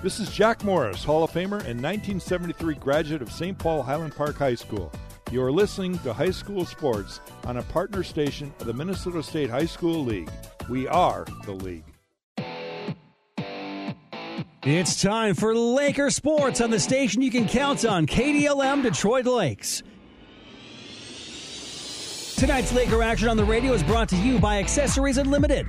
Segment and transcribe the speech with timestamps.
[0.00, 3.58] This is Jack Morris, Hall of Famer and 1973 graduate of St.
[3.58, 4.92] Paul Highland Park High School.
[5.32, 9.50] You are listening to High School Sports on a partner station of the Minnesota State
[9.50, 10.30] High School League.
[10.68, 11.82] We are the league.
[14.62, 19.82] It's time for Laker Sports on the station you can count on, KDLM Detroit Lakes.
[22.36, 25.66] Tonight's Laker action on the radio is brought to you by Accessories Unlimited,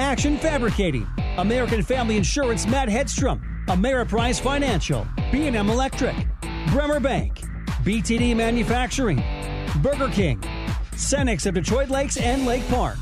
[0.00, 1.06] Action Fabricating,
[1.36, 6.16] American Family Insurance Matt Hedstrom, Ameriprise Financial, B&M Electric,
[6.68, 7.42] Bremer Bank,
[7.84, 9.22] BTD Manufacturing,
[9.82, 10.40] Burger King,
[10.92, 12.96] Cenex of Detroit Lakes and Lake Park,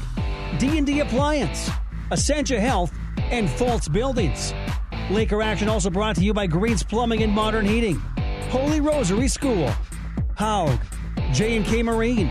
[0.59, 1.71] D&D Appliance,
[2.11, 4.53] Essentia Health, and Fultz Buildings.
[5.09, 8.03] Laker action also brought to you by Greens Plumbing and Modern Heating,
[8.51, 9.73] Holy Rosary School,
[10.37, 10.81] Haug,
[11.33, 12.29] J&K Marine,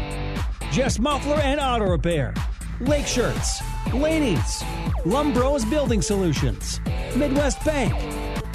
[0.74, 2.34] Jess Muffler and Auto Repair,
[2.82, 3.62] Lake Shirts,
[3.94, 4.62] Laney's,
[5.06, 6.82] Lumbros Building Solutions,
[7.16, 7.94] Midwest Bank,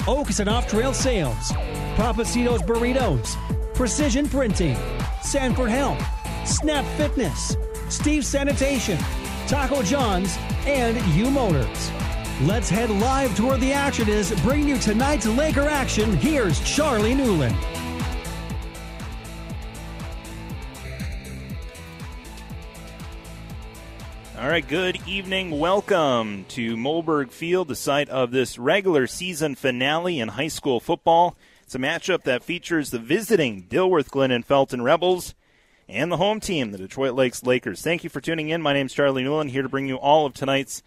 [0.07, 1.51] Oaks and Off Trail Sales,
[1.95, 3.35] Papacitos Burritos,
[3.75, 4.75] Precision Printing,
[5.21, 6.03] Sanford Health,
[6.45, 7.55] Snap Fitness,
[7.89, 8.97] Steve Sanitation,
[9.47, 10.35] Taco John's,
[10.65, 11.91] and U Motors.
[12.41, 14.31] Let's head live to where the action is.
[14.41, 16.17] Bringing you tonight's Laker action.
[16.17, 17.55] Here's Charlie Newland.
[24.41, 25.59] All right, good evening.
[25.59, 31.37] Welcome to Mollberg Field, the site of this regular season finale in high school football.
[31.61, 35.35] It's a matchup that features the visiting Dilworth Glyndon Felton Rebels
[35.87, 37.83] and the home team, the Detroit Lakes Lakers.
[37.83, 38.63] Thank you for tuning in.
[38.63, 40.81] My name is Charlie Newland, here to bring you all of tonight's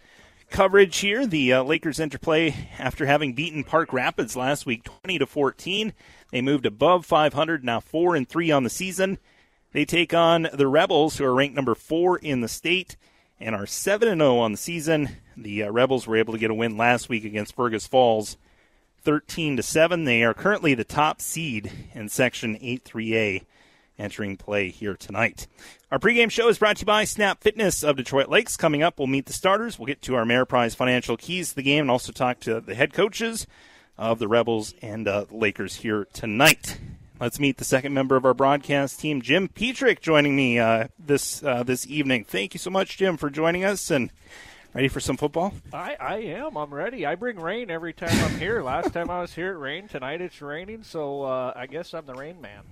[0.49, 1.25] coverage here.
[1.25, 5.93] The uh, Lakers interplay after having beaten Park Rapids last week 20 to 14.
[6.29, 9.17] They moved above 500, now 4 and 3 on the season.
[9.71, 12.97] They take on the Rebels, who are ranked number 4 in the state
[13.39, 15.09] and are 7 and 0 on the season.
[15.35, 18.37] The uh, Rebels were able to get a win last week against Fergus Falls
[19.03, 20.03] 13 to 7.
[20.03, 23.45] They are currently the top seed in section 8-3A
[23.97, 25.47] entering play here tonight.
[25.91, 28.57] Our pregame show is brought to you by Snap Fitness of Detroit Lakes.
[28.57, 29.79] Coming up, we'll meet the starters.
[29.79, 32.75] We'll get to our Ameriprise financial keys to the game and also talk to the
[32.75, 33.47] head coaches
[33.97, 36.79] of the Rebels and uh, Lakers here tonight.
[37.17, 41.41] Let's meet the second member of our broadcast team, Jim Petrick, joining me uh, this
[41.41, 42.25] uh, this evening.
[42.25, 43.89] Thank you so much, Jim, for joining us.
[43.89, 44.11] And
[44.73, 45.53] ready for some football?
[45.71, 46.57] I, I am.
[46.57, 47.05] I'm ready.
[47.05, 48.61] I bring rain every time I'm here.
[48.61, 49.91] Last time I was here, it rained.
[49.91, 52.63] Tonight it's raining, so uh, I guess I'm the rain man.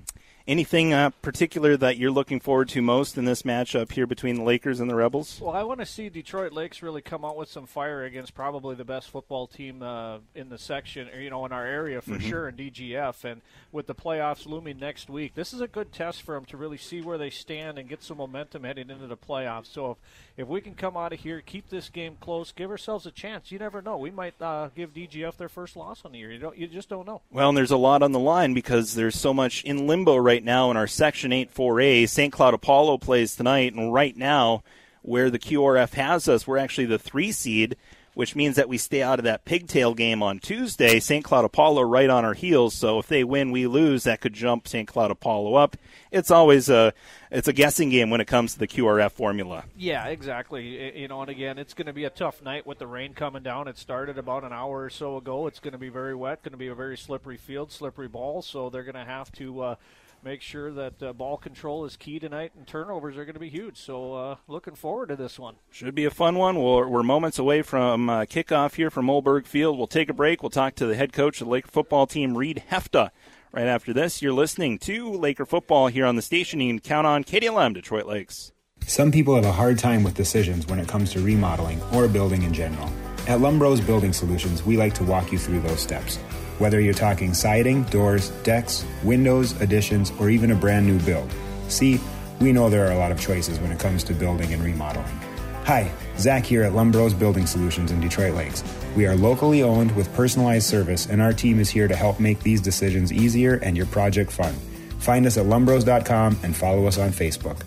[0.45, 4.43] Anything uh, particular that you're looking forward to most in this matchup here between the
[4.43, 5.39] Lakers and the Rebels?
[5.41, 8.75] Well, I want to see Detroit Lakes really come out with some fire against probably
[8.75, 12.11] the best football team uh, in the section, or, you know, in our area for
[12.11, 12.29] mm-hmm.
[12.29, 13.23] sure in DGF.
[13.23, 16.57] And with the playoffs looming next week, this is a good test for them to
[16.57, 19.67] really see where they stand and get some momentum heading into the playoffs.
[19.67, 19.97] So if
[20.35, 23.51] if we can come out of here, keep this game close, give ourselves a chance.
[23.51, 23.97] You never know.
[23.97, 26.31] We might uh, give DGF their first loss on the year.
[26.31, 26.57] You don't.
[26.57, 27.21] You just don't know.
[27.31, 30.32] Well, and there's a lot on the line because there's so much in limbo right
[30.41, 32.07] now in our Section 8 4A.
[32.07, 32.31] St.
[32.31, 34.63] Cloud Apollo plays tonight, and right now,
[35.01, 37.75] where the QRF has us, we're actually the three seed
[38.13, 40.99] which means that we stay out of that pigtail game on Tuesday.
[40.99, 41.23] St.
[41.23, 42.73] Cloud Apollo right on our heels.
[42.73, 44.03] So if they win, we lose.
[44.03, 44.87] That could jump St.
[44.87, 45.77] Cloud Apollo up.
[46.11, 46.93] It's always a
[47.31, 49.65] it's a guessing game when it comes to the QRF formula.
[49.75, 50.99] Yeah, exactly.
[50.99, 53.41] You know, and again, it's going to be a tough night with the rain coming
[53.41, 53.67] down.
[53.67, 55.47] It started about an hour or so ago.
[55.47, 56.43] It's going to be very wet.
[56.43, 58.43] Going to be a very slippery field, slippery ball.
[58.43, 59.61] So they're going to have to.
[59.61, 59.75] Uh,
[60.23, 63.49] make sure that uh, ball control is key tonight, and turnovers are going to be
[63.49, 63.77] huge.
[63.77, 65.55] So, uh, looking forward to this one.
[65.71, 66.61] Should be a fun one.
[66.61, 69.77] We're, we're moments away from uh, kickoff here from Mollberg Field.
[69.77, 70.41] We'll take a break.
[70.41, 73.09] We'll talk to the head coach of the Laker football team, Reed Hefta.
[73.51, 76.59] Right after this, you're listening to Laker football here on the station.
[76.59, 78.51] You can count on KDLM Detroit Lakes.
[78.87, 82.43] Some people have a hard time with decisions when it comes to remodeling or building
[82.43, 82.87] in general.
[83.27, 86.19] At Lumbros Building Solutions, we like to walk you through those steps.
[86.63, 91.29] Whether you're talking siding, doors, decks, windows, additions, or even a brand new build.
[91.67, 91.99] See,
[92.39, 95.19] we know there are a lot of choices when it comes to building and remodeling.
[95.65, 98.63] Hi, Zach here at Lumbros Building Solutions in Detroit Lakes.
[98.95, 102.39] We are locally owned with personalized service, and our team is here to help make
[102.39, 104.53] these decisions easier and your project fun.
[104.99, 107.57] Find us at lumbros.com and follow us on Facebook.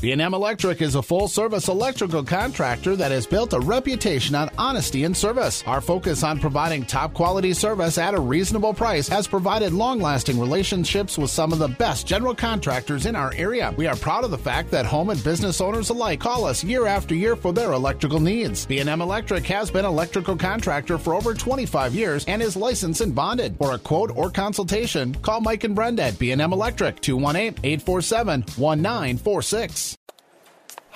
[0.00, 5.16] B&M Electric is a full-service electrical contractor that has built a reputation on honesty and
[5.16, 5.64] service.
[5.66, 11.32] Our focus on providing top-quality service at a reasonable price has provided long-lasting relationships with
[11.32, 13.74] some of the best general contractors in our area.
[13.76, 16.86] We are proud of the fact that home and business owners alike call us year
[16.86, 18.66] after year for their electrical needs.
[18.66, 23.56] B&M Electric has been electrical contractor for over 25 years and is licensed and bonded.
[23.56, 29.87] For a quote or consultation, call Mike and Brenda at B&M Electric 218-847-1946.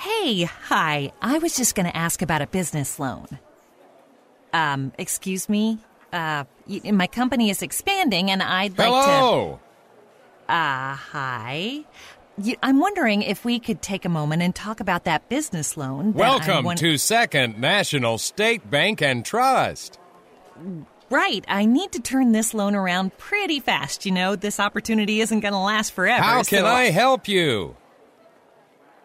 [0.03, 1.11] Hey, hi.
[1.21, 3.27] I was just going to ask about a business loan.
[4.51, 5.79] Um, excuse me?
[6.11, 9.59] Uh, y- my company is expanding, and I'd like Hello.
[10.47, 10.53] to.
[10.53, 11.79] Uh, hi.
[12.37, 16.11] Y- I'm wondering if we could take a moment and talk about that business loan.
[16.11, 19.99] that Welcome want- to Second National State Bank and Trust.
[21.09, 21.45] Right.
[21.47, 24.05] I need to turn this loan around pretty fast.
[24.05, 26.21] You know, this opportunity isn't going to last forever.
[26.23, 27.77] How can so- I help you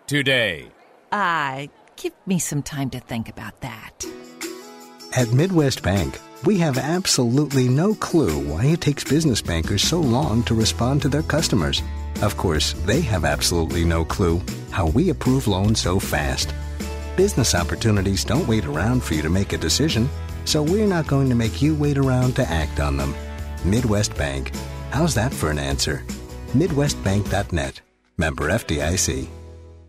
[0.09, 0.71] today?
[1.10, 1.66] Uh,
[1.96, 4.05] give me some time to think about that.
[5.16, 10.43] At Midwest Bank, we have absolutely no clue why it takes business bankers so long
[10.44, 11.82] to respond to their customers.
[12.22, 14.40] Of course, they have absolutely no clue
[14.70, 16.52] how we approve loans so fast.
[17.16, 20.08] Business opportunities don't wait around for you to make a decision,
[20.44, 23.14] so we're not going to make you wait around to act on them.
[23.64, 24.52] Midwest Bank.
[24.90, 26.04] How's that for an answer?
[26.54, 27.81] MidwestBank.net.
[28.16, 29.28] Member FDIC.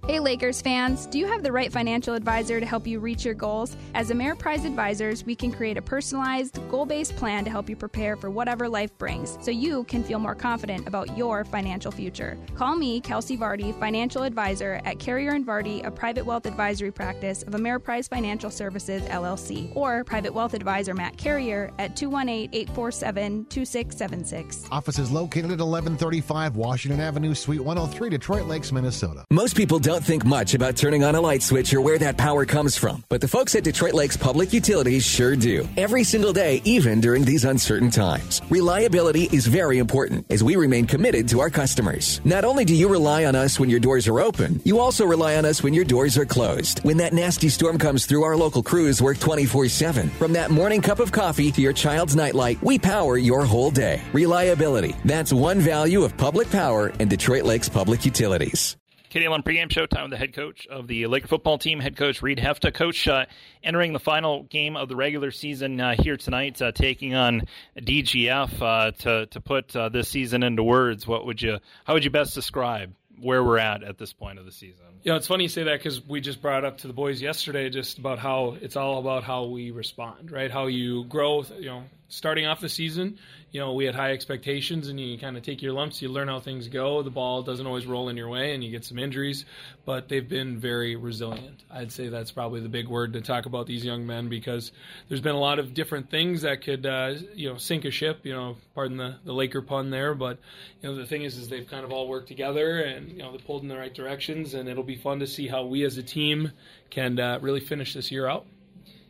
[0.10, 3.36] Hey Lakers fans, do you have the right financial advisor to help you reach your
[3.36, 3.78] goals?
[3.94, 8.16] As Ameriprise advisors, we can create a personalized, goal based plan to help you prepare
[8.16, 12.40] for whatever life brings so you can feel more confident about your financial future.
[12.56, 17.44] Call me, Kelsey Vardy, financial advisor at Carrier and Vardy, a private wealth advisory practice
[17.44, 24.66] of Ameriprise Financial Services LLC, or private wealth advisor Matt Carrier at 218 847 2676.
[24.72, 29.24] Office is located at 1135 Washington Avenue, Suite 103, Detroit Lakes, Minnesota.
[29.30, 32.46] Most people don't think much about turning on a light switch or where that power
[32.46, 35.68] comes from, but the folks at Detroit Lakes Public Utilities sure do.
[35.78, 38.42] Every single day, even during these uncertain times.
[38.50, 42.22] Reliability is very important as we remain committed to our customers.
[42.24, 45.36] Not only do you rely on us when your doors are open, you also rely
[45.36, 46.80] on us when your doors are closed.
[46.80, 50.10] When that nasty storm comes through, our local crews work 24 7.
[50.10, 54.02] From that morning cup of coffee to your child's nightlight, we power your whole day.
[54.14, 54.96] Reliability.
[55.06, 58.79] That's one value of public power and Detroit Lakes Public Utilities.
[59.10, 62.22] KDLM pregame show time with the head coach of the Laker football team, head coach
[62.22, 62.72] Reed Hefta.
[62.72, 63.26] Coach, uh,
[63.64, 67.42] entering the final game of the regular season uh, here tonight, uh, taking on
[67.76, 68.62] DGF.
[68.62, 71.58] Uh, to to put uh, this season into words, what would you?
[71.86, 74.86] How would you best describe where we're at at this point of the season?
[75.02, 77.20] You know, it's funny you say that because we just brought up to the boys
[77.20, 80.52] yesterday just about how it's all about how we respond, right?
[80.52, 81.44] How you grow.
[81.58, 83.18] You know, starting off the season,
[83.52, 86.28] you know, we had high expectations and you kind of take your lumps, you learn
[86.28, 87.02] how things go.
[87.02, 89.46] The ball doesn't always roll in your way and you get some injuries,
[89.86, 91.64] but they've been very resilient.
[91.72, 94.72] I'd say that's probably the big word to talk about these young men because
[95.08, 98.20] there's been a lot of different things that could, uh, you know, sink a ship,
[98.24, 100.14] you know, pardon the, the Laker pun there.
[100.14, 100.38] But,
[100.82, 103.32] you know, the thing is, is they've kind of all worked together and, you know,
[103.32, 105.98] they pulled in the right directions and it'll be fun to see how we as
[105.98, 106.52] a team
[106.92, 108.46] can uh, really finish this year out.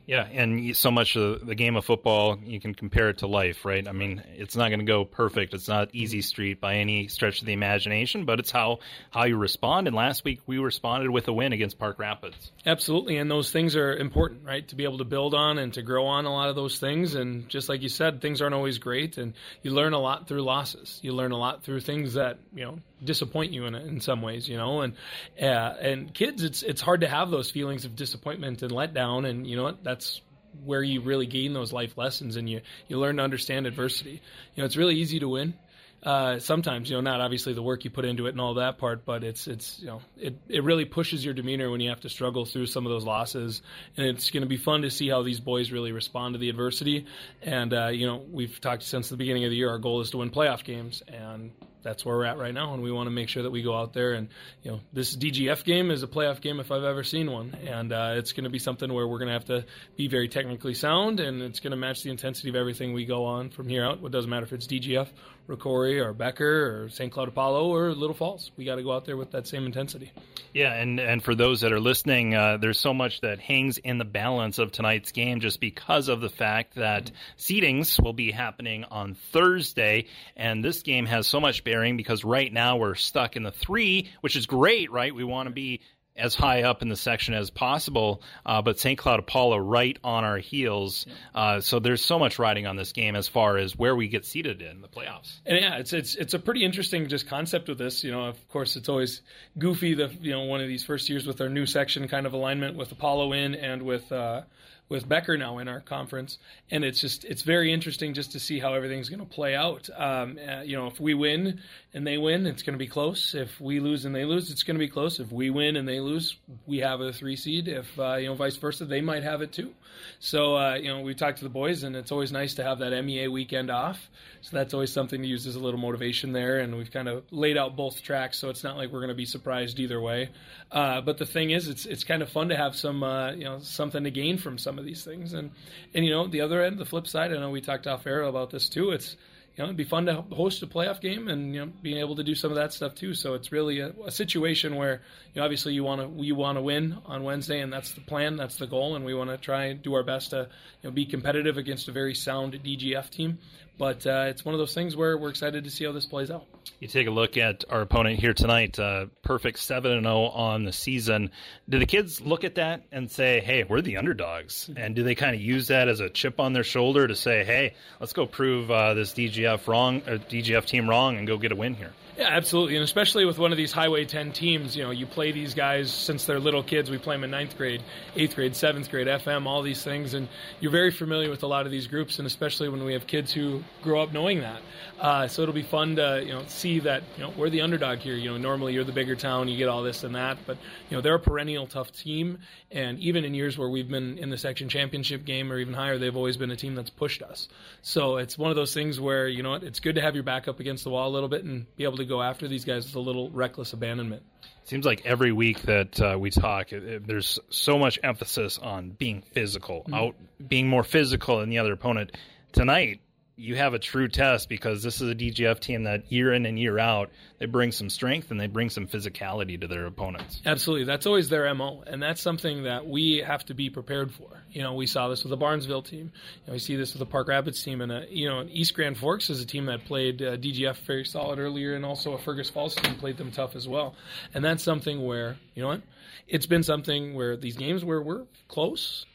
[0.10, 3.64] Yeah, and so much of the game of football, you can compare it to life,
[3.64, 3.88] right?
[3.88, 5.54] I mean, it's not going to go perfect.
[5.54, 8.80] It's not easy street by any stretch of the imagination, but it's how
[9.12, 9.86] how you respond.
[9.86, 12.52] And last week we responded with a win against Park Rapids.
[12.66, 14.68] Absolutely, and those things are important, right?
[14.70, 17.14] To be able to build on and to grow on a lot of those things.
[17.14, 20.42] And just like you said, things aren't always great, and you learn a lot through
[20.42, 21.00] losses.
[21.04, 24.48] You learn a lot through things that you know disappoint you in in some ways,
[24.48, 24.82] you know.
[24.82, 24.94] And
[25.42, 25.46] uh,
[25.82, 29.56] and kids, it's it's hard to have those feelings of disappointment and letdown, and you
[29.56, 29.84] know what?
[29.84, 30.22] That's
[30.64, 34.22] where you really gain those life lessons and you you learn to understand adversity.
[34.56, 35.54] You know, it's really easy to win.
[36.02, 38.78] Uh, sometimes, you know, not obviously the work you put into it and all that
[38.78, 42.00] part, but it's it's you know it, it really pushes your demeanor when you have
[42.00, 43.62] to struggle through some of those losses,
[43.98, 46.50] and it's going to be fun to see how these boys really respond to the
[46.50, 47.06] adversity.
[47.42, 49.70] And uh, you know, we've talked since the beginning of the year.
[49.70, 52.84] Our goal is to win playoff games, and that's where we're at right now, and
[52.84, 54.30] we want to make sure that we go out there and
[54.64, 57.92] you know this DGF game is a playoff game if I've ever seen one, and
[57.92, 60.74] uh, it's going to be something where we're going to have to be very technically
[60.74, 63.86] sound, and it's going to match the intensity of everything we go on from here
[63.86, 64.00] out.
[64.04, 65.08] It doesn't matter if it's DGF,
[65.48, 67.12] Rocori, or Becker, or St.
[67.12, 68.52] Cloud Apollo, or Little Falls.
[68.56, 70.12] We got to go out there with that same intensity.
[70.54, 73.98] Yeah, and and for those that are listening, uh, there's so much that hangs in
[73.98, 78.84] the balance of tonight's game just because of the fact that seedings will be happening
[78.86, 80.06] on Thursday,
[80.36, 84.10] and this game has so much bearing because right now we're stuck in the three,
[84.22, 85.14] which is great, right?
[85.14, 85.82] We want to be
[86.16, 88.98] as high up in the section as possible, uh, but St.
[88.98, 91.06] Cloud Apollo right on our heels.
[91.36, 94.26] Uh, so there's so much riding on this game as far as where we get
[94.26, 95.42] seated in the playoffs.
[95.46, 98.04] And yeah, it's it's it's a pretty interesting just concept with this.
[98.04, 99.22] You know, of course, it's always
[99.60, 99.94] goofy.
[99.94, 102.78] The you know one of these first years with our new section kind of alignment
[102.78, 104.12] with Apollo in and with.
[104.12, 104.42] Uh,
[104.90, 106.40] with Becker now in our conference,
[106.72, 109.88] and it's just it's very interesting just to see how everything's going to play out.
[109.96, 111.62] Um, uh, you know, if we win
[111.94, 113.36] and they win, it's going to be close.
[113.36, 115.20] If we lose and they lose, it's going to be close.
[115.20, 117.68] If we win and they lose, we have a three seed.
[117.68, 119.74] If uh, you know, vice versa, they might have it too.
[120.20, 122.80] So uh, you know, we talked to the boys, and it's always nice to have
[122.80, 124.10] that MEA weekend off.
[124.42, 126.60] So that's always something to use as a little motivation there.
[126.60, 129.16] And we've kind of laid out both tracks, so it's not like we're going to
[129.16, 130.30] be surprised either way.
[130.72, 133.44] Uh, but the thing is, it's it's kind of fun to have some uh, you
[133.44, 135.34] know something to gain from some of these things.
[135.34, 135.52] And
[135.94, 138.24] and you know, the other end, the flip side, I know we talked off air
[138.24, 138.92] about this too.
[138.92, 139.16] It's
[139.56, 142.16] you know, it'd be fun to host a playoff game and you know being able
[142.16, 143.14] to do some of that stuff too.
[143.14, 145.02] So it's really a, a situation where
[145.34, 148.02] you know obviously you want to you want to win on Wednesday, and that's the
[148.02, 150.48] plan, that's the goal, and we want to try and do our best to
[150.82, 153.40] you know be competitive against a very sound DGF team.
[153.80, 156.30] But uh, it's one of those things where we're excited to see how this plays
[156.30, 156.44] out.
[156.82, 160.66] You take a look at our opponent here tonight, uh, perfect 7 and 0 on
[160.66, 161.32] the season.
[161.70, 164.70] Do the kids look at that and say, hey, we're the underdogs?
[164.76, 167.46] And do they kind of use that as a chip on their shoulder to say,
[167.46, 171.54] hey, let's go prove uh, this DGF wrong, or DGF team wrong and go get
[171.54, 171.94] a win here?
[172.20, 175.32] Yeah, absolutely, and especially with one of these Highway 10 teams, you know, you play
[175.32, 176.92] these guys since they're little kids.
[176.92, 177.82] We play them in ninth grade,
[178.14, 180.28] eighth grade, seventh grade, FM, all these things, and
[180.60, 183.32] you're very familiar with a lot of these groups, and especially when we have kids
[183.32, 184.62] who grow up knowing that.
[185.00, 188.00] Uh, so it'll be fun to you know see that you know we're the underdog
[188.00, 188.16] here.
[188.16, 190.58] You know, normally you're the bigger town, you get all this and that, but
[190.90, 194.30] you know they're a perennial tough team, and even in years where we've been in
[194.30, 197.48] the section championship game or even higher, they've always been a team that's pushed us.
[197.82, 200.50] So it's one of those things where you know it's good to have your back
[200.50, 202.86] up against the wall a little bit and be able to go after these guys
[202.86, 204.24] with a little reckless abandonment.
[204.66, 208.90] Seems like every week that uh, we talk, it, it, there's so much emphasis on
[208.90, 209.94] being physical, mm-hmm.
[209.94, 210.16] out
[210.48, 212.16] being more physical than the other opponent.
[212.52, 213.00] Tonight,
[213.40, 216.60] you have a true test because this is a DGF team that year in and
[216.60, 220.42] year out they bring some strength and they bring some physicality to their opponents.
[220.46, 224.28] Absolutely, that's always their mo, and that's something that we have to be prepared for.
[224.52, 226.12] You know, we saw this with the Barnesville team.
[226.44, 228.74] You know, we see this with the Park Rapids team, and uh, you know, East
[228.74, 232.18] Grand Forks is a team that played uh, DGF very solid earlier, and also a
[232.18, 233.96] Fergus Falls team played them tough as well.
[234.34, 235.82] And that's something where you know what,
[236.28, 239.06] it's been something where these games where we're close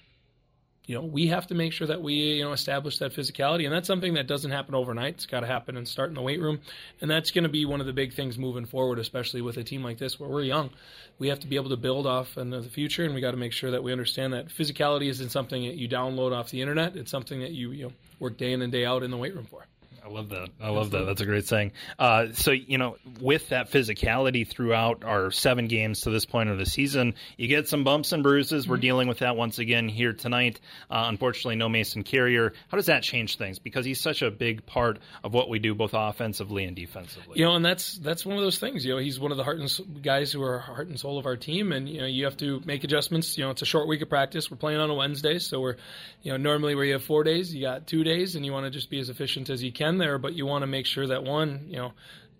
[0.86, 3.64] you know, we have to make sure that we, you know, establish that physicality.
[3.64, 5.14] And that's something that doesn't happen overnight.
[5.14, 6.60] It's got to happen and start in the weight room.
[7.00, 9.64] And that's going to be one of the big things moving forward, especially with a
[9.64, 10.70] team like this where we're young.
[11.18, 13.04] We have to be able to build off into the future.
[13.04, 15.88] And we got to make sure that we understand that physicality isn't something that you
[15.88, 16.96] download off the internet.
[16.96, 19.34] It's something that you, you know, work day in and day out in the weight
[19.34, 19.66] room for.
[20.04, 20.50] I love that.
[20.60, 21.06] I love that.
[21.06, 21.72] That's a great saying.
[21.98, 26.58] Uh, so, you know, with that physicality throughout our seven games to this point of
[26.58, 28.64] the season, you get some bumps and bruises.
[28.64, 28.70] Mm-hmm.
[28.70, 30.60] We're dealing with that once again here tonight.
[30.90, 32.52] Uh, unfortunately, no Mason Carrier.
[32.68, 33.58] How does that change things?
[33.58, 37.38] Because he's such a big part of what we do, both offensively and defensively.
[37.38, 38.84] You know, and that's that's one of those things.
[38.84, 41.24] You know, he's one of the heart and guys who are heart and soul of
[41.24, 43.38] our team, and you know, you have to make adjustments.
[43.38, 44.50] You know, it's a short week of practice.
[44.50, 45.76] We're playing on a Wednesday, so we're,
[46.20, 48.66] you know, normally where you have four days, you got two days, and you want
[48.66, 51.06] to just be as efficient as you can there, but you want to make sure
[51.06, 51.92] that one, you know,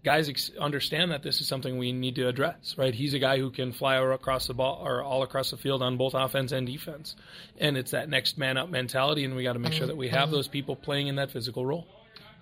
[0.05, 2.95] guys ex- understand that this is something we need to address, right?
[2.95, 5.97] He's a guy who can fly across the ball or all across the field on
[5.97, 7.17] both offense and defense.
[7.59, 9.89] And it's that next man up mentality, and we got to make sure mm-hmm.
[9.89, 10.33] that we have mm-hmm.
[10.33, 11.87] those people playing in that physical role.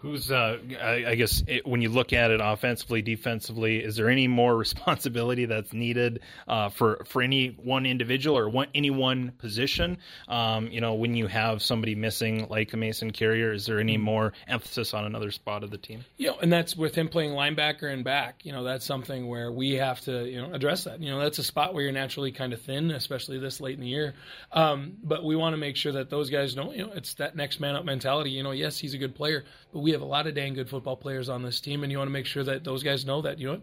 [0.02, 4.08] Who's, uh, I, I, guess, it, when you look at it offensively, defensively, is there
[4.08, 9.30] any more responsibility that's needed uh, for for any one individual or one, any one
[9.38, 9.98] position?
[10.26, 13.96] Um, you know, when you have somebody missing like a Mason Carrier, is there any
[13.96, 16.04] more emphasis on another spot of the team?
[16.16, 18.44] You know, and that's with him playing linebacker and back.
[18.44, 21.00] You know, that's something where we have to you know address that.
[21.00, 23.80] You know, that's a spot where you're naturally kind of thin, especially this late in
[23.80, 24.14] the year.
[24.50, 26.72] Um, but we want to make sure that those guys know.
[26.72, 28.30] You know, it's that next man up mentality.
[28.30, 30.68] You know, yes, he's a good player, but we have a lot of dang good
[30.68, 33.22] football players on this team, and you want to make sure that those guys know
[33.22, 33.62] that you know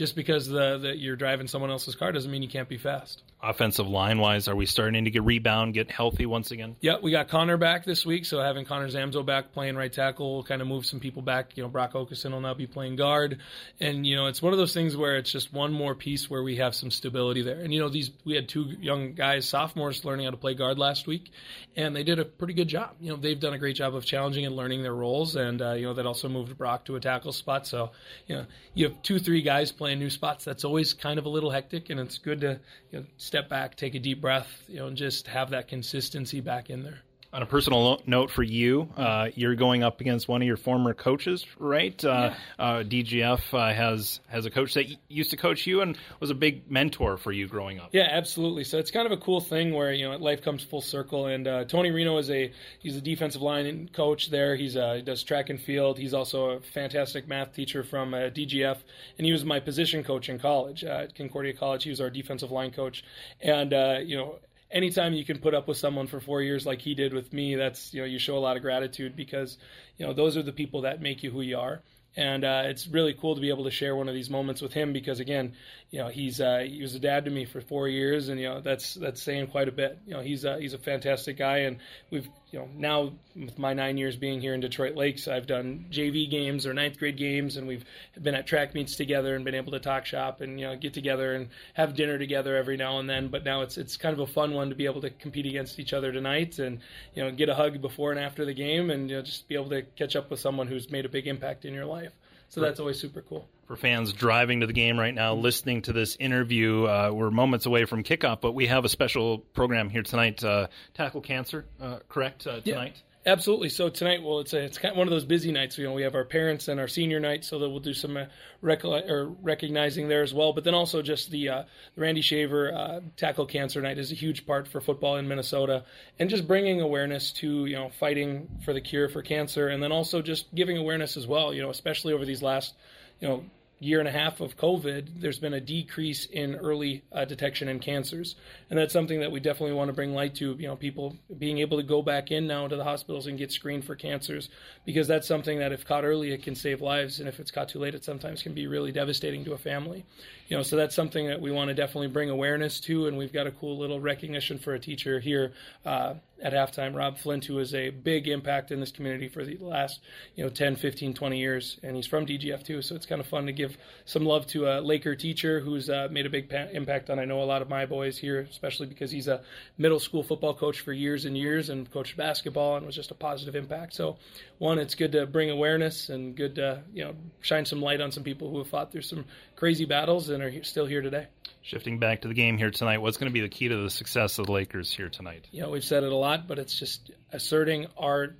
[0.00, 3.22] just because the, the, you're driving someone else's car doesn't mean you can't be fast.
[3.42, 6.74] Offensive line wise, are we starting to get rebound, get healthy once again?
[6.80, 10.36] Yeah, we got Connor back this week, so having Connor Zamzo back playing right tackle
[10.36, 11.54] will kind of move some people back.
[11.54, 13.40] You know, Brock Okeson will now be playing guard,
[13.78, 16.42] and you know it's one of those things where it's just one more piece where
[16.42, 17.60] we have some stability there.
[17.60, 20.78] And you know, these we had two young guys, sophomores, learning how to play guard
[20.78, 21.30] last week,
[21.76, 22.96] and they did a pretty good job.
[23.00, 25.72] You know, they've done a great job of challenging and learning their roles, and uh,
[25.72, 27.66] you know that also moved Brock to a tackle spot.
[27.66, 27.90] So
[28.26, 30.44] you know, you have two, three guys playing new spots.
[30.44, 32.60] That's always kind of a little hectic, and it's good to
[32.92, 36.40] you know, step back, take a deep breath, you know, and just have that consistency
[36.40, 37.00] back in there.
[37.32, 40.94] On a personal note for you, uh, you're going up against one of your former
[40.94, 42.04] coaches, right?
[42.04, 42.64] Uh, yeah.
[42.64, 46.34] uh, DGF uh, has has a coach that used to coach you and was a
[46.34, 47.90] big mentor for you growing up.
[47.92, 48.64] Yeah, absolutely.
[48.64, 51.26] So it's kind of a cool thing where you know life comes full circle.
[51.26, 54.56] And uh, Tony Reno is a he's a defensive line coach there.
[54.56, 55.98] He's uh, he does track and field.
[55.98, 58.78] He's also a fantastic math teacher from DGF,
[59.18, 61.84] and he was my position coach in college at Concordia College.
[61.84, 63.04] He was our defensive line coach,
[63.40, 63.70] and
[64.04, 67.12] you know anytime you can put up with someone for four years like he did
[67.12, 69.58] with me, that's you know you show a lot of gratitude because
[69.98, 71.82] you know those are the people that make you who you are.
[72.16, 74.72] and uh, it's really cool to be able to share one of these moments with
[74.72, 75.54] him because again,
[75.90, 78.48] you know, he's uh, he was a dad to me for four years, and you
[78.48, 79.98] know that's that's saying quite a bit.
[80.06, 81.78] You know, he's a, he's a fantastic guy, and
[82.10, 85.86] we've you know now with my nine years being here in Detroit Lakes, I've done
[85.90, 87.84] JV games or ninth grade games, and we've
[88.20, 90.94] been at track meets together and been able to talk shop and you know get
[90.94, 93.28] together and have dinner together every now and then.
[93.28, 95.78] But now it's it's kind of a fun one to be able to compete against
[95.78, 96.80] each other tonight, and
[97.14, 99.54] you know get a hug before and after the game, and you know just be
[99.54, 102.12] able to catch up with someone who's made a big impact in your life.
[102.48, 103.48] So that's always super cool.
[103.70, 107.66] For fans driving to the game right now, listening to this interview, uh, we're moments
[107.66, 110.42] away from kickoff, but we have a special program here tonight.
[110.42, 112.94] Uh, Tackle Cancer, uh, correct, uh, tonight?
[112.96, 113.32] Yeah.
[113.32, 113.68] Absolutely.
[113.68, 115.78] So tonight, well, it's a, it's kind of one of those busy nights.
[115.78, 118.16] You know, we have our parents and our senior night, so that we'll do some
[118.16, 118.24] uh,
[118.60, 120.52] or recognizing there as well.
[120.52, 121.62] But then also just the uh,
[121.94, 125.84] Randy Shaver uh, Tackle Cancer Night is a huge part for football in Minnesota,
[126.18, 129.92] and just bringing awareness to you know fighting for the cure for cancer, and then
[129.92, 131.54] also just giving awareness as well.
[131.54, 132.74] You know, especially over these last
[133.20, 133.44] you know
[133.80, 137.80] year and a half of COVID, there's been a decrease in early uh, detection in
[137.80, 138.36] cancers,
[138.68, 140.54] and that's something that we definitely want to bring light to.
[140.58, 143.50] You know, people being able to go back in now to the hospitals and get
[143.50, 144.50] screened for cancers,
[144.84, 147.70] because that's something that if caught early, it can save lives, and if it's caught
[147.70, 150.04] too late, it sometimes can be really devastating to a family.
[150.48, 153.32] You know, so that's something that we want to definitely bring awareness to, and we've
[153.32, 155.52] got a cool little recognition for a teacher here
[155.86, 159.56] uh, at halftime, Rob Flint, who is a big impact in this community for the
[159.58, 160.00] last,
[160.34, 161.78] you know, 10, 15, 20 years.
[161.82, 162.82] And he's from DGF too.
[162.82, 166.08] So it's kind of fun to give some love to a Laker teacher who's uh,
[166.10, 168.86] made a big pa- impact on, I know, a lot of my boys here, especially
[168.86, 169.42] because he's a
[169.78, 173.14] middle school football coach for years and years and coached basketball and was just a
[173.14, 173.94] positive impact.
[173.94, 174.16] So,
[174.60, 178.12] one, it's good to bring awareness and good to, you know, shine some light on
[178.12, 179.24] some people who have fought through some
[179.56, 181.28] crazy battles and are still here today.
[181.62, 183.88] Shifting back to the game here tonight, what's going to be the key to the
[183.88, 185.48] success of the Lakers here tonight?
[185.50, 188.34] You know, we've said it a lot, but it's just asserting our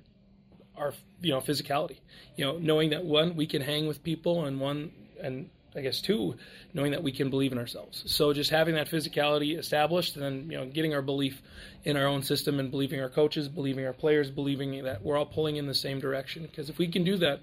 [0.77, 1.97] our you know physicality.
[2.35, 6.01] You know, knowing that one we can hang with people, and one and I guess
[6.01, 6.35] two,
[6.73, 8.03] knowing that we can believe in ourselves.
[8.05, 11.41] So just having that physicality established, and then you know getting our belief
[11.85, 15.25] in our own system, and believing our coaches, believing our players, believing that we're all
[15.25, 16.43] pulling in the same direction.
[16.43, 17.39] Because if we can do that,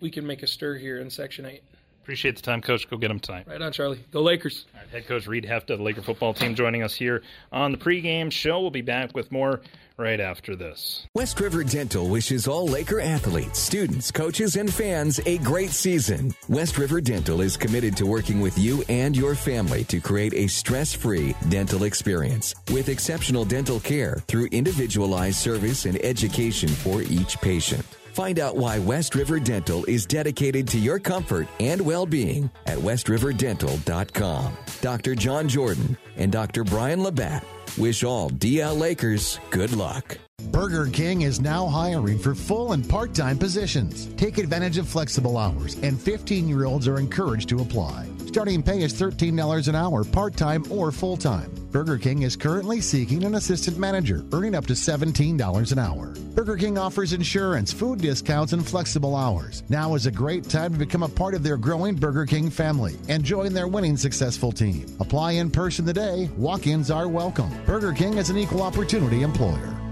[0.00, 1.62] we can make a stir here in Section Eight.
[2.08, 2.88] Appreciate the time, Coach.
[2.88, 3.44] Go get them tonight.
[3.46, 4.02] Right on, Charlie.
[4.10, 4.64] Go Lakers.
[4.72, 7.22] All right, head coach Reed Hefta, the Laker football team, joining us here
[7.52, 8.62] on the pregame show.
[8.62, 9.60] We'll be back with more
[9.98, 11.06] right after this.
[11.12, 16.32] West River Dental wishes all Laker athletes, students, coaches, and fans a great season.
[16.48, 20.46] West River Dental is committed to working with you and your family to create a
[20.46, 27.38] stress free dental experience with exceptional dental care through individualized service and education for each
[27.42, 27.84] patient.
[28.18, 32.76] Find out why West River Dental is dedicated to your comfort and well being at
[32.76, 34.56] westriverdental.com.
[34.80, 35.14] Dr.
[35.14, 36.64] John Jordan and Dr.
[36.64, 37.46] Brian Labatt
[37.78, 40.18] wish all DL Lakers good luck.
[40.50, 44.06] Burger King is now hiring for full and part time positions.
[44.16, 48.06] Take advantage of flexible hours, and 15 year olds are encouraged to apply.
[48.26, 51.50] Starting pay is $13 an hour, part time or full time.
[51.70, 56.14] Burger King is currently seeking an assistant manager, earning up to $17 an hour.
[56.34, 59.64] Burger King offers insurance, food discounts, and flexible hours.
[59.68, 62.96] Now is a great time to become a part of their growing Burger King family
[63.08, 64.86] and join their winning successful team.
[65.00, 66.30] Apply in person today.
[66.36, 67.50] Walk ins are welcome.
[67.68, 69.87] Burger King is an equal opportunity employer.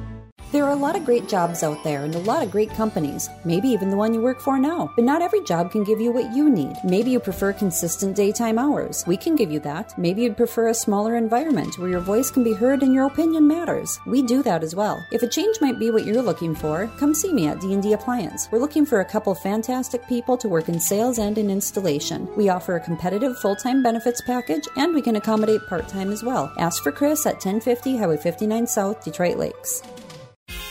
[0.53, 3.29] There are a lot of great jobs out there and a lot of great companies,
[3.45, 4.93] maybe even the one you work for now.
[4.95, 6.77] But not every job can give you what you need.
[6.85, 9.05] Maybe you prefer consistent daytime hours.
[9.09, 9.99] We can give you that.
[9.99, 13.49] Maybe you'd prefer a smaller environment where your voice can be heard and your opinion
[13.49, 13.99] matters.
[14.07, 15.05] We do that as well.
[15.11, 18.49] If a change might be what you're looking for, come see me at D&D Appliance.
[18.53, 22.29] We're looking for a couple fantastic people to work in sales and in installation.
[22.37, 26.53] We offer a competitive full-time benefits package and we can accommodate part-time as well.
[26.57, 29.83] Ask for Chris at 1050 Highway 59 South, Detroit Lakes.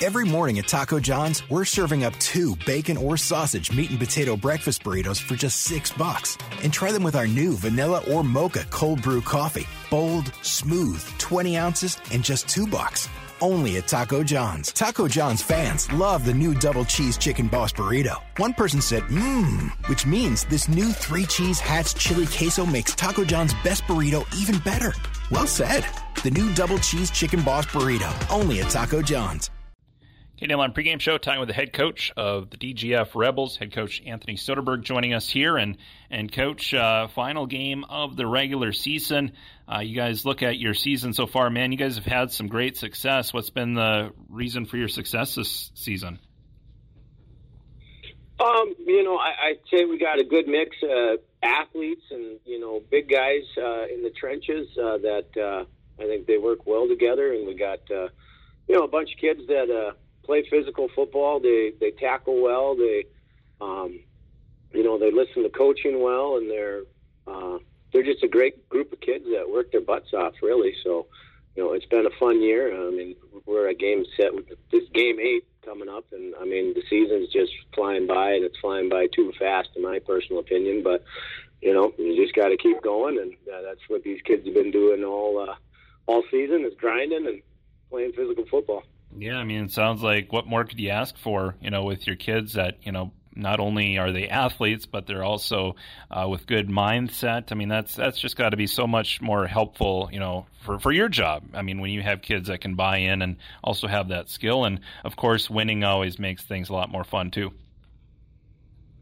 [0.02, 4.36] Every morning at Taco John's, we're serving up two bacon or sausage meat and potato
[4.36, 6.38] breakfast burritos for just six bucks.
[6.64, 9.66] And try them with our new vanilla or mocha cold brew coffee.
[9.90, 13.08] Bold, smooth, 20 ounces, and just two bucks.
[13.40, 14.74] Only at Taco John's.
[14.74, 18.22] Taco John's fans love the new double cheese chicken boss burrito.
[18.36, 23.24] One person said, mmm, which means this new three cheese Hatch chili queso makes Taco
[23.24, 24.94] John's best burrito even better.
[25.32, 25.86] Well said.
[26.22, 28.12] The new double cheese chicken boss burrito.
[28.30, 29.52] Only at Taco John's.
[30.42, 34.36] KDLM pregame show, talking with the head coach of the DGF Rebels, head coach Anthony
[34.36, 35.56] Soderberg, joining us here.
[35.56, 35.78] And
[36.12, 39.32] and coach, uh, final game of the regular season.
[39.74, 41.72] Uh, you guys look at your season so far, man.
[41.72, 43.34] You guys have had some great success.
[43.34, 46.20] What's been the reason for your success this season?
[48.38, 52.60] Um, you know, I, I'd say we got a good mix of athletes and you
[52.60, 55.64] know big guys uh, in the trenches uh, that uh,
[55.98, 58.10] I think they work well together, and we got uh,
[58.68, 59.96] you know a bunch of kids that.
[60.26, 61.40] Play physical football.
[61.40, 62.76] They they tackle well.
[62.76, 63.06] They,
[63.62, 64.00] um,
[64.74, 66.82] you know, they listen to coaching well, and they're
[67.28, 67.60] uh,
[67.92, 70.74] they're just a great group of kids that work their butts off, really.
[70.84, 71.08] So,
[71.56, 72.74] you know, it's been a fun year.
[72.76, 76.74] I mean, we're at game set with this game eight coming up, and I mean,
[76.74, 80.84] the season's just flying by, and it's flying by too fast, in my personal opinion.
[80.84, 81.04] But
[81.62, 84.56] you know, you just got to keep going, and uh, that's what these kids have
[84.56, 85.56] been doing all uh,
[86.08, 87.42] all season is grinding and
[87.90, 88.84] playing physical football.
[89.18, 91.56] Yeah, I mean, it sounds like what more could you ask for?
[91.62, 95.24] You know, with your kids that you know not only are they athletes, but they're
[95.24, 95.76] also
[96.10, 97.52] uh, with good mindset.
[97.52, 100.80] I mean, that's that's just got to be so much more helpful, you know, for
[100.80, 101.44] for your job.
[101.54, 104.66] I mean, when you have kids that can buy in and also have that skill,
[104.66, 107.52] and of course, winning always makes things a lot more fun too.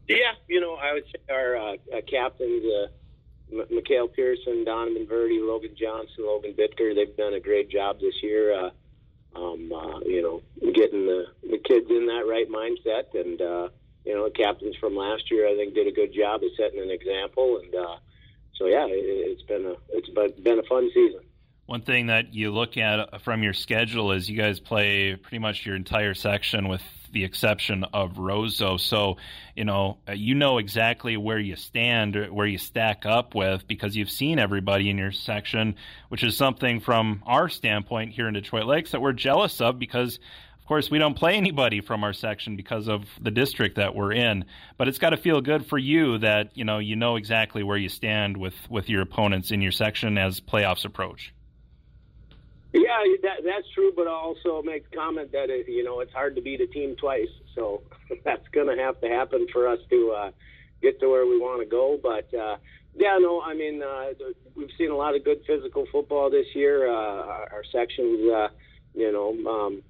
[0.08, 5.06] Yeah, you know, I would say our uh, uh, captains, uh, M- Mikhail Pearson, Donovan
[5.08, 8.66] Verdi, Logan Johnson, Logan Bittker, they've done a great job this year.
[8.66, 8.70] Uh,
[9.36, 10.42] um, uh, you know,
[10.72, 13.68] getting the, the kids in that right mindset, and uh,
[14.04, 16.80] you know, the captains from last year, I think, did a good job of setting
[16.80, 17.96] an example, and uh,
[18.54, 21.20] so yeah, it, it's been a it's been a fun season.
[21.66, 25.64] One thing that you look at from your schedule is you guys play pretty much
[25.64, 26.82] your entire section with
[27.14, 28.78] the exception of Roseau.
[28.78, 29.16] So,
[29.56, 33.66] you know, uh, you know exactly where you stand, uh, where you stack up with,
[33.66, 35.76] because you've seen everybody in your section,
[36.10, 40.18] which is something from our standpoint here in Detroit Lakes that we're jealous of because
[40.64, 44.12] of course, we don't play anybody from our section because of the district that we're
[44.12, 44.46] in,
[44.78, 47.76] but it's got to feel good for you that you know you know exactly where
[47.76, 51.34] you stand with with your opponents in your section as playoffs approach.
[52.74, 56.12] Yeah, that, that's true, but I'll also make the comment that it, you know it's
[56.12, 57.82] hard to beat a team twice, so
[58.24, 60.30] that's going to have to happen for us to uh,
[60.82, 61.96] get to where we want to go.
[62.02, 62.56] But uh,
[62.96, 64.06] yeah, no, I mean uh,
[64.56, 66.88] we've seen a lot of good physical football this year.
[66.88, 68.48] Uh, our, our sections, uh,
[68.92, 69.30] you know.
[69.48, 69.82] Um,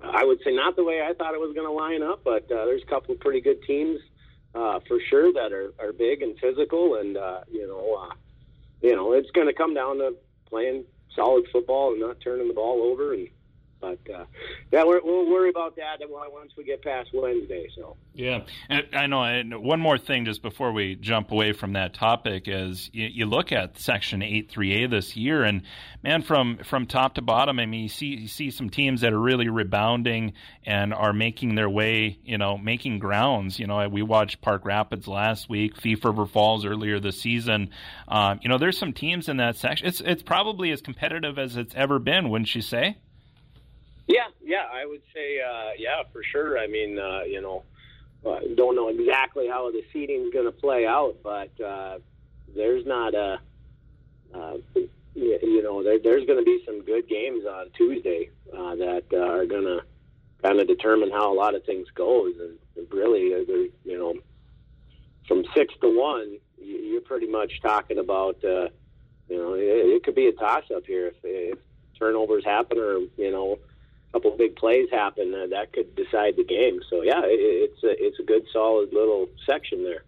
[0.00, 2.44] I would say not the way I thought it was going to line up, but
[2.52, 3.98] uh, there's a couple of pretty good teams
[4.54, 8.14] uh, for sure that are, are big and physical, and uh, you know, uh,
[8.80, 10.14] you know, it's going to come down to
[10.48, 10.84] playing
[11.16, 13.28] solid football and not turning the ball over and
[13.80, 14.24] but uh,
[14.72, 17.68] yeah, we will worry about that once we get past Wednesday.
[17.76, 19.22] So yeah, and I know.
[19.22, 23.26] And one more thing, just before we jump away from that topic, is you, you
[23.26, 25.62] look at Section Eight Three A this year, and
[26.02, 29.12] man, from from top to bottom, I mean, you see you see some teams that
[29.12, 30.32] are really rebounding
[30.64, 33.58] and are making their way, you know, making grounds.
[33.58, 37.70] You know, we watched Park Rapids last week, Thief River Falls earlier this season.
[38.08, 39.86] Um, you know, there's some teams in that section.
[39.86, 42.96] It's it's probably as competitive as it's ever been, wouldn't you say?
[44.06, 46.58] Yeah, yeah, I would say, uh, yeah, for sure.
[46.58, 47.64] I mean, uh, you know,
[48.24, 51.98] uh, don't know exactly how the seating is going to play out, but uh,
[52.54, 53.40] there's not a,
[54.34, 54.56] uh,
[55.14, 59.16] you know, there, there's going to be some good games on Tuesday uh, that uh,
[59.16, 59.80] are going to
[60.42, 63.38] kind of determine how a lot of things goes, and really, uh,
[63.84, 64.14] you know,
[65.26, 68.68] from six to one, you're pretty much talking about, uh,
[69.28, 71.58] you know, it, it could be a toss up here if, if
[71.98, 73.58] turnovers happen, or you know
[74.16, 76.80] couple big plays happen, uh, that could decide the game.
[76.88, 80.04] So yeah, it, it's a, it's a good solid little section there.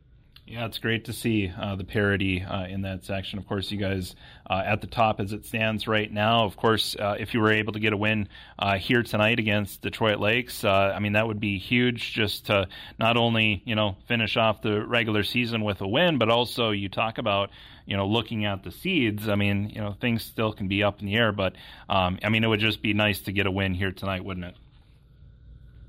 [0.46, 3.38] Yeah, it's great to see uh, the parity uh, in that section.
[3.38, 4.16] Of course, you guys
[4.48, 6.46] uh, at the top as it stands right now.
[6.46, 9.82] Of course, uh, if you were able to get a win uh, here tonight against
[9.82, 12.14] Detroit Lakes, uh, I mean that would be huge.
[12.14, 12.66] Just to
[12.98, 16.88] not only you know finish off the regular season with a win, but also you
[16.88, 17.50] talk about
[17.88, 19.28] you know looking at the seeds.
[19.28, 21.54] I mean, you know things still can be up in the air, but
[21.88, 24.46] um, I mean it would just be nice to get a win here tonight, wouldn't
[24.46, 24.54] it?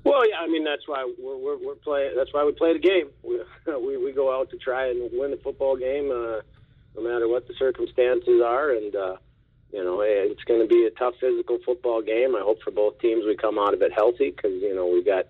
[0.02, 2.12] Well, yeah, I mean that's why we're we're, we're playing.
[2.16, 3.10] That's why we play the game.
[3.22, 3.40] We,
[3.86, 6.40] we we go out to try and win the football game, uh,
[6.96, 9.16] no matter what the circumstances are, and uh,
[9.72, 12.34] you know it's going to be a tough physical football game.
[12.34, 15.04] I hope for both teams we come out of it healthy because you know we've
[15.04, 15.26] got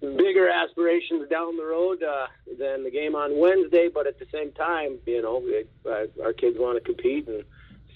[0.00, 2.26] bigger aspirations down the road uh,
[2.58, 3.88] than the game on Wednesday.
[3.92, 7.44] But at the same time, you know it, uh, our kids want to compete and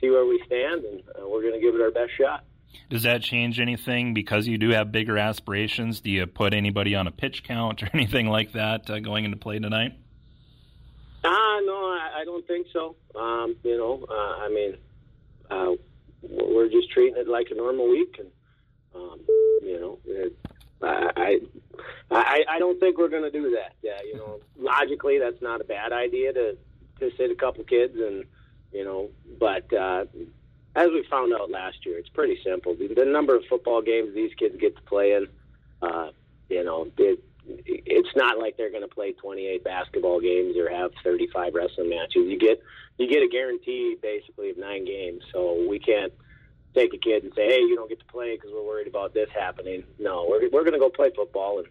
[0.01, 2.45] see where we stand, and uh, we're going to give it our best shot.
[2.91, 6.01] Does that change anything because you do have bigger aspirations?
[6.01, 9.37] Do you put anybody on a pitch count or anything like that uh, going into
[9.37, 9.95] play tonight?
[11.25, 12.95] Ah, uh, no, I, I don't think so.
[13.15, 14.77] Um, you know, uh, I mean,
[15.51, 15.73] uh,
[16.23, 18.29] we're just treating it like a normal week, and
[18.95, 19.21] um,
[19.63, 20.37] you know, it,
[20.83, 21.41] I,
[22.11, 23.75] I, I don't think we're going to do that.
[23.83, 26.57] Yeah, you know, logically, that's not a bad idea to
[27.01, 28.25] to sit a couple kids and
[28.73, 29.09] you know,
[29.39, 30.05] but uh,
[30.77, 32.75] as we found out last year, it's pretty simple.
[32.75, 35.27] The, the number of football games these kids get to play in,
[35.83, 36.11] uh,
[36.49, 40.91] you know, it, it's not like they're going to play 28 basketball games or have
[41.03, 42.27] 35 wrestling matches.
[42.27, 42.63] You get
[42.99, 45.23] you get a guarantee basically of nine games.
[45.33, 46.13] So we can't
[46.75, 49.15] take a kid and say, "Hey, you don't get to play because we're worried about
[49.15, 51.69] this happening." No, we're we're going to go play football and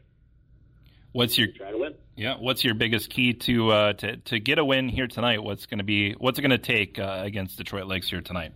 [1.18, 1.96] What's your try to win?
[2.16, 5.42] Yeah, what's your biggest key to uh, to to get a win here tonight?
[5.42, 8.54] What's going to be what's it going to take uh, against Detroit Lakes here tonight?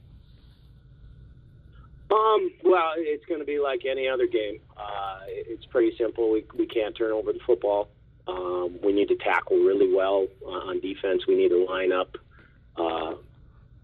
[2.11, 4.59] Um, well, it's going to be like any other game.
[4.77, 6.31] Uh, it's pretty simple.
[6.31, 7.89] We we can't turn over the football.
[8.27, 11.25] Um, we need to tackle really well uh, on defense.
[11.27, 12.15] We need to line up
[12.77, 13.13] uh,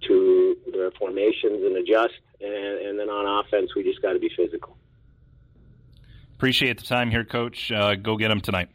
[0.07, 2.15] to their formations and adjust.
[2.39, 2.53] And,
[2.87, 4.77] and then on offense, we just got to be physical.
[6.35, 7.71] Appreciate the time here, Coach.
[7.71, 8.69] Uh, go get them tonight.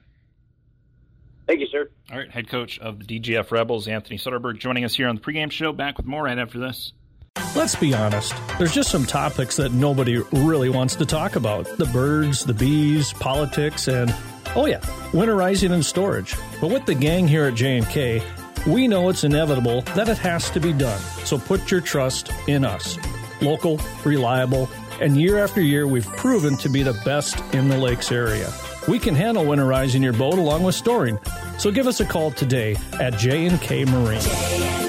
[1.46, 1.88] Thank you, sir.
[2.10, 5.20] All right, head coach of the DGF Rebels, Anthony Soderberg, joining us here on the
[5.20, 5.72] pregame show.
[5.72, 6.92] Back with more right after this.
[7.54, 8.34] Let's be honest.
[8.58, 13.12] There's just some topics that nobody really wants to talk about the birds, the bees,
[13.12, 14.14] politics, and,
[14.54, 14.80] oh yeah,
[15.12, 16.34] winterizing and storage.
[16.60, 18.22] But with the gang here at J&K,
[18.66, 21.00] we know it's inevitable that it has to be done.
[21.24, 22.98] So put your trust in us.
[23.40, 24.68] Local, reliable,
[25.00, 28.52] and year after year we've proven to be the best in the lakes area.
[28.88, 31.18] We can handle winterizing your boat along with storing.
[31.58, 34.81] So give us a call today at J&K Marine.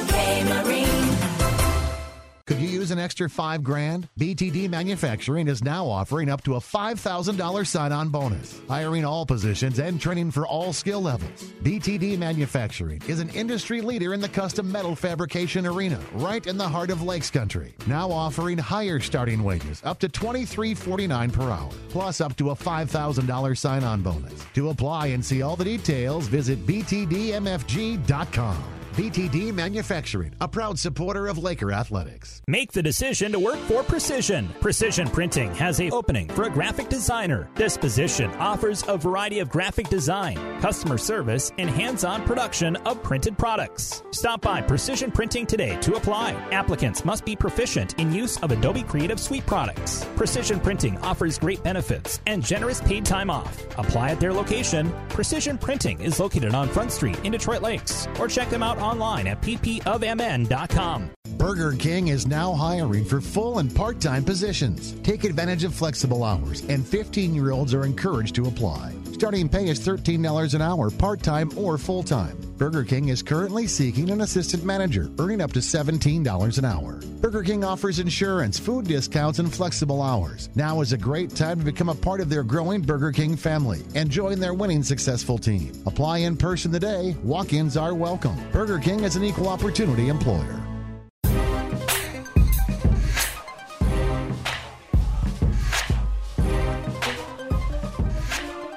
[3.04, 4.08] Extra five grand?
[4.18, 10.00] BTD Manufacturing is now offering up to a $5,000 sign-on bonus, hiring all positions and
[10.00, 11.44] training for all skill levels.
[11.62, 16.68] BTD Manufacturing is an industry leader in the custom metal fabrication arena, right in the
[16.68, 17.76] heart of Lakes Country.
[17.86, 23.58] Now offering higher starting wages, up to $23.49 per hour, plus up to a $5,000
[23.58, 24.46] sign-on bonus.
[24.54, 28.64] To apply and see all the details, visit btdmfg.com.
[28.94, 32.44] BTD Manufacturing, a proud supporter of Laker Athletics.
[32.48, 34.48] Make the decision to work for Precision.
[34.62, 37.50] Precision Printing has a opening for a graphic designer.
[37.56, 43.36] This position offers a variety of graphic design, customer service, and hands-on production of printed
[43.36, 44.04] products.
[44.12, 46.34] Stop by Precision Printing today to apply.
[46.52, 50.06] Applicants must be proficient in use of Adobe Creative Suite products.
[50.16, 53.60] Precision Printing offers great benefits and generous paid time off.
[53.80, 54.94] Apply at their location.
[55.10, 59.28] Precision Printing is located on Front Street in Detroit Lakes or check them out online
[59.28, 61.23] at ppofmn.com.
[61.38, 64.94] Burger King is now hiring for full and part time positions.
[65.02, 68.94] Take advantage of flexible hours, and 15 year olds are encouraged to apply.
[69.14, 72.38] Starting pay is $13 an hour, part time or full time.
[72.58, 77.02] Burger King is currently seeking an assistant manager, earning up to $17 an hour.
[77.20, 80.50] Burger King offers insurance, food discounts, and flexible hours.
[80.56, 83.82] Now is a great time to become a part of their growing Burger King family
[83.96, 85.72] and join their winning successful team.
[85.86, 87.16] Apply in person today.
[87.24, 88.36] Walk ins are welcome.
[88.52, 90.64] Burger King is an equal opportunity employer.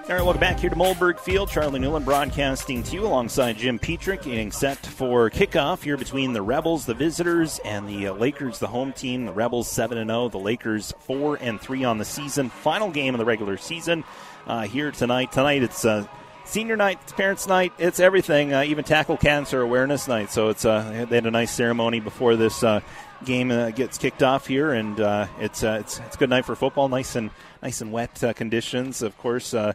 [0.08, 1.48] All right, welcome back here to Mollberg Field.
[1.48, 6.42] Charlie Newland broadcasting to you alongside Jim Petrick, getting set for kickoff here between the
[6.42, 9.26] Rebels, the visitors, and the uh, Lakers, the home team.
[9.26, 12.50] The Rebels seven and zero, the Lakers four and three on the season.
[12.50, 14.04] Final game of the regular season
[14.46, 15.32] uh, here tonight.
[15.32, 15.84] Tonight it's.
[15.84, 16.06] Uh,
[16.48, 20.30] Senior night, it's parents' night, it's everything, uh, even tackle cancer awareness night.
[20.30, 22.82] So it's uh, they had a nice ceremony before this uh,
[23.24, 26.44] game uh, gets kicked off here, and uh, it's uh, it's it's a good night
[26.44, 26.88] for football.
[26.88, 27.30] Nice and
[27.62, 29.54] nice and wet uh, conditions, of course.
[29.54, 29.72] Uh,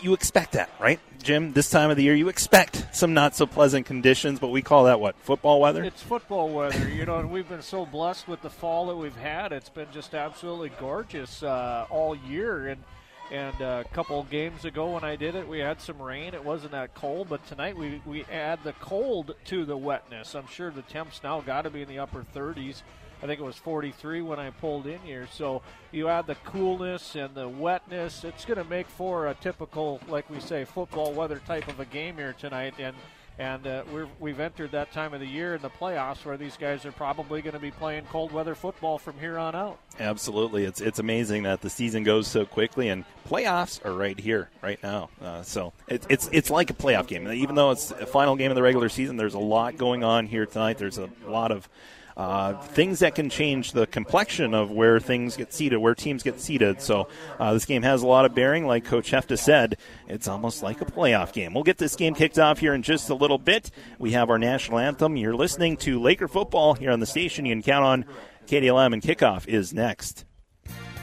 [0.00, 1.52] you expect that, right, Jim?
[1.52, 4.84] This time of the year, you expect some not so pleasant conditions, but we call
[4.84, 5.82] that what football weather.
[5.82, 9.16] It's football weather, you know, and we've been so blessed with the fall that we've
[9.16, 9.52] had.
[9.52, 12.82] It's been just absolutely gorgeous uh, all year, and
[13.30, 16.34] and uh, a couple games ago when I did it, we had some rain.
[16.34, 20.34] It wasn't that cold, but tonight we, we add the cold to the wetness.
[20.34, 22.82] I'm sure the temps now got to be in the upper 30s.
[23.22, 25.26] I think it was 43 when I pulled in here.
[25.32, 28.22] So you add the coolness and the wetness.
[28.22, 31.86] It's going to make for a typical, like we say, football weather type of a
[31.86, 32.74] game here tonight.
[32.78, 32.94] And
[33.38, 33.82] and uh,
[34.20, 36.92] we have entered that time of the year in the playoffs where these guys are
[36.92, 39.78] probably going to be playing cold weather football from here on out.
[39.98, 44.50] Absolutely, it's it's amazing that the season goes so quickly, and playoffs are right here,
[44.62, 45.08] right now.
[45.20, 48.50] Uh, so it's it's it's like a playoff game, even though it's a final game
[48.50, 49.16] of the regular season.
[49.16, 50.78] There's a lot going on here tonight.
[50.78, 51.68] There's a lot of
[52.16, 56.40] uh, things that can change the complexion of where things get seated, where teams get
[56.40, 56.80] seated.
[56.80, 58.66] So uh, this game has a lot of bearing.
[58.66, 59.76] Like Coach Hefta said,
[60.08, 61.54] it's almost like a playoff game.
[61.54, 63.70] We'll get this game kicked off here in just a little bit.
[63.98, 65.16] We have our national anthem.
[65.16, 67.46] You're listening to Laker football here on the station.
[67.46, 68.04] You can count on
[68.46, 70.24] KDLM, and kickoff is next.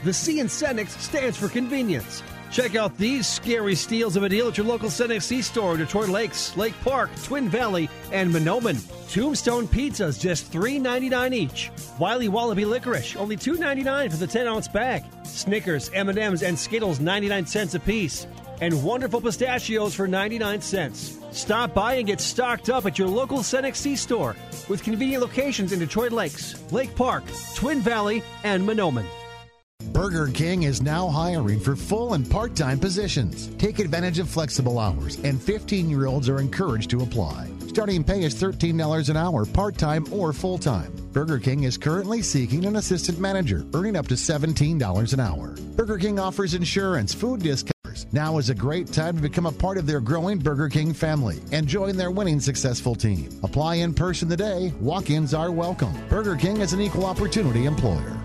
[0.04, 2.22] The C in Cenex stands for convenience.
[2.52, 5.78] Check out these scary steals of a deal at your local Cenex C store in
[5.78, 8.76] Detroit Lakes, Lake Park, Twin Valley, and Mahnomen.
[9.10, 11.70] Tombstone pizzas just $3.99 each.
[11.98, 15.02] Wiley Wallaby licorice only $2.99 for the 10 ounce bag.
[15.24, 18.26] Snickers, M&Ms, and Skittles 99 cents apiece.
[18.60, 21.18] And wonderful pistachios for 99 cents.
[21.30, 24.36] Stop by and get stocked up at your local Cenex C store
[24.68, 29.06] with convenient locations in Detroit Lakes, Lake Park, Twin Valley, and Mahnomen.
[29.92, 33.54] Burger King is now hiring for full and part time positions.
[33.56, 37.50] Take advantage of flexible hours, and 15 year olds are encouraged to apply.
[37.66, 40.92] Starting pay is $13 an hour, part time or full time.
[41.12, 45.48] Burger King is currently seeking an assistant manager, earning up to $17 an hour.
[45.76, 48.06] Burger King offers insurance, food discounts.
[48.12, 51.38] Now is a great time to become a part of their growing Burger King family
[51.52, 53.28] and join their winning successful team.
[53.42, 54.72] Apply in person today.
[54.80, 55.92] Walk ins are welcome.
[56.08, 58.18] Burger King is an equal opportunity employer.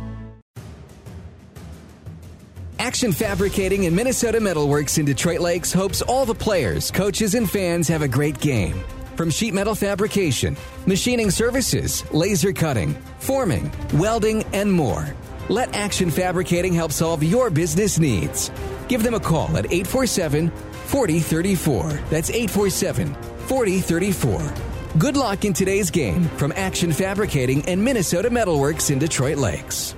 [2.80, 7.88] Action Fabricating and Minnesota Metalworks in Detroit Lakes hopes all the players, coaches, and fans
[7.88, 8.84] have a great game.
[9.16, 15.08] From sheet metal fabrication, machining services, laser cutting, forming, welding, and more.
[15.50, 18.52] Let Action Fabricating help solve your business needs.
[18.88, 21.84] Give them a call at 847 4034.
[22.10, 23.14] That's 847
[23.48, 24.54] 4034.
[25.00, 29.97] Good luck in today's game from Action Fabricating and Minnesota Metalworks in Detroit Lakes.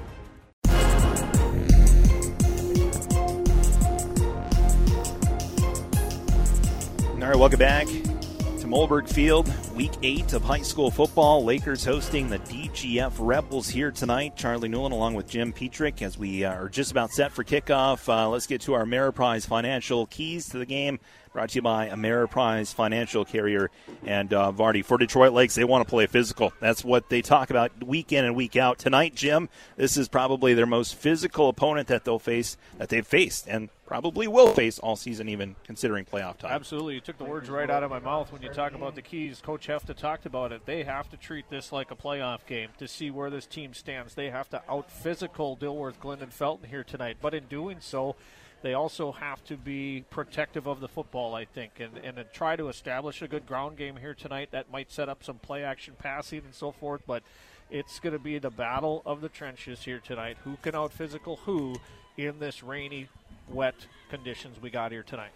[7.29, 11.45] All right, welcome back to Mollberg Field, week eight of high school football.
[11.45, 14.35] Lakers hosting the DGF Rebels here tonight.
[14.35, 18.09] Charlie Newland along with Jim Petrick as we are just about set for kickoff.
[18.09, 20.99] Uh, let's get to our Ameriprise financial keys to the game.
[21.31, 23.69] Brought to you by Ameriprise Financial Carrier
[24.03, 24.83] and uh, Vardy.
[24.83, 26.51] For Detroit Lakes, they want to play physical.
[26.59, 28.79] That's what they talk about week in and week out.
[28.79, 33.47] Tonight, Jim, this is probably their most physical opponent that they'll face, that they've faced,
[33.47, 36.51] and probably will face all season, even considering playoff time.
[36.51, 36.95] Absolutely.
[36.95, 39.39] You took the words right out of my mouth when you talk about the keys.
[39.39, 40.65] Coach Hefta talked about it.
[40.65, 44.15] They have to treat this like a playoff game to see where this team stands.
[44.15, 47.17] They have to out physical Dilworth Glyndon Felton here tonight.
[47.21, 48.15] But in doing so,
[48.63, 52.67] they also have to be protective of the football, I think, and, and try to
[52.67, 54.49] establish a good ground game here tonight.
[54.51, 57.21] That might set up some play action passing and so forth, but
[57.69, 60.37] it's going to be the battle of the trenches here tonight.
[60.45, 61.75] Who can out physical who
[62.17, 63.07] in this rainy,
[63.47, 63.75] wet
[64.09, 65.31] conditions we got here tonight?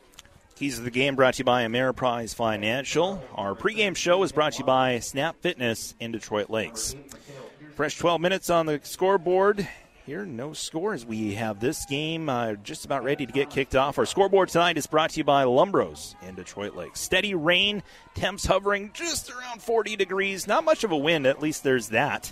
[0.56, 3.24] Keys of the game brought to you by Ameriprise Financial.
[3.34, 6.96] Our pregame show is brought to you by Snap Fitness in Detroit Lakes.
[7.74, 9.68] Fresh 12 minutes on the scoreboard.
[10.06, 11.08] Here, no scores.
[11.08, 13.98] We have this game uh, just about ready to get kicked off.
[13.98, 17.00] Our scoreboard tonight is brought to you by Lumbros in Detroit Lakes.
[17.00, 17.82] Steady rain,
[18.14, 20.46] temps hovering just around 40 degrees.
[20.46, 22.32] Not much of a wind, at least there's that.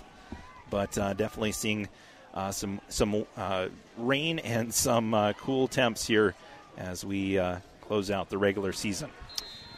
[0.70, 1.88] But uh, definitely seeing
[2.34, 6.34] uh, some some uh, rain and some uh, cool temps here
[6.76, 7.58] as we uh,
[7.92, 9.10] close out the regular season.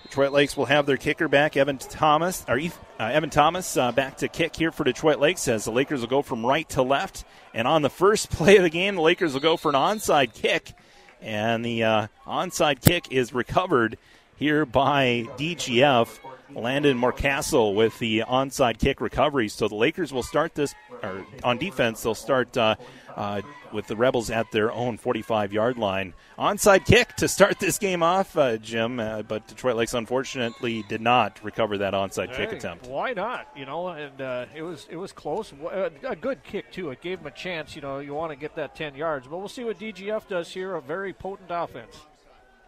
[0.05, 2.61] Detroit Lakes will have their kicker back, Evan Thomas, or
[3.01, 6.07] uh, Evan Thomas, uh, back to kick here for Detroit Lakes as the Lakers will
[6.07, 7.25] go from right to left.
[7.55, 10.33] And on the first play of the game, the Lakers will go for an onside
[10.33, 10.75] kick,
[11.21, 13.99] and the uh, onside kick is recovered
[14.37, 16.21] here by DGF.
[16.55, 19.49] Landon Marcastle with the onside kick recovery.
[19.49, 20.73] So the Lakers will start this,
[21.05, 22.77] or on defense, they'll start uh,
[23.17, 26.15] uh, with the Rebels at their own 45 yard line.
[26.39, 31.01] Onside kick to start this game off, uh, Jim, uh, but Detroit Lakes unfortunately did
[31.01, 32.87] not recover that onside hey, kick attempt.
[32.87, 33.49] Why not?
[33.57, 35.53] You know, and uh, it was it was close.
[35.53, 36.91] Uh, a good kick too.
[36.91, 37.77] It gave them a chance.
[37.77, 40.53] You know, you want to get that 10 yards, but we'll see what DGF does
[40.53, 40.75] here.
[40.75, 41.97] A very potent offense.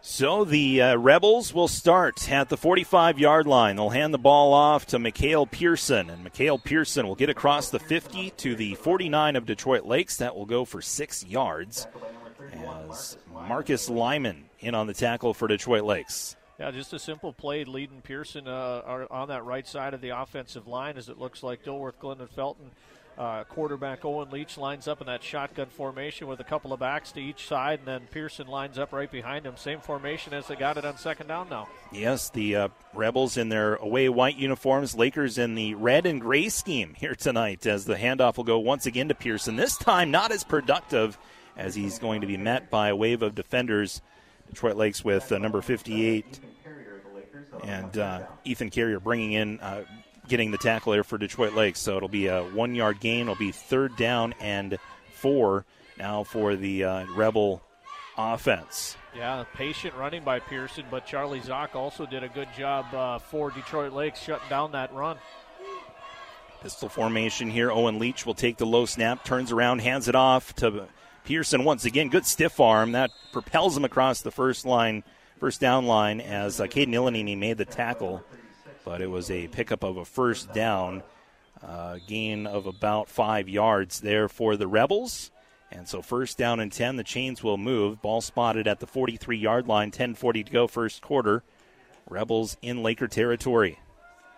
[0.01, 3.75] So the uh, Rebels will start at the 45 yard line.
[3.75, 7.79] They'll hand the ball off to Mikhail Pearson, and Mikhail Pearson will get across the
[7.79, 10.17] 50 to the 49 of Detroit Lakes.
[10.17, 11.87] That will go for six yards
[12.53, 16.35] as Marcus Lyman in on the tackle for Detroit Lakes.
[16.59, 20.67] Yeah, just a simple play leading Pearson uh, on that right side of the offensive
[20.67, 22.71] line as it looks like Dilworth Glyndon Felton
[23.17, 27.11] uh, quarterback Owen Leach lines up in that shotgun formation with a couple of backs
[27.13, 29.57] to each side, and then Pearson lines up right behind him.
[29.57, 31.67] Same formation as they got it on second down now.
[31.91, 36.49] Yes, the uh, Rebels in their away white uniforms, Lakers in the red and gray
[36.49, 39.55] scheme here tonight as the handoff will go once again to Pearson.
[39.55, 41.17] This time not as productive
[41.55, 44.01] as he's going to be met by a wave of defenders.
[44.49, 46.39] Detroit Lakes with uh, number 58
[47.63, 49.83] and uh, Ethan Carrier bringing in uh,
[50.27, 51.79] getting the tackle there for Detroit Lakes.
[51.79, 53.21] So it'll be a one yard gain.
[53.21, 54.77] It'll be third down and
[55.13, 55.65] four
[55.97, 57.61] now for the uh, Rebel
[58.17, 58.97] offense.
[59.15, 63.51] Yeah, patient running by Pearson, but Charlie Zock also did a good job uh, for
[63.51, 65.17] Detroit Lakes shutting down that run.
[66.61, 67.71] Pistol formation here.
[67.71, 70.87] Owen Leach will take the low snap, turns around, hands it off to
[71.23, 72.09] Pearson once again.
[72.09, 75.03] Good stiff arm that propels him across the first line,
[75.39, 78.23] first down line as uh, Caden Illanini made the tackle
[78.87, 81.03] but it was a pickup of a first down,
[81.61, 85.29] uh, gain of about five yards there for the Rebels.
[85.69, 88.01] And so first down and 10, the chains will move.
[88.01, 91.43] Ball spotted at the 43 yard line, 10.40 to go, first quarter.
[92.09, 93.77] Rebels in Laker territory.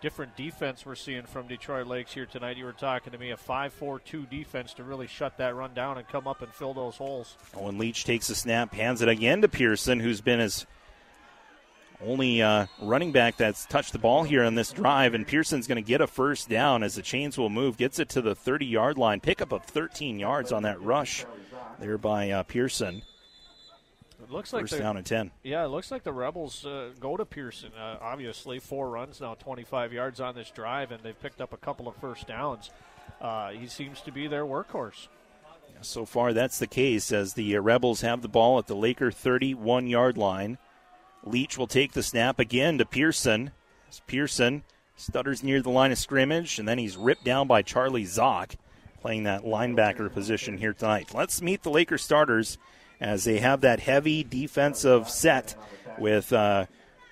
[0.02, 2.56] different defense we're seeing from Detroit Lakes here tonight.
[2.56, 6.08] You were talking to me a 5-4-2 defense to really shut that run down and
[6.08, 7.36] come up and fill those holes.
[7.54, 10.66] Owen Leach takes a snap, hands it again to Pearson, who's been his
[12.04, 15.82] only uh, running back that's touched the ball here on this drive, and Pearson's going
[15.82, 18.66] to get a first down as the chains will move, gets it to the 30
[18.66, 21.24] yard line, pickup of 13 yards on that rush
[21.78, 23.02] there by uh, Pearson.
[24.22, 25.30] It looks like first down and 10.
[25.42, 27.72] Yeah, it looks like the Rebels uh, go to Pearson.
[27.78, 31.56] Uh, obviously, four runs now, 25 yards on this drive, and they've picked up a
[31.56, 32.70] couple of first downs.
[33.20, 35.08] Uh, he seems to be their workhorse.
[35.82, 39.10] So far, that's the case as the uh, Rebels have the ball at the Laker
[39.10, 40.58] 31 yard line.
[41.24, 43.50] Leach will take the snap again to Pearson.
[43.88, 44.62] As Pearson
[44.96, 48.56] stutters near the line of scrimmage, and then he's ripped down by Charlie Zock,
[49.00, 51.14] playing that linebacker position here tonight.
[51.14, 52.58] Let's meet the Lakers starters
[53.00, 55.54] as they have that heavy defensive set
[55.98, 56.66] with uh,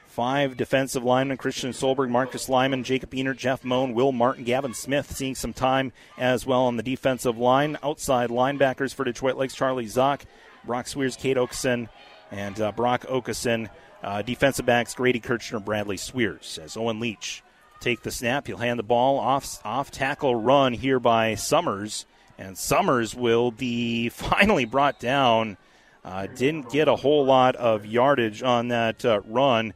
[0.07, 5.17] five defensive linemen Christian Solberg, Marcus Lyman, Jacob Enert, Jeff Moan, Will Martin, Gavin Smith
[5.17, 7.79] seeing some time as well on the defensive line.
[7.83, 10.23] Outside linebackers for Detroit Lakes Charlie Zock,
[10.65, 11.89] Brock Swears, Cade Okeson,
[12.31, 13.71] and uh, Brock Okeson
[14.03, 16.59] uh, defensive backs Grady Kirchner, Bradley Swears.
[16.59, 17.42] As Owen Leach
[17.80, 22.57] take the snap, he'll hand the ball off off tackle run here by Summers, and
[22.57, 25.57] Summers will be finally brought down.
[26.05, 29.74] Uh, didn't get a whole lot of yardage on that uh, run.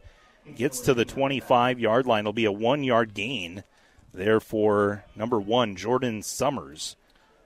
[0.56, 2.20] Gets to the 25 yard line.
[2.20, 3.64] It'll be a one yard gain
[4.14, 6.96] there for number one, Jordan Summers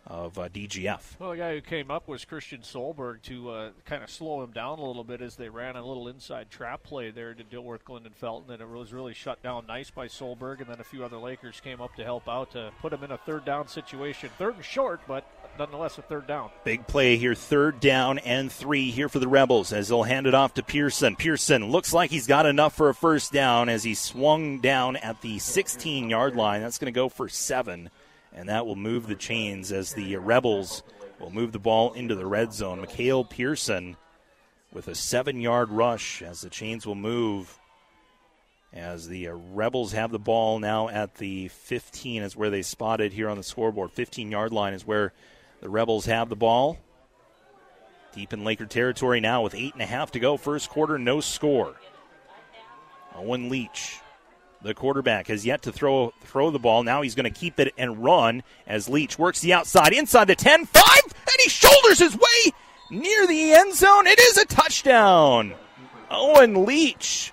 [0.07, 1.19] of uh, DGF.
[1.19, 4.53] Well, the guy who came up was Christian Solberg to uh, kind of slow him
[4.53, 7.85] down a little bit as they ran a little inside trap play there to Dilworth
[7.85, 11.05] Glyndon Felton, and it was really shut down nice by Solberg, and then a few
[11.05, 14.31] other Lakers came up to help out to put him in a third down situation.
[14.39, 15.25] Third and short, but
[15.59, 16.51] nonetheless a third down.
[16.65, 20.35] Big play here, third down and three here for the Rebels as they'll hand it
[20.35, 21.17] off to Pearson.
[21.17, 25.21] Pearson looks like he's got enough for a first down as he swung down at
[25.21, 26.61] the 16 yard line.
[26.61, 27.91] That's going to go for seven
[28.37, 30.83] and that will move the chains as the Rebels
[31.19, 32.81] will move the ball into the red zone.
[32.81, 33.97] Mikhail Pearson
[34.73, 37.59] with a seven yard rush as the chains will move.
[38.73, 43.31] As the Rebels have the ball now at the 15 is where they spotted here
[43.31, 43.91] on the scoreboard.
[43.93, 45.15] 15 yard line is where
[45.61, 46.79] the Rebels have the ball.
[48.15, 50.37] Deep in Laker territory now with eight and a half to go.
[50.37, 51.75] First quarter, no score.
[53.15, 54.01] Owen Leach
[54.63, 56.83] the quarterback has yet to throw throw the ball.
[56.83, 60.35] Now he's going to keep it and run as Leach works the outside inside the
[60.35, 62.53] 10 5 and he shoulders his way
[62.91, 64.07] near the end zone.
[64.07, 65.55] It is a touchdown.
[66.11, 67.33] Owen Leach,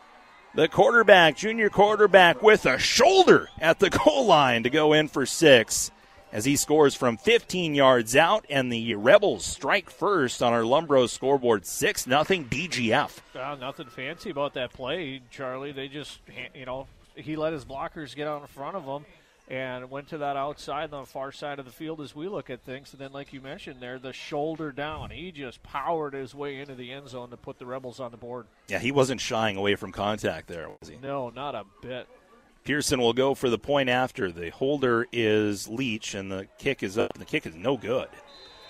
[0.55, 5.25] the quarterback, junior quarterback with a shoulder at the goal line to go in for
[5.25, 5.91] 6
[6.33, 11.07] as he scores from 15 yards out, and the Rebels strike first on our Lumbro
[11.07, 13.19] scoreboard, six nothing DGF.
[13.35, 15.71] Uh, nothing fancy about that play, Charlie.
[15.71, 16.19] They just,
[16.55, 19.05] you know, he let his blockers get out in front of him
[19.47, 22.49] and went to that outside on the far side of the field as we look
[22.49, 22.93] at things.
[22.93, 25.09] And then, like you mentioned there, the shoulder down.
[25.09, 28.17] He just powered his way into the end zone to put the Rebels on the
[28.17, 28.45] board.
[28.67, 30.97] Yeah, he wasn't shying away from contact there, was he?
[31.01, 32.07] No, not a bit.
[32.63, 34.31] Pearson will go for the point after.
[34.31, 37.13] The holder is Leach, and the kick is up.
[37.13, 38.07] The kick is no good.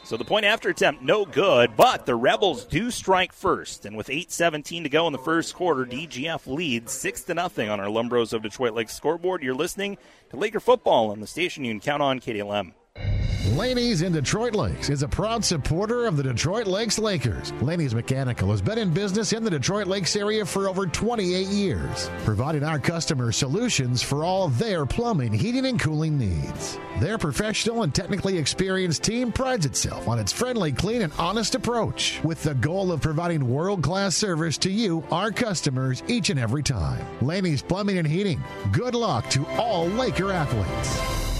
[0.05, 3.85] So the point after attempt, no good, but the Rebels do strike first.
[3.85, 7.79] And with 8.17 to go in the first quarter, DGF leads 6 to nothing on
[7.79, 9.41] our Lumbros of Detroit Lakes scoreboard.
[9.41, 9.97] You're listening
[10.29, 12.73] to Laker football on the station you can count on KDLM.
[13.51, 17.51] Laney's in Detroit Lakes is a proud supporter of the Detroit Lakes Lakers.
[17.61, 22.09] Laney's Mechanical has been in business in the Detroit Lakes area for over 28 years,
[22.23, 26.79] providing our customers solutions for all their plumbing, heating, and cooling needs.
[26.99, 32.21] Their professional and technically experienced team prides itself on its friendly, clean, and honest approach,
[32.23, 36.63] with the goal of providing world class service to you, our customers, each and every
[36.63, 37.05] time.
[37.21, 38.41] Laney's Plumbing and Heating.
[38.71, 41.32] Good luck to all Laker athletes.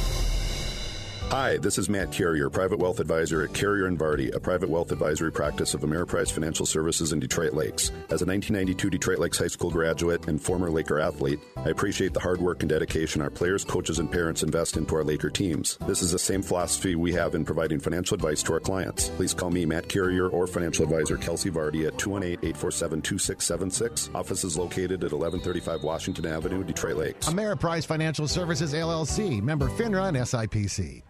[1.33, 4.91] Hi, this is Matt Carrier, private wealth advisor at Carrier and Vardy, a private wealth
[4.91, 7.89] advisory practice of Ameriprise Financial Services in Detroit Lakes.
[8.11, 12.19] As a 1992 Detroit Lakes High School graduate and former Laker athlete, I appreciate the
[12.19, 15.79] hard work and dedication our players, coaches, and parents invest into our Laker teams.
[15.87, 19.09] This is the same philosophy we have in providing financial advice to our clients.
[19.09, 24.13] Please call me, Matt Carrier, or financial advisor Kelsey Vardy at 218-847-2676.
[24.13, 27.27] Office is located at 1135 Washington Avenue, Detroit Lakes.
[27.27, 31.01] Ameriprise Financial Services LLC, member FINRA and SIPC.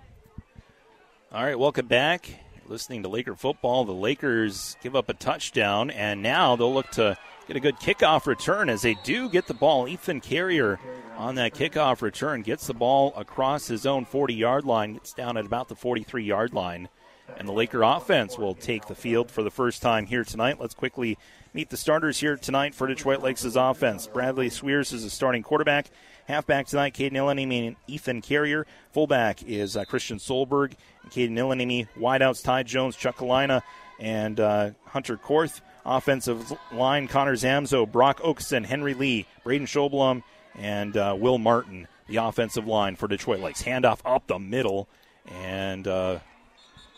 [1.34, 2.30] All right, welcome back.
[2.68, 3.86] listening to Laker football.
[3.86, 7.18] The Lakers give up a touchdown, and now they'll look to
[7.48, 9.88] get a good kickoff return as they do get the ball.
[9.88, 10.80] Ethan Carrier
[11.18, 15.36] on that kickoff return gets the ball across his own 40 yard line, gets down
[15.36, 16.88] at about the 43 yard line
[17.36, 20.60] And the Laker offense will take the field for the first time here tonight.
[20.60, 21.18] Let's quickly
[21.52, 24.06] meet the starters here tonight for Detroit Lakes' offense.
[24.06, 25.88] Bradley Sweers is the starting quarterback.
[26.28, 28.66] Halfback tonight, Caden Illanimi and Ethan Carrier.
[28.92, 30.74] Fullback is uh, Christian Solberg
[31.10, 31.88] Caden Illanimi.
[31.98, 33.62] Wideouts, Ty Jones, Chuck Kalina,
[34.00, 35.62] and uh, Hunter Korth.
[35.86, 40.24] Offensive line, Connor Zamzo, Brock Oakson, Henry Lee, Braden Schoblum,
[40.58, 41.88] and uh, Will Martin.
[42.08, 43.64] The offensive line for Detroit Lakes.
[43.64, 44.88] Handoff up the middle,
[45.26, 46.20] and uh,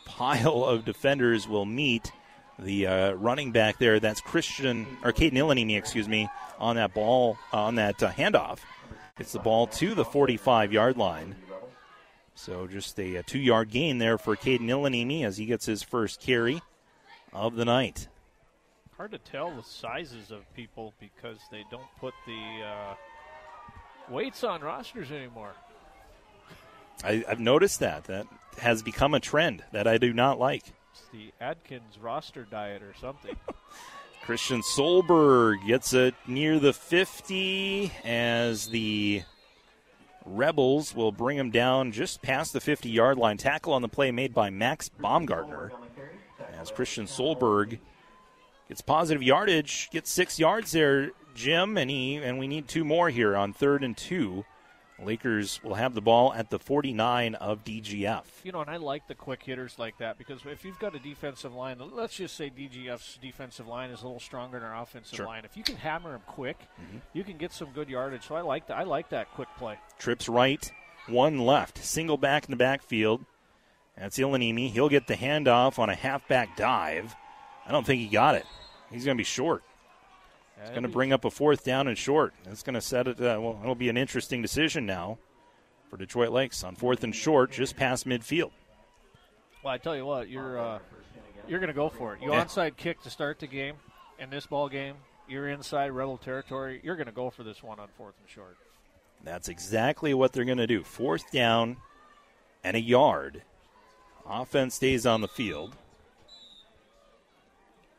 [0.05, 2.11] pile of defenders will meet
[2.59, 3.99] the uh, running back there.
[3.99, 8.59] That's Christian or Caden Illanini, excuse me, on that ball on that uh, handoff.
[9.18, 11.36] It's the ball to the 45 yard line.
[12.34, 15.84] So just a, a two yard gain there for Caden Illanini as he gets his
[15.84, 16.61] first carry
[17.32, 18.09] of the night.
[18.97, 22.95] Hard to tell the sizes of people because they don't put the uh,
[24.09, 25.53] weights on rosters anymore.
[27.01, 28.05] I, I've noticed that.
[28.05, 28.28] That
[28.59, 30.63] has become a trend that I do not like.
[30.91, 33.36] It's the Atkins roster diet or something.
[34.26, 39.21] Christian Solberg gets it near the 50 as the
[40.26, 43.38] Rebels will bring him down just past the 50 yard line.
[43.38, 45.71] Tackle on the play made by Max Baumgartner.
[46.59, 47.78] As Christian Solberg
[48.67, 53.11] gets positive yardage, gets six yards there, Jim, and he and we need two more
[53.11, 54.43] here on third and two.
[55.04, 58.24] Lakers will have the ball at the 49 of DGF.
[58.43, 61.00] You know, and I like the quick hitters like that because if you've got a
[61.00, 65.18] defensive line, let's just say DGF's defensive line is a little stronger than our offensive
[65.18, 65.26] Sure.
[65.26, 65.43] line.
[65.43, 67.00] If you can hammer them quick, mm-hmm.
[67.14, 68.26] you can get some good yardage.
[68.28, 68.78] So I like that.
[68.78, 69.78] I like that quick play.
[70.00, 70.72] Trips right,
[71.08, 71.84] one left.
[71.84, 73.26] Single back in the backfield.
[73.98, 74.72] That's Ilanimi.
[74.72, 77.16] He'll get the handoff on a halfback dive.
[77.66, 78.46] I don't think he got it.
[78.91, 79.64] He's going to be short.
[80.62, 82.34] It's going to bring up a fourth down and short.
[82.45, 83.20] It's going to set it.
[83.20, 85.18] Uh, well, it'll be an interesting decision now
[85.89, 88.51] for Detroit Lakes on fourth and short, just past midfield.
[89.64, 90.80] Well, I tell you what, you're uh,
[91.47, 92.22] you're going to go for it.
[92.22, 92.43] You Yeah.
[92.43, 93.76] onside kick to start the game.
[94.18, 94.95] In this ball game,
[95.28, 96.80] you're inside rebel territory.
[96.84, 98.58] You're going to go for this one on fourth and short.
[99.24, 100.84] That's exactly what they're going to do.
[100.84, 101.78] Fourth down
[102.64, 103.41] and a yard.
[104.28, 105.76] Offense stays on the field.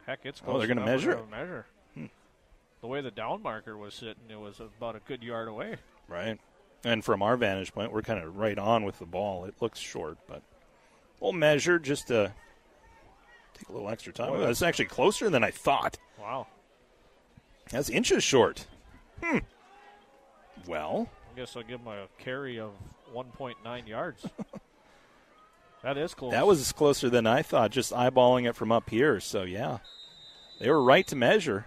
[0.06, 1.30] Heck, it's Oh, close they're gonna measure it?
[1.30, 1.66] Measure.
[2.86, 5.74] The way the down marker was sitting, it was about a good yard away.
[6.06, 6.38] Right.
[6.84, 9.44] And from our vantage point, we're kind of right on with the ball.
[9.44, 10.40] It looks short, but
[11.18, 12.32] we'll measure just to
[13.54, 14.28] take a little extra time.
[14.28, 15.98] Boy, It's actually closer than I thought.
[16.16, 16.46] Wow.
[17.70, 18.68] That's inches short.
[19.20, 19.38] Hmm.
[20.68, 22.70] Well, I guess I'll give him a carry of
[23.12, 24.24] 1.9 yards.
[25.82, 26.30] that is close.
[26.30, 29.18] that was closer than I thought, just eyeballing it from up here.
[29.18, 29.78] So, yeah,
[30.60, 31.66] they were right to measure.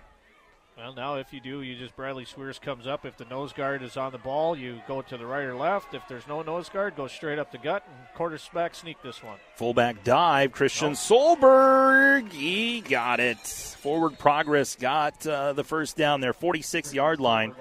[0.80, 3.06] Well, now if you do, you just Bradley Swears comes up.
[3.06, 5.94] If the nose guard is on the ball, you go to the right or left.
[5.94, 9.38] If there's no nose guard, go straight up the gut and quarterback sneak this one.
[9.56, 12.32] Fullback dive, Christian Solberg.
[12.32, 13.40] He got it.
[13.40, 17.54] Forward progress got uh, the first down there, 46 yard line.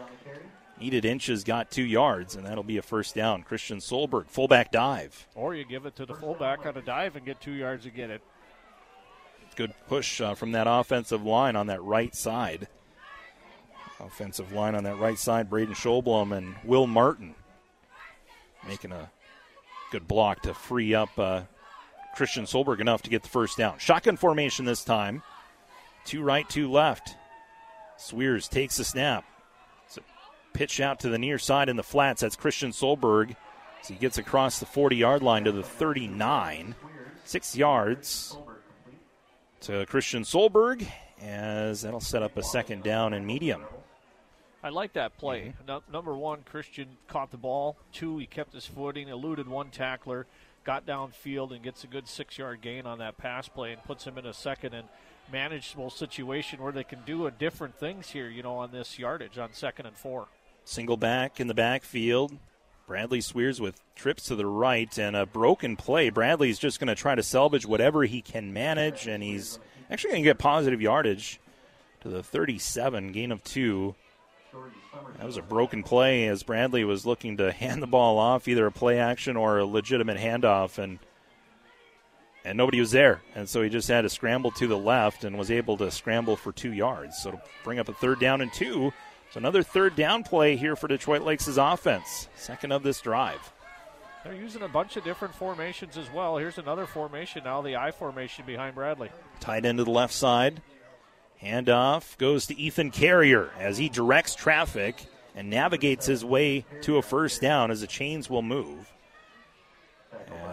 [0.81, 3.43] Needed inches, got two yards, and that'll be a first down.
[3.43, 5.27] Christian Solberg, fullback dive.
[5.35, 7.91] Or you give it to the fullback on a dive and get two yards to
[7.91, 8.23] get it.
[9.57, 12.69] Good push uh, from that offensive line on that right side.
[14.01, 17.34] Offensive line on that right side, Braden Scholblum and Will Martin
[18.66, 19.11] making a
[19.90, 21.42] good block to free up uh,
[22.14, 23.78] Christian Solberg enough to get the first down.
[23.78, 25.22] Shotgun formation this time.
[26.05, 27.16] Two right, two left.
[27.96, 29.24] Swears takes the snap.
[29.86, 30.03] It's a
[30.53, 32.20] pitch out to the near side in the flats.
[32.20, 33.34] That's Christian Solberg.
[33.82, 36.74] So he gets across the 40 yard line to the 39.
[37.24, 38.36] Six yards
[39.61, 40.86] to Christian Solberg,
[41.20, 43.62] as that'll set up a second down and medium.
[44.63, 45.55] I like that play.
[45.67, 47.77] Nu- number one, Christian caught the ball.
[47.93, 50.27] Two, he kept his footing, eluded one tackler,
[50.65, 54.05] got downfield, and gets a good six yard gain on that pass play and puts
[54.05, 54.89] him in a second and
[55.31, 59.39] manageable situation where they can do a different things here, you know, on this yardage
[59.39, 60.27] on second and four.
[60.65, 62.33] Single back in the backfield.
[62.87, 66.09] Bradley Swears with trips to the right and a broken play.
[66.09, 69.59] Bradley's just going to try to salvage whatever he can manage, and he's
[69.91, 71.39] actually going to get positive yardage
[72.01, 73.95] to the 37, gain of two.
[75.18, 78.66] That was a broken play as Bradley was looking to hand the ball off, either
[78.66, 80.99] a play action or a legitimate handoff, and
[82.45, 85.36] and nobody was there, and so he just had to scramble to the left and
[85.36, 87.18] was able to scramble for two yards.
[87.18, 88.93] So to bring up a third down and two.
[89.30, 93.53] So another third down play here for Detroit Lakes' offense, second of this drive.
[94.24, 96.39] They're using a bunch of different formations as well.
[96.39, 99.11] Here's another formation now, the I formation behind Bradley.
[99.41, 100.62] Tight end to the left side.
[101.43, 107.03] Handoff goes to Ethan Carrier as he directs traffic and navigates his way to a
[107.03, 108.93] first down as the chains will move.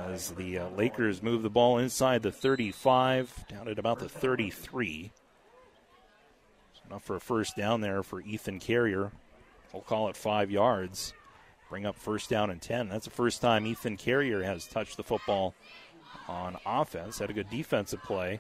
[0.08, 5.12] as the uh, Lakers move the ball inside the 35, down at about the 33.
[6.74, 9.12] So enough for a first down there for Ethan Carrier.
[9.74, 11.14] We'll call it five yards.
[11.70, 12.90] Bring up first down and 10.
[12.90, 15.56] That's the first time Ethan Carrier has touched the football
[16.28, 17.18] on offense.
[17.18, 18.40] Had a good defensive play.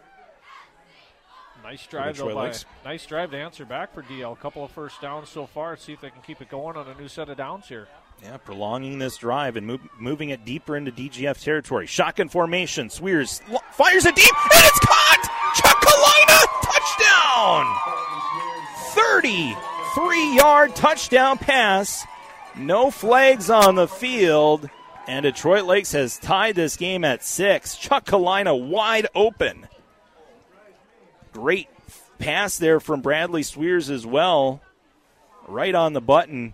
[1.66, 2.32] Nice drive, though.
[2.32, 2.54] By,
[2.86, 4.34] nice drive to answer back for DL.
[4.34, 5.76] A couple of first downs so far.
[5.76, 7.88] See if they can keep it going on a new set of downs here.
[8.22, 11.88] Yeah, prolonging this drive and move, moving it deeper into DGF territory.
[11.88, 12.92] Shotgun formation.
[12.92, 13.42] Sweers
[13.72, 15.24] fires it deep, and it's caught!
[15.56, 17.66] Chuck Kalina touchdown!
[18.94, 22.06] 33 yard touchdown pass.
[22.56, 24.70] No flags on the field.
[25.08, 27.76] And Detroit Lakes has tied this game at six.
[27.76, 29.68] Chuck Kalina wide open.
[31.36, 31.68] Great
[32.18, 34.62] pass there from Bradley Sweers as well.
[35.50, 36.54] Right on the button.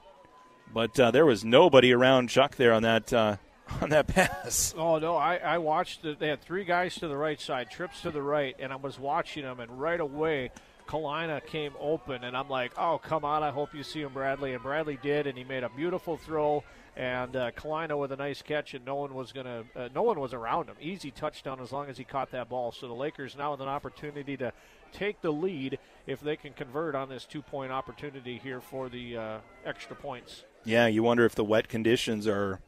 [0.73, 3.37] But uh, there was nobody around Chuck there on that uh,
[3.81, 4.73] on that pass.
[4.75, 6.17] Oh no, I, I watched it.
[6.17, 8.97] They had three guys to the right side, trips to the right, and I was
[8.97, 10.49] watching them, and right away
[10.87, 14.53] Kalina came open, and I'm like, oh come on, I hope you see him, Bradley,
[14.53, 16.63] and Bradley did, and he made a beautiful throw,
[16.95, 20.19] and uh, Kalina with a nice catch, and no one was gonna, uh, no one
[20.19, 20.75] was around him.
[20.81, 22.71] Easy touchdown as long as he caught that ball.
[22.71, 24.51] So the Lakers now with an opportunity to
[24.91, 29.17] take the lead if they can convert on this two point opportunity here for the
[29.17, 30.43] uh, extra points.
[30.63, 32.59] Yeah, you wonder if the wet conditions are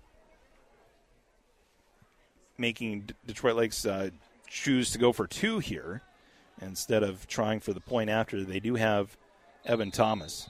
[2.58, 4.10] making Detroit Lakes uh,
[4.48, 6.02] choose to go for two here
[6.62, 8.44] instead of trying for the point after.
[8.44, 9.18] They do have
[9.66, 10.50] Evan Thomas,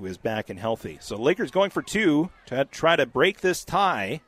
[0.00, 0.98] who is back and healthy.
[1.00, 4.20] So Lakers going for two to try to break this tie.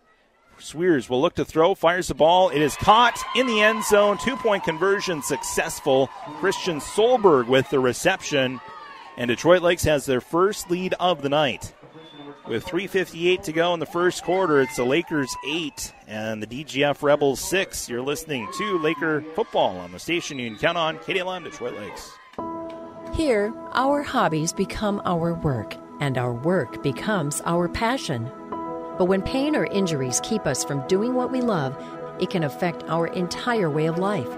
[0.59, 2.51] Sweers will look to throw, fires the ball.
[2.51, 4.19] It is caught in the end zone.
[4.19, 6.09] Two point conversion successful.
[6.39, 8.61] Christian Solberg with the reception.
[9.17, 11.75] And Detroit Lakes has their first lead of the night.
[12.47, 17.03] With 3.58 to go in the first quarter, it's the Lakers 8 and the DGF
[17.03, 17.89] Rebels 6.
[17.89, 22.13] You're listening to Laker football on the station you can count on, KDLM Detroit Lakes.
[23.13, 28.33] Here, our hobbies become our work, and our work becomes our passion.
[28.97, 31.77] But when pain or injuries keep us from doing what we love,
[32.19, 34.31] it can affect our entire way of life.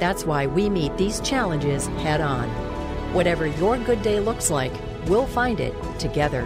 [0.00, 2.48] That's why we meet these challenges head on.
[3.14, 4.72] Whatever your good day looks like,
[5.06, 6.44] we'll find it together.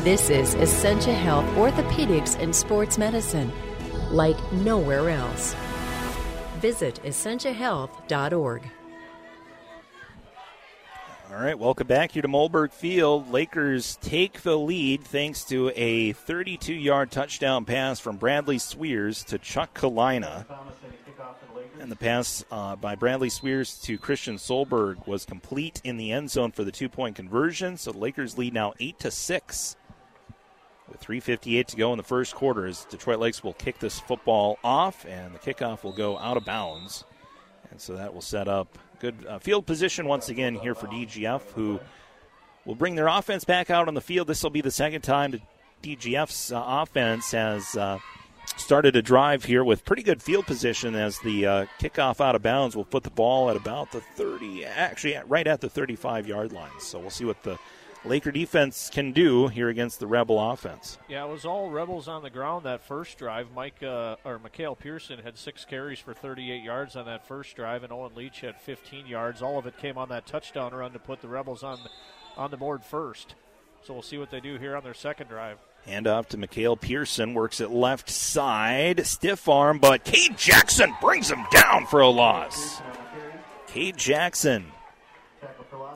[0.00, 3.50] This is Essentia Health Orthopedics and Sports Medicine,
[4.10, 5.54] like nowhere else.
[6.60, 8.70] Visit essentiahealth.org.
[11.30, 13.30] All right, welcome back here to Mollberg Field.
[13.30, 19.36] Lakers take the lead thanks to a 32 yard touchdown pass from Bradley Sweers to
[19.36, 20.46] Chuck Kalina.
[21.80, 26.30] And the pass uh, by Bradley Sweers to Christian Solberg was complete in the end
[26.30, 27.76] zone for the two point conversion.
[27.76, 29.76] So the Lakers lead now 8 to 6.
[30.88, 34.58] With 3.58 to go in the first quarter, as Detroit Lakes will kick this football
[34.64, 37.04] off, and the kickoff will go out of bounds.
[37.70, 41.42] And so that will set up good uh, field position once again here for DGF,
[41.52, 41.80] who
[42.64, 44.28] will bring their offense back out on the field.
[44.28, 45.40] This will be the second time that
[45.82, 47.98] DGF's uh, offense has uh,
[48.56, 52.42] started a drive here with pretty good field position as the uh, kickoff out of
[52.42, 56.52] bounds will put the ball at about the 30, actually right at the 35 yard
[56.52, 56.70] line.
[56.80, 57.58] So we'll see what the
[58.04, 60.98] Laker defense can do here against the Rebel offense.
[61.08, 63.48] Yeah, it was all Rebels on the ground that first drive.
[63.54, 67.82] Mike uh, or Mikhail Pearson had six carries for 38 yards on that first drive,
[67.82, 69.42] and Owen Leach had 15 yards.
[69.42, 71.78] All of it came on that touchdown run to put the Rebels on
[72.36, 73.34] on the board first.
[73.82, 75.58] So we'll see what they do here on their second drive.
[75.84, 81.30] Hand off to Mikhail Pearson, works at left side, stiff arm, but Cade Jackson brings
[81.30, 82.80] him down for a loss.
[83.66, 84.66] Cade Jackson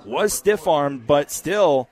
[0.04, 1.88] was stiff armed, but still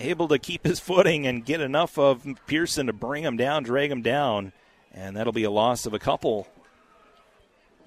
[0.00, 3.90] able to keep his footing and get enough of Pearson to bring him down, drag
[3.90, 4.52] him down,
[4.92, 6.48] and that'll be a loss of a couple.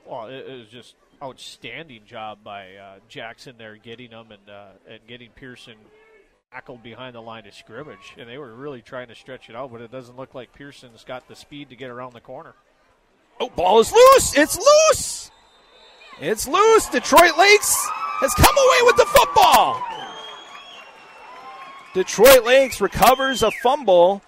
[0.05, 4.99] Well, it, was just outstanding job by uh, Jackson there, getting him and uh, and
[5.07, 5.75] getting Pearson
[6.51, 9.71] tackled behind the line of scrimmage, and they were really trying to stretch it out,
[9.71, 12.53] but it doesn't look like Pearson's got the speed to get around the corner.
[13.39, 14.37] Oh, ball is loose!
[14.37, 15.31] It's loose!
[16.21, 16.87] It's loose!
[16.87, 17.87] Detroit Lakes
[18.19, 19.81] has come away with the football!
[21.93, 24.21] Detroit Lakes recovers a fumble.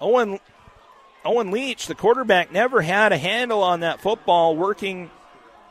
[0.00, 0.38] Owen
[1.24, 5.10] Owen Leach, the quarterback, never had a handle on that football working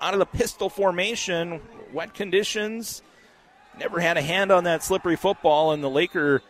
[0.01, 1.61] out of the pistol formation,
[1.93, 3.01] wet conditions.
[3.79, 6.41] Never had a hand on that slippery football, and the Laker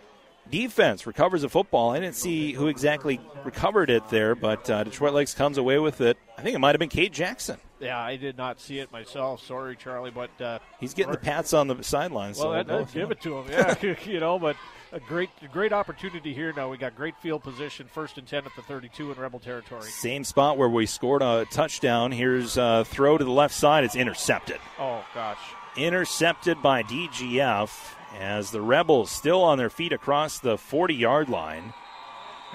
[0.50, 1.92] defense recovers a football.
[1.92, 6.02] I didn't see who exactly recovered it there, but uh, Detroit Lakes comes away with
[6.02, 6.18] it.
[6.38, 7.58] I think it might have been Cade Jackson.
[7.80, 9.43] Yeah, I did not see it myself.
[9.43, 12.39] Sorry, Charlie, but uh, he's getting the pats on the sidelines.
[12.39, 13.45] Well, so that, give it to him.
[13.49, 14.55] Yeah, you know, but
[14.91, 16.53] a great, great opportunity here.
[16.55, 19.84] Now we got great field position, first and ten at the 32 in Rebel territory.
[19.84, 22.11] Same spot where we scored a touchdown.
[22.11, 23.84] Here's a throw to the left side.
[23.84, 24.59] It's intercepted.
[24.80, 25.39] Oh gosh,
[25.75, 27.69] intercepted by DGF
[28.17, 31.73] as the Rebels still on their feet across the 40 yard line.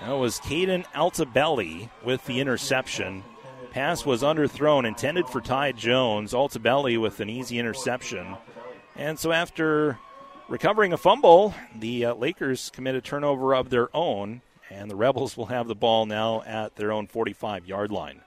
[0.01, 3.23] That was Caden Altabelli with the interception.
[3.73, 6.35] Pass was underthrown, intended for Ty Jones.
[6.35, 8.37] Altabelli with an easy interception.
[8.97, 9.99] And so after
[10.47, 15.37] recovering a fumble, the uh, Lakers commit a turnover of their own, and the Rebels
[15.39, 18.21] will have the ball now at their own 45 yard line.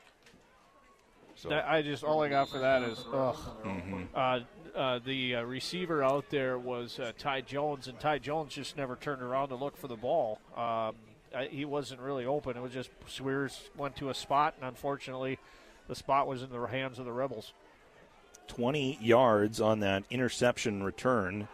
[1.35, 2.97] So I just all I got for that is.
[2.97, 4.03] Mm-hmm.
[4.15, 4.39] Uh,
[4.75, 8.95] uh, the uh, receiver out there was uh, Ty Jones, and Ty Jones just never
[8.95, 10.39] turned around to look for the ball.
[10.57, 10.95] Um,
[11.35, 12.55] I, he wasn't really open.
[12.55, 15.37] It was just Swears went to a spot, and unfortunately,
[15.87, 17.53] the spot was in the hands of the Rebels.
[18.47, 21.47] 20 yards on that interception return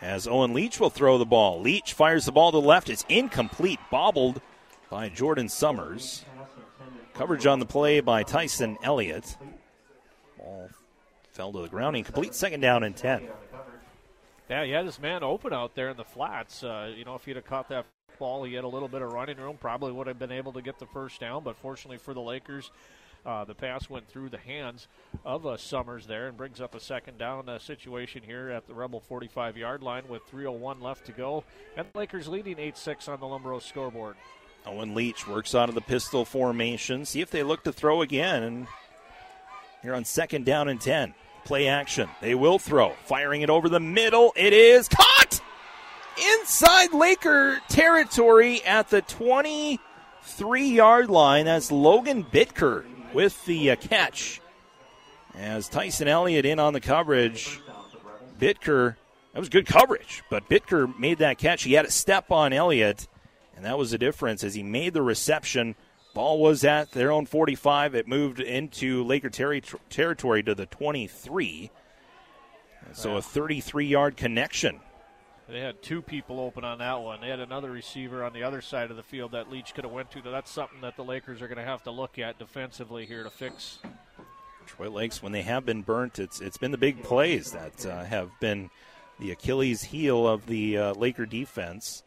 [0.00, 1.60] as Owen Leach will throw the ball.
[1.60, 2.90] Leach fires the ball to the left.
[2.90, 4.40] It's incomplete, bobbled
[4.90, 6.24] by Jordan Summers.
[7.14, 9.36] Coverage on the play by Tyson Elliott.
[10.38, 10.70] Ball
[11.30, 11.96] fell to the ground.
[11.96, 13.28] Incomplete second down and 10.
[14.50, 16.62] Yeah, he had his man open out there in the flats.
[16.62, 17.86] Uh, you know, if he'd have caught that
[18.22, 20.62] ball, he had a little bit of running room, probably would have been able to
[20.62, 21.42] get the first down.
[21.42, 22.70] But fortunately for the Lakers,
[23.26, 24.86] uh, the pass went through the hands
[25.24, 28.74] of uh, Summers there and brings up a second down uh, situation here at the
[28.74, 31.42] Rebel 45 yard line with 3.01 left to go.
[31.76, 34.14] And Lakers leading 8 6 on the Lumbro scoreboard.
[34.66, 37.04] Owen Leach works out of the pistol formation.
[37.04, 38.44] See if they look to throw again.
[38.44, 38.66] And
[39.82, 41.12] here on second down and 10.
[41.44, 42.08] Play action.
[42.20, 42.90] They will throw.
[43.04, 44.32] Firing it over the middle.
[44.36, 45.21] It is caught
[46.40, 51.46] inside Laker territory at the 23 yard line.
[51.46, 54.40] That's Logan Bitker with the uh, catch.
[55.34, 57.60] As Tyson Elliott in on the coverage.
[58.38, 58.96] Bitker,
[59.32, 61.62] that was good coverage, but Bitker made that catch.
[61.62, 63.06] He had a step on Elliott,
[63.56, 65.76] and that was the difference as he made the reception.
[66.12, 67.94] Ball was at their own 45.
[67.94, 71.70] It moved into Laker terri- territory to the 23.
[72.92, 74.80] So a 33 yard connection.
[75.52, 77.20] They had two people open on that one.
[77.20, 79.92] They had another receiver on the other side of the field that Leach could have
[79.92, 80.22] went to.
[80.22, 83.28] That's something that the Lakers are going to have to look at defensively here to
[83.28, 83.78] fix.
[84.64, 88.02] Detroit Lakes, when they have been burnt, it's it's been the big plays that uh,
[88.04, 88.70] have been
[89.20, 92.02] the Achilles heel of the uh, Laker defense.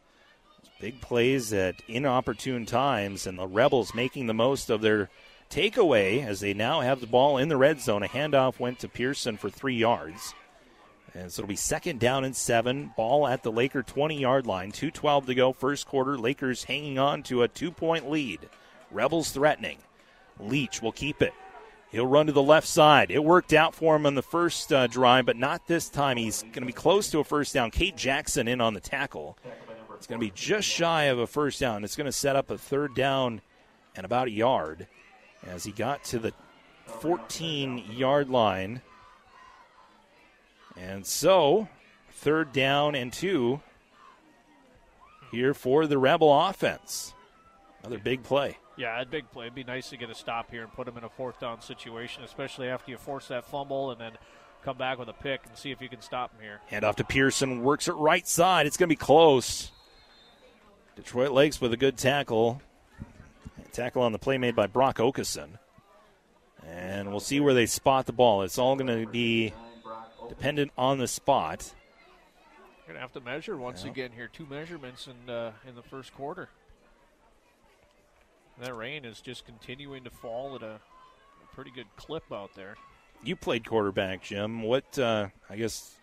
[0.80, 5.08] Big plays at inopportune times, and the Rebels making the most of their
[5.50, 8.02] takeaway as they now have the ball in the red zone.
[8.02, 10.34] A handoff went to Pearson for three yards.
[11.16, 12.92] And so it'll be second down and seven.
[12.96, 14.70] Ball at the Laker 20 yard line.
[14.70, 16.18] 2.12 to go, first quarter.
[16.18, 18.40] Lakers hanging on to a two point lead.
[18.90, 19.78] Rebels threatening.
[20.38, 21.32] Leach will keep it.
[21.90, 23.10] He'll run to the left side.
[23.10, 26.18] It worked out for him on the first uh, drive, but not this time.
[26.18, 27.70] He's going to be close to a first down.
[27.70, 29.38] Cade Jackson in on the tackle.
[29.94, 31.84] It's going to be just shy of a first down.
[31.84, 33.40] It's going to set up a third down
[33.94, 34.88] and about a yard
[35.46, 36.32] as he got to the
[36.86, 38.82] 14 yard line.
[40.76, 41.68] And so,
[42.12, 43.60] third down and two
[45.30, 47.14] here for the Rebel offense.
[47.80, 48.58] Another big play.
[48.76, 49.46] Yeah, a big play.
[49.46, 51.60] It'd be nice to get a stop here and put them in a fourth down
[51.62, 54.12] situation, especially after you force that fumble and then
[54.62, 56.60] come back with a pick and see if you can stop them here.
[56.66, 58.66] Hand off to Pearson, works it right side.
[58.66, 59.70] It's going to be close.
[60.96, 62.60] Detroit Lakes with a good tackle.
[63.72, 65.58] Tackle on the play made by Brock Okeson.
[66.66, 68.42] And we'll see where they spot the ball.
[68.42, 69.52] It's all going to be
[70.28, 71.72] dependent on the spot.
[72.86, 73.90] We're going to have to measure once yeah.
[73.90, 74.28] again here.
[74.32, 76.48] Two measurements in, uh, in the first quarter.
[78.60, 82.76] That rain is just continuing to fall at a, a pretty good clip out there.
[83.24, 84.62] You played quarterback, Jim.
[84.62, 85.96] What, uh, I guess,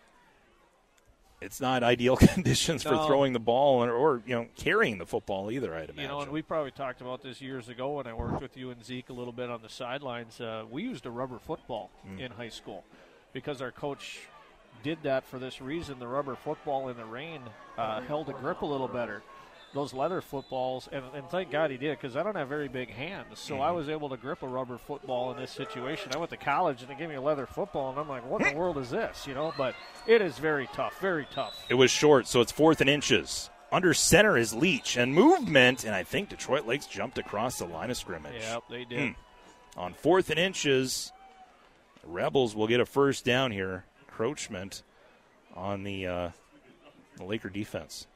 [1.40, 2.90] it's not ideal conditions no.
[2.90, 5.74] for throwing the ball or, or, you know carrying the football either.
[5.74, 6.02] I'd imagine.
[6.02, 8.70] You know, and we probably talked about this years ago when I worked with you
[8.70, 10.40] and Zeke a little bit on the sidelines.
[10.40, 12.20] Uh, we used a rubber football mm.
[12.20, 12.84] in high school
[13.34, 14.20] because our coach
[14.82, 15.98] did that for this reason.
[15.98, 17.42] The rubber football in the rain
[17.76, 19.22] uh, held a grip a little better
[19.74, 22.90] those leather footballs, and, and thank God he did because I don't have very big
[22.90, 26.12] hands, so I was able to grip a rubber football in this situation.
[26.14, 28.40] I went to college and they gave me a leather football, and I'm like, what
[28.42, 29.26] in the world is this?
[29.26, 29.74] You know, but
[30.06, 31.54] it is very tough, very tough.
[31.68, 33.50] It was short, so it's fourth and inches.
[33.72, 37.90] Under center is Leach and movement, and I think Detroit Lakes jumped across the line
[37.90, 38.40] of scrimmage.
[38.40, 38.98] Yep, they did.
[38.98, 39.14] Mm.
[39.76, 41.12] On fourth and inches,
[42.06, 43.84] Rebels will get a first down here.
[44.08, 44.82] Encroachment
[45.54, 46.30] on the, uh,
[47.16, 48.06] the Laker defense.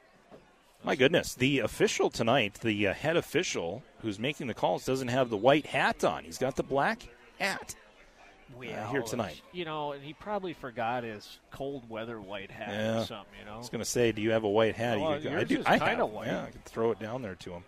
[0.85, 5.29] My goodness, the official tonight, the uh, head official who's making the calls, doesn't have
[5.29, 6.23] the white hat on.
[6.25, 7.03] He's got the black
[7.41, 7.75] hat.
[8.57, 9.41] uh, here tonight.
[9.53, 13.01] You know, and he probably forgot his cold weather white hat Yeah.
[13.01, 13.27] or something.
[13.41, 15.01] You know, I was going to say, do you have a white hat?
[15.01, 15.59] Well, you I do.
[15.59, 16.29] is I kinda white.
[16.29, 17.65] Yeah, I could throw it down there to him.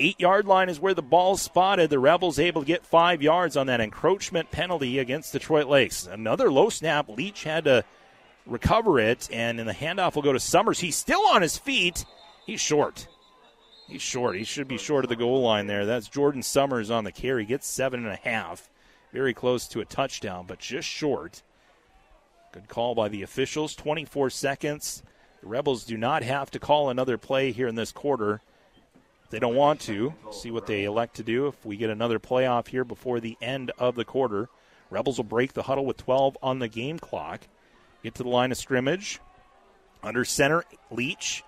[0.00, 1.90] Eight yard line is where the ball's spotted.
[1.90, 6.06] The Rebels able to get five yards on that encroachment penalty against Detroit Lakes.
[6.06, 7.08] Another low snap.
[7.08, 7.84] Leach had to
[8.46, 10.78] recover it, and in the handoff will go to Summers.
[10.78, 12.04] He's still on his feet.
[12.46, 13.08] He's short.
[13.88, 14.36] He's short.
[14.36, 15.84] He should be short of the goal line there.
[15.84, 17.44] That's Jordan Summers on the carry.
[17.44, 18.70] Gets seven and a half.
[19.12, 21.42] Very close to a touchdown, but just short.
[22.52, 23.74] Good call by the officials.
[23.74, 25.02] 24 seconds.
[25.40, 28.40] The Rebels do not have to call another play here in this quarter.
[29.30, 30.14] They don't want to.
[30.32, 33.72] See what they elect to do if we get another playoff here before the end
[33.78, 34.48] of the quarter.
[34.90, 37.42] Rebels will break the huddle with 12 on the game clock.
[38.02, 39.20] Get to the line of scrimmage.
[40.02, 41.44] Under center, Leach.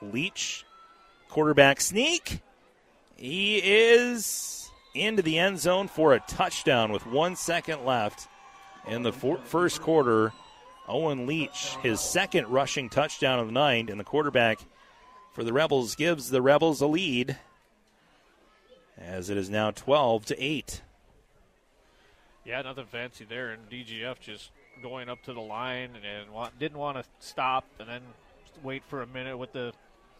[0.00, 0.64] Leach,
[1.28, 2.40] quarterback sneak.
[3.16, 8.28] He is into the end zone for a touchdown with one second left
[8.88, 10.32] in the first quarter.
[10.88, 14.58] Owen Leach, his second rushing touchdown of the night, and the quarterback
[15.32, 17.36] for the Rebels gives the Rebels a lead
[18.98, 20.82] as it is now 12 to 8.
[22.44, 24.50] Yeah, nothing fancy there, and DGF just
[24.82, 26.28] going up to the line and
[26.58, 28.02] didn't want to stop and then
[28.62, 29.72] wait for a minute with the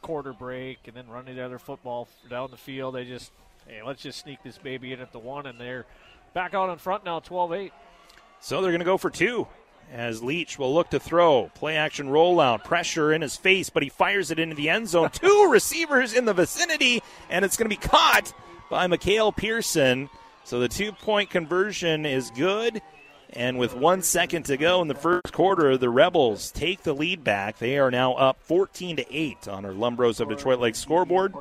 [0.02, 2.94] quarter break and then run the other football down the field.
[2.94, 3.32] They just,
[3.66, 5.84] hey, let's just sneak this baby in at the one, and they're
[6.32, 7.72] back out in front now, 12 8.
[8.40, 9.46] So they're going to go for two
[9.92, 11.50] as Leach will look to throw.
[11.54, 12.64] Play action rollout.
[12.64, 15.10] Pressure in his face, but he fires it into the end zone.
[15.12, 18.32] two receivers in the vicinity, and it's going to be caught
[18.70, 20.08] by Mikhail Pearson.
[20.44, 22.80] So the two point conversion is good.
[23.34, 27.24] And with one second to go in the first quarter, the Rebels take the lead
[27.24, 27.58] back.
[27.58, 31.34] They are now up 14 to 8 on our Lumbros of Detroit Lake scoreboard.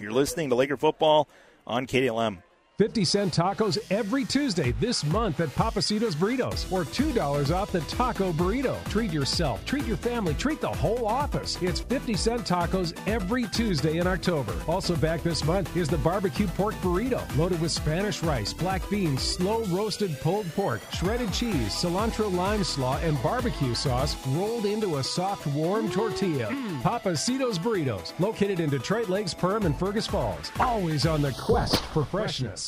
[0.00, 1.28] You're listening to Laker football
[1.66, 2.38] on KDLM.
[2.76, 8.32] 50 cent tacos every Tuesday this month at Papacito's Burritos, or $2 off the taco
[8.32, 8.76] burrito.
[8.90, 11.56] Treat yourself, treat your family, treat the whole office.
[11.62, 14.52] It's 50 cent tacos every Tuesday in October.
[14.66, 19.22] Also back this month is the barbecue pork burrito, loaded with Spanish rice, black beans,
[19.22, 25.04] slow roasted pulled pork, shredded cheese, cilantro lime slaw, and barbecue sauce rolled into a
[25.04, 26.48] soft, warm tortilla.
[26.82, 30.50] Papacito's Burritos, located in Detroit Lakes, Perham, and Fergus Falls.
[30.58, 32.63] Always on the quest for freshness.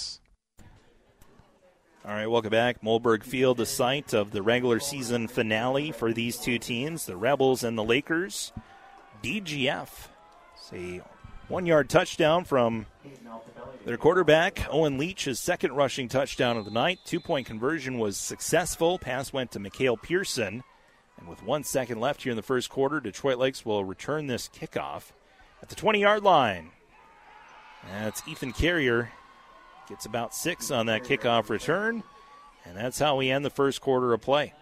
[2.07, 2.83] All right, welcome back.
[2.83, 7.65] Mollberg Field, the site of the regular season finale for these two teams, the Rebels
[7.65, 8.53] and the Lakers.
[9.25, 9.89] DGF.
[10.55, 11.01] see,
[11.49, 12.87] one yard touchdown from
[13.85, 17.01] their quarterback, Owen Leach, his second rushing touchdown of the night.
[17.05, 19.01] Two point conversion was successful.
[19.01, 20.63] Pass went to Mikhail Pearson.
[21.19, 24.49] And with one second left here in the first quarter, Detroit Lakes will return this
[24.49, 25.11] kickoff
[25.61, 26.71] at the 20 yard line.
[27.91, 29.11] That's Ethan Carrier
[29.89, 32.03] Gets about six on that kickoff return,
[32.65, 34.53] and that's how we end the first quarter of play.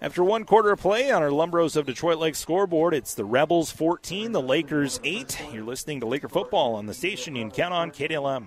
[0.00, 3.70] After one quarter of play on our Lumbros of Detroit Lake scoreboard, it's the Rebels
[3.70, 5.38] 14, the Lakers 8.
[5.52, 8.46] You're listening to Laker football on the station you can count on KDLM.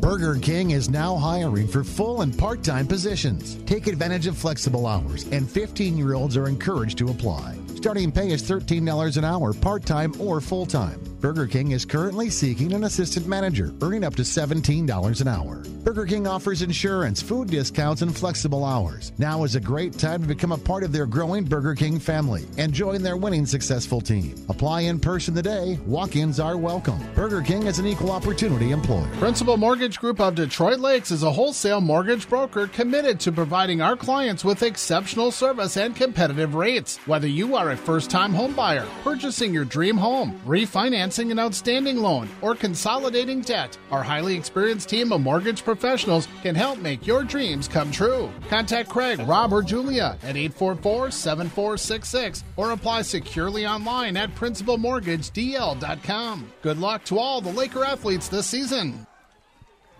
[0.00, 3.56] Burger King is now hiring for full and part time positions.
[3.64, 7.56] Take advantage of flexible hours, and 15 year olds are encouraged to apply.
[7.82, 11.00] Starting pay is $13 an hour, part time or full time.
[11.20, 15.64] Burger King is currently seeking an assistant manager, earning up to $17 an hour.
[15.84, 19.12] Burger King offers insurance, food discounts, and flexible hours.
[19.18, 22.46] Now is a great time to become a part of their growing Burger King family
[22.56, 24.36] and join their winning successful team.
[24.48, 25.76] Apply in person today.
[25.84, 27.00] Walk ins are welcome.
[27.16, 29.10] Burger King is an equal opportunity employer.
[29.18, 33.96] Principal Mortgage Group of Detroit Lakes is a wholesale mortgage broker committed to providing our
[33.96, 36.98] clients with exceptional service and competitive rates.
[37.06, 41.96] Whether you are a first time home buyer, purchasing your dream home, refinancing an outstanding
[41.96, 47.24] loan, or consolidating debt, our highly experienced team of mortgage professionals can help make your
[47.24, 48.30] dreams come true.
[48.48, 56.52] Contact Craig, Rob, or Julia at 844 7466 or apply securely online at principalmortgagedl.com.
[56.62, 59.06] Good luck to all the Laker athletes this season.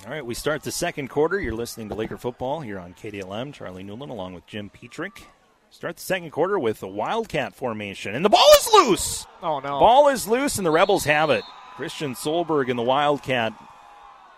[0.04, 1.40] All right, we start the second quarter.
[1.40, 3.52] You're listening to Laker football here on KDLM.
[3.52, 5.28] Charlie Newland along with Jim Petrick.
[5.72, 9.26] Start the second quarter with a Wildcat formation, and the ball is loose.
[9.42, 9.80] Oh, no.
[9.80, 11.44] Ball is loose, and the Rebels have it.
[11.76, 13.54] Christian Solberg and the Wildcat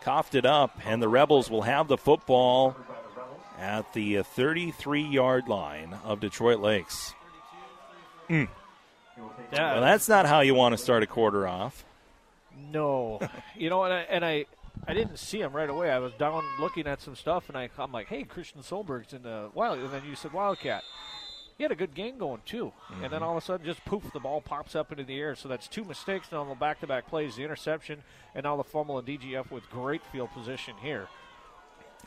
[0.01, 2.76] coughed it up, and the Rebels will have the football
[3.59, 7.14] at the 33 yard line of Detroit Lakes.
[8.30, 8.49] Mm.
[9.53, 9.72] Yeah.
[9.72, 11.85] Well, that's not how you want to start a quarter off.
[12.70, 13.18] No,
[13.57, 14.47] you know, and I, and I,
[14.87, 15.91] I didn't see him right away.
[15.91, 19.24] I was down looking at some stuff, and I, I'm like, "Hey, Christian Solberg's in
[19.24, 20.85] the wild." And then you said Wildcat.
[21.57, 23.23] He had a good game going too, and then mm-hmm.
[23.23, 25.37] all of a sudden, just poof, the ball pops up into the air.
[25.37, 28.03] So that's two mistakes now on the back-to-back plays: the interception
[28.35, 28.99] and now the fumble.
[28.99, 31.09] And DGF with great field position here.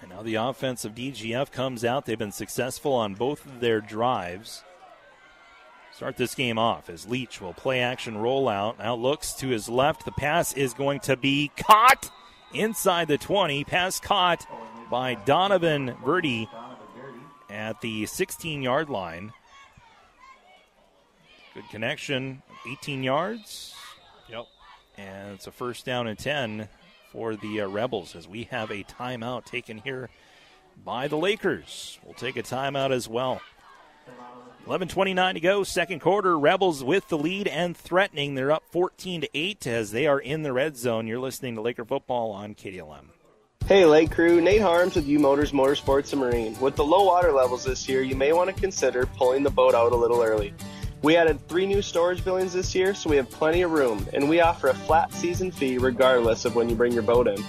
[0.01, 2.05] And now the offense of DGF comes out.
[2.05, 4.63] They've been successful on both of their drives.
[5.93, 8.77] Start this game off as Leach will play action rollout.
[8.77, 10.05] Now looks to his left.
[10.05, 12.11] The pass is going to be caught
[12.53, 13.63] inside the 20.
[13.63, 14.45] Pass caught
[14.91, 16.47] by Donovan Verdi
[17.49, 19.33] at the 16 yard line.
[21.53, 23.73] Good connection, 18 yards.
[24.29, 24.45] Yep.
[24.97, 26.69] And it's a first down and 10
[27.11, 30.09] for the uh, Rebels as we have a timeout taken here
[30.83, 31.99] by the Lakers.
[32.03, 33.41] We'll take a timeout as well.
[34.67, 36.37] 11:29 to go, second quarter.
[36.37, 38.35] Rebels with the lead and threatening.
[38.35, 41.07] They're up 14 to 8 as they are in the red zone.
[41.07, 43.16] You're listening to Laker football on KDLM.
[43.67, 46.57] Hey, Lake Crew, Nate Harms with U Motors Motorsports and Marine.
[46.61, 49.75] With the low water levels this year, you may want to consider pulling the boat
[49.75, 50.53] out a little early.
[51.01, 54.29] We added three new storage buildings this year, so we have plenty of room, and
[54.29, 57.43] we offer a flat season fee regardless of when you bring your boat in.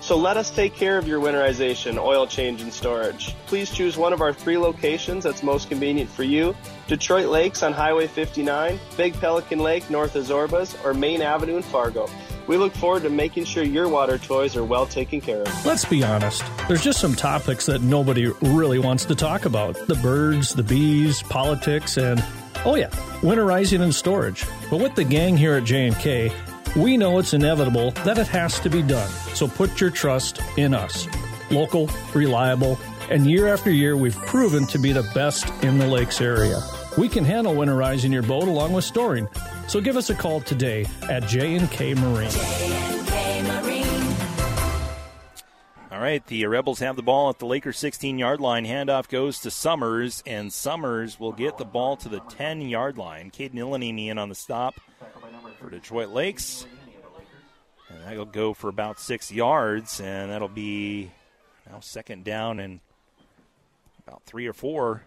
[0.00, 3.34] So let us take care of your winterization, oil change, and storage.
[3.46, 6.54] Please choose one of our three locations that's most convenient for you
[6.86, 11.64] Detroit Lakes on Highway 59, Big Pelican Lake north of Zorbaz, or Main Avenue in
[11.64, 12.08] Fargo.
[12.46, 15.66] We look forward to making sure your water toys are well taken care of.
[15.66, 19.94] Let's be honest, there's just some topics that nobody really wants to talk about the
[19.96, 22.22] birds, the bees, politics, and
[22.64, 22.90] oh, yeah,
[23.22, 24.44] winterizing and storage.
[24.70, 26.30] But with the gang here at J&K,
[26.76, 29.08] we know it's inevitable that it has to be done.
[29.34, 31.06] So put your trust in us.
[31.50, 32.78] Local, reliable,
[33.10, 36.58] and year after year we've proven to be the best in the lakes area.
[36.96, 39.28] We can handle winterizing your boat along with storing.
[39.66, 42.30] So give us a call today at J&K Marine.
[45.90, 48.64] All right, the Rebels have the ball at the Lakers 16 yard line.
[48.64, 53.30] Handoff goes to Summers, and Summers will get the ball to the 10 yard line.
[53.30, 54.74] Caden Illanimi in on the stop
[55.58, 56.66] for Detroit Lakes.
[57.88, 61.10] And that'll go for about six yards, and that'll be
[61.70, 62.80] now second down and
[64.06, 65.02] about three or four.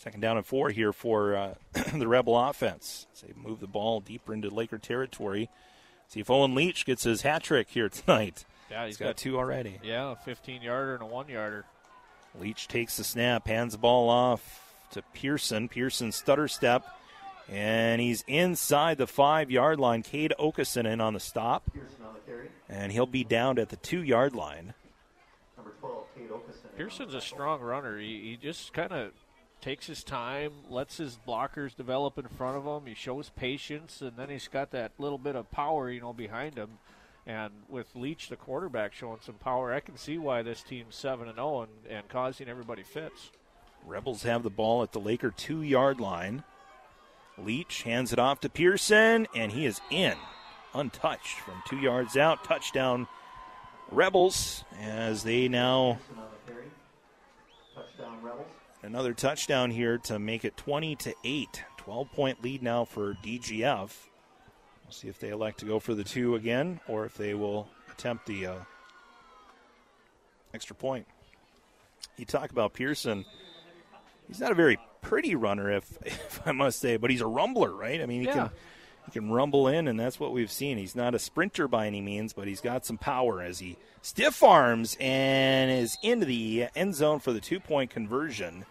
[0.00, 1.54] Second down and four here for uh,
[1.92, 3.06] the Rebel offense.
[3.12, 5.50] So they move the ball deeper into Laker territory.
[6.08, 8.46] See if Owen Leach gets his hat trick here tonight.
[8.70, 9.78] Yeah, he's got two already.
[9.82, 11.66] Yeah, a 15 yarder and a one yarder.
[12.40, 15.68] Leach takes the snap, hands the ball off to Pearson.
[15.68, 16.82] Pearson stutter step,
[17.50, 20.02] and he's inside the five yard line.
[20.02, 21.70] Cade Okeson in on the stop.
[21.74, 24.72] on the And he'll be down at the two yard line.
[25.80, 26.04] 12,
[26.78, 27.98] Pearson's a strong runner.
[27.98, 29.12] He, he just kind of
[29.60, 32.86] takes his time, lets his blockers develop in front of him.
[32.86, 36.56] He shows patience, and then he's got that little bit of power, you know, behind
[36.56, 36.78] him.
[37.26, 41.28] And with Leach, the quarterback, showing some power, I can see why this team's seven
[41.28, 43.30] and zero and and causing everybody fits.
[43.86, 46.44] Rebels have the ball at the Laker two yard line.
[47.38, 50.16] Leach hands it off to Pearson, and he is in,
[50.74, 52.44] untouched from two yards out.
[52.44, 53.06] Touchdown,
[53.90, 55.98] Rebels, as they now
[58.82, 61.64] another touchdown here to make it 20 to 8.
[61.78, 63.90] 12 point lead now for DGF.
[64.84, 67.68] We'll see if they elect to go for the two again or if they will
[67.90, 68.54] attempt the uh,
[70.52, 71.06] extra point.
[72.16, 73.24] You talk about Pearson.
[74.28, 77.72] He's not a very pretty runner, if, if I must say, but he's a rumbler,
[77.76, 78.00] right?
[78.00, 78.32] I mean, he Yeah.
[78.34, 78.50] can
[79.10, 80.78] can rumble in, and that's what we've seen.
[80.78, 84.42] He's not a sprinter by any means, but he's got some power as he stiff
[84.42, 88.64] arms and is into the end zone for the two point conversion.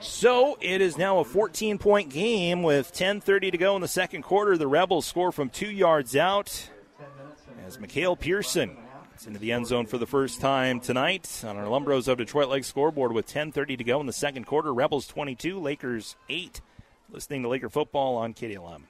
[0.00, 4.22] So it is now a 14 point game with 10:30 to go in the second
[4.22, 4.56] quarter.
[4.56, 6.70] The Rebels score from two yards out
[7.66, 8.76] as Mikhail Pearson
[9.18, 12.48] is into the end zone for the first time tonight on our Lumbros of Detroit
[12.48, 14.72] Lake scoreboard with 10:30 to go in the second quarter.
[14.72, 16.60] Rebels 22, Lakers 8.
[17.16, 18.82] Listening to Laker football on KDLM.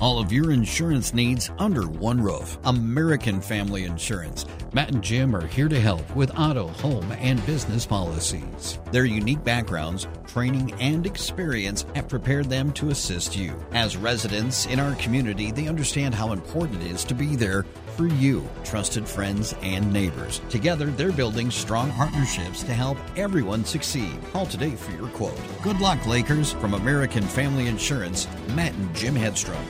[0.00, 2.56] All of your insurance needs under one roof.
[2.64, 4.46] American Family Insurance.
[4.72, 8.80] Matt and Jim are here to help with auto, home, and business policies.
[8.90, 13.54] Their unique backgrounds, training, and experience have prepared them to assist you.
[13.72, 17.66] As residents in our community, they understand how important it is to be there
[17.96, 20.40] for you, trusted friends and neighbors.
[20.50, 24.18] Together, they're building strong partnerships to help everyone succeed.
[24.32, 25.40] Call today for your quote.
[25.62, 26.52] Good luck, Lakers.
[26.52, 29.64] From American Family Insurance, Matt and Jim Headstrom.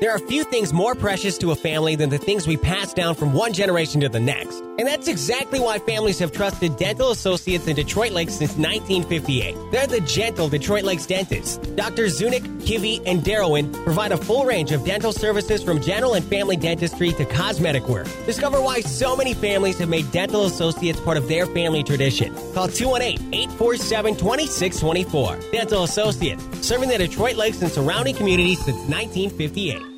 [0.00, 3.14] There are few things more precious to a family than the things we pass down
[3.14, 4.60] from one generation to the next.
[4.76, 9.56] And that's exactly why families have trusted Dental Associates in Detroit Lakes since 1958.
[9.70, 11.58] They're the gentle Detroit Lakes dentists.
[11.58, 12.20] Drs.
[12.20, 16.56] Zunick, Kivy, and Darrowin provide a full range of dental services from general and family
[16.56, 18.08] dentistry to cosmetic work.
[18.26, 22.34] Discover why so many families have made Dental Associates part of their family tradition.
[22.52, 25.52] Call 218-847-2624.
[25.52, 29.93] Dental Associates, serving the Detroit Lakes and surrounding communities since 1958.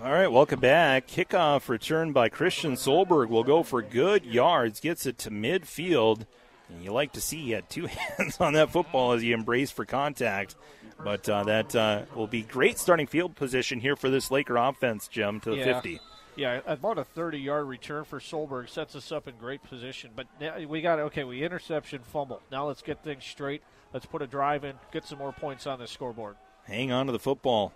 [0.00, 1.08] All right, welcome back.
[1.08, 6.24] Kickoff return by Christian Solberg will go for good yards, gets it to midfield.
[6.68, 7.86] And you like to see he had two
[8.18, 10.54] hands on that football as he embraced for contact.
[11.02, 15.08] But uh, that uh, will be great starting field position here for this Laker offense,
[15.08, 15.74] Jim, to the Yeah.
[15.74, 16.00] 50.
[16.36, 20.10] Yeah, about a 30 yard return for Solberg sets us up in great position.
[20.14, 22.40] But now we got, okay, we interception fumble.
[22.52, 23.62] Now let's get things straight.
[23.92, 26.36] Let's put a drive in, get some more points on the scoreboard.
[26.64, 27.72] Hang on to the football.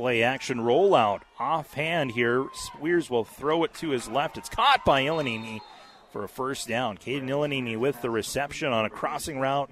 [0.00, 1.20] Play action rollout.
[1.38, 2.46] Offhand here.
[2.54, 4.38] Spears will throw it to his left.
[4.38, 5.60] It's caught by Ilanini
[6.10, 6.96] for a first down.
[6.96, 9.70] Caden Ilanini with the reception on a crossing route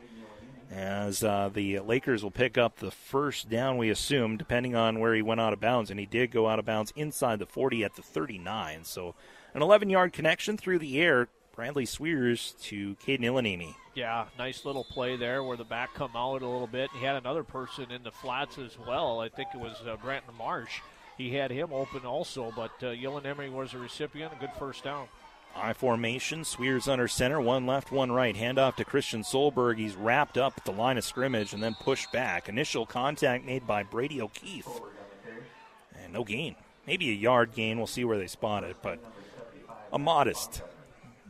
[0.71, 5.15] as uh, the Lakers will pick up the first down, we assume, depending on where
[5.15, 5.91] he went out of bounds.
[5.91, 8.85] And he did go out of bounds inside the 40 at the 39.
[8.85, 9.15] So
[9.55, 11.29] an 11 yard connection through the air.
[11.57, 13.77] Bradley Swears to Caden Ilanini.
[13.99, 16.89] Yeah, nice little play there where the back come out a little bit.
[16.97, 19.19] He had another person in the flats as well.
[19.19, 20.83] I think it was uh, Branton Marsh.
[21.17, 24.33] He had him open also, but uh, Yellen Emery was a recipient.
[24.33, 25.09] A good first down.
[25.57, 26.45] I formation.
[26.45, 27.41] Swears under center.
[27.41, 28.37] One left, one right.
[28.37, 29.79] Handoff to Christian Solberg.
[29.79, 32.49] He's wrapped up at the line of scrimmage and then pushed back.
[32.49, 34.81] Initial contact made by Brady O'Keefe.
[36.01, 36.55] And no gain.
[36.87, 37.79] Maybe a yard gain.
[37.79, 39.01] We'll see where they spot it, but
[39.93, 40.63] a modest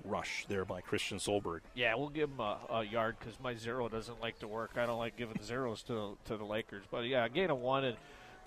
[0.09, 1.61] rush there by Christian Solberg.
[1.75, 4.73] Yeah, we'll give him a, a yard because my zero doesn't like to work.
[4.77, 6.85] I don't like giving zeros to to the Lakers.
[6.91, 7.97] But yeah, gain of one and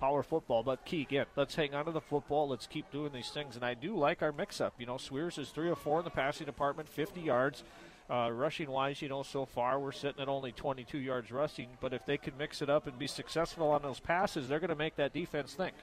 [0.00, 0.64] power football.
[0.64, 2.48] But key again, let's hang on to the football.
[2.48, 3.54] Let's keep doing these things.
[3.54, 4.74] And I do like our mix-up.
[4.78, 7.62] You know, Swears is three or four in the passing department, 50 yards.
[8.10, 11.68] Uh, rushing wise, you know, so far we're sitting at only 22 yards rushing.
[11.80, 14.70] But if they can mix it up and be successful on those passes, they're going
[14.70, 15.74] to make that defense think.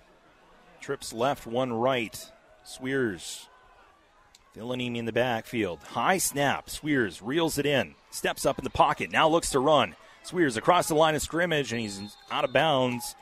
[0.81, 2.31] Trips left, one right.
[2.63, 3.47] Swears.
[4.59, 5.79] Villanini in the backfield.
[5.83, 6.69] High snap.
[6.69, 7.95] Swears reels it in.
[8.11, 9.09] Steps up in the pocket.
[9.11, 9.95] Now looks to run.
[10.23, 13.15] Swears across the line of scrimmage, and he's out of bounds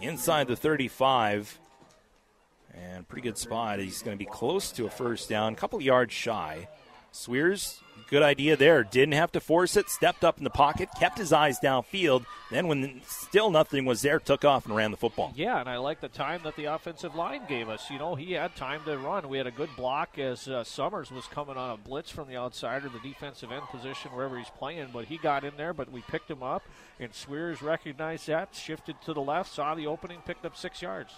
[0.00, 1.60] inside the 35.
[2.74, 3.78] And pretty good spot.
[3.78, 6.68] He's going to be close to a first down, a couple yards shy.
[7.12, 8.84] Swears, good idea there.
[8.84, 9.88] Didn't have to force it.
[9.88, 12.24] Stepped up in the pocket, kept his eyes downfield.
[12.50, 15.32] Then, when still nothing was there, took off and ran the football.
[15.36, 17.90] Yeah, and I like the time that the offensive line gave us.
[17.90, 19.28] You know, he had time to run.
[19.28, 22.36] We had a good block as uh, Summers was coming on a blitz from the
[22.36, 24.88] outside or the defensive end position, wherever he's playing.
[24.92, 26.62] But he got in there, but we picked him up,
[26.98, 31.12] and Swears recognized that, shifted to the left, saw the opening, picked up six yards.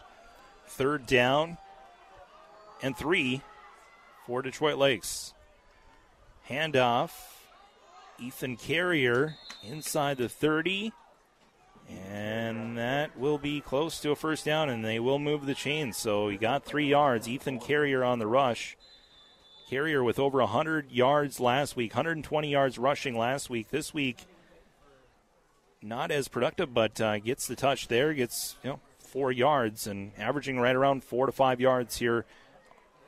[0.66, 1.58] Third down
[2.82, 3.42] and three
[4.26, 5.34] for Detroit Lakes.
[6.48, 7.10] Handoff.
[8.18, 10.92] Ethan Carrier inside the 30.
[11.88, 15.96] And that will be close to a first down, and they will move the chains.
[15.96, 17.28] So he got three yards.
[17.28, 18.76] Ethan Carrier on the rush.
[19.68, 23.70] Carrier with over 100 yards last week, 120 yards rushing last week.
[23.70, 24.26] This week,
[25.80, 30.12] not as productive, but uh, gets the touch there, gets you know four yards, and
[30.18, 32.26] averaging right around four to five yards here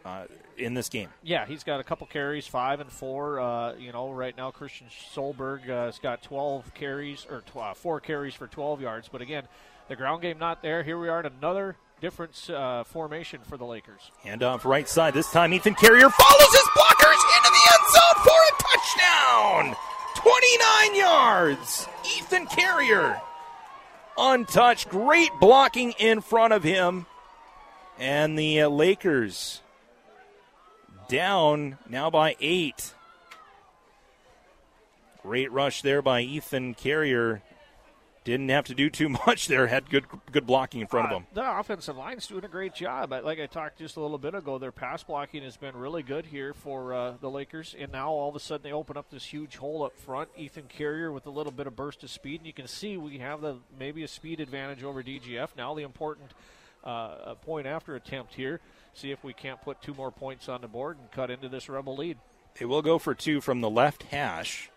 [0.04, 0.24] uh,
[0.56, 1.08] in this game.
[1.22, 3.40] Yeah, he's got a couple carries, five and four.
[3.40, 7.74] Uh, you know, right now Christian Solberg uh, has got 12 carries or tw- uh,
[7.74, 9.08] four carries for 12 yards.
[9.08, 9.44] But again,
[9.88, 10.82] the ground game not there.
[10.82, 14.10] Here we are in another different uh, formation for the Lakers.
[14.24, 15.14] Handoff right side.
[15.14, 19.76] This time Ethan Carrier follows his blockers into the end zone for a touchdown.
[20.16, 21.88] 29 yards.
[22.16, 23.20] Ethan Carrier
[24.16, 24.88] untouched.
[24.88, 27.06] Great blocking in front of him.
[27.98, 29.62] And the uh, Lakers
[31.08, 32.92] down now by eight.
[35.22, 37.42] Great rush there by Ethan Carrier.
[38.24, 39.66] Didn't have to do too much there.
[39.66, 41.26] Had good good blocking in front of him.
[41.34, 43.10] The offensive line's doing a great job.
[43.10, 46.26] Like I talked just a little bit ago, their pass blocking has been really good
[46.26, 47.74] here for uh, the Lakers.
[47.78, 50.30] And now all of a sudden they open up this huge hole up front.
[50.36, 53.18] Ethan Carrier with a little bit of burst of speed, and you can see we
[53.18, 55.50] have the maybe a speed advantage over DGF.
[55.56, 56.32] Now the important
[56.82, 58.60] uh, point after attempt here.
[58.94, 61.68] See if we can't put two more points on the board and cut into this
[61.68, 62.18] Rebel lead.
[62.58, 64.70] They will go for two from the left hash.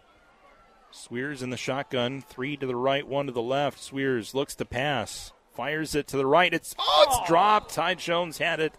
[0.89, 3.79] Swears in the shotgun, three to the right, one to the left.
[3.79, 6.51] Swears looks to pass, fires it to the right.
[6.51, 7.27] It's oh, it's oh.
[7.27, 7.73] dropped.
[7.73, 8.73] Ty Jones had it,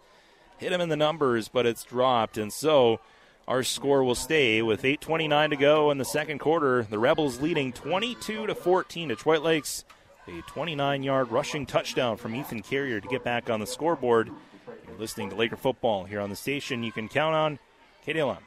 [0.57, 2.99] hit him in the numbers, but it's dropped, and so
[3.47, 6.83] our score will stay with 8:29 to go in the second quarter.
[6.83, 9.09] The Rebels leading 22 to 14.
[9.09, 9.85] Detroit Lakes
[10.29, 14.31] a 29-yard rushing touchdown from Ethan Carrier to get back on the scoreboard.
[14.99, 16.83] Listening to Laker football here on the station.
[16.83, 17.59] You can count on
[18.05, 18.39] KDLM.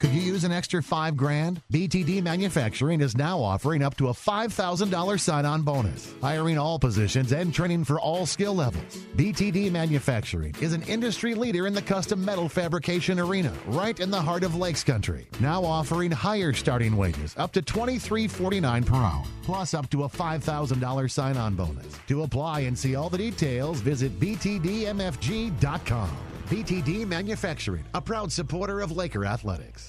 [0.00, 1.62] Could you use an extra five grand?
[1.72, 7.32] BTD Manufacturing is now offering up to a $5,000 sign on bonus, hiring all positions
[7.32, 8.98] and training for all skill levels.
[9.16, 14.20] BTD Manufacturing is an industry leader in the custom metal fabrication arena, right in the
[14.20, 15.28] heart of Lakes Country.
[15.40, 21.10] Now offering higher starting wages, up to $23.49 per hour, plus up to a $5,000
[21.10, 21.98] sign on bonus.
[22.08, 26.10] To apply and see all the details, visit BTDMFG.com.
[26.48, 29.83] BTD Manufacturing, a proud supporter of Laker Athletics.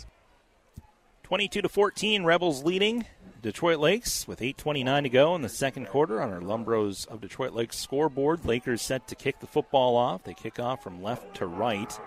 [1.25, 3.03] 22 to 14, Rebels leading
[3.41, 7.51] Detroit Lakes with 8:29 to go in the second quarter on our Lumbros of Detroit
[7.51, 8.45] Lakes scoreboard.
[8.45, 10.23] Lakers set to kick the football off.
[10.23, 11.99] They kick off from left to right.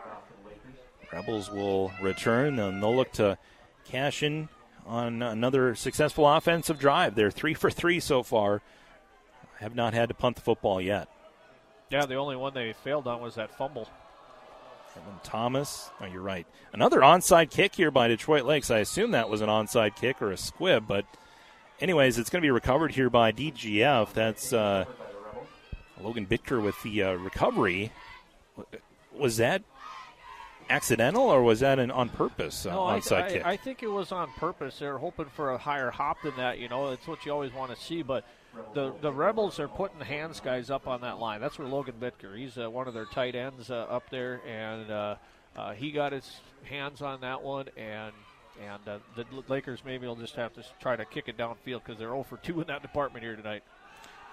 [1.12, 3.38] Rebels will return and they'll look to
[3.84, 4.50] cash in
[4.86, 7.16] on another successful offensive drive.
[7.16, 8.62] They're three for three so far.
[9.58, 11.08] Have not had to punt the football yet.
[11.90, 13.88] Yeah, the only one they failed on was that fumble.
[14.98, 15.90] Evan Thomas.
[16.00, 16.46] Oh, you're right.
[16.72, 18.70] Another onside kick here by Detroit Lakes.
[18.70, 21.04] I assume that was an onside kick or a squib, but
[21.80, 24.12] anyways, it's going to be recovered here by DGF.
[24.12, 24.84] That's uh,
[26.00, 27.92] Logan Bittker with the uh, recovery.
[29.16, 29.62] Was that
[30.70, 33.46] accidental or was that an on purpose uh, no, onside I, kick?
[33.46, 34.78] I, I think it was on purpose.
[34.78, 36.58] They're hoping for a higher hop than that.
[36.58, 38.02] You know, it's what you always want to see.
[38.02, 38.24] But
[38.74, 41.40] the the Rebels are putting hands guys up on that line.
[41.40, 42.36] That's where Logan Bittker.
[42.36, 45.14] He's uh, one of their tight ends uh, up there, and uh,
[45.56, 47.66] uh, he got his hands on that one.
[47.76, 48.12] And
[48.64, 51.98] and uh, the Lakers maybe will just have to try to kick it downfield because
[51.98, 53.62] they're 0 for 2 in that department here tonight.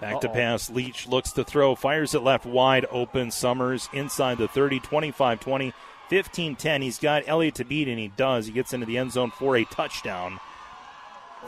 [0.01, 0.33] Back to Uh-oh.
[0.33, 0.69] pass.
[0.69, 3.31] Leach looks to throw, fires it left wide open.
[3.31, 5.73] Summers inside the 30, 25 20,
[6.09, 6.81] 15 10.
[6.81, 8.47] He's got Elliott to beat, and he does.
[8.47, 10.39] He gets into the end zone for a touchdown.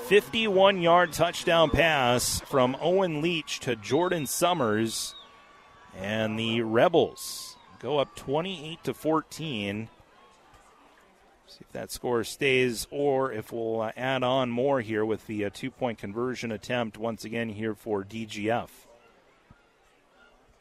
[0.05, 5.15] 51 yard touchdown pass from Owen Leach to Jordan Summers.
[5.97, 9.89] And the Rebels go up 28 to 14.
[11.47, 15.45] See if that score stays or if we'll uh, add on more here with the
[15.45, 18.69] uh, two point conversion attempt once again here for DGF.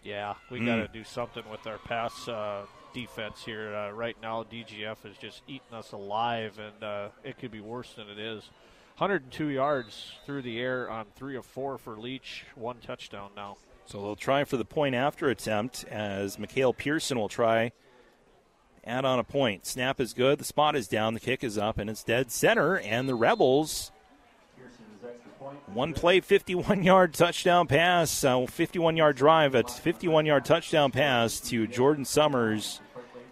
[0.02, 0.66] Yeah, we Mm.
[0.66, 2.64] got to do something with our pass uh,
[2.94, 3.74] defense here.
[3.74, 7.92] Uh, right now, DGF is just eating us alive, and uh, it could be worse
[7.94, 8.48] than it is.
[8.98, 13.56] 102 yards through the air on three of four for Leach, one touchdown now.
[13.84, 17.72] So they'll try for the point after attempt as Mikhail Pearson will try
[18.86, 19.66] add on a point.
[19.66, 20.38] Snap is good.
[20.38, 21.14] The spot is down.
[21.14, 22.78] The kick is up, and it's dead center.
[22.78, 23.90] And the Rebels.
[25.72, 31.38] One play, 51 yard touchdown pass, uh, 51 yard drive, a 51 yard touchdown pass
[31.40, 32.80] to Jordan Summers.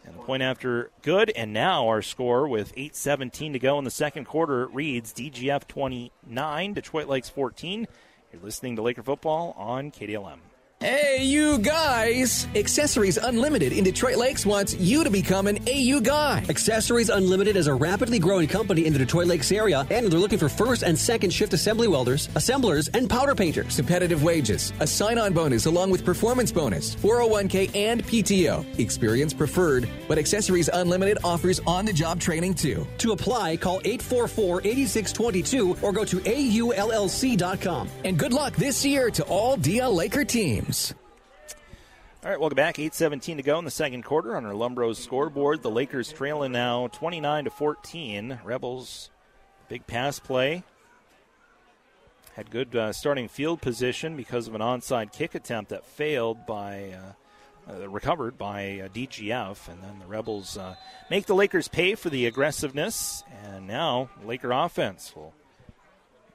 [0.05, 1.31] And the point after good.
[1.31, 6.75] And now our score with 8.17 to go in the second quarter reads DGF 29,
[6.75, 7.87] Detroit Lakes 14.
[8.33, 10.39] You're listening to Laker football on KDLM.
[10.81, 12.47] Hey, you guys!
[12.55, 16.45] Accessories Unlimited in Detroit Lakes wants you to become an AU guy.
[16.51, 20.39] Accessories Unlimited is a rapidly growing company in the Detroit Lakes area, and they're looking
[20.39, 23.77] for first and second shift assembly welders, assemblers, and powder painters.
[23.77, 28.79] Competitive wages, a sign on bonus along with performance bonus, 401k, and PTO.
[28.79, 32.87] Experience preferred, but Accessories Unlimited offers on the job training too.
[32.99, 37.89] To apply, call 844 8622 or go to AULLC.com.
[38.05, 40.64] And good luck this year to all DL Laker teams.
[42.25, 42.79] All right, welcome back.
[42.79, 45.63] 8:17 to go in the second quarter on our Lumbros scoreboard.
[45.63, 48.41] The Lakers trailing now 29 to 14.
[48.43, 49.11] Rebels
[49.69, 50.65] big pass play.
[52.35, 56.93] Had good uh, starting field position because of an onside kick attempt that failed by
[56.93, 60.77] uh, uh, recovered by uh, DGF, and then the Rebels uh,
[61.11, 63.23] make the Lakers pay for the aggressiveness.
[63.45, 65.35] And now Laker offense will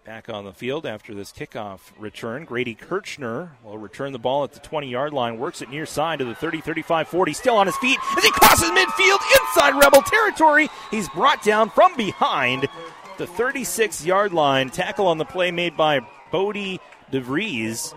[0.10, 2.44] back on the field after this kickoff return.
[2.44, 6.18] Grady Kirchner will return the ball at the 20 yard line, works it near side
[6.18, 10.02] to the 30, 35, 40, still on his feet as he crosses midfield inside Rebel
[10.02, 10.68] territory.
[10.90, 12.68] He's brought down from behind
[13.19, 14.72] the 36 yard line.
[14.72, 15.99] Tackle on the play made by
[16.31, 16.80] Bodie
[17.11, 17.94] DeVries.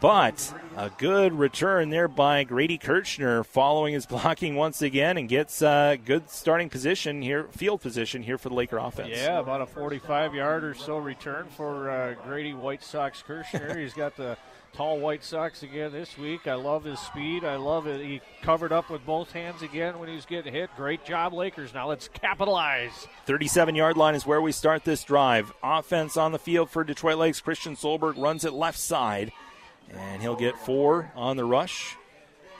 [0.00, 5.62] But a good return there by Grady Kirchner, following his blocking once again, and gets
[5.62, 9.10] uh, good starting position here, field position here for the Laker offense.
[9.10, 13.78] Yeah, about a 45 yard or so return for uh, Grady White Sox Kirchner.
[13.78, 14.36] He's got the
[14.72, 16.46] tall White Sox again this week.
[16.46, 17.44] I love his speed.
[17.44, 18.00] I love it.
[18.00, 20.70] He covered up with both hands again when he was getting hit.
[20.76, 21.74] Great job, Lakers.
[21.74, 23.06] Now let's capitalize.
[23.26, 25.52] 37 yard line is where we start this drive.
[25.62, 27.40] Offense on the field for Detroit Lakes.
[27.40, 29.32] Christian Solberg runs it left side,
[29.90, 31.96] and he'll get four on the rush.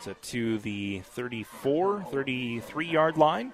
[0.00, 3.52] So to the 34, 33 yard line.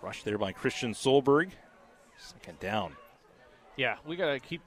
[0.00, 1.50] Rush there by Christian Solberg.
[2.16, 2.92] Second down.
[3.76, 4.60] Yeah, we got to keep,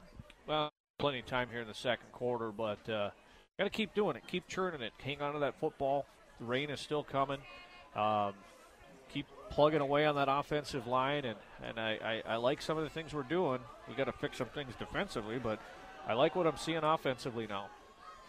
[0.48, 3.12] well, plenty of time here in the second quarter, but uh,
[3.58, 4.24] got to keep doing it.
[4.28, 4.94] Keep churning it.
[5.02, 6.06] Hang on to that football.
[6.40, 7.40] The rain is still coming.
[7.96, 8.34] Um,
[9.14, 12.84] keep plugging away on that offensive line, and, and I, I, I like some of
[12.84, 13.60] the things we're doing.
[13.88, 15.60] we got to fix some things defensively, but
[16.08, 17.68] I like what I'm seeing offensively now.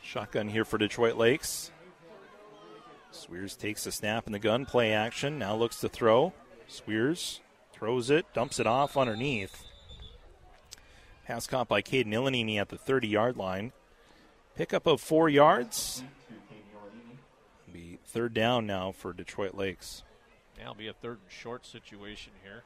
[0.02, 1.70] Shotgun here for Detroit Lakes.
[3.10, 5.38] Swears takes a snap in the gun, play action.
[5.38, 6.32] Now looks to throw.
[6.68, 7.40] Swears
[7.72, 9.64] throws it, dumps it off underneath.
[11.26, 13.72] Pass caught by Caden Illanimi at the 30 yard line.
[14.56, 16.02] Pickup of four yards.
[17.72, 20.02] Be third down now for Detroit Lakes.
[20.60, 22.64] It'll be a third and short situation here.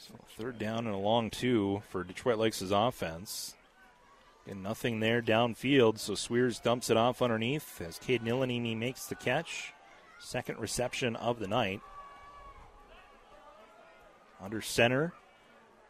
[0.00, 3.54] So third down and a long two for Detroit Lakes' offense.
[4.48, 9.14] And nothing there downfield, so Swears dumps it off underneath as Cade Nilanimi makes the
[9.14, 9.74] catch.
[10.18, 11.82] Second reception of the night.
[14.40, 15.12] Under center,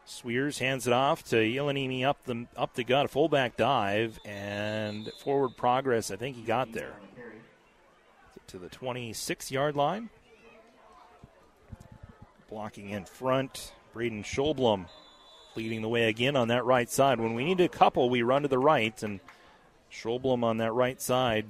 [0.03, 5.55] Swears hands it off to Ilanimi up the up the gut, fullback dive and forward
[5.55, 6.11] progress.
[6.11, 6.95] I think he got there
[8.47, 10.09] to the 26 yard line.
[12.49, 14.85] Blocking in front, Braden Scholblum
[15.55, 17.19] leading the way again on that right side.
[17.19, 19.19] When we need a couple, we run to the right, and
[19.91, 21.45] Scholblum on that right side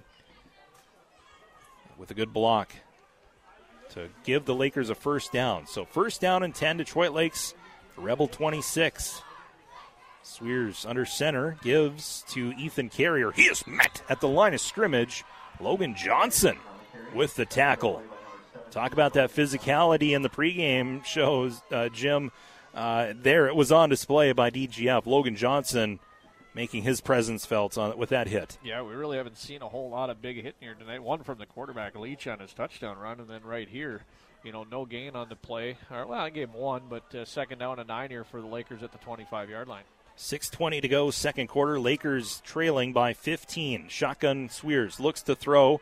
[1.98, 2.74] with a good block
[3.92, 5.68] to give the Lakers a first down.
[5.68, 7.54] So first down and 10, Detroit Lakes,
[7.96, 9.22] Rebel 26.
[10.24, 13.32] Swears under center gives to Ethan Carrier.
[13.32, 15.24] He is met at the line of scrimmage.
[15.60, 16.58] Logan Johnson
[17.14, 18.02] with the tackle.
[18.72, 22.32] Talk about that physicality in the pregame shows, uh, Jim.
[22.74, 25.06] Uh, there it was on display by DGF.
[25.06, 26.00] Logan Johnson
[26.54, 28.58] making his presence felt on with that hit.
[28.64, 31.04] Yeah, we really haven't seen a whole lot of big hitting here tonight.
[31.04, 34.04] One from the quarterback Leach on his touchdown run, and then right here,
[34.42, 35.76] you know, no gain on the play.
[35.90, 38.48] Or, well, I gave him one, but uh, second down and nine here for the
[38.48, 39.84] Lakers at the 25 yard line.
[40.18, 41.78] 6.20 to go, second quarter.
[41.78, 43.90] Lakers trailing by 15.
[43.90, 45.82] Shotgun Swears looks to throw,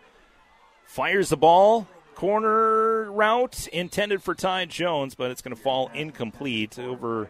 [0.86, 1.88] fires the ball,
[2.20, 7.30] corner route intended for Ty Jones, but it's going to fall incomplete over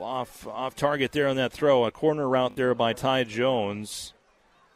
[0.00, 1.84] off off target there on that throw.
[1.84, 4.14] A corner route there by Ty Jones,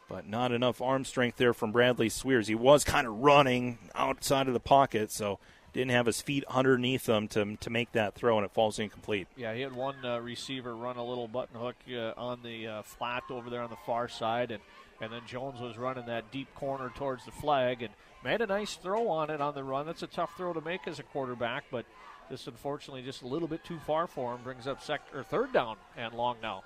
[0.07, 2.47] but not enough arm strength there from Bradley Swears.
[2.49, 5.39] He was kind of running outside of the pocket, so
[5.73, 9.27] didn't have his feet underneath him to, to make that throw, and it falls incomplete.
[9.35, 12.81] Yeah, he had one uh, receiver run a little button hook uh, on the uh,
[12.83, 14.61] flat over there on the far side, and,
[14.99, 17.91] and then Jones was running that deep corner towards the flag, and
[18.23, 19.85] Made a nice throw on it on the run.
[19.85, 21.85] That's a tough throw to make as a quarterback, but
[22.29, 24.41] this unfortunately just a little bit too far for him.
[24.43, 26.63] Brings up sec- or third down and long now.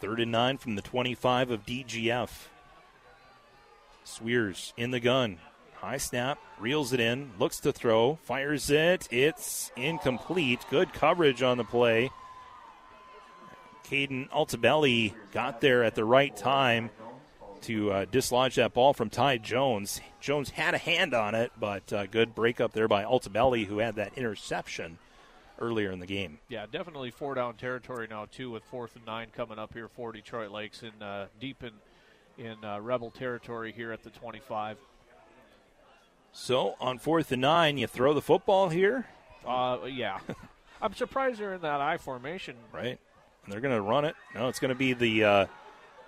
[0.00, 2.30] Third and nine from the 25 of DGF.
[4.04, 5.38] Swears in the gun.
[5.74, 9.06] High snap, reels it in, looks to throw, fires it.
[9.10, 10.64] It's incomplete.
[10.70, 12.10] Good coverage on the play.
[13.84, 16.88] Caden Altabelli got there at the right time
[17.64, 20.00] to uh, dislodge that ball from Ty Jones.
[20.20, 23.96] Jones had a hand on it, but uh, good breakup there by Altabelli, who had
[23.96, 24.98] that interception
[25.58, 26.38] earlier in the game.
[26.48, 30.12] Yeah, definitely four down territory now too, with fourth and nine coming up here for
[30.12, 31.72] Detroit Lakes in uh, deep in
[32.36, 34.76] in uh, Rebel territory here at the 25.
[36.32, 39.06] So on fourth and nine, you throw the football here.
[39.46, 40.18] Uh, yeah,
[40.82, 42.56] I'm surprised they're in that I formation.
[42.72, 42.98] Right,
[43.44, 44.16] and they're going to run it.
[44.34, 45.46] No, it's going to be the uh,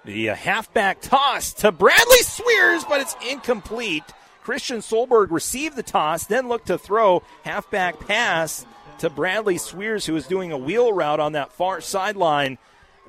[0.07, 4.05] the uh, halfback toss to Bradley Swears, but it's incomplete.
[4.43, 8.65] Christian Solberg received the toss, then looked to throw halfback pass
[8.99, 12.57] to Bradley Swears, who was doing a wheel route on that far sideline.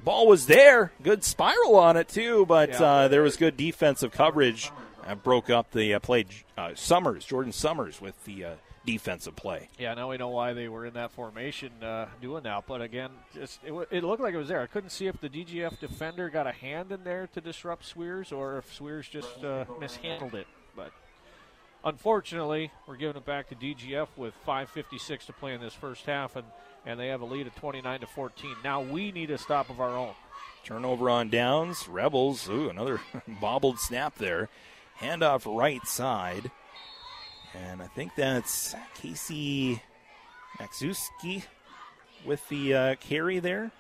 [0.04, 4.72] Ball was there, good spiral on it too, but uh, there was good defensive coverage.
[5.06, 6.26] Uh, broke up the uh, play.
[6.58, 8.56] Uh, Summers, Jordan Summers, with the uh,
[8.88, 9.68] defensive play.
[9.78, 12.64] Yeah, now we know why they were in that formation uh, doing that.
[12.66, 14.62] But again, just it, it, looked like it was there.
[14.62, 18.32] I couldn't see if the DGF defender got a hand in there to disrupt Swears
[18.32, 20.48] or if Swears just uh, mishandled it.
[20.76, 20.94] But
[21.84, 26.38] unfortunately, we're giving it back to DGF with 5:56 to play in this first half,
[26.38, 26.48] and
[26.86, 28.56] and they have a lead of 29 to 14.
[28.64, 30.14] Now we need a stop of our own.
[30.64, 31.90] Turnover on downs.
[31.90, 32.50] Rebels.
[32.50, 33.02] Ooh, another
[33.42, 34.48] bobbled snap there.
[35.02, 36.52] Handoff right side.
[37.64, 39.82] And I think that's Casey
[40.60, 41.44] Maxuski
[42.26, 43.72] with the uh, carry there.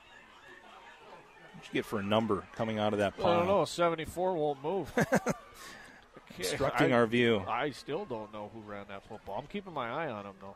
[1.54, 3.34] What you get for a number coming out of that pile?
[3.34, 3.66] I don't know.
[3.66, 4.92] 74 won't move.
[6.38, 7.44] Obstructing our view.
[7.48, 9.40] I still don't know who ran that football.
[9.40, 10.56] I'm keeping my eye on him, though.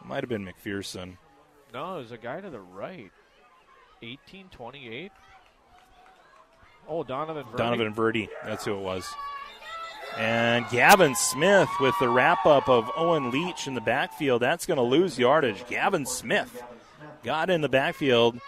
[0.00, 1.16] It Might have been McPherson.
[1.72, 3.10] No, there's a guy to the right.
[4.00, 5.12] 1828.
[6.88, 7.56] Oh, Donovan Verdi.
[7.56, 8.28] Donovan Verdi.
[8.44, 9.06] That's who it was.
[10.16, 14.42] And Gavin Smith with the wrap up of Owen Leach in the backfield.
[14.42, 15.66] That's going to lose yardage.
[15.66, 16.62] Gavin Smith
[17.24, 18.38] got in the backfield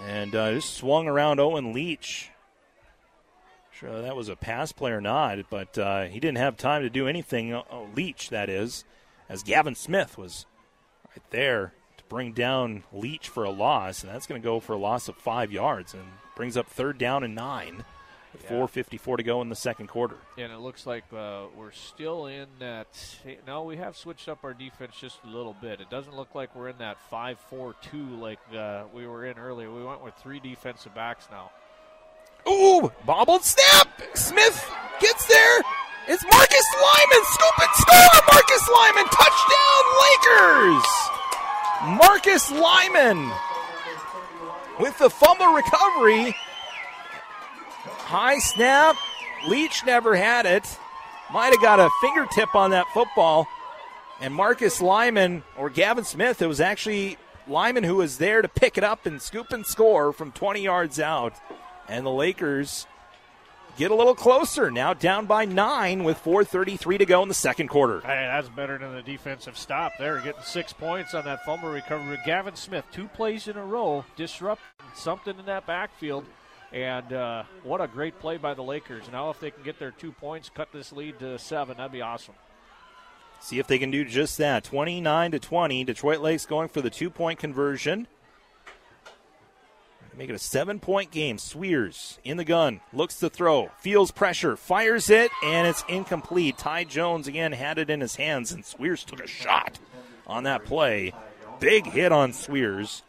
[0.00, 2.30] and uh, just swung around Owen Leach.
[3.72, 6.90] Sure, that was a pass play or not, but uh, he didn't have time to
[6.90, 7.54] do anything.
[7.54, 8.84] Oh, Leach, that is,
[9.28, 10.44] as Gavin Smith was
[11.08, 14.74] right there to bring down Leach for a loss, and that's going to go for
[14.74, 16.04] a loss of five yards and
[16.36, 17.84] brings up third down and nine.
[18.32, 18.50] With Yeah.
[18.50, 20.16] 4:54 to go in the second quarter.
[20.38, 22.86] And it looks like uh, we're still in that.
[23.46, 25.80] No, we have switched up our defense just a little bit.
[25.80, 29.36] It doesn't look like we're in that 5 4 2 like uh, we were in
[29.38, 29.70] earlier.
[29.70, 31.50] We went with three defensive backs now.
[32.48, 33.88] Ooh, bobbled snap.
[34.14, 34.64] Smith
[35.00, 35.60] gets there.
[36.08, 37.24] It's Marcus Lyman.
[37.24, 38.22] Scoop and score.
[38.32, 39.06] Marcus Lyman.
[39.10, 40.86] Touchdown, Lakers.
[41.98, 43.30] Marcus Lyman
[44.78, 46.34] with the fumble recovery.
[48.10, 48.96] High snap.
[49.46, 50.64] Leach never had it.
[51.32, 53.46] Might have got a fingertip on that football.
[54.20, 58.76] And Marcus Lyman or Gavin Smith, it was actually Lyman who was there to pick
[58.76, 61.34] it up and scoop and score from 20 yards out.
[61.88, 62.88] And the Lakers
[63.76, 64.72] get a little closer.
[64.72, 68.00] Now down by nine with 4.33 to go in the second quarter.
[68.00, 70.20] Hey, that's better than the defensive stop there.
[70.20, 72.18] Getting six points on that fumble recovery.
[72.26, 74.62] Gavin Smith, two plays in a row, disrupt
[74.96, 76.24] something in that backfield.
[76.72, 79.04] And uh, what a great play by the Lakers.
[79.10, 82.02] Now, if they can get their two points, cut this lead to seven, that'd be
[82.02, 82.34] awesome.
[83.40, 84.64] See if they can do just that.
[84.64, 85.84] 29 to 20.
[85.84, 88.06] Detroit Lakes going for the two point conversion.
[90.16, 91.38] Make it a seven point game.
[91.38, 96.58] Swears in the gun, looks to throw, feels pressure, fires it, and it's incomplete.
[96.58, 99.78] Ty Jones again had it in his hands, and Swears took a shot
[100.26, 101.14] on that play.
[101.58, 103.02] Big hit on Swears.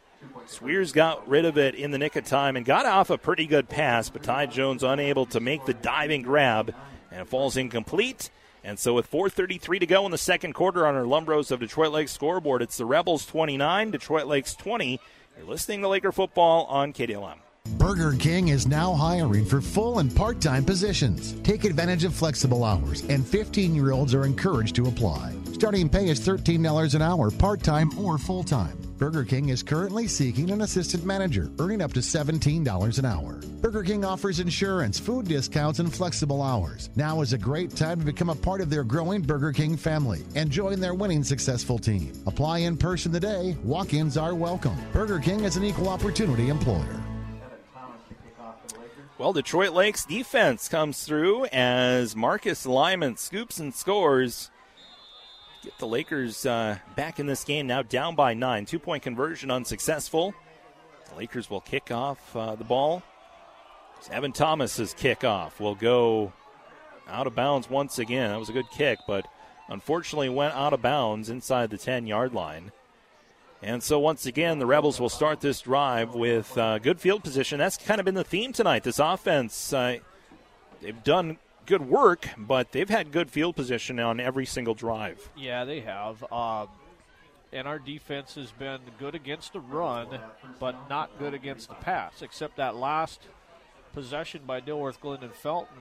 [0.47, 3.45] Swears got rid of it in the nick of time and got off a pretty
[3.45, 6.73] good pass, but Ty Jones unable to make the diving grab,
[7.11, 8.29] and falls incomplete.
[8.63, 11.91] And so, with 4:33 to go in the second quarter on our Lumbros of Detroit
[11.91, 14.99] Lakes scoreboard, it's the Rebels 29, Detroit Lakes 20.
[15.37, 17.37] You're listening to Laker football on KDLM.
[17.81, 21.33] Burger King is now hiring for full and part time positions.
[21.41, 25.35] Take advantage of flexible hours, and 15 year olds are encouraged to apply.
[25.53, 28.77] Starting pay is $13 an hour, part time or full time.
[28.97, 33.41] Burger King is currently seeking an assistant manager, earning up to $17 an hour.
[33.61, 36.91] Burger King offers insurance, food discounts, and flexible hours.
[36.95, 40.23] Now is a great time to become a part of their growing Burger King family
[40.35, 42.13] and join their winning successful team.
[42.27, 43.57] Apply in person today.
[43.63, 44.77] Walk ins are welcome.
[44.93, 47.00] Burger King is an equal opportunity employer.
[49.21, 54.49] Well, Detroit Lakes defense comes through as Marcus Lyman scoops and scores.
[55.63, 58.65] Get the Lakers uh, back in this game now down by nine.
[58.65, 60.33] Two point conversion unsuccessful.
[61.07, 63.03] The Lakers will kick off uh, the ball.
[64.09, 66.33] Evan Thomas's kickoff will go
[67.07, 68.31] out of bounds once again.
[68.31, 69.27] That was a good kick, but
[69.69, 72.71] unfortunately went out of bounds inside the 10 yard line.
[73.63, 77.59] And so, once again, the Rebels will start this drive with uh, good field position.
[77.59, 78.83] That's kind of been the theme tonight.
[78.83, 79.97] This offense, uh,
[80.81, 85.29] they've done good work, but they've had good field position on every single drive.
[85.37, 86.23] Yeah, they have.
[86.31, 86.69] Um,
[87.53, 90.07] and our defense has been good against the run,
[90.59, 93.27] but not good against the pass, except that last
[93.93, 95.77] possession by Dilworth, Glyndon, and Felton.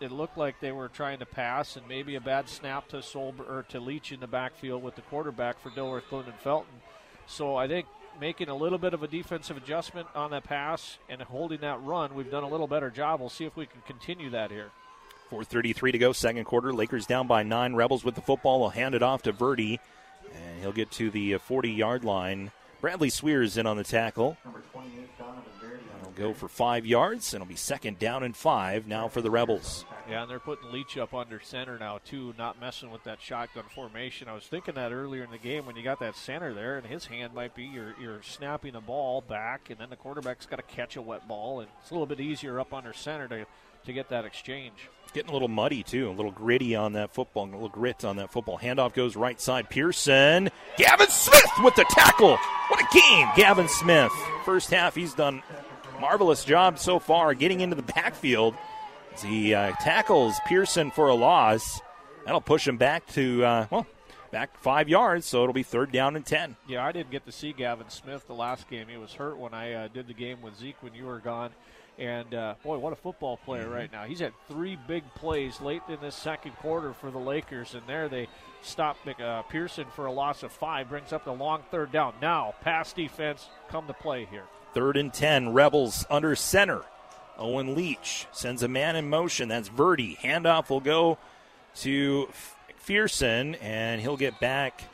[0.00, 3.44] It looked like they were trying to pass, and maybe a bad snap to Solber
[3.44, 6.81] or to Leach in the backfield with the quarterback for Dilworth, Glyndon, and Felton.
[7.32, 7.86] So I think
[8.20, 12.14] making a little bit of a defensive adjustment on that pass and holding that run,
[12.14, 13.20] we've done a little better job.
[13.20, 14.70] We'll see if we can continue that here.
[15.30, 16.74] 4.33 to go, second quarter.
[16.74, 17.74] Lakers down by nine.
[17.74, 19.80] Rebels with the football will hand it off to Verdi,
[20.30, 22.50] and he'll get to the uh, 40 yard line.
[22.82, 24.36] Bradley Swears in on the tackle.
[24.44, 24.52] It'll
[26.12, 29.84] go for five yards, and it'll be second down and five now for the Rebels.
[30.08, 33.64] Yeah, and they're putting Leach up under center now too, not messing with that shotgun
[33.74, 34.28] formation.
[34.28, 36.86] I was thinking that earlier in the game when you got that center there, and
[36.86, 40.56] his hand might be you're, you're snapping the ball back, and then the quarterback's got
[40.56, 43.46] to catch a wet ball, and it's a little bit easier up under center to
[43.84, 44.88] to get that exchange.
[45.12, 48.16] Getting a little muddy too, a little gritty on that football, a little grit on
[48.16, 48.58] that football.
[48.58, 49.68] Handoff goes right side.
[49.68, 50.48] Pearson,
[50.78, 52.38] Gavin Smith with the tackle.
[52.68, 54.12] What a game, Gavin Smith.
[54.44, 55.42] First half, he's done
[56.02, 58.54] marvelous job so far getting into the backfield.
[59.14, 61.80] As he uh, tackles Pearson for a loss,
[62.24, 63.86] that'll push him back to uh, well,
[64.30, 65.26] back five yards.
[65.26, 66.56] So it'll be third down and ten.
[66.66, 68.88] Yeah, I didn't get to see Gavin Smith the last game.
[68.88, 71.50] He was hurt when I uh, did the game with Zeke when you were gone.
[71.98, 73.72] And uh, boy, what a football player Mm-hmm.
[73.74, 74.04] right now.
[74.04, 78.08] He's had three big plays late in this second quarter for the Lakers, and there
[78.08, 78.28] they
[78.62, 82.14] stop uh, Pearson for a loss of five, brings up the long third down.
[82.22, 84.44] Now, pass defense come to play here.
[84.74, 86.82] Third and 10, Rebels under center.
[87.38, 89.48] Owen Leach sends a man in motion.
[89.48, 90.16] That's Verdi.
[90.22, 91.18] Handoff will go
[91.76, 92.28] to
[92.68, 94.84] McPherson, and he'll get back,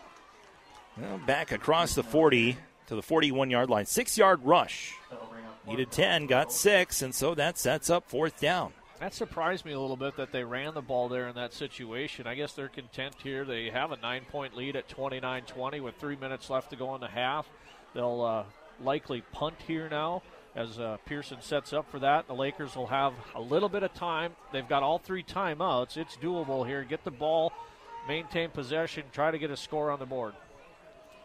[0.97, 2.57] well, back across the 40
[2.89, 3.87] to the 41 yard line.
[3.87, 4.95] Six yard rush.
[5.67, 8.73] Needed 10, got six, and so that sets up fourth down.
[9.01, 12.27] That surprised me a little bit that they ran the ball there in that situation.
[12.27, 13.45] I guess they're content here.
[13.45, 16.95] They have a nine point lead at 29 20 with three minutes left to go
[16.95, 17.49] in the half.
[17.95, 18.45] They'll uh,
[18.83, 20.23] likely punt here now
[20.55, 22.27] as uh, Pearson sets up for that.
[22.27, 24.33] The Lakers will have a little bit of time.
[24.53, 25.97] They've got all three timeouts.
[25.97, 26.83] It's doable here.
[26.83, 27.53] Get the ball,
[28.09, 30.35] maintain possession, try to get a score on the board.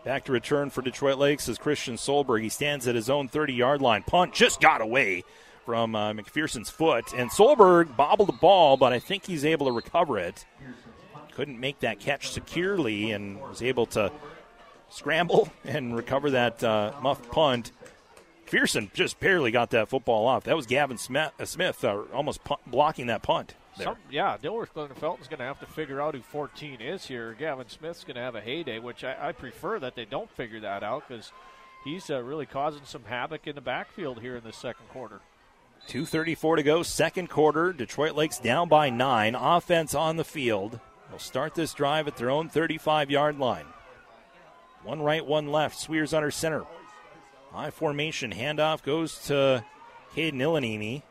[0.03, 2.41] Back to return for Detroit Lakes is Christian Solberg.
[2.41, 4.03] He stands at his own 30 yard line.
[4.03, 5.23] Punt just got away
[5.65, 7.13] from uh, McPherson's foot.
[7.15, 10.45] And Solberg bobbled the ball, but I think he's able to recover it.
[11.33, 14.11] Couldn't make that catch securely and was able to
[14.89, 17.71] scramble and recover that uh, muffed punt.
[18.53, 20.43] McPherson just barely got that football off.
[20.43, 23.55] That was Gavin Smith, uh, Smith uh, almost blocking that punt.
[23.75, 27.35] Some, yeah, Dilworth Felton's going to have to figure out who 14 is here.
[27.39, 30.59] Gavin Smith's going to have a heyday, which I, I, prefer that they don't figure
[30.59, 31.31] that out because
[31.83, 35.21] he's uh, really causing some havoc in the backfield here in the second quarter.
[35.87, 37.73] 2.34 to go, second quarter.
[37.73, 39.33] Detroit Lakes down by nine.
[39.33, 40.79] Offense on the field.
[41.09, 43.65] They'll start this drive at their own 35 yard line.
[44.83, 45.79] One right, one left.
[45.79, 46.63] Swears under center.
[47.53, 48.31] I formation.
[48.31, 49.63] Handoff goes to
[50.15, 51.03] Caden Illanimi.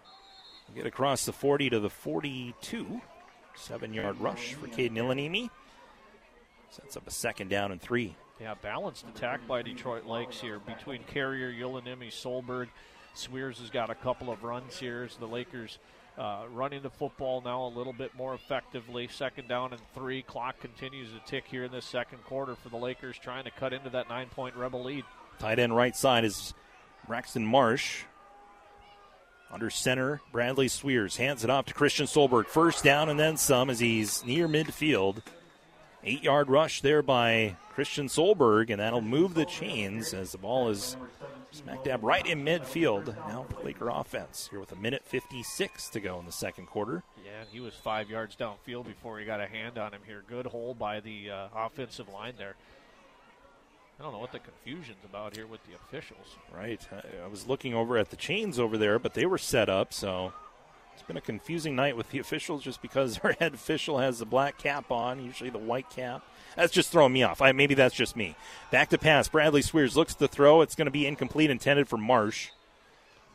[0.74, 3.00] Get across the 40 to the 42.
[3.54, 5.50] Seven yard rush for Caden Illanimi.
[6.70, 8.16] Sets up a second down and three.
[8.40, 12.68] Yeah, balanced attack by Detroit Lakes here between Carrier, Ulanimi, Solberg.
[13.14, 15.78] Swears has got a couple of runs here as the Lakers
[16.18, 19.09] uh, running the football now a little bit more effectively.
[19.09, 20.22] Second down and three.
[20.22, 23.72] Clock continues to tick here in this second quarter for the Lakers, trying to cut
[23.72, 25.05] into that nine point Rebel lead.
[25.39, 26.55] Tight end right side is
[27.06, 28.02] Braxton Marsh.
[29.51, 32.47] Under center, Bradley Swears hands it off to Christian Solberg.
[32.47, 35.22] First down and then some as he's near midfield.
[36.05, 40.70] Eight yard rush there by Christian Solberg, and that'll move the chains as the ball
[40.70, 40.97] is
[41.52, 43.14] Smack dab right in midfield.
[43.28, 47.02] Now Laker offense here with a minute 56 to go in the second quarter.
[47.24, 50.24] Yeah, he was five yards downfield before he got a hand on him here.
[50.26, 52.54] Good hole by the uh, offensive line there.
[54.00, 56.36] I don't know what the confusion's about here with the officials.
[56.56, 56.80] Right.
[56.90, 59.92] I, I was looking over at the chains over there, but they were set up,
[59.92, 60.32] so
[60.94, 64.26] it's been a confusing night with the officials just because our head official has the
[64.26, 66.24] black cap on, usually the white cap.
[66.56, 67.40] That's just throwing me off.
[67.40, 68.36] I, maybe that's just me.
[68.70, 69.28] Back to pass.
[69.28, 70.60] Bradley Swears looks to throw.
[70.62, 72.50] It's going to be incomplete, intended for Marsh.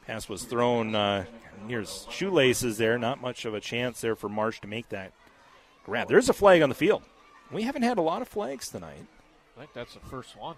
[0.06, 1.26] Pass was thrown uh,
[1.68, 2.98] near his shoelaces there.
[2.98, 5.12] Not much of a chance there for Marsh to make that
[5.86, 6.08] grab.
[6.08, 7.04] There's a flag on the field.
[7.52, 9.06] We haven't had a lot of flags tonight.
[9.56, 10.56] I think that's the first one.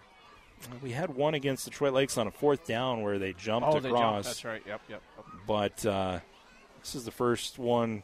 [0.84, 3.84] We had one against Detroit Lakes on a fourth down where they jumped oh, across.
[3.84, 4.26] They jumped.
[4.26, 4.61] That's right.
[4.68, 5.02] Yep, yep.
[5.48, 6.19] But uh,
[6.81, 8.03] this is the first one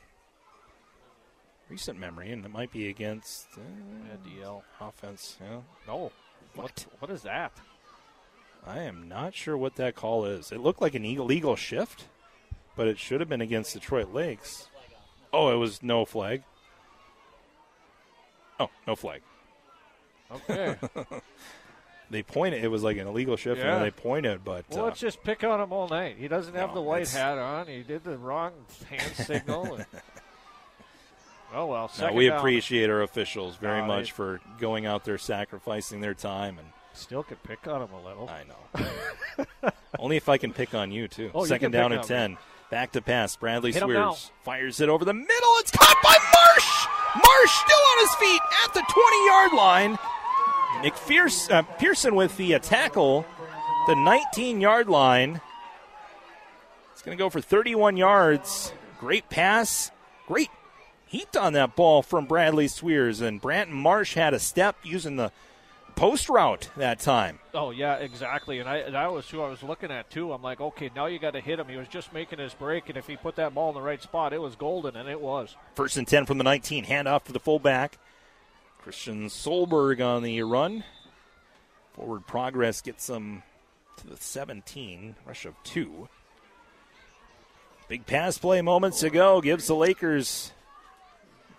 [1.70, 3.62] recent memory, and it might be against uh,
[4.08, 5.38] yeah, DL offense.
[5.42, 5.60] Yeah.
[5.88, 6.12] No.
[6.56, 6.86] What?
[7.00, 7.52] What is that?
[8.66, 10.52] I am not sure what that call is.
[10.52, 12.06] It looked like an illegal shift,
[12.76, 14.70] but it should have been against Detroit Lakes.
[15.32, 16.44] Oh, it was no flag.
[18.60, 19.22] Oh, no flag.
[20.32, 20.76] Okay.
[22.10, 22.64] they pointed.
[22.64, 23.76] It was like an illegal shift, yeah.
[23.76, 24.44] and they pointed.
[24.44, 26.16] But well, uh, let's just pick on him all night.
[26.18, 27.68] He doesn't have no, the white hat on.
[27.68, 28.54] He did the wrong
[28.90, 29.80] hand signal.
[31.56, 32.38] Oh well, no, we down.
[32.38, 37.42] appreciate our officials very much for going out there, sacrificing their time, and still could
[37.44, 38.30] pick on them a little.
[38.30, 39.72] I know.
[40.00, 41.32] Only if I can pick on you too.
[41.34, 42.08] Oh, Second you down and me.
[42.08, 42.38] ten.
[42.70, 43.38] Back to pass.
[43.38, 45.54] Bradley Hit Swears fires it over the middle.
[45.60, 46.88] It's caught by Marsh.
[47.16, 49.98] Marsh still on his feet at the 20 yard line.
[50.84, 53.26] McPherson uh, Pearson with the uh, tackle,
[53.88, 55.40] the 19 yard line.
[56.92, 58.74] It's going to go for 31 yards.
[59.00, 59.92] Great pass.
[60.28, 60.50] Great
[61.16, 65.32] heat on that ball from Bradley Swears, and Branton Marsh had a step using the
[65.96, 67.40] post route that time.
[67.54, 68.60] Oh yeah, exactly.
[68.60, 70.34] And I that was who I was looking at too.
[70.34, 71.70] I'm like, okay, now you got to hit him.
[71.70, 74.02] He was just making his break, and if he put that ball in the right
[74.02, 75.56] spot, it was golden, and it was.
[75.76, 76.86] First and ten from the 19.
[76.86, 77.98] Handoff to the fullback.
[78.80, 80.84] Christian Solberg on the run.
[81.94, 83.44] Forward progress gets them
[83.98, 85.16] to the 17.
[85.26, 86.10] Rush of two.
[87.88, 90.52] Big pass play moments ago gives the Lakers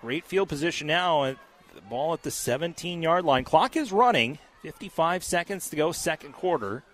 [0.07, 1.25] Great field position now.
[1.25, 3.43] The ball at the 17 yard line.
[3.43, 4.39] Clock is running.
[4.63, 6.85] 55 seconds to go, second quarter.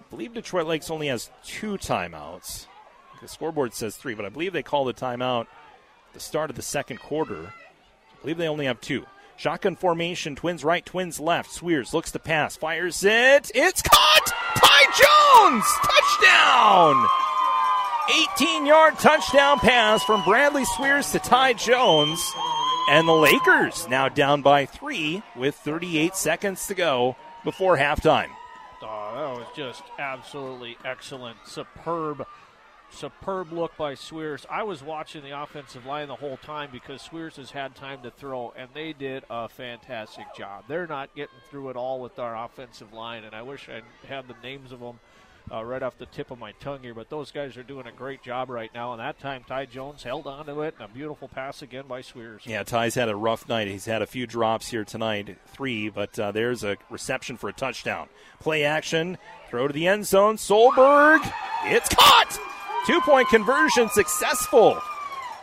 [0.00, 2.66] I believe Detroit Lakes only has two timeouts.
[3.22, 6.56] The scoreboard says three, but I believe they called a timeout at the start of
[6.56, 7.44] the second quarter.
[7.46, 9.06] I believe they only have two.
[9.36, 11.52] Shotgun formation, twins right, twins left.
[11.52, 13.52] Swears looks to pass, fires it.
[13.54, 14.32] It's caught!
[14.56, 15.64] Ty Jones!
[15.84, 17.25] Touchdown!
[18.08, 22.32] 18 yard touchdown pass from Bradley Swears to Ty Jones.
[22.88, 28.28] And the Lakers now down by three with 38 seconds to go before halftime.
[28.82, 31.38] Oh, that was just absolutely excellent.
[31.46, 32.26] Superb
[32.90, 34.46] superb look by Swears.
[34.50, 38.10] I was watching the offensive line the whole time because Swears has had time to
[38.10, 40.64] throw, and they did a fantastic job.
[40.68, 44.28] They're not getting through at all with our offensive line, and I wish I had
[44.28, 45.00] the names of them
[45.52, 47.92] uh, right off the tip of my tongue here, but those guys are doing a
[47.92, 48.92] great job right now.
[48.92, 52.00] And that time, Ty Jones held on to it, and a beautiful pass again by
[52.00, 52.42] Swears.
[52.44, 53.68] Yeah, Ty's had a rough night.
[53.68, 57.52] He's had a few drops here tonight, three, but uh, there's a reception for a
[57.52, 58.08] touchdown.
[58.40, 59.18] Play action,
[59.48, 60.36] throw to the end zone.
[60.36, 61.20] Solberg,
[61.64, 62.38] it's caught.
[62.86, 64.80] Two point conversion successful.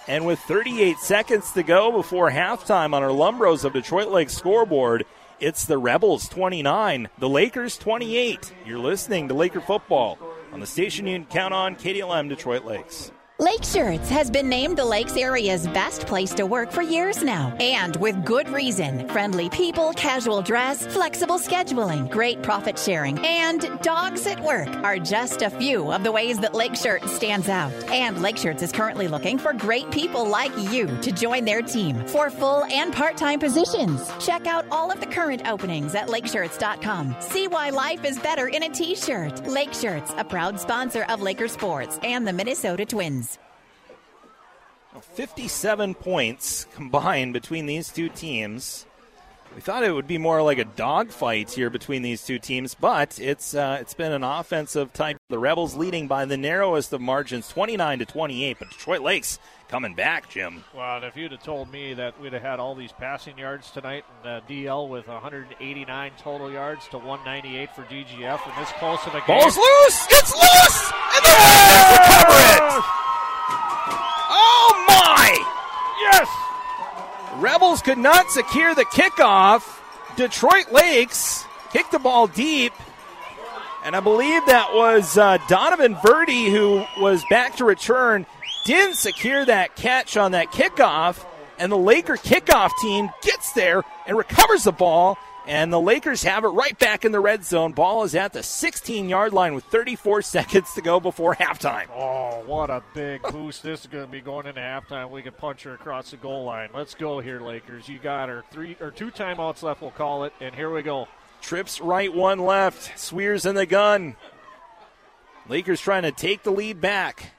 [0.08, 5.06] And with 38 seconds to go before halftime on our Lumbros of Detroit Lake scoreboard,
[5.44, 8.54] it's the Rebels 29, the Lakers 28.
[8.66, 10.18] You're listening to Laker football
[10.54, 13.12] on the station you can count on, KDLM Detroit Lakes.
[13.44, 17.54] Lake Shirts has been named the Lakes area's best place to work for years now,
[17.60, 19.06] and with good reason.
[19.10, 25.42] Friendly people, casual dress, flexible scheduling, great profit sharing, and dogs at work are just
[25.42, 27.74] a few of the ways that Lake Shirts stands out.
[27.90, 32.08] And Lake Shirts is currently looking for great people like you to join their team
[32.08, 34.10] for full and part-time positions.
[34.26, 37.18] Check out all of the current openings at lakeshirts.com.
[37.20, 39.46] See why life is better in a t-shirt.
[39.48, 43.33] Lake Shirts, a proud sponsor of Laker Sports and the Minnesota Twins.
[45.02, 48.86] 57 points combined between these two teams.
[49.56, 53.20] We thought it would be more like a dogfight here between these two teams, but
[53.20, 55.18] it's uh, it's been an offensive type.
[55.30, 59.38] The Rebels leading by the narrowest of margins, 29 to 28, but Detroit Lakes
[59.68, 60.64] coming back, Jim.
[60.76, 63.70] Well, and if you'd have told me that we'd have had all these passing yards
[63.70, 69.04] tonight and uh, DL with 189 total yards to 198 for DGF and this close
[69.06, 69.40] in a game.
[69.40, 70.08] Ball's loose!
[70.10, 70.92] It's loose!
[71.14, 72.84] And the Lakers recover it!
[74.36, 75.30] Oh my!
[76.02, 76.30] Yes!
[77.44, 79.82] Rebels could not secure the kickoff.
[80.16, 81.44] Detroit Lakes
[81.74, 82.72] kicked the ball deep.
[83.84, 88.26] And I believe that was uh, Donovan Verdi who was back to return.
[88.64, 91.26] Didn't secure that catch on that kickoff.
[91.60, 95.18] And the Laker kickoff team gets there and recovers the ball.
[95.46, 97.74] And the Lakers have it right back in the red zone.
[97.74, 101.88] Ball is at the 16 yard line with 34 seconds to go before halftime.
[101.94, 105.10] Oh, what a big boost this is going to be going into halftime.
[105.10, 106.70] We can punch her across the goal line.
[106.74, 107.90] Let's go here, Lakers.
[107.90, 108.44] You got her.
[108.52, 110.34] Three or two timeouts left, we'll call it.
[110.40, 111.08] And here we go.
[111.42, 112.98] Trips right, one left.
[112.98, 114.16] Swears in the gun.
[115.50, 117.32] Lakers trying to take the lead back.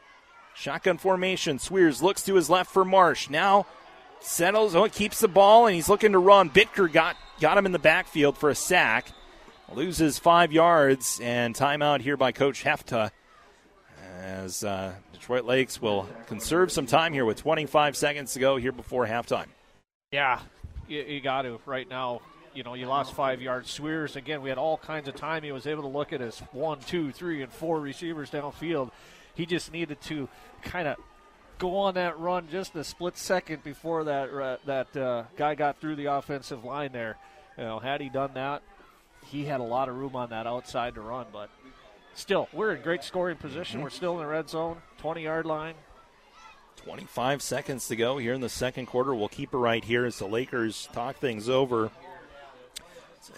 [0.55, 1.59] Shotgun formation.
[1.59, 3.31] Swears looks to his left for Marsh.
[3.31, 3.67] Now
[4.25, 6.51] settles, oh, keeps the ball, and he's looking to run.
[6.51, 9.07] Bitker got got him in the backfield for a sack.
[9.73, 13.11] Loses five yards, and timeout here by Coach Hefta.
[14.21, 18.73] As uh, Detroit Lakes will conserve some time here with 25 seconds to go here
[18.73, 19.47] before halftime.
[20.13, 20.41] Yeah,
[20.87, 22.21] you, you got to right now.
[22.55, 23.69] You know, you lost five yards.
[23.71, 24.43] Swears again.
[24.43, 25.43] We had all kinds of time.
[25.43, 28.93] He was able to look at his one, two, three, and four receivers downfield.
[29.35, 30.29] He just needed to
[30.63, 30.97] kind of
[31.59, 35.81] go on that run just a split second before that uh, that uh, guy got
[35.81, 37.17] through the offensive line there.
[37.57, 38.63] You know, had he done that,
[39.27, 41.27] he had a lot of room on that outside to run.
[41.33, 41.51] But
[42.15, 43.77] still, we're in great scoring position.
[43.77, 43.85] Mm-hmm.
[43.85, 45.75] We're still in the red zone, 20 yard line.
[46.85, 49.15] 25 seconds to go here in the second quarter.
[49.15, 51.91] We'll keep it right here as the Lakers talk things over.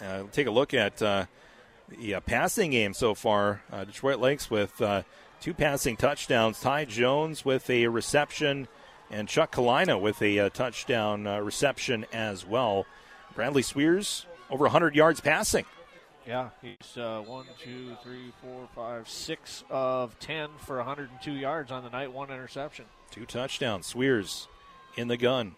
[0.03, 1.25] Uh, take a look at uh,
[1.87, 3.61] the uh, passing game so far.
[3.71, 5.03] Uh, Detroit Lakes with uh,
[5.41, 6.59] two passing touchdowns.
[6.59, 8.67] Ty Jones with a reception,
[9.09, 12.85] and Chuck Kalina with a uh, touchdown reception as well.
[13.35, 15.65] Bradley Swears over 100 yards passing.
[16.25, 21.83] Yeah, he's uh, one, two, three, four, five, six of ten for 102 yards on
[21.83, 22.11] the night.
[22.11, 23.85] One interception, two touchdowns.
[23.85, 24.49] Swears
[24.97, 25.55] in the gun.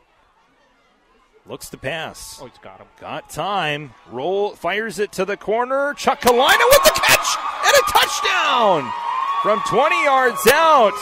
[1.47, 2.37] Looks to pass.
[2.39, 2.87] Oh, he's got him.
[2.99, 3.93] Got time.
[4.11, 5.95] Roll, fires it to the corner.
[5.95, 9.08] Chuck Kalina with the catch and a touchdown
[9.41, 10.93] from 20 yards out.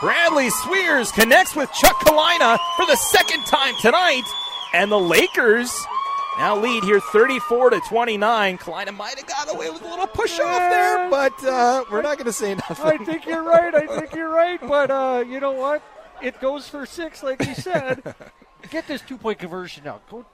[0.00, 4.24] Bradley Swears connects with Chuck Kalina for the second time tonight,
[4.74, 5.70] and the Lakers
[6.38, 8.58] now lead here 34 to 29.
[8.58, 12.16] Kalina might have got away with a little push off there, but uh, we're not
[12.16, 13.00] going to say nothing.
[13.00, 13.74] I think you're right.
[13.74, 14.60] I think you're right.
[14.60, 15.82] But uh, you know what?
[16.20, 18.02] It goes for six, like you said.
[18.70, 20.00] Get this two point conversion now.
[20.10, 20.24] Go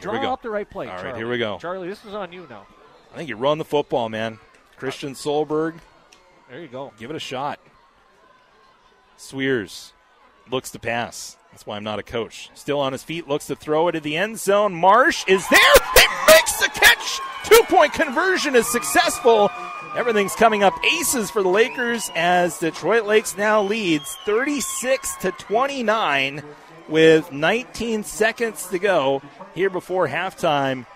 [0.00, 0.32] draw go.
[0.32, 0.86] up the right play.
[0.86, 1.18] All right, Charlie.
[1.18, 1.58] here we go.
[1.58, 2.66] Charlie, this is on you now.
[3.12, 4.38] I think you run the football, man.
[4.76, 5.74] Christian Solberg.
[6.48, 6.92] There you go.
[6.98, 7.60] Give it a shot.
[9.18, 9.92] Swears
[10.50, 11.36] looks to pass.
[11.50, 12.50] That's why I'm not a coach.
[12.54, 14.72] Still on his feet, looks to throw it at the end zone.
[14.72, 15.60] Marsh is there.
[15.94, 17.20] He makes the catch.
[17.44, 19.50] Two point conversion is successful.
[19.94, 26.42] Everything's coming up aces for the Lakers as Detroit Lakes now leads 36 to 29
[26.88, 29.20] with 19 seconds to go
[29.54, 30.86] here before halftime.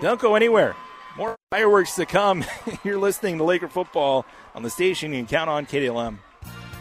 [0.00, 0.74] Don't go anywhere.
[1.16, 2.44] More fireworks to come.
[2.84, 4.26] You're listening to Laker football
[4.56, 6.18] on the station you can count on KDLM.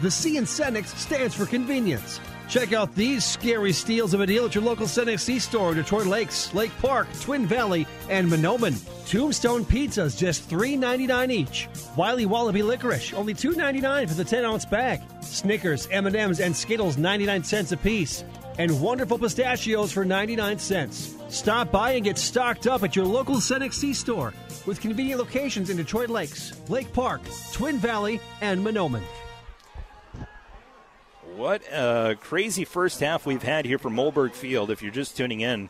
[0.01, 2.19] The C in Cenex stands for convenience.
[2.47, 5.77] Check out these scary steals of a deal at your local Cenex C store in
[5.77, 8.75] Detroit Lakes, Lake Park, Twin Valley, and Mahnomen.
[9.07, 11.67] Tombstone pizzas, just $3.99 each.
[11.95, 15.01] Wiley Wallaby licorice, only $2.99 for the 10-ounce bag.
[15.21, 18.23] Snickers, M&Ms, and Skittles, 99 cents apiece.
[18.57, 21.15] And wonderful pistachios for 99 cents.
[21.29, 24.33] Stop by and get stocked up at your local Cenex C store
[24.65, 27.21] with convenient locations in Detroit Lakes, Lake Park,
[27.51, 29.03] Twin Valley, and Mahnomen.
[31.35, 34.71] What a crazy first half we've had here from Mollberg Field.
[34.71, 35.69] If you're just tuning in,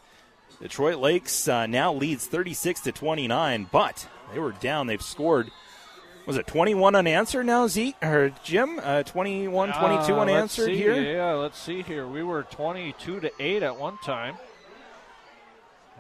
[0.62, 4.86] Detroit Lakes uh, now leads 36 to 29, but they were down.
[4.86, 5.50] They've scored.
[6.26, 8.80] Was it 21 unanswered now, Zeke or Jim?
[8.82, 11.02] Uh, 21, 22 Uh, unanswered let's see, here.
[11.02, 12.08] Yeah, let's see here.
[12.08, 14.36] We were 22 to 8 at one time.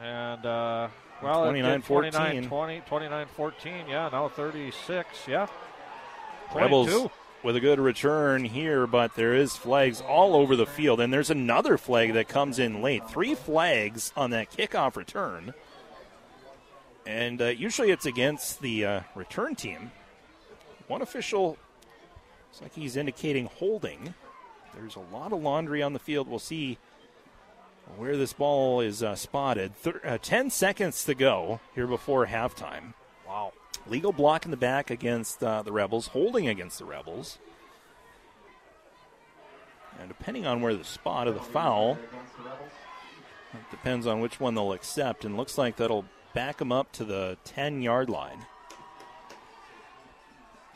[0.01, 0.87] And, uh,
[1.21, 2.49] well, it 29, did 29 14.
[2.49, 3.73] 20, 29 14.
[3.87, 5.07] Yeah, now 36.
[5.27, 5.47] Yeah.
[6.51, 6.59] 22.
[6.59, 7.11] Rebels
[7.43, 11.29] with a good return here, but there is flags all over the field, and there's
[11.29, 13.07] another flag that comes in late.
[13.07, 15.53] Three flags on that kickoff return,
[17.05, 19.91] and uh, usually it's against the uh, return team.
[20.87, 21.57] One official
[22.47, 24.13] looks like he's indicating holding.
[24.75, 26.27] There's a lot of laundry on the field.
[26.27, 26.77] We'll see
[27.97, 29.75] where this ball is uh, spotted.
[29.75, 32.93] Thir- uh, Ten seconds to go here before halftime.
[33.27, 33.53] Wow.
[33.87, 37.37] Legal block in the back against uh, the Rebels, holding against the Rebels.
[39.99, 41.97] And depending on where the spot of the foul,
[43.53, 45.23] it depends on which one they'll accept.
[45.23, 48.45] And looks like that'll back them up to the 10 yard line.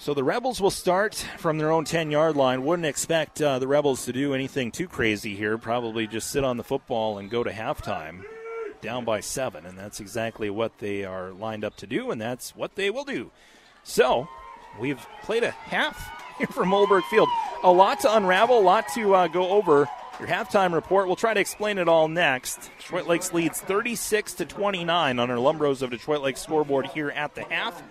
[0.01, 2.63] So the Rebels will start from their own 10 yard line.
[2.63, 5.57] Wouldn't expect uh, the Rebels to do anything too crazy here.
[5.57, 8.23] Probably just sit on the football and go to halftime
[8.79, 9.65] down by seven.
[9.65, 13.03] And that's exactly what they are lined up to do, and that's what they will
[13.03, 13.29] do.
[13.83, 14.29] So
[14.79, 17.27] we've played a half here from Mollberg Field.
[17.63, 19.89] A lot to unravel, a lot to uh, go over.
[20.17, 21.07] Your halftime report.
[21.07, 22.71] We'll try to explain it all next.
[22.79, 27.35] Detroit Lakes leads 36 to 29 on our Lumbros of Detroit Lakes scoreboard here at
[27.35, 27.81] the half.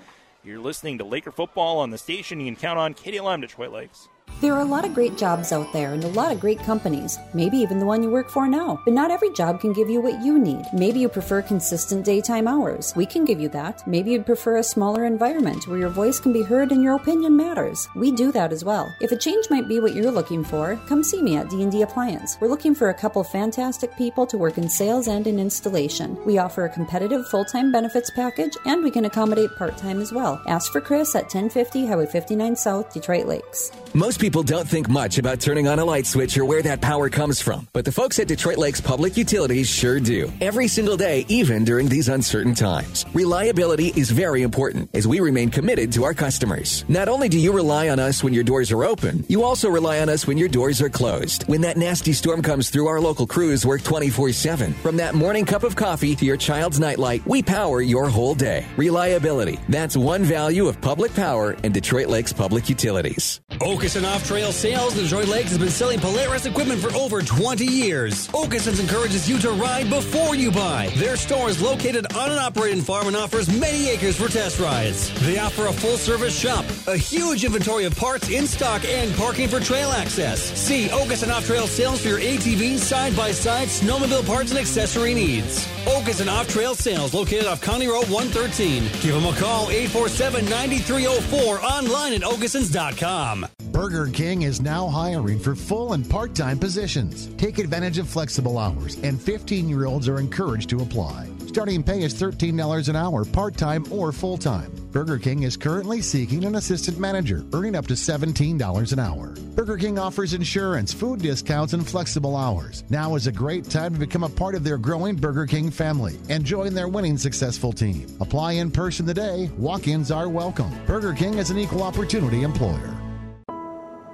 [0.49, 2.41] You're listening to Laker football on the station.
[2.41, 4.09] You can count on KDLM Detroit Lakes.
[4.41, 7.19] There are a lot of great jobs out there and a lot of great companies,
[7.35, 8.81] maybe even the one you work for now.
[8.85, 10.65] But not every job can give you what you need.
[10.73, 12.95] Maybe you prefer consistent daytime hours.
[12.95, 13.85] We can give you that.
[13.89, 17.37] Maybe you'd prefer a smaller environment where your voice can be heard and your opinion
[17.37, 17.89] matters.
[17.97, 18.95] We do that as well.
[19.01, 22.39] If a change might be what you're looking for, come see me at D&D Appliance.
[22.41, 26.17] We're looking for a couple fantastic people to work in sales and in installation.
[26.25, 30.41] We offer a competitive full-time benefits package and we can accommodate part-time as well.
[30.47, 33.73] Ask for Chris at 1050 Highway 59 South, Detroit Lakes.
[33.95, 37.09] Most people don't think much about turning on a light switch or where that power
[37.09, 40.33] comes from, but the folks at Detroit Lakes Public Utilities sure do.
[40.41, 43.05] Every single day, even during these uncertain times.
[43.15, 46.85] Reliability is very important as we remain committed to our customers.
[46.89, 50.01] Not only do you rely on us when your doors are open, you also rely
[50.01, 51.45] on us when your doors are closed.
[51.45, 54.73] When that nasty storm comes through, our local crews work 24 7.
[54.75, 58.67] From that morning cup of coffee to your child's nightlight, we power your whole day.
[58.77, 59.59] Reliability.
[59.69, 63.41] That's one value of public power and Detroit Lakes Public Utilities.
[63.61, 67.67] Okeson Off Trail Sales in Detroit Lakes has been selling Polaris equipment for over 20
[67.67, 68.27] years.
[68.29, 70.91] Okeson's encourages you to ride before you buy.
[70.97, 75.13] Their store is located on an operating farm and offers many acres for test rides.
[75.27, 79.47] They offer a full service shop, a huge inventory of parts in stock, and parking
[79.47, 80.41] for trail access.
[80.59, 85.13] See Okeson Off Trail Sales for your ATV, side by side, snowmobile parts, and accessory
[85.13, 85.67] needs.
[85.85, 88.85] Okeson Off Trail Sales located off County Road 113.
[89.03, 93.47] Give them a call 847 9304 online at okesons.com.
[93.71, 97.29] Burger King is now hiring for full and part time positions.
[97.37, 101.29] Take advantage of flexible hours, and 15 year olds are encouraged to apply.
[101.47, 104.71] Starting pay is $13 an hour, part time or full time.
[104.93, 109.35] Burger King is currently seeking an assistant manager, earning up to $17 an hour.
[109.55, 112.85] Burger King offers insurance, food discounts, and flexible hours.
[112.91, 116.19] Now is a great time to become a part of their growing Burger King family
[116.29, 118.07] and join their winning successful team.
[118.21, 119.51] Apply in person today.
[119.57, 120.71] Walk ins are welcome.
[120.87, 122.95] Burger King is an equal opportunity employer.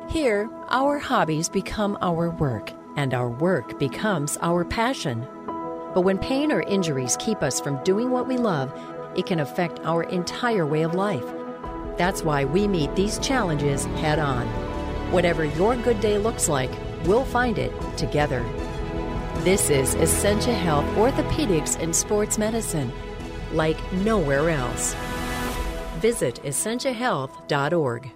[0.09, 5.27] Here, our hobbies become our work, and our work becomes our passion.
[5.95, 8.73] But when pain or injuries keep us from doing what we love,
[9.17, 11.25] it can affect our entire way of life.
[11.97, 14.47] That's why we meet these challenges head on.
[15.11, 16.71] Whatever your good day looks like,
[17.05, 18.45] we'll find it together.
[19.39, 22.93] This is Essentia Health Orthopedics and Sports Medicine,
[23.53, 24.95] like nowhere else.
[26.01, 28.11] Visit essentiahealth.org.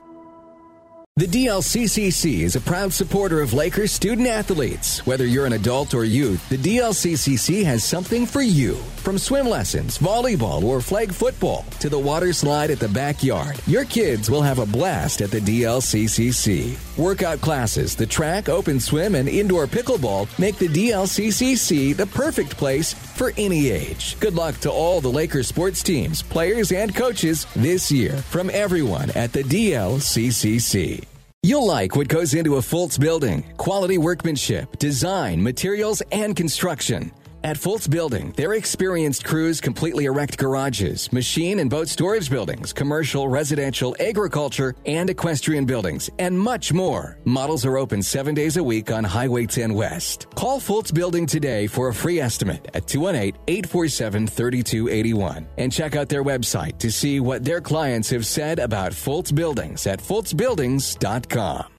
[1.19, 5.05] The DLCCC is a proud supporter of Lakers student athletes.
[5.05, 8.77] Whether you're an adult or youth, the DLCCC has something for you.
[9.09, 13.87] From swim lessons, volleyball, or flag football to the water slide at the backyard, your
[13.87, 16.77] kids will have a blast at the DLCCC.
[16.99, 22.93] Workout classes, the track, open swim, and indoor pickleball make the DLCCC the perfect place
[22.93, 24.21] for any age.
[24.21, 29.09] Good luck to all the Lakers sports teams, players, and coaches this year from everyone
[29.13, 31.03] at the DLCCC.
[31.43, 37.11] You'll like what goes into a Fultz building quality workmanship, design, materials, and construction.
[37.44, 43.28] At Fultz Building, their experienced crews completely erect garages, machine and boat storage buildings, commercial,
[43.28, 47.19] residential, agriculture, and equestrian buildings, and much more.
[47.24, 50.27] Models are open seven days a week on Highway 10 West.
[50.35, 56.09] Call Fultz Building today for a free estimate at 218 847 3281 and check out
[56.09, 61.78] their website to see what their clients have said about Fultz Buildings at fultzbuildings.com.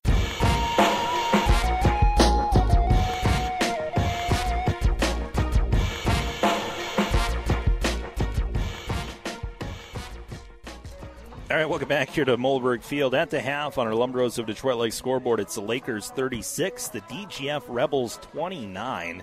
[11.60, 13.14] right, welcome back here to Mollberg Field.
[13.14, 17.02] At the half on our Lumbros of Detroit Lake scoreboard, it's the Lakers 36, the
[17.02, 19.22] DGF Rebels 29,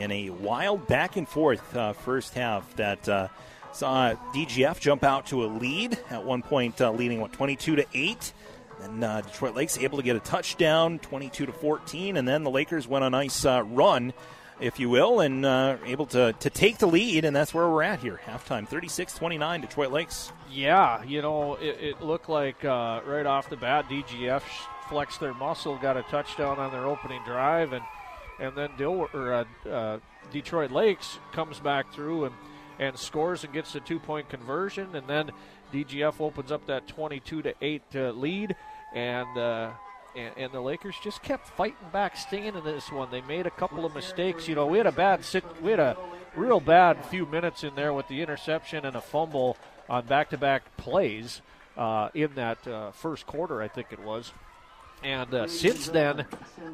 [0.00, 3.28] in a wild back and forth uh, first half that uh,
[3.74, 7.86] saw DGF jump out to a lead at one point, uh, leading what 22 to
[7.92, 8.32] eight.
[8.80, 12.50] And uh, Detroit Lakes able to get a touchdown, 22 to 14, and then the
[12.50, 14.14] Lakers went on a nice uh, run
[14.60, 17.82] if you will, and uh, able to, to take the lead, and that's where we're
[17.82, 18.20] at here.
[18.26, 20.32] Halftime 36 29, Detroit Lakes.
[20.50, 24.42] Yeah, you know, it, it looked like uh, right off the bat, DGF
[24.88, 27.82] flexed their muscle, got a touchdown on their opening drive, and
[28.38, 29.98] and then or, uh, uh,
[30.30, 32.34] Detroit Lakes comes back through and,
[32.78, 35.30] and scores and gets the two point conversion, and then
[35.72, 38.54] DGF opens up that 22 to 8 uh, lead,
[38.94, 39.70] and uh,
[40.16, 43.10] and, and, the Lakers just kept fighting back, staying in this one.
[43.10, 44.48] They made a couple of mistakes.
[44.48, 45.96] You know, we had a bad sit, we had a
[46.34, 49.56] real bad few minutes in there with the interception and a fumble
[49.88, 51.42] on back-to-back plays
[51.76, 54.32] uh, in that uh, first quarter, I think it was.
[55.02, 56.26] And uh, since then,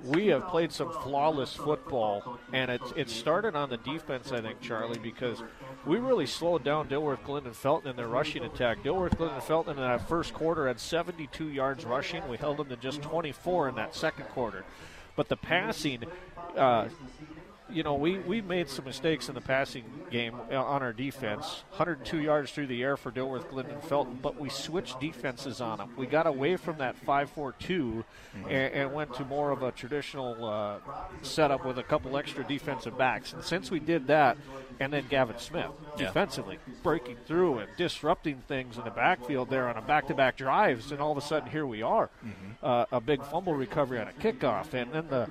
[0.05, 4.61] we have played some flawless football, and it, it started on the defense, I think,
[4.61, 5.43] Charlie, because
[5.85, 8.83] we really slowed down Dilworth, Glyndon, Felton in their rushing attack.
[8.83, 12.27] Dilworth, Glyndon, Felton in that first quarter had 72 yards rushing.
[12.29, 14.65] We held them to just 24 in that second quarter.
[15.17, 16.05] But the passing,
[16.57, 16.89] uh,
[17.73, 21.65] you know, we, we made some mistakes in the passing game on our defense.
[21.71, 25.91] 102 yards through the air for Dilworth, Glyndon, Felton, but we switched defenses on them.
[25.97, 28.05] We got away from that 5 4 2
[28.49, 30.79] and, and, went to more of a traditional uh,
[31.23, 33.33] setup with a couple extra defensive backs.
[33.33, 34.37] And since we did that,
[34.81, 36.07] and then Gavin Smith Yeah.
[36.07, 40.37] defensively breaking through and disrupting things in the backfield there on a back to back
[40.37, 42.11] drives, and all of a sudden here we are.
[42.63, 45.29] Uh, a big fumble recovery on a kickoff, and then the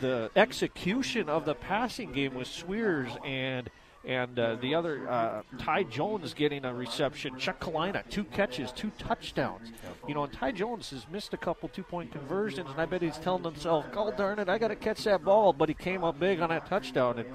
[0.00, 3.70] the execution of the passing game with Swears and
[4.04, 7.38] and uh, the other uh, Ty Jones getting a reception.
[7.38, 9.72] Chuck Kalina, two catches, two touchdowns.
[10.08, 13.02] You know, and Ty Jones has missed a couple two point conversions, and I bet
[13.02, 16.02] he's telling himself, "God darn it, I got to catch that ball." But he came
[16.02, 17.28] up big on that touchdown, and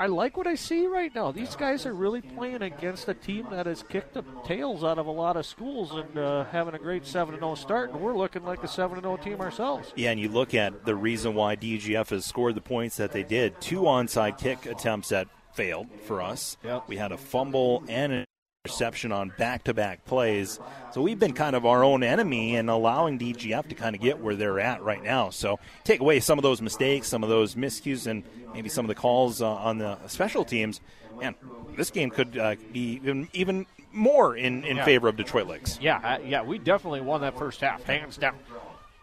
[0.00, 1.32] I like what I see right now.
[1.32, 5.06] These guys are really playing against a team that has kicked the tails out of
[5.06, 8.16] a lot of schools and uh, having a great seven and zero start, and we're
[8.16, 9.92] looking like a seven and zero team ourselves.
[9.96, 13.22] Yeah, and you look at the reason why DGF has scored the points that they
[13.22, 13.60] did.
[13.60, 16.56] Two onside kick attempts that failed for us.
[16.86, 18.24] We had a fumble and an
[18.64, 20.60] interception on back-to-back plays.
[20.92, 24.20] So we've been kind of our own enemy and allowing DGF to kind of get
[24.20, 25.30] where they're at right now.
[25.30, 28.22] So take away some of those mistakes, some of those miscues, and
[28.52, 30.80] maybe some of the calls uh, on the special teams.
[31.18, 31.34] Man,
[31.76, 34.84] this game could uh, be even, even more in, in Yeah.
[34.84, 35.78] favor of Detroit Lakes.
[35.80, 38.34] Yeah, uh, yeah, we definitely won that first half, hands down.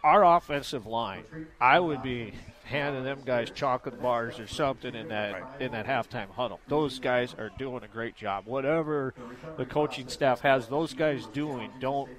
[0.04, 1.24] Our offensive line,
[1.60, 2.34] I would be
[2.74, 6.60] handing them guys chocolate bars or something in that in that halftime huddle.
[6.68, 8.46] Those guys are doing a great job.
[8.48, 9.14] Whatever
[9.58, 12.10] the coaching staff has those guys doing, don't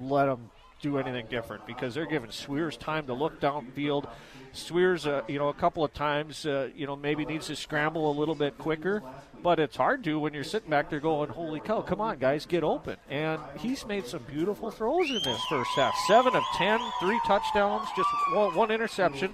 [0.00, 4.08] let them do anything different because they're giving Swears time to look downfield.
[4.52, 8.10] Swears, uh, you know, a couple of times, uh, you know, maybe needs to scramble
[8.10, 9.02] a little bit quicker,
[9.42, 12.46] but it's hard to when you're sitting back there going, "Holy cow, come on, guys,
[12.46, 15.94] get open!" And he's made some beautiful throws in this first half.
[16.06, 19.32] Seven of ten, three touchdowns, just one, one interception.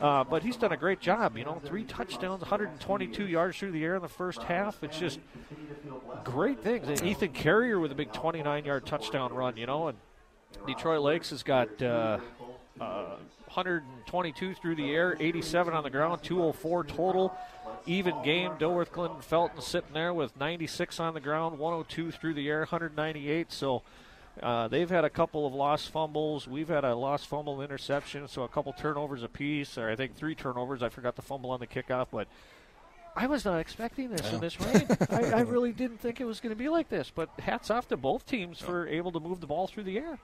[0.00, 1.36] Uh, but he's done a great job.
[1.36, 4.82] You know, three touchdowns, 122 yards through the air in the first half.
[4.82, 5.20] It's just
[6.24, 6.88] great things.
[6.88, 9.56] And Ethan Carrier with a big 29-yard touchdown run.
[9.56, 9.98] You know, and
[10.66, 12.18] Detroit Lakes has got uh,
[12.80, 13.16] uh,
[13.54, 17.36] 122 through the air, 87 on the ground, 204 total.
[17.86, 18.52] Even game.
[18.58, 23.52] Dilworth Glyndon Felton sitting there with 96 on the ground, 102 through the air, 198.
[23.52, 23.82] So
[24.40, 26.46] Uh, they've had a couple of lost fumbles.
[26.46, 30.34] We've had a lost fumble interception, so a couple turnovers apiece, or I think three
[30.36, 30.82] turnovers.
[30.82, 32.28] I forgot the fumble on the kickoff, but
[33.16, 34.34] I was not expecting this Yeah.
[34.36, 34.86] in this rain.
[35.10, 37.10] I, I really didn't think it was going to be like this.
[37.12, 40.18] But hats off to both teams for able to move the ball through the air.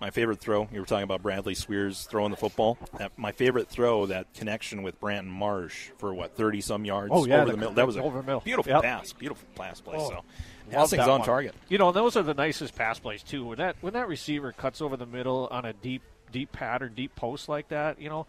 [0.00, 2.78] My favorite throw, you were talking about Bradley Swears throwing the football.
[2.98, 7.26] That, my favorite throw, that connection with Branton Marsh for what, 30 some yards Oh,
[7.26, 7.74] yeah, over the- middle.
[7.74, 8.40] That was a over the middle.
[8.40, 8.82] beautiful Yep.
[8.82, 9.12] pass.
[9.12, 9.96] Beautiful pass play.
[9.98, 10.22] Oh, so
[10.70, 11.22] love on one.
[11.22, 11.54] target.
[11.68, 13.44] You know, those are the nicest pass plays too.
[13.46, 17.16] When that when that receiver cuts over the middle on a deep deep pattern, deep
[17.16, 18.26] post like that, you know,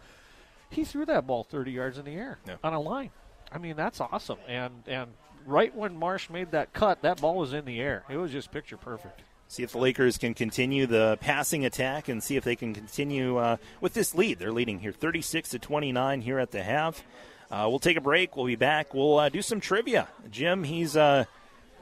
[0.70, 3.10] he threw that ball 30 yards in the air on a line.
[3.52, 4.38] I mean, that's awesome.
[4.48, 5.10] And and
[5.46, 8.04] right when Marsh made that cut, that ball was in the air.
[8.08, 9.20] It was just picture perfect.
[9.50, 13.36] See if the Lakers can continue the passing attack and see if they can continue
[13.38, 14.38] uh, with this lead.
[14.38, 17.02] They're leading here 36 to 29 here at the half.
[17.50, 18.36] Uh, we'll take a break.
[18.36, 18.94] We'll be back.
[18.94, 20.06] We'll uh, do some trivia.
[20.30, 21.24] Jim, he's uh,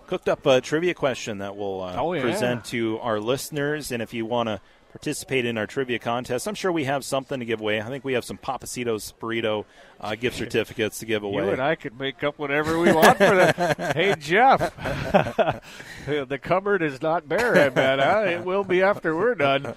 [0.06, 2.22] cooked up a trivia question that we'll uh, Oh, yeah.
[2.22, 3.92] present to our listeners.
[3.92, 7.40] And if you want to participate in our trivia contest, I'm sure we have something
[7.40, 7.80] to give away.
[7.80, 9.64] I think we have some Papacitos burrito
[10.00, 11.44] uh, gift certificates to give away.
[11.44, 13.76] You and I could make up whatever we want for that.
[13.96, 14.74] hey, Jeff,
[16.06, 17.98] the cupboard is not bare, I bet.
[17.98, 18.24] Huh?
[18.26, 19.74] It will be after we're done.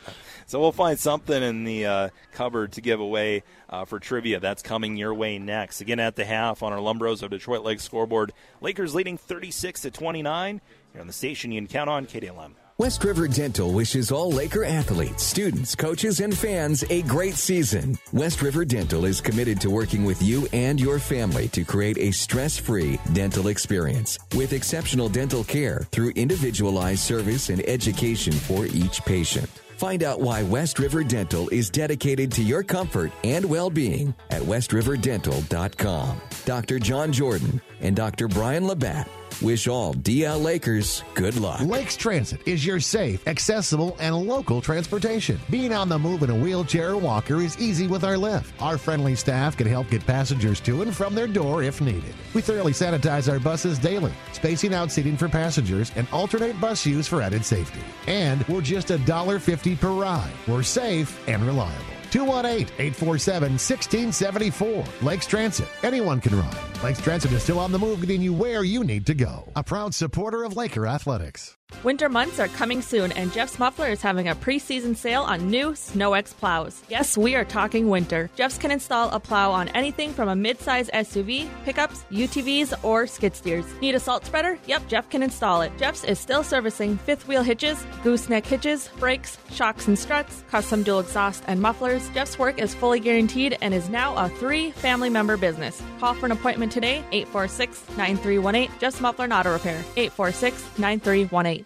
[0.47, 4.39] So we'll find something in the uh, cupboard to give away uh, for trivia.
[4.39, 5.79] That's coming your way next.
[5.79, 9.91] Again, at the half on our Lumbros of Detroit Lakes scoreboard, Lakers leading 36 to
[9.91, 10.61] 29.
[10.91, 12.51] Here on the station, you can count on KDLM.
[12.81, 17.95] West River Dental wishes all Laker athletes, students, coaches, and fans a great season.
[18.11, 22.09] West River Dental is committed to working with you and your family to create a
[22.09, 29.05] stress free dental experience with exceptional dental care through individualized service and education for each
[29.05, 29.47] patient.
[29.77, 34.41] Find out why West River Dental is dedicated to your comfort and well being at
[34.41, 36.21] westriverdental.com.
[36.45, 36.79] Dr.
[36.79, 38.27] John Jordan and Dr.
[38.27, 39.07] Brian Labatt
[39.41, 41.59] wish all DL Lakers good luck.
[41.61, 45.37] Lakes Transit is your safe, accessible, and local transportation.
[45.49, 48.53] Being on the move in a wheelchair or walker is easy with our lift.
[48.61, 52.13] Our friendly staff can help get passengers to and from their door if needed.
[52.33, 57.07] We thoroughly sanitize our buses daily, spacing out seating for passengers and alternate bus use
[57.07, 57.79] for added safety.
[58.07, 60.31] And we're just $1.50 per ride.
[60.47, 61.85] We're safe and reliable.
[62.11, 65.03] 218-847-1674.
[65.03, 65.67] Lakes Transit.
[65.83, 66.70] Anyone can ride.
[66.83, 69.47] Lakes Transit is still on the move getting you where you need to go.
[69.55, 71.55] A proud supporter of Laker Athletics.
[71.83, 75.71] Winter months are coming soon, and Jeff's Muffler is having a preseason sale on new
[75.71, 76.83] SnowEx plows.
[76.89, 78.29] Yes, we are talking winter.
[78.35, 83.35] Jeff's can install a plow on anything from a midsize SUV, pickups, UTVs, or skid
[83.35, 83.65] steers.
[83.81, 84.59] Need a salt spreader?
[84.67, 85.71] Yep, Jeff can install it.
[85.79, 90.99] Jeff's is still servicing fifth wheel hitches, gooseneck hitches, brakes, shocks and struts, custom dual
[90.99, 92.09] exhaust and mufflers.
[92.09, 95.81] Jeff's work is fully guaranteed and is now a three family member business.
[95.99, 98.71] Call for an appointment today, 846 9318.
[98.79, 101.65] Jeff's Muffler and Auto Repair, 846 9318.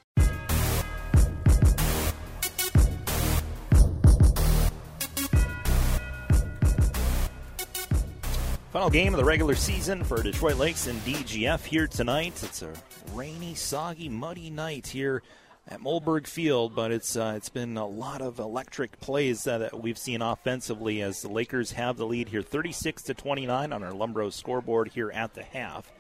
[8.76, 12.34] Final game of the regular season for Detroit Lakes and DGF here tonight.
[12.44, 12.74] It's a
[13.14, 15.24] rainy, soggy, muddy night here
[15.68, 19.82] at Mollberg Field, but it's uh, it's been a lot of electric plays uh, that
[19.82, 23.92] we've seen offensively as the Lakers have the lead here, 36 to 29 on our
[23.92, 25.92] Lumbro scoreboard here at the half.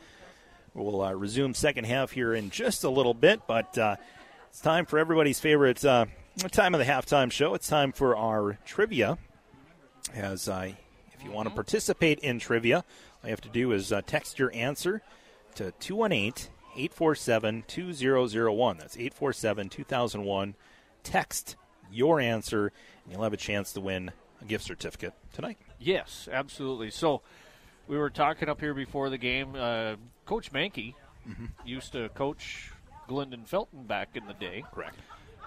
[0.73, 3.95] We'll uh, resume second half here in just a little bit, but uh,
[4.49, 6.05] it's time for everybody's favorite uh,
[6.51, 7.53] time of the halftime show.
[7.55, 9.17] It's time for our trivia.
[10.13, 10.77] As I
[11.13, 12.83] if you want to participate in trivia, all
[13.23, 15.01] you have to do is uh, text your answer
[15.55, 18.77] to 218 847 2001.
[18.77, 20.55] That's 847 2001.
[21.03, 21.55] Text
[21.91, 22.71] your answer,
[23.03, 24.11] and you'll have a chance to win
[24.41, 25.57] a gift certificate tonight.
[25.79, 26.89] Yes, absolutely.
[26.91, 27.21] So
[27.87, 29.55] we were talking up here before the game.
[29.55, 29.95] Uh,
[30.25, 30.93] coach Mankey
[31.27, 31.45] Mm-hmm.
[31.65, 32.69] used to coach
[33.09, 34.63] Glyndon Felton back in the day.
[34.71, 34.95] Correct.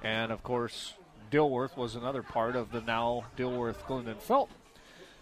[0.02, 0.94] And of course,
[1.30, 4.56] Dilworth was another part of the now Dilworth Glyndon Felton.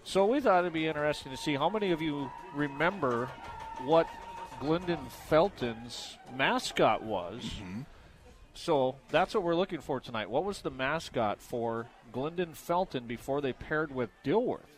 [0.02, 3.28] So we thought it'd be interesting to see how many of you remember
[3.84, 4.06] what
[4.60, 7.42] Glyndon Felton's mascot was.
[7.42, 7.80] Mm-hmm.
[8.54, 10.30] So that's what we're looking for tonight.
[10.30, 14.75] What was the mascot for Glyndon Felton before they paired with Dilworth?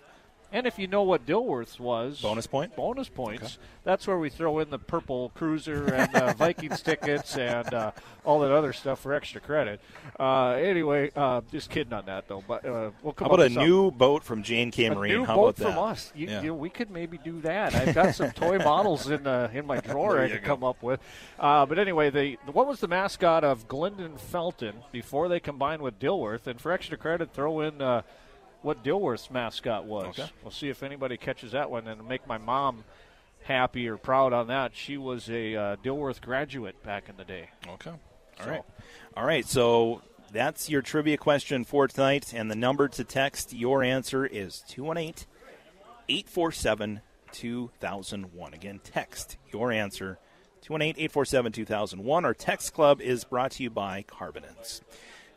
[0.51, 2.75] And if you know what Dilworth's was, bonus point.
[2.75, 3.59] Bonus points.
[3.85, 7.91] That's where we throw in the purple cruiser and uh, Vikings tickets and uh,
[8.25, 9.79] all that other stuff for extra credit.
[10.19, 12.43] Uh, anyway, uh, just kidding on that though.
[12.49, 13.69] But uh, we'll come How about up a something.
[13.69, 14.89] new boat from Jane K.
[14.89, 15.12] Marine?
[15.12, 15.75] new How boat about that?
[15.75, 16.12] from us.
[16.15, 16.41] You, Yeah.
[16.41, 17.75] you know, we could maybe do that.
[17.75, 21.01] I've got some toy models in uh, in my drawer I could come up with.
[21.39, 25.99] Uh, but anyway, the what was the mascot of Glyndon Felton before they combined with
[25.99, 26.47] Dilworth?
[26.47, 28.01] And for extra credit, throw in uh,
[28.63, 30.19] what Dilworth's mascot was.
[30.19, 30.29] Okay.
[30.43, 32.85] We'll see if anybody catches that one and make my mom
[33.45, 34.75] happy or proud on that.
[34.75, 37.51] She was a uh, Dilworth graduate back in the day.
[37.69, 37.91] Okay.
[37.91, 38.63] All So- right.
[39.17, 39.47] All right.
[39.47, 40.03] So
[40.33, 45.27] That's your trivia question for tonight, and the number to text your answer is 218
[46.09, 47.01] 847
[47.33, 48.55] 2001.
[48.55, 50.19] Again, text your answer
[50.63, 52.25] 218 847 2001.
[52.25, 54.81] Our text club is brought to you by Carbonins.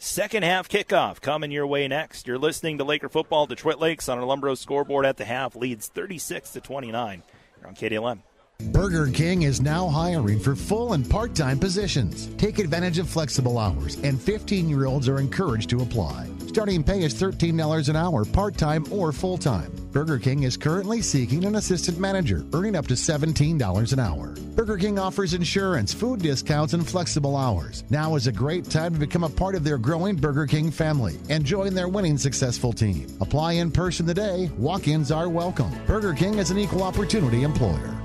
[0.04, 2.26] Second half kickoff coming your way next.
[2.26, 3.46] You're listening to Laker football.
[3.46, 7.22] Detroit Lakes on our Lumbro scoreboard at the half leads 36 to 29.
[7.60, 8.22] You're on KDLM.
[8.70, 12.28] Burger King is now hiring for full and part time positions.
[12.38, 16.30] Take advantage of flexible hours, and 15 year olds are encouraged to apply.
[16.48, 19.72] Starting pay is $13 an hour, part time or full time.
[19.92, 24.36] Burger King is currently seeking an assistant manager, earning up to $17 an hour.
[24.56, 27.84] Burger King offers insurance, food discounts, and flexible hours.
[27.90, 31.18] Now is a great time to become a part of their growing Burger King family
[31.30, 33.08] and join their winning successful team.
[33.22, 34.50] Apply in person today.
[34.58, 35.72] Walk ins are welcome.
[35.88, 38.01] Burger King is an equal opportunity employer.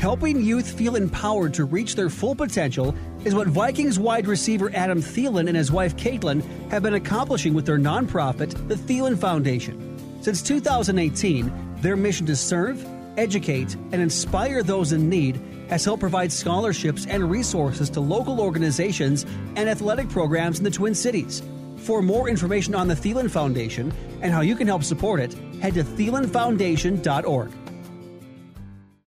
[0.00, 2.94] Helping youth feel empowered to reach their full potential
[3.26, 7.66] is what Vikings wide receiver Adam Thielen and his wife Caitlin have been accomplishing with
[7.66, 9.98] their nonprofit, the Thielen Foundation.
[10.22, 11.52] Since 2018,
[11.82, 12.82] their mission to serve,
[13.18, 19.26] educate, and inspire those in need has helped provide scholarships and resources to local organizations
[19.56, 21.42] and athletic programs in the Twin Cities.
[21.76, 25.74] For more information on the Thielen Foundation and how you can help support it, head
[25.74, 27.52] to thielenfoundation.org.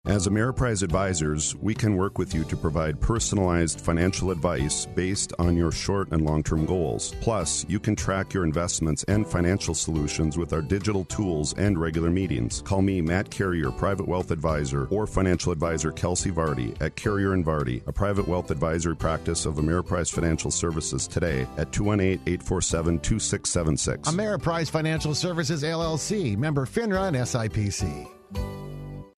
[0.07, 5.57] As Ameriprise advisors, we can work with you to provide personalized financial advice based on
[5.57, 7.15] your short and long term goals.
[7.21, 12.11] Plus, you can track your investments and financial solutions with our digital tools and regular
[12.11, 12.63] meetings.
[12.63, 17.47] Call me, Matt Carrier, Private Wealth Advisor, or Financial Advisor Kelsey Vardy at Carrier and
[17.47, 24.09] Vardy, a private wealth advisory practice of Ameriprise Financial Services today at 218 847 2676.
[24.09, 28.09] Ameriprise Financial Services LLC, member FINRA and SIPC.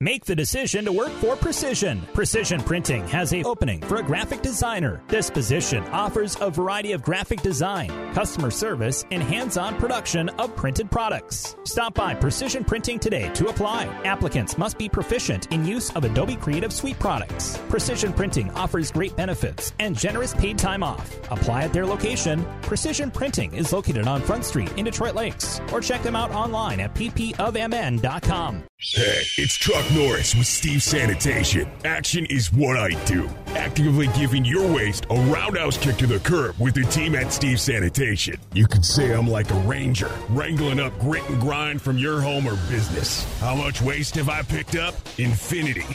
[0.04, 2.02] Make the decision to work for Precision.
[2.12, 5.02] Precision Printing has a opening for a graphic designer.
[5.08, 10.90] This position offers a variety of graphic design, customer service, and hands-on production of printed
[10.90, 11.56] products.
[11.64, 13.86] Stop by Precision Printing today to apply.
[14.04, 17.58] Applicants must be proficient in use of Adobe Creative Suite products.
[17.70, 21.16] Precision Printing offers great benefits and generous paid time off.
[21.30, 22.44] Apply at their location.
[22.60, 26.80] Precision Printing is located on Front Street in Detroit Lakes or check them out online
[26.80, 28.64] at ppofmn.com.
[28.92, 31.66] Hey, it's Chuck Norris with Steve Sanitation.
[31.86, 33.30] Action is what I do.
[33.56, 37.58] Actively giving your waste a roundhouse kick to the curb with the team at Steve
[37.58, 38.36] Sanitation.
[38.52, 42.46] You could say I'm like a ranger, wrangling up grit and grind from your home
[42.46, 43.24] or business.
[43.40, 44.94] How much waste have I picked up?
[45.16, 45.86] Infinity.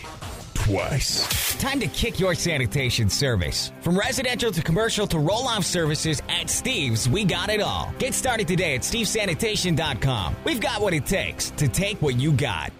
[0.56, 1.56] Twice.
[1.60, 3.72] Time to kick your sanitation service.
[3.82, 7.94] From residential to commercial to roll off services at Steve's, we got it all.
[8.00, 10.36] Get started today at stevesanitation.com.
[10.44, 12.72] We've got what it takes to take what you got.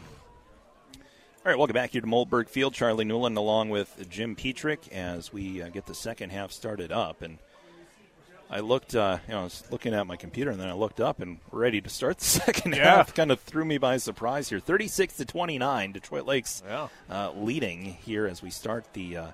[1.46, 2.74] All right, welcome back here to Mollberg Field.
[2.74, 7.22] Charlie Newland along with Jim Petrick as we uh, get the second half started up.
[7.22, 7.38] And
[8.50, 11.00] I looked, uh, you know, I was looking at my computer and then I looked
[11.00, 12.96] up and ready to start the second Yeah.
[12.98, 13.14] half.
[13.16, 14.60] Kind of threw me by surprise here.
[14.60, 16.90] 36 to 29, Detroit Lakes Yeah.
[17.10, 19.28] uh, leading here as we start the uh,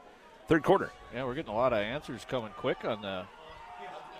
[0.48, 0.92] third quarter.
[1.14, 3.26] Yeah, we're getting a lot of answers coming quick on the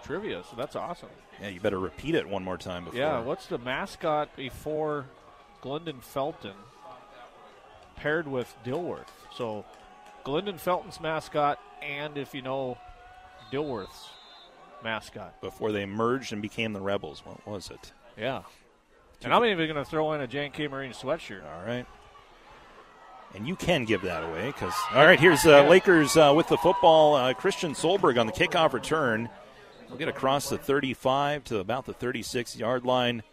[0.04, 1.10] trivia, so that's awesome.
[1.40, 3.00] Yeah, you better repeat it one more time before.
[3.00, 5.06] Yeah, what's the mascot before
[5.62, 6.54] Glyndon Felton
[8.06, 9.08] paired with Dilworth?
[9.36, 9.66] So
[10.24, 12.78] Glyndon Felton's mascot, and if you know
[13.52, 14.10] Dilworth's
[14.84, 15.42] mascot.
[15.42, 17.24] Before they merged and became the Rebels.
[17.26, 17.94] What was it?
[18.16, 18.44] Yeah.
[19.24, 20.68] And I'm even going to throw in a Jan K.
[20.68, 21.42] Marine sweatshirt.
[21.44, 21.88] All right.
[23.34, 24.76] And you can give that away because.
[24.94, 27.16] All right, here's uh, Lakers uh, with the football.
[27.16, 29.30] Uh, Christian Solberg on the kickoff return.
[29.90, 33.24] We'll get across the 35 to about the 36 yard line.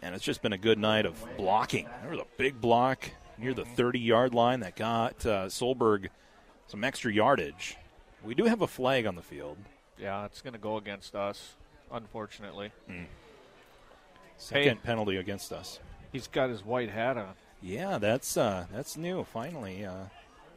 [0.00, 1.86] And it's just been a good night of blocking.
[2.00, 3.10] There was a big block
[3.40, 6.08] near the 30 yard line that got uh, Solberg
[6.66, 7.76] some extra yardage.
[8.24, 9.56] We do have a flag on the field.
[9.98, 11.54] Yeah, it's going to go against us,
[11.90, 12.70] unfortunately.
[14.36, 14.84] Second Hey.
[14.84, 15.80] penalty against us.
[16.12, 17.34] He's got his white hat on.
[17.62, 19.22] Yeah, that's uh, that's new.
[19.24, 20.04] Finally, uh,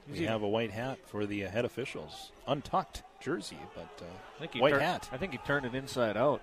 [0.09, 2.31] we he- have a white hat for the uh, head officials.
[2.47, 4.05] Untucked jersey, but uh,
[4.37, 5.09] I think he white tur- hat.
[5.11, 6.41] I think he turned it inside out.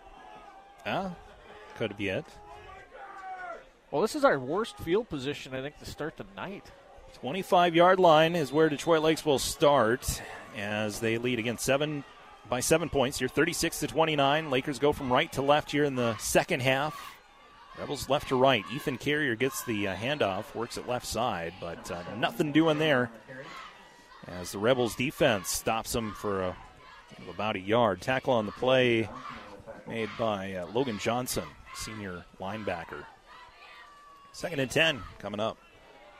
[0.87, 1.15] Ah,
[1.77, 2.25] could be it.
[3.91, 6.71] Well, this is our worst field position, I think, to start the night.
[7.15, 10.23] 25 yard line is where Detroit Lakes will start
[10.57, 12.05] as they lead again seven
[12.49, 14.49] by seven points here, 36 to 29.
[14.49, 17.17] Lakers go from right to left here in the second half.
[17.79, 18.65] Rebels left to right.
[18.73, 23.11] Ethan Carrier gets the uh, handoff, works at left side, but uh, nothing doing there.
[24.29, 26.57] As the Rebels defense stops them for a,
[27.29, 28.01] about a yard.
[28.01, 29.09] Tackle on the play
[29.89, 31.45] made by uh, Logan Johnson,
[31.75, 33.05] senior linebacker.
[34.33, 35.59] Second and 10 coming up.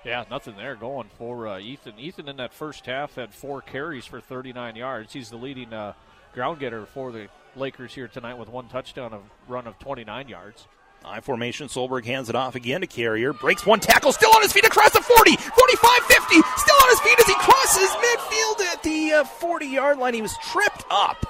[0.05, 1.99] Yeah, nothing there going for uh, Ethan.
[1.99, 5.13] Ethan in that first half had four carries for 39 yards.
[5.13, 5.93] He's the leading uh,
[6.33, 10.67] ground getter for the Lakers here tonight with one touchdown, a run of 29 yards.
[11.05, 11.69] I formation.
[11.69, 13.33] Solberg hands it off again to Carrier.
[13.33, 14.13] Breaks one tackle.
[14.13, 16.35] Still on his feet across the 40, 45, 50.
[16.57, 20.15] Still on his feet as he crosses midfield at the 40 uh, yard line.
[20.15, 21.25] He was tripped up.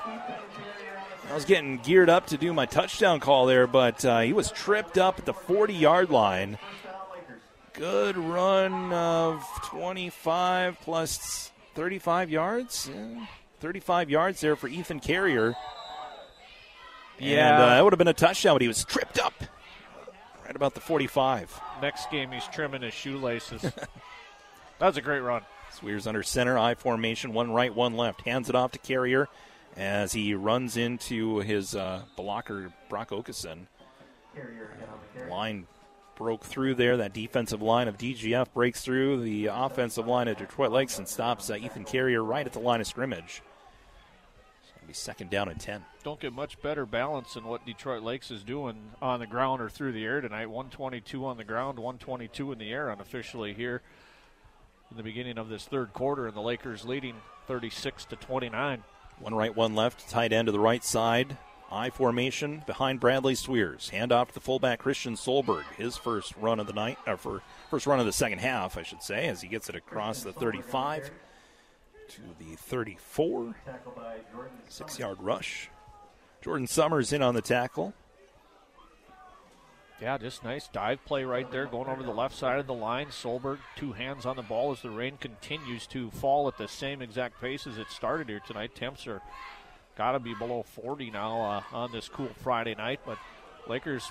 [1.31, 4.51] I was getting geared up to do my touchdown call there, but uh, he was
[4.51, 6.59] tripped up at the 40 yard line.
[7.73, 12.90] Good run of 25 plus 35 yards.
[12.93, 13.27] Yeah,
[13.61, 15.55] 35 yards there for Ethan Carrier.
[17.20, 17.55] Yeah.
[17.55, 19.35] And, uh, that would have been a touchdown, but he was tripped up
[20.44, 21.61] right about the 45.
[21.81, 23.62] Next game, he's trimming his shoelaces.
[23.62, 23.86] that
[24.81, 25.43] was a great run.
[25.70, 28.23] Swears under center, I formation, one right, one left.
[28.23, 29.28] Hands it off to Carrier
[29.76, 33.66] as he runs into his uh, blocker, Brock Okeson.
[35.28, 35.66] Line
[36.16, 36.98] broke through there.
[36.98, 41.51] That defensive line of DGF breaks through the offensive line of Detroit Lakes and stops
[41.51, 43.42] uh, Ethan Carrier right at the line of scrimmage.
[44.62, 45.84] It's going to be second down and 10.
[46.05, 49.70] Don't get much better balance than what Detroit Lakes is doing on the ground or
[49.70, 50.47] through the air tonight.
[50.47, 53.82] 122 on the ground, 122 in the air unofficially here
[54.90, 57.14] in the beginning of this third quarter, and the Lakers leading
[57.47, 58.82] 36 to 29.
[59.20, 60.09] One right, one left.
[60.09, 61.36] Tight end to the right side.
[61.70, 63.90] I formation behind Bradley Swears.
[63.90, 65.64] Hand off to the fullback Christian Solberg.
[65.76, 68.82] His first run of the night, or for first run of the second half, I
[68.82, 71.10] should say, as he gets it across the 35
[72.09, 73.55] to the 34.
[74.68, 75.68] Six yard rush.
[76.40, 77.94] Jordan Summers in on the tackle.
[80.01, 83.09] Yeah, just nice dive play right there, going over the left side of the line.
[83.09, 87.02] Solberg, two hands on the ball as the rain continues to fall at the same
[87.02, 88.74] exact pace as it started here tonight.
[88.74, 89.20] Temps are
[89.98, 93.18] got to be below 40 now uh, on this cool Friday night, but
[93.68, 94.10] Lakers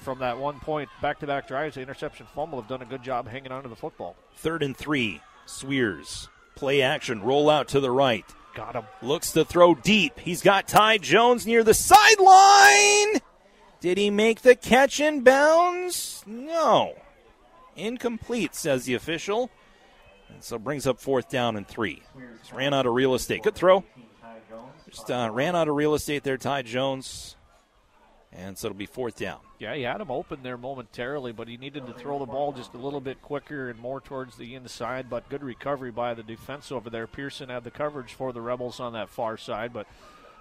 [0.00, 3.02] from that one point back to back drives, the interception fumble, have done a good
[3.02, 4.16] job hanging on to the football.
[4.36, 5.20] Third and three.
[5.46, 6.28] Swears.
[6.54, 7.22] Play action.
[7.22, 8.24] Roll out to the right.
[8.54, 8.84] Got him.
[9.02, 10.18] Looks to throw deep.
[10.18, 13.20] He's got Ty Jones near the sideline.
[13.84, 16.24] Did he make the catch in bounds?
[16.26, 16.94] No.
[17.76, 19.50] Incomplete, says the official.
[20.30, 22.02] And so brings up fourth down and three.
[22.40, 23.42] Just ran out of real estate.
[23.42, 23.84] Good throw.
[24.88, 27.36] Just uh, ran out of real estate there, Ty Jones.
[28.32, 29.40] And so it'll be fourth down.
[29.58, 32.72] Yeah, he had him open there momentarily, but he needed to throw the ball just
[32.72, 35.10] a little bit quicker and more towards the inside.
[35.10, 37.06] But good recovery by the defense over there.
[37.06, 39.74] Pearson had the coverage for the Rebels on that far side.
[39.74, 39.86] But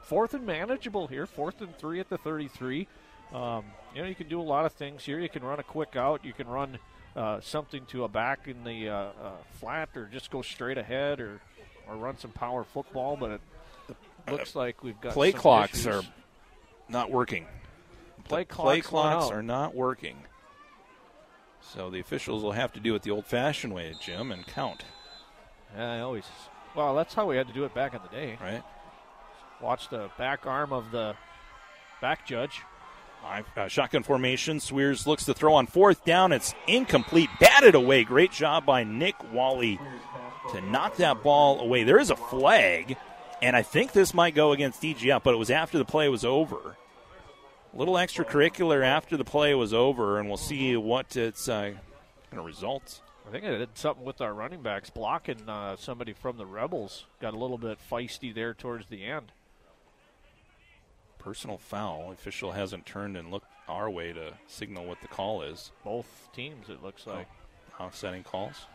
[0.02, 1.26] fourth and manageable here.
[1.26, 2.88] Fourth and three at the 33.
[3.34, 3.66] Um,
[3.96, 5.20] you know, you can do a lot of things here.
[5.20, 6.24] You can run a quick out.
[6.24, 6.78] You can run
[7.16, 11.20] uh, something to a back in the uh, uh, flat, or just go straight ahead,
[11.20, 11.42] or
[11.88, 13.18] or run some power football.
[13.18, 13.42] But
[13.90, 13.98] it
[14.32, 15.88] looks like we've got play clocks issues.
[15.88, 16.04] are
[16.90, 17.46] not working.
[18.26, 20.18] Play play clocks went clocks are not working.
[21.62, 24.84] So the officials will have to do it the old-fashioned way, Jim, and count.
[25.76, 26.26] Yeah, I always.
[26.76, 28.38] Well, that's how we had to do it back in the day.
[28.42, 28.64] Right.
[29.62, 31.16] Watch the back arm of the
[32.02, 32.62] back judge.
[33.56, 34.60] Uh, shotgun formation.
[34.60, 36.32] Swears looks to throw on fourth down.
[36.32, 37.30] It's incomplete.
[37.40, 38.04] Batted away.
[38.04, 39.80] Great job by Nick Wally
[40.52, 41.84] to knock that ball away.
[41.84, 42.98] There is a flag,
[43.42, 46.26] and I think this might go against DGF, but it was after the play was
[46.26, 46.78] over.
[47.74, 51.72] A little extracurricular after the play was over, and we'll see what it's uh,
[52.30, 53.02] going to result.
[53.28, 57.06] I think it did something with our running backs blocking uh, somebody from the Rebels.
[57.22, 59.32] Got a little bit feisty there towards the end.
[61.24, 62.12] Personal foul.
[62.12, 65.72] Official hasn't turned and looked our way to signal what the call is.
[65.84, 67.28] Both teams, it looks like.
[67.80, 68.66] Offsetting calls.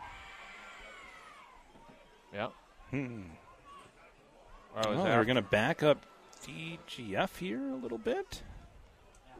[2.33, 2.49] Yeah.
[2.91, 3.23] Hmm.
[4.75, 5.99] Or was Well, that- they're going to back up
[6.47, 8.43] DGF here a little bit.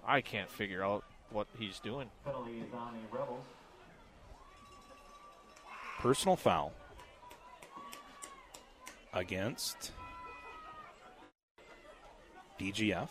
[0.07, 2.11] I can't figure out what he's doing.
[5.99, 6.73] Personal foul
[9.13, 9.93] against
[12.59, 13.09] DGF.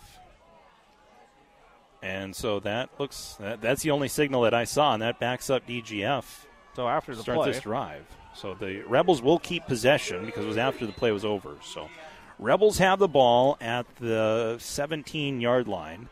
[2.02, 5.50] And so that looks that, that's the only signal that I saw, and that backs
[5.50, 6.46] up DGF.
[6.76, 8.06] So after the start play- this drive.
[8.36, 11.56] So the Rebels will keep possession because it was after the play was over.
[11.64, 11.90] So
[12.38, 16.10] Rebels have the ball at the 17 yard line.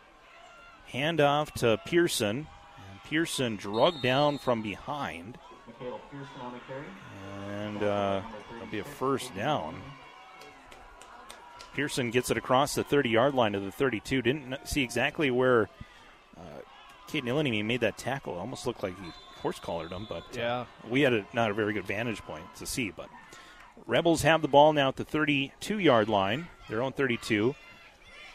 [0.87, 2.47] Hand off to Pearson.
[2.89, 5.37] And Pearson drug down from behind.
[7.51, 8.21] And uh,
[8.55, 9.79] it'll be a first down.
[11.75, 14.21] Pearson gets it across the 30 yard line to the 32.
[14.21, 15.69] Didn't see exactly where
[16.37, 16.61] uh,
[17.09, 18.35] Caden Illingham made that tackle.
[18.35, 19.11] It almost looked like he
[19.41, 22.65] horse collared him, but uh, we had a, not a very good vantage point to
[22.65, 22.91] see.
[22.91, 23.09] But
[23.85, 27.55] Rebels have the ball now at the 32 yard line, their own 32.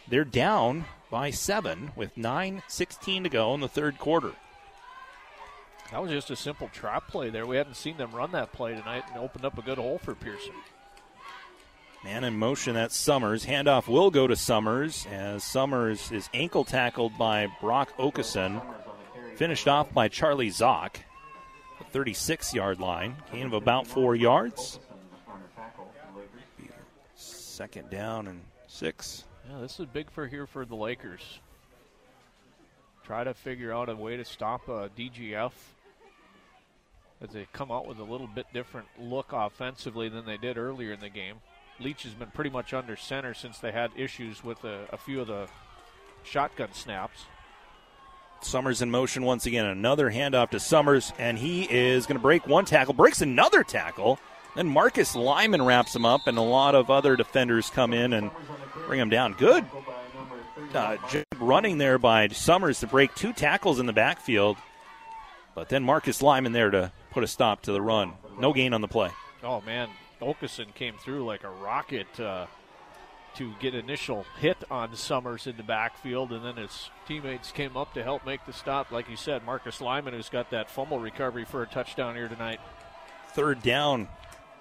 [0.06, 4.32] They're down by seven with 9.16 to go in the third quarter.
[5.90, 7.46] That was just a simple trap play there.
[7.46, 10.14] We hadn't seen them run that play tonight and opened up a good hole for
[10.14, 10.54] Pearson.
[12.02, 13.44] Man in motion, that's Summers.
[13.44, 18.62] Handoff will go to Summers as Summers is ankle tackled by Brock Okeson.
[19.36, 20.96] Finished off by Charlie Zock.
[21.92, 23.16] 36 yard line.
[23.32, 24.78] Gain of about four yards.
[27.16, 29.24] Second down and six.
[29.50, 31.40] Yeah, this is big for here for the Lakers.
[33.04, 35.52] Try to figure out a way to stop uh, DGF
[37.20, 40.92] as they come out with a little bit different look offensively than they did earlier
[40.92, 41.36] in the game.
[41.80, 45.20] Leach has been pretty much under center since they had issues with a, a few
[45.20, 45.48] of the
[46.22, 47.24] shotgun snaps.
[48.42, 49.66] Summers in motion once again.
[49.66, 54.18] Another handoff to Summers, and he is going to break one tackle, breaks another tackle.
[54.56, 58.30] Then Marcus Lyman wraps him up, and a lot of other defenders come in and
[58.86, 59.34] bring him down.
[59.34, 59.64] Good
[60.74, 60.96] uh,
[61.38, 64.56] running there by Summers to break two tackles in the backfield.
[65.54, 68.12] But then Marcus Lyman there to put a stop to the run.
[68.38, 69.10] No gain on the play.
[69.42, 69.88] Oh, man.
[70.20, 72.46] Okeson came through like a rocket uh,
[73.36, 77.94] to get initial hit on Summers in the backfield, and then his teammates came up
[77.94, 78.90] to help make the stop.
[78.90, 82.60] Like you said, Marcus Lyman, who's got that fumble recovery for a touchdown here tonight.
[83.32, 84.08] Third down.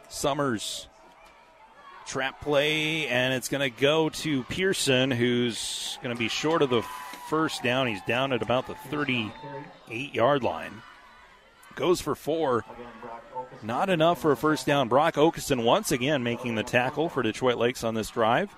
[0.08, 0.88] Summers
[2.08, 6.72] trap play, and it's going to go to Pearson, who's going to be short of
[6.72, 6.82] the
[7.30, 7.88] first down.
[7.88, 10.82] He's down at about the 38 yard line.
[11.80, 12.66] Goes for four.
[13.64, 14.90] Not enough for a first down.
[14.90, 18.54] Brock Okeson once again making the tackle for Detroit Lakes on this drive.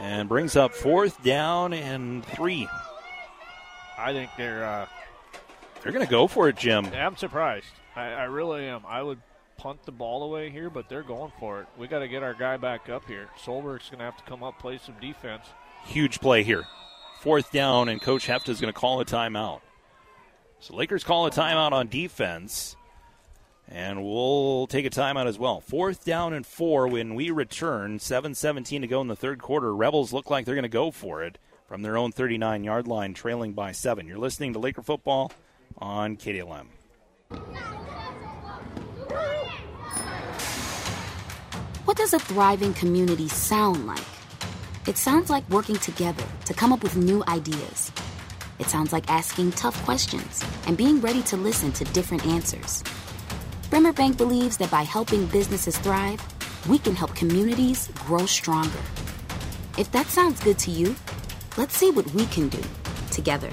[0.00, 2.66] And brings up fourth down and three.
[3.98, 4.86] I think they're uh,
[5.82, 6.86] they're going to go for it, Jim.
[6.94, 7.66] I'm surprised.
[7.94, 8.80] I, I really am.
[8.88, 9.20] I would
[9.58, 11.66] punt the ball away here, but they're going for it.
[11.76, 13.28] We got to get our guy back up here.
[13.44, 15.44] Solberg's going to have to come up, play some defense.
[15.84, 16.64] Huge play here.
[17.20, 19.60] Fourth down, and Coach Hefta is going to call a timeout.
[20.62, 22.76] So Lakers call a timeout on defense,
[23.66, 25.60] and we'll take a timeout as well.
[25.60, 27.98] Fourth down and four when we return.
[27.98, 29.74] 7:17 to go in the third quarter.
[29.74, 31.36] Rebels look like they're going to go for it
[31.66, 34.06] from their own 39-yard line, trailing by seven.
[34.06, 35.32] You're listening to Laker football
[35.78, 36.66] on KDLM.
[41.86, 44.04] What does a thriving community sound like?
[44.86, 47.90] It sounds like working together to come up with new ideas.
[48.62, 52.84] It sounds like asking tough questions and being ready to listen to different answers.
[53.70, 56.24] Bremer Bank believes that by helping businesses thrive,
[56.68, 58.84] we can help communities grow stronger.
[59.76, 60.94] If that sounds good to you,
[61.56, 62.62] let's see what we can do
[63.10, 63.50] together.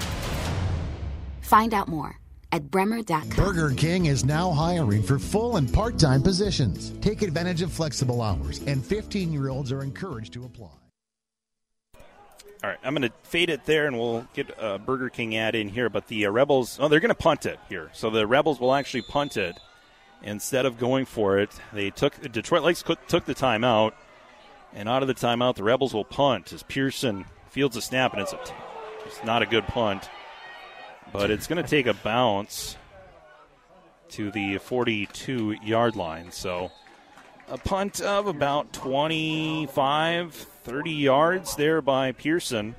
[1.40, 2.16] Find out more
[2.52, 3.30] at bremer.com.
[3.30, 6.92] Burger King is now hiring for full and part time positions.
[7.00, 10.79] Take advantage of flexible hours, and 15 year olds are encouraged to apply.
[12.62, 15.54] All right, I'm going to fade it there, and we'll get a Burger King ad
[15.54, 15.88] in here.
[15.88, 17.88] But the uh, Rebels, oh, they're going to punt it here.
[17.94, 19.58] So the Rebels will actually punt it
[20.22, 21.50] instead of going for it.
[21.72, 23.92] They took Detroit Lakes took the timeout,
[24.74, 28.20] and out of the timeout, the Rebels will punt as Pearson fields a snap, and
[28.20, 28.40] it's a,
[29.06, 30.10] it's not a good punt,
[31.14, 32.76] but it's going to take a bounce
[34.10, 36.30] to the 42 yard line.
[36.30, 36.70] So
[37.50, 42.74] a punt of about 25, 30 yards there by Pearson.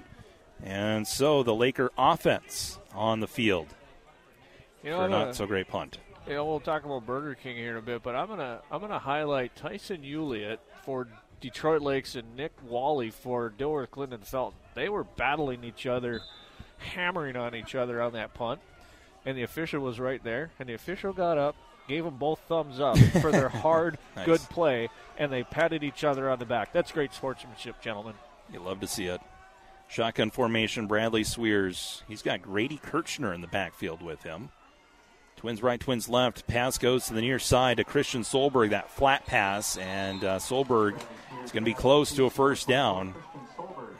[0.63, 3.67] And so the Laker offense on the field
[4.83, 5.97] you know, for not so great punt.
[6.27, 8.79] You know, we'll talk about Burger King here in a bit, but I'm gonna I'm
[8.79, 11.07] gonna highlight Tyson Uliet for
[11.41, 14.57] Detroit Lakes and Nick Wally for Dilworth Glyndon Felton.
[14.75, 16.21] They were battling each other,
[16.77, 18.61] hammering on each other on that punt,
[19.25, 21.55] and the official was right there, and the official got up,
[21.91, 24.25] gave them both thumbs up for their hard, Nice.
[24.25, 26.71] good play, and they patted each other on the back.
[26.73, 28.13] That's great sportsmanship, gentlemen.
[28.51, 29.21] You love to see it.
[29.87, 32.03] Shotgun formation, Bradley Sweers.
[32.07, 34.49] He's got Grady Kirchner in the backfield with him.
[35.35, 36.47] Twins right, twins left.
[36.47, 38.69] Pass goes to the near side to Christian Solberg.
[38.69, 40.95] That flat pass, and uh, Solberg
[41.43, 43.15] is going to be close to a first down.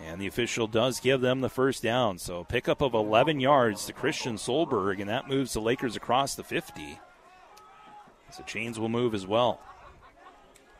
[0.07, 2.19] And the official does give them the first down.
[2.19, 6.43] So pickup of 11 yards to Christian Solberg, and that moves the Lakers across the
[6.43, 6.99] 50.
[8.31, 9.59] So chains will move as well.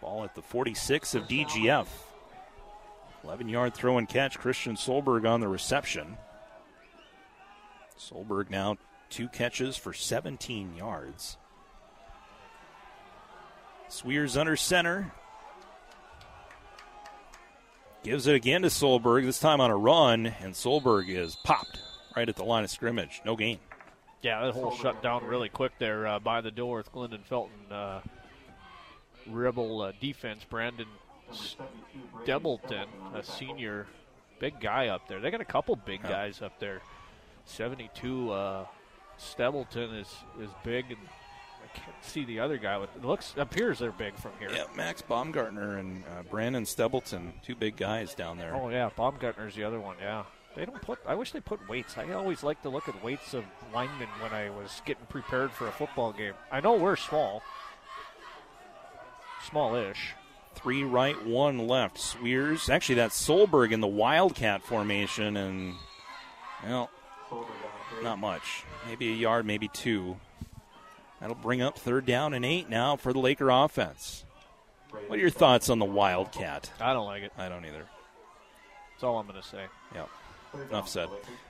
[0.02, 1.88] Ball at the 46 of DGF.
[3.24, 4.40] 11 yard throw and catch.
[4.40, 6.18] Christian Solberg on the reception.
[7.98, 8.78] Solberg now
[9.10, 11.38] two catches for 17 yards.
[13.90, 15.12] Sweers under center.
[18.04, 21.80] Gives it again to Solberg, this time on a run, and Solberg is popped
[22.16, 23.22] right at the line of scrimmage.
[23.26, 23.60] No gain.
[24.22, 27.72] Yeah, that whole shut down really quick there uh, by the Dilworth Glyndon Felton.
[27.72, 28.02] Uh,
[29.28, 30.88] Rebel uh, defense, Brandon
[31.32, 33.88] Stebleton, a senior,
[34.40, 35.20] big guy up there.
[35.20, 36.82] They got a couple big guys up there.
[37.46, 38.66] 72, uh,
[39.18, 40.08] Stebleton is,
[40.40, 41.00] is big, and
[41.64, 42.78] I can't see the other guy.
[42.78, 44.52] With it looks appears they're big from here.
[44.52, 48.56] Yeah, Max Baumgartner and uh, Brandon Stebleton, two big guys down there.
[48.56, 49.98] Oh yeah, Baumgartner's the other one.
[50.02, 50.24] Yeah,
[50.56, 51.00] they don't put.
[51.06, 51.98] I wish they put weights.
[51.98, 55.68] I always like to look at weights of linemen when I was getting prepared for
[55.68, 56.34] a football game.
[56.52, 57.42] I know we're small,
[59.50, 60.14] smallish.
[60.56, 61.98] Three right, one left.
[61.98, 62.70] Sweers.
[62.70, 65.76] Actually, that's Solberg in the Wildcat formation, and
[66.68, 66.90] well,
[68.04, 68.66] not much.
[68.88, 70.18] Maybe a yard, maybe two.
[71.20, 74.26] That'll bring up third down and eight now for the Laker offense.
[75.08, 76.72] What are your thoughts on the Wildcat?
[76.80, 77.32] I don't like it.
[77.38, 77.86] I don't either.
[78.92, 79.66] That's all I'm going to say.
[79.96, 80.10] Yep.
[80.70, 81.10] Enough said.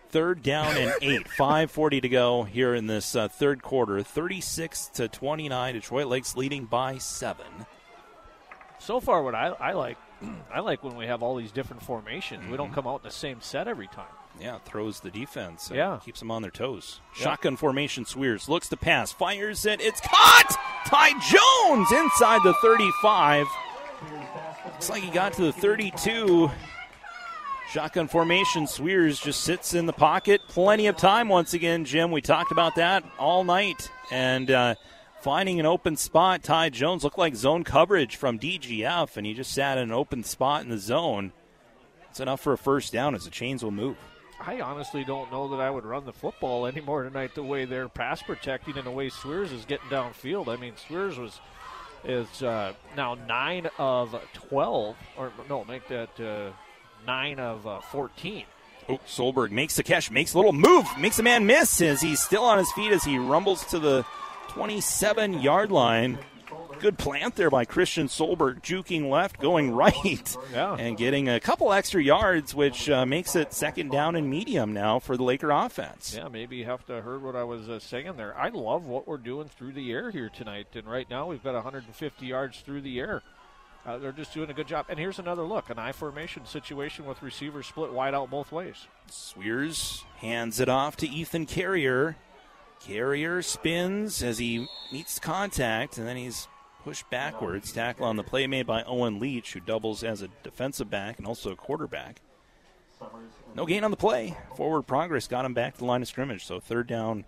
[0.10, 1.26] Third down and eight.
[1.38, 4.02] 5:40 to go here in this uh, third quarter.
[4.04, 5.74] 36 to 29.
[5.74, 7.66] Detroit Lakes leading by seven.
[8.80, 9.98] So far, what I, I like,
[10.54, 12.42] I like when we have all these different formations.
[12.42, 12.56] We Mm-hmm.
[12.58, 14.06] don't come out in the same set every time.
[14.40, 15.68] Yeah, throws the defense.
[15.68, 16.00] and Yeah.
[16.04, 17.00] keeps them on their toes.
[17.16, 17.24] Yep.
[17.24, 18.06] Shotgun formation.
[18.06, 19.82] Sweers looks to pass, fires it.
[19.82, 20.58] It's caught.
[20.86, 23.46] Ty Jones inside the 35.
[24.66, 26.50] Looks like he got to the 32.
[27.72, 28.68] Shotgun formation.
[28.68, 30.42] Sweers just sits in the pocket.
[30.50, 32.12] Plenty of time once again, Jim.
[32.12, 33.90] We talked about that all night.
[34.12, 34.76] And uh,
[35.22, 39.54] finding an open spot, Ty Jones looked like zone coverage from DGF, and he just
[39.54, 41.32] sat in an open spot in the zone.
[42.10, 43.96] It's enough for a first down as the chains will move.
[44.46, 47.36] I honestly don't know that I would run the football anymore tonight.
[47.36, 50.50] The way they're pass protecting and the way Sweers is getting downfield.
[50.50, 51.40] I mean, Sweers was
[52.04, 56.52] is uh, now nine of twelve, or no, make that uh,
[57.06, 58.46] nine of uh, fourteen.
[58.90, 62.20] Oh, Solberg makes the catch, makes a little move, makes a man miss as he's
[62.20, 64.04] still on his feet as he rumbles to the
[64.50, 66.18] 27 yard line.
[66.80, 70.76] Good plant there by Christian Solberg, juking left, going right, Yeah.
[70.78, 74.98] and getting a couple extra yards, which uh, makes it second down and medium now
[74.98, 76.16] for the Laker offense.
[76.18, 78.36] Yeah, maybe you have to have heard what I was uh, saying there.
[78.38, 81.54] I love what we're doing through the air here tonight, and right now we've got
[81.54, 83.22] 150 yards through the air.
[83.86, 84.86] Uh, they're just doing a good job.
[84.90, 88.88] And here's another look: an I formation situation with receivers split wide out both ways.
[89.10, 92.16] Sweers hands it off to Ethan Carrier.
[92.80, 96.48] Carrier spins as he meets contact, and then he's
[96.84, 97.72] pushed backwards.
[97.72, 101.28] Tackle on the play made by Owen Leach, who doubles as a defensive back and
[101.28, 102.22] also a quarterback.
[103.56, 104.38] No gain on the play.
[104.56, 106.46] Forward progress got him back to the line of scrimmage.
[106.46, 107.26] So third down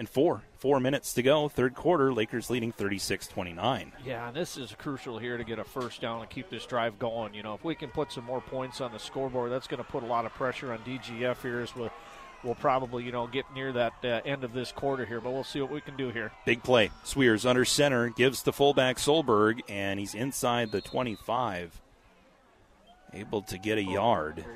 [0.00, 0.42] and four.
[0.56, 1.48] Four minutes to go.
[1.48, 2.12] Third quarter.
[2.12, 3.92] Lakers leading 36 29.
[4.04, 6.98] Yeah, and this is crucial here to get a first down and keep this drive
[6.98, 7.34] going.
[7.34, 9.88] You know, if we can put some more points on the scoreboard, that's going to
[9.88, 11.92] put a lot of pressure on DGF here as we'll,
[12.42, 15.20] we'll probably, you know, get near that uh, end of this quarter here.
[15.20, 16.32] But we'll see what we can do here.
[16.46, 16.90] Big play.
[17.04, 21.78] Sweers under center, gives the fullback Solberg, and he's inside the 25.
[23.12, 24.46] Able to get a yard,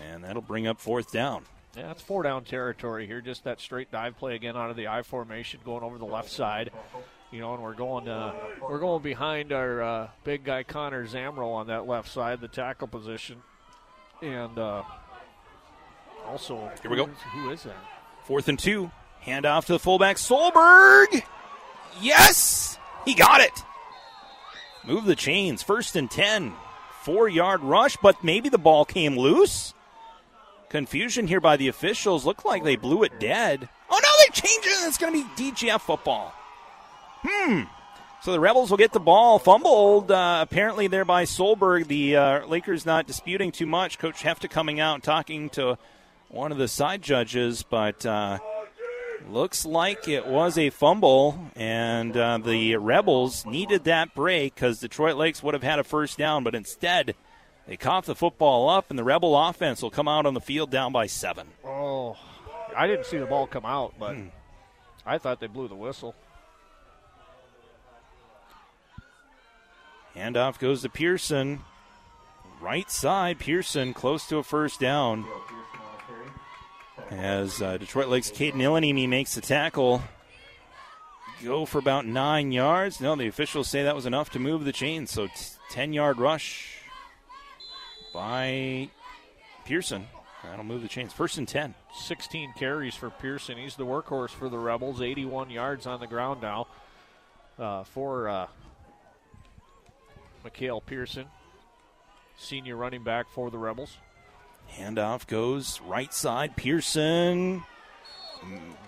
[0.00, 1.44] and that'll bring up fourth down.
[1.78, 3.20] Yeah, it's four down territory here.
[3.20, 6.28] Just that straight dive play again out of the I formation, going over the left
[6.28, 6.72] side.
[7.30, 11.52] You know, and we're going uh, we're going behind our uh, big guy Connor Zamro
[11.54, 13.42] on that left side, the tackle position,
[14.20, 14.82] and uh,
[16.26, 17.06] also Here we go.
[17.06, 17.76] who is- that?
[18.24, 18.90] Fourth and two.
[19.20, 21.22] Hand off to the fullback Solberg.
[22.00, 22.78] Yes!
[23.04, 23.62] He got it.
[24.84, 25.62] Move the chains.
[25.62, 26.54] First and 10.
[27.02, 29.74] Four yard rush, but maybe the ball came loose.
[30.68, 32.24] Confusion here by the officials.
[32.24, 33.68] Looked like they blew it dead.
[33.90, 34.86] Oh no, they changed it.
[34.86, 36.32] It's going to be DGF football.
[37.22, 37.62] Hmm.
[38.20, 41.86] So the Rebels will get the ball fumbled, uh, apparently there by Solberg.
[41.86, 43.98] The uh, Lakers not disputing too much.
[43.98, 45.78] Coach Hefta coming out talking to
[46.28, 48.38] one of the side judges, but uh,
[49.30, 55.16] looks like it was a fumble, and uh, the Rebels needed that break because Detroit
[55.16, 57.14] Lakes would have had a first down, but instead
[57.68, 60.70] they cough the football up, and the Rebel offense will come out on the field
[60.70, 61.46] down by seven.
[61.64, 62.16] Oh,
[62.74, 64.28] I didn't see the ball come out, but Hmm.
[65.06, 66.14] I thought they blew the whistle.
[70.16, 71.60] Handoff goes to Pearson.
[72.60, 75.24] Right side, Pearson close to a first down.
[77.10, 80.02] As uh, Detroit Lakes' Caden Illanimi makes the tackle.
[81.42, 83.00] Go for about nine yards.
[83.00, 85.06] No, the officials say that was enough to move the chain.
[85.06, 85.32] So t-
[85.70, 86.77] 10 yard rush
[88.18, 88.88] by
[89.64, 90.04] Pearson.
[90.42, 91.12] That'll move the chains.
[91.12, 91.72] First and 10.
[91.94, 93.56] 16 carries for Pearson.
[93.56, 95.00] He's the workhorse for the Rebels.
[95.00, 96.66] 81 yards on the ground now
[97.60, 98.46] uh, for uh,
[100.42, 101.26] Mikhail Pearson,
[102.36, 103.98] senior running back for the Rebels.
[104.76, 106.56] Handoff goes right side.
[106.56, 107.62] Pearson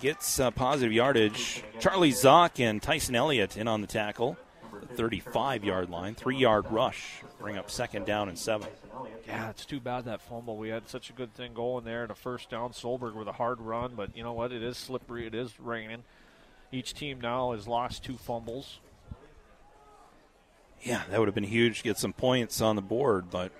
[0.00, 1.62] gets uh, positive yardage.
[1.78, 4.36] Charlie Zock and Tyson Elliott in on the tackle.
[4.96, 6.16] 35 yard line.
[6.16, 7.22] Three yard rush.
[7.38, 8.68] Bring up second down and seven.
[9.00, 10.56] Oh, yeah, it's too bad that fumble.
[10.56, 12.70] We had such a good thing going there and a first down.
[12.70, 14.52] Solberg with a hard run, but you know what?
[14.52, 15.26] It is slippery.
[15.26, 16.04] It is raining.
[16.72, 18.80] Each team now has lost two fumbles.
[20.82, 23.30] Yeah, that would have been huge to get some points on the board.
[23.30, 23.52] But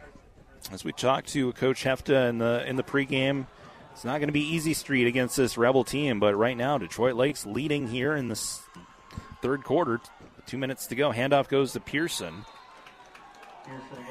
[0.73, 3.47] as we talked to Coach Hefta in the in the pregame,
[3.93, 6.21] it's not going to be easy street against this Rebel team.
[6.21, 8.63] But right now, Detroit Lakes leading here in this
[9.43, 10.01] third quarter.
[10.47, 11.13] Two minutes to go.
[11.13, 12.45] Handoff goes to Pearson,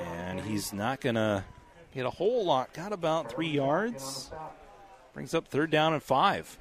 [0.06, 1.44] and he's not going to
[1.94, 2.74] get a whole lot.
[2.74, 4.32] Got about three yards.
[5.14, 6.58] Brings up third down and five.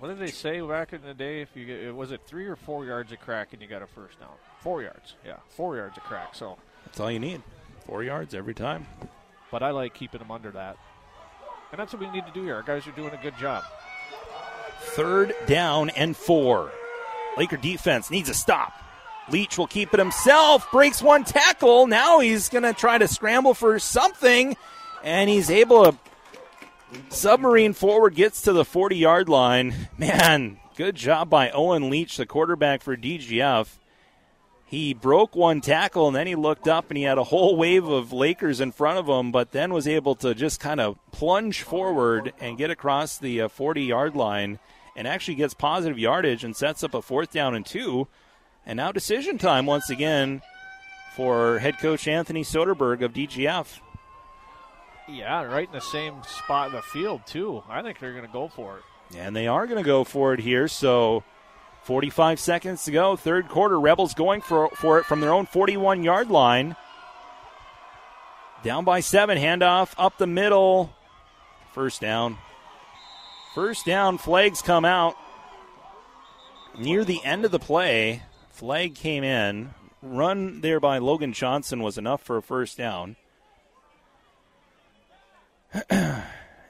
[0.00, 1.42] What did they say back in the day?
[1.42, 3.86] If you get, was it three or four yards of crack and you got a
[3.86, 4.30] first down?
[4.60, 6.34] Four yards, yeah, four yards of crack.
[6.34, 7.42] So that's all you need,
[7.86, 8.86] four yards every time.
[9.52, 10.76] But I like keeping them under that,
[11.70, 12.56] and that's what we need to do here.
[12.56, 13.62] Our guys are doing a good job.
[14.80, 16.72] Third down and four.
[17.36, 18.72] Laker defense needs a stop.
[19.30, 21.86] Leach will keep it himself, breaks one tackle.
[21.86, 24.56] Now he's going to try to scramble for something,
[25.02, 25.98] and he's able to
[27.08, 29.88] Submarine forward gets to the 40 yard line.
[29.98, 33.76] Man, good job by Owen Leach, the quarterback for DGF.
[34.66, 37.86] He broke one tackle and then he looked up and he had a whole wave
[37.86, 41.62] of Lakers in front of him, but then was able to just kind of plunge
[41.62, 44.60] forward and get across the 40 uh, yard line
[44.94, 48.06] and actually gets positive yardage and sets up a fourth down and two.
[48.70, 50.42] And now decision time once again
[51.16, 53.80] for head coach Anthony Soderberg of DGF.
[55.08, 57.64] Yeah, right in the same spot in the field, too.
[57.68, 58.84] I think they're going to go for it.
[59.16, 60.68] And they are going to go for it here.
[60.68, 61.24] So
[61.82, 63.16] 45 seconds to go.
[63.16, 63.80] Third quarter.
[63.80, 66.76] Rebels going for, for it from their own 41 yard line.
[68.62, 69.36] Down by seven.
[69.36, 70.94] Handoff up the middle.
[71.72, 72.38] First down.
[73.52, 74.16] First down.
[74.16, 75.16] Flags come out.
[76.78, 78.22] Near the end of the play,
[78.60, 79.70] flag came in.
[80.02, 83.16] Run there by Logan Johnson was enough for a first down.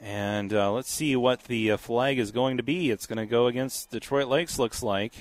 [0.01, 2.93] and uh, let's see what the uh, flag is going to be.
[2.93, 5.15] It's going to go against Detroit Lakes, looks like.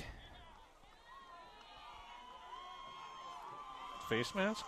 [4.08, 4.64] Face mask?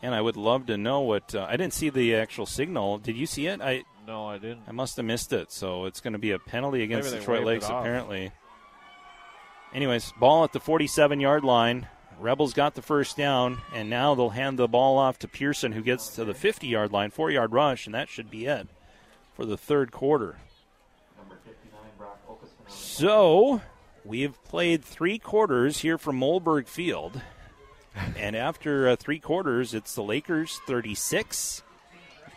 [0.00, 1.34] And I would love to know what.
[1.34, 2.96] Uh, I didn't see the actual signal.
[2.96, 3.60] Did you see it?
[3.60, 4.62] I no, I didn't.
[4.66, 5.52] I must have missed it.
[5.52, 8.32] So it's going to be a penalty against Detroit Lakes, apparently.
[9.74, 11.88] Anyways, ball at the 47 yard line.
[12.20, 15.82] Rebels got the first down, and now they'll hand the ball off to Pearson, who
[15.82, 18.68] gets to the 50 yard line, four yard rush, and that should be it
[19.34, 20.36] for the third quarter.
[22.68, 23.60] So
[24.04, 27.20] we've played three quarters here from Mollberg Field.
[28.16, 31.62] and after uh, three quarters, it's the Lakers 36,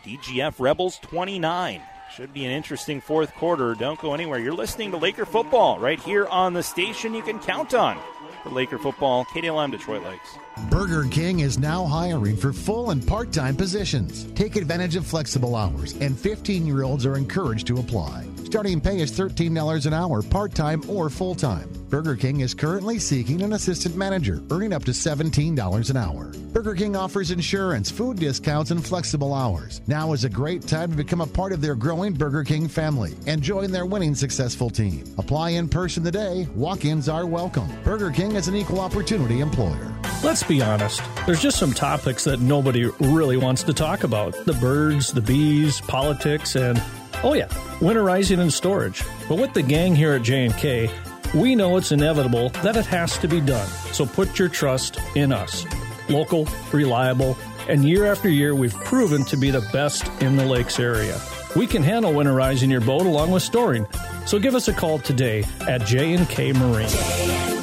[0.04, 1.82] DGF Rebels 29.
[2.14, 3.74] Should be an interesting fourth quarter.
[3.74, 4.38] Don't go anywhere.
[4.38, 7.98] You're listening to Laker football right here on the station you can count on
[8.42, 10.38] for Laker football, KDLM Detroit Lakes.
[10.70, 14.24] Burger King is now hiring for full and part time positions.
[14.34, 18.26] Take advantage of flexible hours, and 15 year olds are encouraged to apply.
[18.44, 21.68] Starting pay is $13 an hour, part time or full time.
[21.90, 26.32] Burger King is currently seeking an assistant manager, earning up to $17 an hour.
[26.52, 29.80] Burger King offers insurance, food discounts, and flexible hours.
[29.86, 33.14] Now is a great time to become a part of their growing Burger King family
[33.26, 35.04] and join their winning successful team.
[35.18, 36.46] Apply in person today.
[36.54, 37.68] Walk ins are welcome.
[37.84, 39.94] Burger King is an equal opportunity employer.
[40.22, 44.54] Let's be honest, there's just some topics that nobody really wants to talk about the
[44.54, 46.82] birds, the bees, politics, and
[47.22, 47.48] oh, yeah,
[47.80, 49.04] winterizing and storage.
[49.28, 50.90] But with the gang here at J&K,
[51.34, 53.68] we know it's inevitable that it has to be done.
[53.92, 55.66] So put your trust in us.
[56.08, 57.36] Local, reliable,
[57.68, 61.20] and year after year we've proven to be the best in the lakes area.
[61.54, 63.86] We can handle winterizing your boat along with storing.
[64.24, 66.88] So give us a call today at J&K Marine.
[66.88, 67.57] J&K Marine.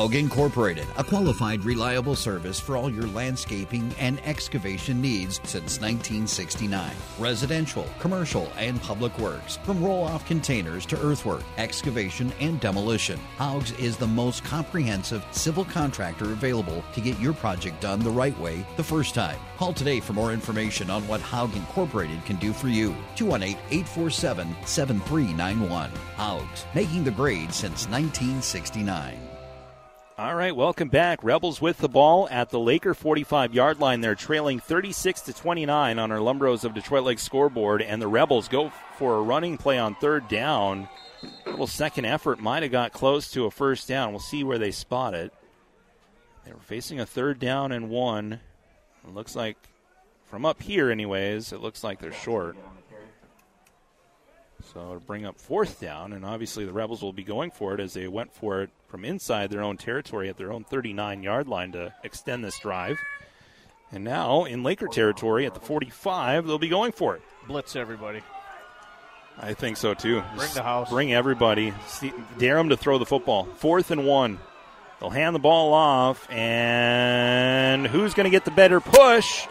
[0.00, 6.90] Haug Incorporated, a qualified, reliable service for all your landscaping and excavation needs since 1969.
[7.18, 13.20] Residential, commercial, and public works, from roll off containers to earthwork, excavation, and demolition.
[13.36, 18.38] Haug's is the most comprehensive civil contractor available to get your project done the right
[18.38, 19.38] way the first time.
[19.58, 22.96] Call today for more information on what Haug Incorporated can do for you.
[23.16, 25.90] 218 847 7391.
[26.16, 29.29] Haug's, making the grade since 1969.
[30.20, 31.24] All right, welcome back.
[31.24, 34.02] Rebels with the ball at the Laker 45 yard line.
[34.02, 38.46] They're trailing 36 to 29 on our Lumbros of Detroit Lake scoreboard, and the Rebels
[38.46, 40.90] go for a running play on third down.
[41.46, 44.10] Little second effort might have got close to a first down.
[44.10, 45.32] We'll see where they spot it.
[46.44, 48.40] They were facing a third down and one.
[49.08, 49.56] It looks like,
[50.26, 52.58] from up here, anyways, it looks like they're short.
[54.72, 57.80] So to bring up fourth down, and obviously the Rebels will be going for it
[57.80, 61.48] as they went for it from inside their own territory at their own 39 yard
[61.48, 62.98] line to extend this drive.
[63.90, 67.22] And now in Laker territory at the 45, they'll be going for it.
[67.48, 68.22] blitz everybody.
[69.38, 70.22] I think so too.
[70.36, 70.90] Bring the house.
[70.90, 71.72] Bring everybody.
[71.88, 73.44] See, dare them to throw the football.
[73.44, 74.38] Fourth and one.
[75.00, 79.46] They'll hand the ball off, and who's going to get the better push?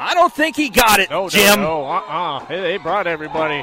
[0.00, 1.60] I don't think he got it, No, Jim.
[1.60, 1.86] no, no.
[1.86, 2.40] Uh-uh.
[2.46, 3.62] Hey, they brought everybody.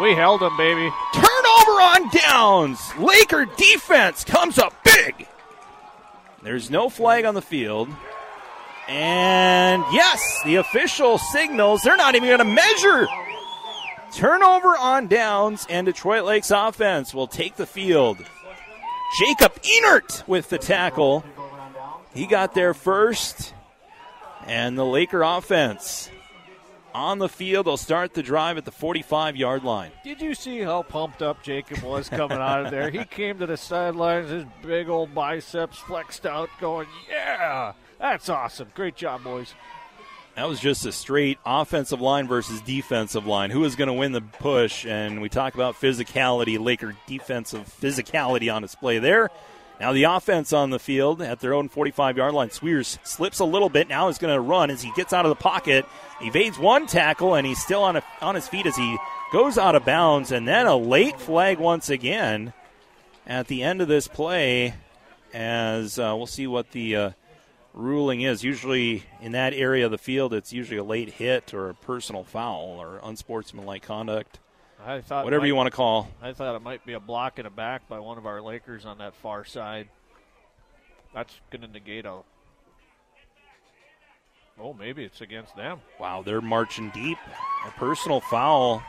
[0.00, 0.88] We held them, baby.
[1.12, 2.80] Turnover on downs.
[2.98, 5.26] Laker defense comes up big.
[6.42, 7.88] There's no flag on the field.
[8.88, 13.06] And yes, the official signals they're not even going to measure.
[14.12, 18.18] Turnover on downs, and Detroit Lakes offense will take the field.
[19.18, 21.24] Jacob Enert with the tackle.
[22.14, 23.54] He got there first.
[24.46, 26.10] And the Laker offense
[26.94, 27.66] on the field.
[27.66, 29.90] They'll start the drive at the 45 yard line.
[30.04, 32.90] Did you see how pumped up Jacob was coming out of there?
[32.90, 38.68] He came to the sidelines, his big old biceps flexed out, going, Yeah, that's awesome.
[38.74, 39.54] Great job, boys.
[40.36, 43.50] That was just a straight offensive line versus defensive line.
[43.50, 44.84] Who is going to win the push?
[44.84, 49.30] And we talk about physicality, Laker defensive physicality on display there.
[49.80, 52.50] Now the offense on the field at their own 45 yard line.
[52.50, 53.88] Sweers slips a little bit.
[53.88, 55.86] Now he's going to run as he gets out of the pocket.
[56.20, 58.96] Evades one tackle, and he's still on, a, on his feet as he
[59.32, 60.30] goes out of bounds.
[60.30, 62.52] And then a late flag once again
[63.26, 64.74] at the end of this play
[65.32, 66.96] as uh, we'll see what the.
[66.96, 67.10] Uh,
[67.74, 68.42] ruling is.
[68.42, 72.24] Usually in that area of the field, it's usually a late hit or a personal
[72.24, 74.38] foul or unsportsmanlike conduct.
[74.86, 76.08] I thought Whatever might- you want to call.
[76.20, 78.84] I thought it might be a block and a back by one of our Lakers
[78.84, 79.88] on that far side.
[81.14, 82.18] That's going to negate a.
[84.60, 85.80] Oh, maybe it's against them.
[85.98, 87.18] Wow, they're marching deep.
[87.66, 88.82] A personal foul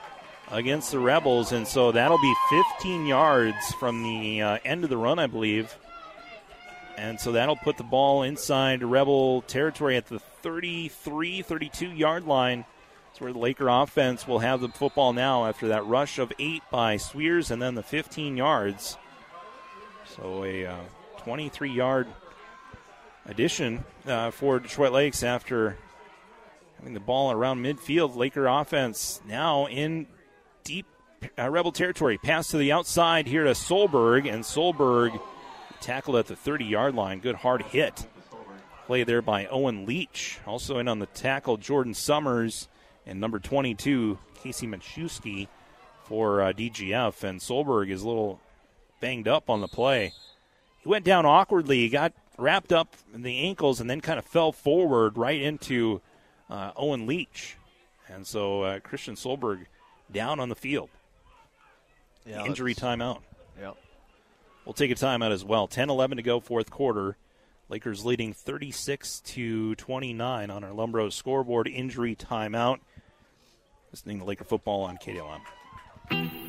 [0.51, 4.97] against the Rebels, and so that'll be 15 yards from the uh, end of the
[4.97, 5.76] run, I believe.
[6.97, 12.65] And so that'll put the ball inside Rebel territory at the 33, 32 yard line.
[13.20, 16.98] Where the Laker offense will have the football now after that rush of eight by
[16.98, 18.98] Sweers and then the 15 yards.
[20.06, 20.80] So a uh,
[21.20, 22.08] 23 yard
[23.26, 25.78] addition uh, for Detroit Lakes after
[26.78, 28.16] having the ball around midfield.
[28.16, 30.08] Laker offense now in
[30.64, 30.86] deep
[31.40, 32.18] uh, Rebel territory.
[32.18, 35.20] Pass to the outside here to Solberg, and Solberg
[35.80, 37.20] tackled at the 30 yard line.
[37.20, 38.08] Good hard hit.
[38.88, 40.40] Play there by Owen Leach.
[40.46, 42.68] Also in on the tackle, Jordan Summers
[43.06, 45.48] and number 22, Casey Manchewski
[46.03, 47.23] for uh, DGF.
[47.23, 48.40] And Solberg is a little
[48.99, 50.14] banged up on the play.
[50.82, 51.77] He went down awkwardly.
[51.77, 56.02] He got wrapped up in the ankles and then kind of fell forward right into
[56.49, 57.57] uh, Owen Leach.
[58.07, 59.65] And so uh, Christian Solberg
[60.11, 60.90] down on the field.
[62.26, 63.22] Yeah, Injury timeout.
[63.60, 63.77] Yep.
[64.65, 65.68] We'll take a timeout as well.
[65.68, 67.18] 10 11 to go, fourth quarter.
[67.69, 71.68] Lakers leading 36 to 29 on our Lumbro scoreboard.
[71.68, 72.80] Injury timeout.
[73.95, 75.39] Listening to Laker football on KDLM.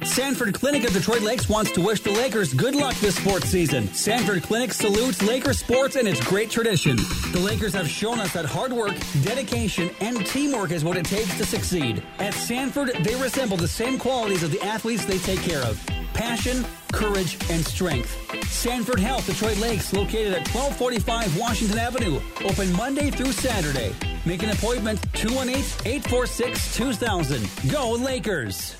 [0.05, 3.87] Sanford Clinic of Detroit Lakes wants to wish the Lakers good luck this sports season.
[3.95, 6.97] Sanford Clinic salutes Laker sports and its great tradition.
[7.31, 11.39] The Lakers have shown us that hard work, dedication, and teamwork is what it takes
[11.39, 12.03] to succeed.
[12.19, 15.81] At Sanford, they resemble the same qualities of the athletes they take care of
[16.17, 18.17] passion, courage, and strength.
[18.49, 23.95] Sanford Health Detroit Lakes, located at 1245 Washington Avenue, open Monday through Saturday.
[24.25, 27.71] Make an appointment 218 846 2000.
[27.71, 28.77] Go Lakers!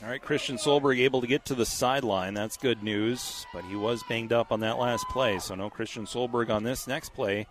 [0.00, 2.32] All right, Christian Solberg able to get to the sideline.
[2.32, 6.06] That's good news, but he was banged up on that last play, so no Christian
[6.06, 7.48] Solberg on this next play.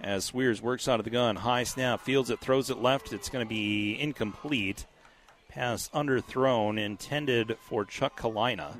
[0.00, 3.12] As Sweers works out of the gun, high snap, fields it, throws it left.
[3.12, 4.86] It's going to be incomplete.
[5.50, 8.74] Pass underthrown, intended for Chuck Kalina.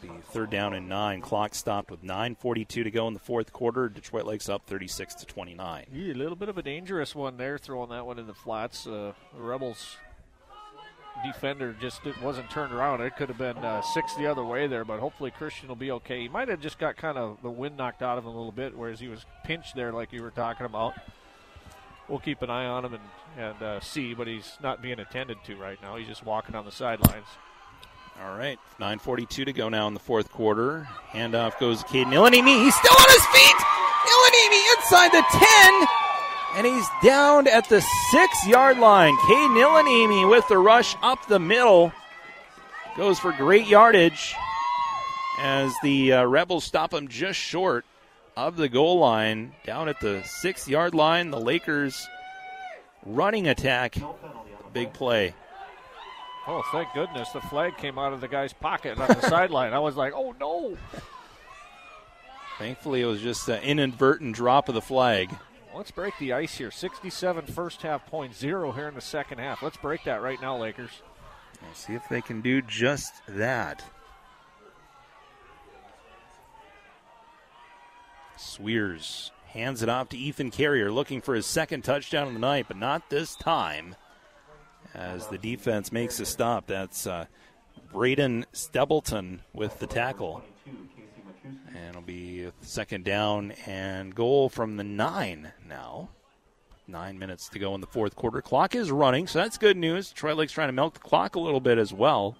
[0.00, 1.20] The third down and nine.
[1.20, 3.88] Clock stopped with 9:42 to go in the fourth quarter.
[3.88, 5.86] Detroit Lakes up 36 to 29.
[5.92, 8.86] Yeah, a little bit of a dangerous one there, throwing that one in the flats.
[8.86, 9.96] Uh, Rebels
[11.24, 13.00] defender just it wasn't turned around.
[13.00, 15.90] It could have been uh, six the other way there, but hopefully Christian will be
[15.92, 16.22] okay.
[16.22, 18.52] He might have just got kind of the wind knocked out of him a little
[18.52, 20.94] bit, whereas he was pinched there, like you were talking about.
[22.08, 23.02] We'll keep an eye on him and,
[23.38, 25.96] and uh, see, but he's not being attended to right now.
[25.96, 27.26] He's just walking on the sidelines.
[28.22, 30.86] All right, 9:42 to go now in the fourth quarter.
[31.10, 32.62] Handoff goes to Caden Ilanimi.
[32.62, 33.56] He's still on his feet.
[34.06, 35.86] Ilanimi inside the 10,
[36.56, 39.16] and he's down at the six-yard line.
[39.16, 41.92] Caden Ilanimi with the rush up the middle
[42.96, 44.34] goes for great yardage
[45.40, 47.84] as the uh, Rebels stop him just short
[48.36, 51.30] of the goal line, down at the six-yard line.
[51.30, 52.08] The Lakers
[53.06, 53.96] running attack,
[54.72, 55.34] big play.
[56.46, 59.72] Oh, thank goodness the flag came out of the guy's pocket on the sideline.
[59.72, 60.76] I was like, oh no.
[62.58, 65.34] Thankfully, it was just an inadvertent drop of the flag.
[65.74, 66.70] Let's break the ice here.
[66.70, 69.62] 67 first half point, zero here in the second half.
[69.62, 70.90] Let's break that right now, Lakers.
[71.62, 73.82] We'll see if they can do just that.
[78.36, 82.66] Sweers hands it off to Ethan Carrier, looking for his second touchdown of the night,
[82.66, 83.94] but not this time.
[84.92, 87.26] As the defense makes a stop, that's uh,
[87.92, 90.42] Braden Stebleton with the tackle.
[91.44, 96.10] And it'll be second down and goal from the nine now.
[96.86, 98.42] Nine minutes to go in the fourth quarter.
[98.42, 100.10] Clock is running, so that's good news.
[100.12, 102.36] Troy Lake's trying to milk the clock a little bit as well.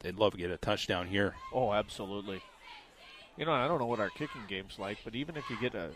[0.00, 1.34] They'd love to get a touchdown here.
[1.52, 2.40] Oh, absolutely.
[3.40, 5.74] You know, I don't know what our kicking game's like, but even if you get
[5.74, 5.92] a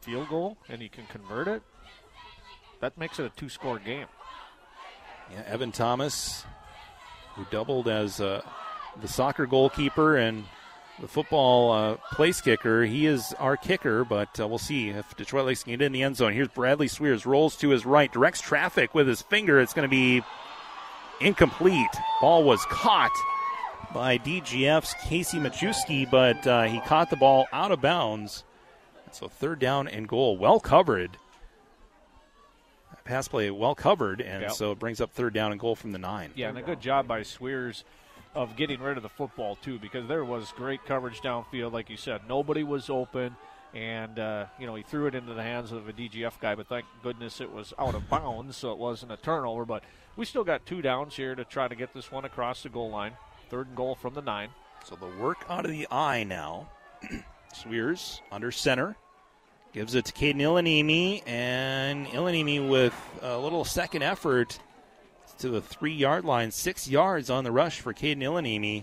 [0.00, 1.62] field goal and you can convert it,
[2.80, 4.08] that makes it a two score game.
[5.30, 6.44] Yeah, Evan Thomas,
[7.36, 8.42] who doubled as uh,
[9.00, 10.42] the soccer goalkeeper and
[11.00, 12.82] the football uh, place kicker.
[12.82, 16.02] He is our kicker, but uh, we'll see if Detroit Lakes can get in the
[16.02, 16.32] end zone.
[16.32, 19.60] Here's Bradley Sweers, rolls to his right, directs traffic with his finger.
[19.60, 20.24] It's going to be
[21.20, 21.96] incomplete.
[22.20, 23.12] Ball was caught
[23.92, 28.44] by DGF's Casey Machuski, but uh, he caught the ball out of bounds.
[29.12, 31.16] So third down and goal, well covered.
[33.04, 34.50] Pass play well covered, and Yep.
[34.52, 36.30] so it brings up third down and goal from the nine.
[36.34, 37.84] Yeah, and a good job by Sweers
[38.34, 41.96] of getting rid of the football too, because there was great coverage downfield, like you
[41.96, 42.20] said.
[42.28, 43.34] Nobody was open,
[43.72, 46.66] and uh, you know he threw it into the hands of a DGF guy, but
[46.68, 49.64] thank goodness it was out of bounds, so it wasn't a turnover.
[49.64, 49.84] But
[50.16, 52.90] we still got two downs here to try to get this one across the goal
[52.90, 53.12] line.
[53.50, 54.50] Third and goal from the nine.
[54.84, 56.68] So the work out of the I now.
[57.54, 58.96] Sweers under center.
[59.72, 64.58] Gives it to Caden Ilanimi, and Ilanimi with a little second effort
[65.40, 68.82] to the three yard line, six yards on the rush for Caden Ilanimi.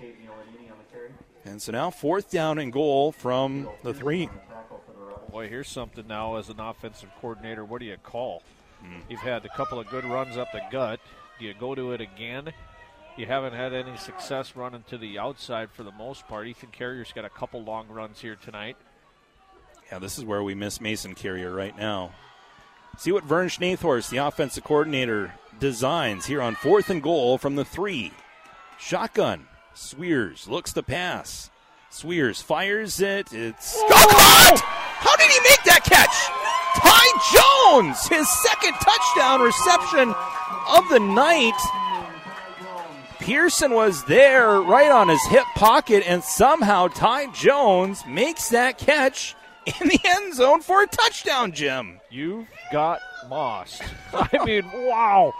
[1.43, 4.29] And so now fourth down and goal from the three.
[5.31, 7.65] Boy, here's something now as an offensive coordinator.
[7.65, 8.41] What do you call?
[8.81, 8.99] Hmm.
[9.09, 10.99] You've had a couple of good runs up the gut.
[11.39, 12.53] Do you go to it again?
[13.17, 16.47] You haven't had any success running to the outside for the most part.
[16.47, 18.75] Ethan Carrier's got a couple long runs here tonight.
[19.89, 22.11] Yeah, this is where we miss Mason Carrier right now.
[22.97, 27.65] See what Vern Schnathorst, the offensive coordinator, designs here on fourth and goal from the
[27.65, 28.11] three.
[28.77, 29.47] Shotgun.
[29.73, 31.49] Sweers looks to pass.
[31.89, 33.31] Sweers fires it.
[33.33, 34.59] It's caught!
[34.61, 36.15] How did he make that catch?
[36.75, 40.13] Ty Jones, his second touchdown reception
[40.67, 41.55] of the night.
[43.25, 49.35] Pearson was there right on his hip pocket, and somehow Ty Jones makes that catch
[49.65, 51.99] in the end zone for a touchdown, Jim.
[52.11, 53.81] You've got mossed.
[54.13, 55.33] I mean, wow.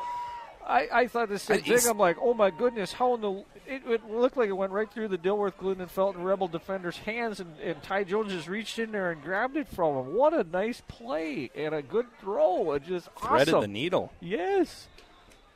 [0.65, 1.77] I, I thought the same thing.
[1.87, 3.43] I'm like, oh my goodness, how in the.
[3.67, 7.39] It, it looked like it went right through the Dilworth Glyndon Felton Rebel defender's hands,
[7.39, 10.15] and, and Ty Jones just reached in there and grabbed it from him.
[10.15, 12.71] What a nice play and a good throw.
[12.73, 13.61] It just Threaded awesome.
[13.61, 14.11] the needle.
[14.21, 14.87] Yes.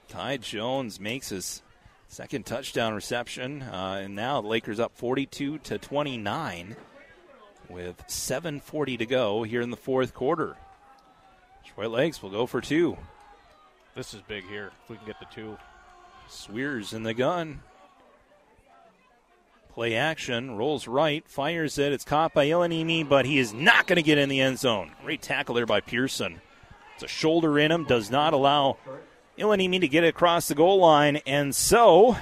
[0.09, 1.63] Ty Jones makes his
[2.09, 6.75] second touchdown reception, uh, and now the Lakers up 42 to 29
[7.69, 10.57] with 7:40 to go here in the fourth quarter.
[11.63, 12.97] Detroit Lakes will go for two.
[13.95, 14.71] This is big here.
[14.83, 15.57] If we can get the two.
[16.27, 17.61] Sweers in the gun.
[19.73, 21.93] Play action, rolls right, fires it.
[21.93, 24.91] It's caught by Ilanimi, but he is not going to get in the end zone.
[25.03, 26.41] Great tackle there by Pearson.
[26.95, 28.77] It's a shoulder in him, does not allow
[29.39, 32.17] Ilanimi to get it across the goal line, and so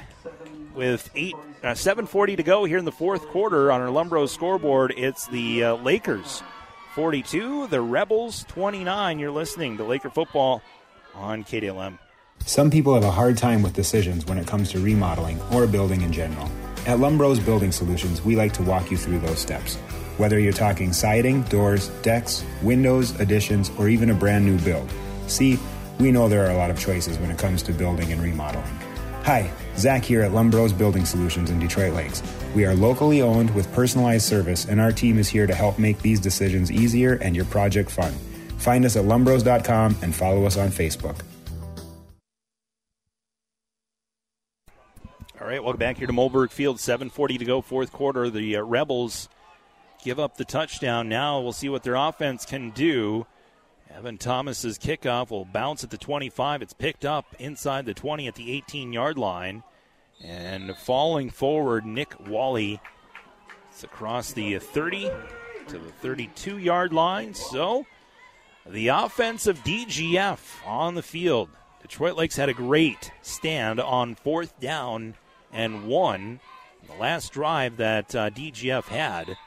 [0.76, 4.94] with eight, uh, 7:40 to go here in the fourth quarter on our Lumbro scoreboard,
[4.96, 6.44] it's the uh, Lakers
[6.94, 9.20] 42, the Rebels 29.
[9.20, 10.62] You're listening to Laker football
[11.16, 11.98] on KDLM.
[12.46, 16.02] Some people have a hard time with decisions when it comes to remodeling or building
[16.02, 16.50] in general.
[16.86, 19.76] At Lumbros Building Solutions, we like to walk you through those steps.
[20.18, 24.90] Whether you're talking siding, doors, decks, windows, additions, or even a brand new build.
[25.28, 25.60] See,
[26.00, 28.80] we know there are a lot of choices when it comes to building and remodeling.
[29.24, 32.24] Hi, Zach here at Lumbros Building Solutions in Detroit Lakes.
[32.56, 36.00] We are locally owned with personalized service, and our team is here to help make
[36.00, 38.14] these decisions easier and your project fun.
[38.58, 41.19] Find us at lumbros.com and follow us on Facebook.
[45.40, 46.77] All right, welcome back here to Mollberg Field.
[46.77, 48.30] 7:40 to go, fourth quarter.
[48.30, 49.30] The uh, Rebels
[50.03, 51.09] give up the touchdown.
[51.09, 53.26] Now we'll see what their offense can do.
[53.98, 56.61] Evan Thomas's kickoff will bounce at the 25.
[56.61, 59.64] It's picked up inside the 20 at the 18-yard line,
[60.24, 62.80] and falling forward, Nick Wally.
[63.72, 65.09] It's across the 30
[65.69, 67.34] to the 32-yard line.
[67.34, 67.88] So
[68.67, 71.50] the offense of DGF on the field.
[71.82, 75.16] Detroit Lakes had a great stand on fourth down
[75.51, 76.40] and one.
[76.88, 79.38] The last drive that uh, DGF had.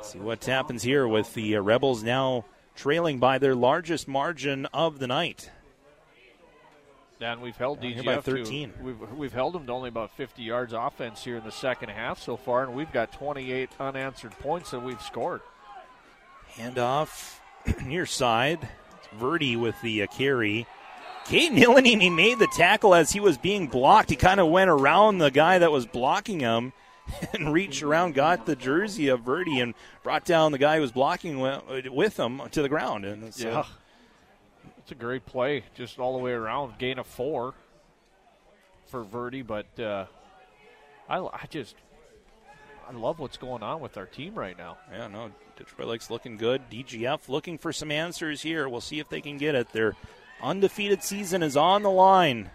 [0.00, 4.98] See what happens here with the uh, Rebels now trailing by their largest margin of
[4.98, 5.50] the night.
[7.20, 8.74] And we've held Down DGF by to- 13.
[8.82, 12.20] we've we've held them to only about 50 yards offense here in the second half
[12.22, 15.40] so far, and we've got 28 unanswered points that we've scored.
[16.56, 17.38] Handoff
[17.84, 18.68] near side.
[18.98, 20.66] It's Verdi with the uh, carry.
[21.24, 24.10] Caden Illanini made the tackle as he was being blocked.
[24.10, 26.72] He kind of went around the guy that was blocking him
[27.32, 30.92] and reached around, got the jersey of Verdi, and brought down the guy who was
[30.92, 33.04] blocking with him to the ground.
[33.04, 33.64] And it's, uh, Yeah.
[34.78, 36.78] It's a great play, just all the way around.
[36.78, 37.54] Gain of four
[38.86, 40.06] for Verdi, but uh,
[41.08, 41.74] I, I just
[42.88, 44.78] I love what's going on with our team right now.
[44.92, 46.70] Yeah, no, Detroit Lakes looking good.
[46.70, 48.68] DGF looking for some answers here.
[48.68, 49.72] We'll see if they can get it.
[49.72, 49.96] Their
[50.40, 52.50] undefeated season is on the line.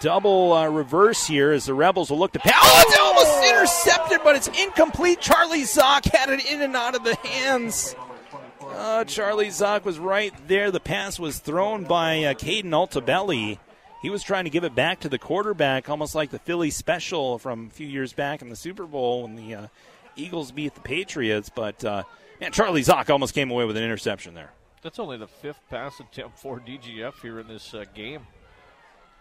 [0.00, 2.52] Double uh, reverse here as the Rebels will look to pass.
[2.54, 5.20] Oh, it's almost intercepted, but it's incomplete.
[5.20, 7.94] Charlie Zock had it in and out of the hands.
[8.60, 10.70] Uh, Charlie Zock was right there.
[10.70, 13.58] The pass was thrown by uh, Caden Altabelli.
[14.02, 17.38] He was trying to give it back to the quarterback, almost like the Philly special
[17.38, 19.66] from a few years back in the Super Bowl when the uh,
[20.16, 21.50] Eagles beat the Patriots.
[21.54, 22.02] But uh,
[22.40, 24.52] man, Charlie Zock almost came away with an interception there.
[24.82, 28.26] That's only the fifth pass attempt for DGF here in this uh, game.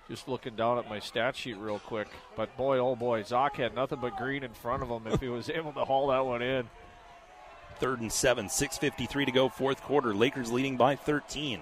[0.09, 2.07] Just looking down at my stat sheet real quick.
[2.35, 5.30] But boy, oh boy, Zock had nothing but green in front of him if he
[5.30, 6.69] was able to haul that one in.
[7.80, 10.14] Third and seven, 6.53 to go, fourth quarter.
[10.14, 11.61] Lakers leading by 13.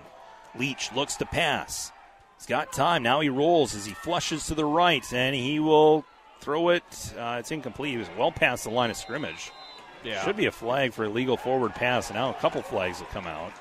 [0.58, 1.92] Leach looks to pass.
[2.38, 3.04] He's got time.
[3.04, 6.04] Now he rolls as he flushes to the right, and he will
[6.42, 6.84] throw it.
[7.18, 7.92] Uh, it's incomplete.
[7.92, 9.52] He was well past the line of scrimmage.
[10.04, 10.24] Yeah.
[10.26, 13.28] Should be a flag for illegal forward pass, and now a couple flags will come
[13.28, 13.52] out.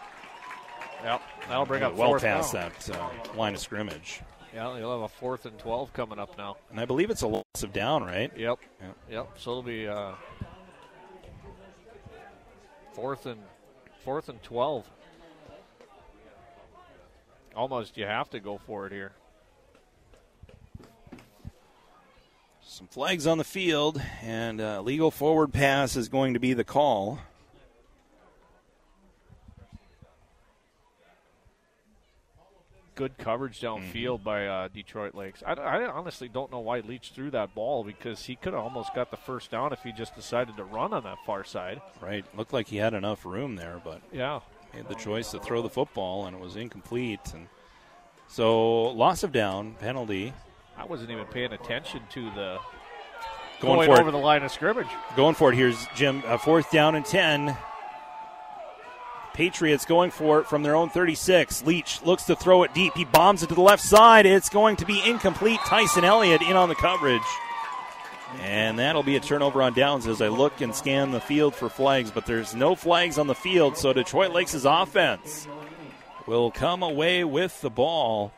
[1.04, 2.72] Yep, that'll bring up well past down.
[2.86, 4.22] that uh, line of scrimmage.
[4.54, 6.56] Yeah, you'll have a fourth and 12 coming up now.
[6.70, 8.32] And I believe it's a loss of down, right?
[8.36, 8.58] Yep.
[8.80, 8.96] Yep.
[9.10, 9.28] Yep.
[9.36, 10.12] So it'll be uh,
[12.94, 13.40] fourth and
[14.04, 14.88] fourth and twelve.
[17.54, 19.12] Almost, you have to go for it here.
[22.62, 26.64] Some flags on the field, and uh, legal forward pass is going to be the
[26.64, 27.18] call.
[33.00, 35.42] Good coverage downfield by uh, Detroit Lakes.
[35.46, 38.94] I, I honestly don't know why Leach threw that ball because he could have almost
[38.94, 41.80] got the first down if he just decided to run on that far side.
[42.02, 42.26] Right.
[42.36, 44.40] Looked like he had enough room there, but Yeah.
[44.74, 47.32] made the choice to throw the football, and it was incomplete.
[47.32, 47.48] And
[48.28, 50.34] so, loss of down, penalty.
[50.76, 52.58] I wasn't even paying attention to the
[53.62, 54.00] Going going, for it.
[54.00, 54.88] over the line of scrimmage.
[55.16, 55.56] Going for it.
[55.56, 56.22] Here's Jim.
[56.26, 57.56] Uh, fourth down and 10.
[59.34, 61.64] Patriots going for it from their own 36.
[61.64, 62.94] Leach looks to throw it deep.
[62.94, 64.26] He bombs it to the left side.
[64.26, 65.60] It's going to be incomplete.
[65.66, 67.22] Tyson Elliott in on the coverage.
[68.40, 71.68] And that'll be a turnover on downs as I look and scan the field for
[71.68, 75.48] flags, but there's no flags on the field, so Detroit Lakes' offense
[76.26, 78.32] will come away with the ball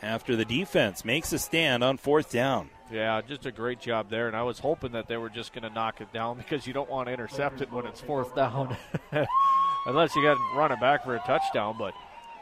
[0.00, 2.70] after the defense makes a stand on fourth down.
[2.90, 4.26] Yeah, just a great job there.
[4.26, 6.72] And I was hoping that they were just going to knock it down because you
[6.72, 8.76] don't want to intercept it when it's fourth down,
[9.86, 11.76] unless you got to run it back for a touchdown.
[11.78, 11.94] But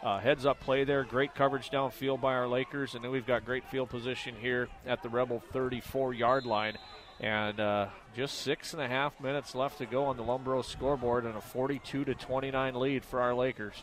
[0.03, 3.45] uh, heads up play there, great coverage downfield by our Lakers, and then we've got
[3.45, 6.79] great field position here at the Rebel 34 yard line.
[7.21, 11.27] And uh, just six and a half minutes left to go on the Lumbro scoreboard,
[11.27, 13.75] and a 42 to 29 lead for our Lakers.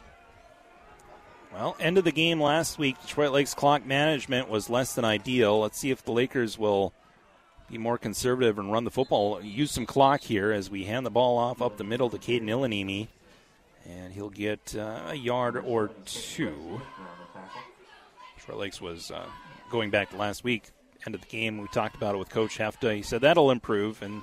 [1.54, 5.62] Well, end of the game last week, Detroit Lakes clock management was less than ideal.
[5.62, 6.94] Let's see if the Lakers will
[7.70, 9.42] be more conservative and run the football.
[9.42, 12.44] Use some clock here as we hand the ball off up the middle to Caden
[12.44, 13.08] Illanimi.
[13.88, 16.82] And he'll get uh, a yard or two.
[18.38, 19.26] Detroit Lakes was uh,
[19.72, 20.72] going back to last week,
[21.06, 21.58] end of the game.
[21.58, 22.96] We talked about it with Coach Hefta.
[22.96, 24.02] He said that'll improve.
[24.02, 24.22] And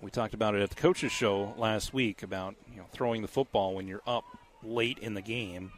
[0.00, 3.28] we talked about it at the coaches show last week about you know throwing the
[3.28, 4.24] football when you're up
[4.62, 5.72] late in the game.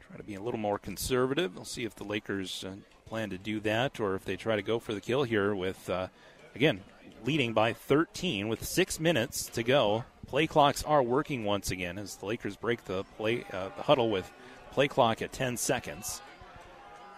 [0.00, 1.54] Try to be a little more conservative.
[1.54, 2.74] We'll see if the Lakers uh,
[3.06, 5.88] plan to do that or if they try to go for the kill here with,
[5.88, 6.08] uh,
[6.54, 6.82] again,
[7.24, 10.04] leading by 13 with six minutes to go.
[10.26, 14.10] Play clocks are working once again as the Lakers break the play uh, the huddle
[14.10, 14.30] with
[14.72, 16.22] play clock at 10 seconds.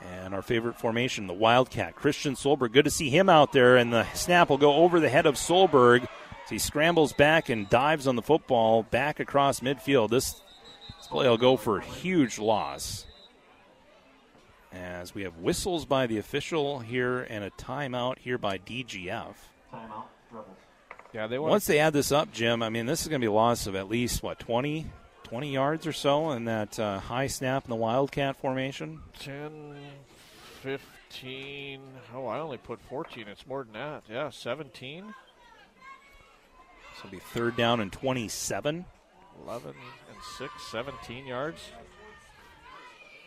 [0.02, 2.72] And our favorite formation, the Wildcat, Christian Solberg.
[2.72, 5.36] Good to see him out there, and the snap will go over the head of
[5.36, 6.06] Solberg
[6.50, 10.10] he scrambles back and dives on the football back across midfield.
[10.10, 10.42] This
[10.98, 13.06] this play will go for a huge loss.
[14.72, 19.34] As we have whistles by the official here and a timeout here by DGF.
[21.14, 23.24] Yeah, they want Once they add this up, Jim, I mean, this is going to
[23.24, 24.86] be a loss of at least, what, 20,
[25.22, 29.00] 20 yards or so in that uh, high snap in the Wildcat formation?
[29.20, 29.76] 10,
[30.62, 31.80] 15.
[32.12, 33.28] Oh, I only put 14.
[33.28, 34.02] It's more than that.
[34.10, 35.14] Yeah, 17.
[36.98, 38.84] it'll be third down and 27.
[39.44, 41.60] 11 and 6, 17 yards.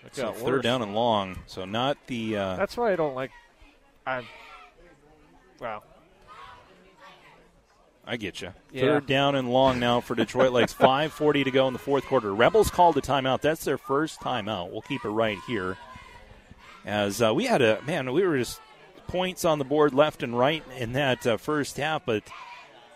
[0.05, 0.63] It So third worse.
[0.63, 1.39] down and long.
[1.47, 2.37] So not the.
[2.37, 3.31] Uh, That's why I don't like.
[4.05, 4.23] I.
[5.59, 5.83] Wow.
[8.07, 8.53] I get you.
[8.71, 8.81] Yeah.
[8.81, 10.73] Third down and long now for Detroit Lakes.
[10.79, 12.33] 5:40 to go in the fourth quarter.
[12.33, 13.41] Rebels called a timeout.
[13.41, 14.71] That's their first timeout.
[14.71, 15.77] We'll keep it right here.
[16.85, 18.61] As uh, we had a man, we were just
[19.07, 22.23] points on the board left and right in that uh, first half, but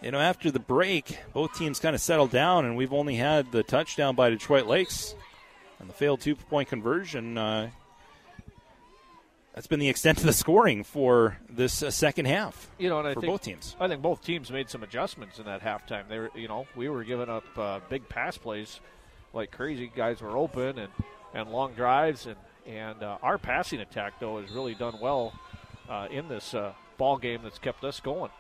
[0.02, 3.52] you know after the break, both teams kind of settled down, and we've only had
[3.52, 5.14] the touchdown by Detroit Lakes
[5.80, 7.38] and the failed two-point conversion.
[7.38, 7.70] Uh,
[9.54, 12.70] that's been the extent of the scoring for this uh, second half.
[12.78, 13.76] You know, and I for think both teams.
[13.80, 16.08] I think both teams made some adjustments in that halftime.
[16.08, 18.80] They were, you know, we were giving up uh, big pass plays
[19.34, 19.92] like crazy.
[19.94, 20.92] Guys were open and,
[21.34, 25.34] and long drives, and and uh, our passing attack though has really done well
[25.90, 28.32] uh, in this uh, ball game that's kept us going.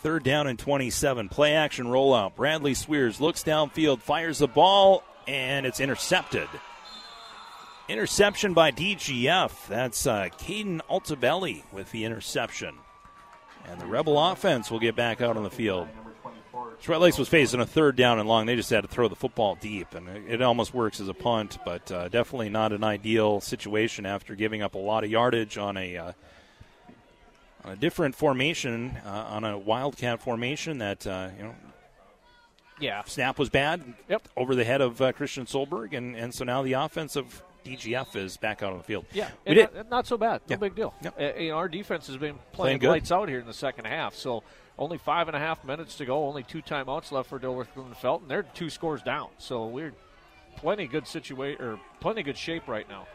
[0.00, 1.28] Third down and 27.
[1.28, 2.36] Play action rollout.
[2.36, 6.48] Bradley Sweers looks downfield, fires the ball, and it's intercepted.
[7.88, 9.66] Interception by DGF.
[9.66, 12.74] That's uh, Caden Altabelli with the interception.
[13.66, 15.88] And the Rebel offense will get back out on the field.
[16.78, 18.44] Detroit Lakes was facing a third down and long.
[18.44, 21.58] They just had to throw the football deep, and it almost works as a punt,
[21.64, 25.76] but uh, definitely not an ideal situation after giving up a lot of yardage on
[25.76, 26.12] a uh,
[27.64, 31.54] on a different formation, uh, on a wildcat formation that uh, you know.
[32.80, 33.94] Yeah, snap was bad.
[34.08, 38.16] Yep, over the head of uh, Christian Solberg, and and so now the offensive DGF
[38.16, 39.04] is back out on the field.
[39.12, 39.74] Yeah, we and did.
[39.74, 40.40] not, not so bad.
[40.48, 40.56] No Yeah.
[40.56, 40.94] big deal.
[41.02, 44.14] You know, our defense has been playing, Playing lights out here in the second half.
[44.14, 44.42] So
[44.78, 46.26] only five and a half minutes to go.
[46.26, 48.28] Only two timeouts left for Dilworth and Felton.
[48.28, 49.28] They're two scores down.
[49.38, 49.92] So we're
[50.56, 53.06] plenty good situation or plenty good shape right now.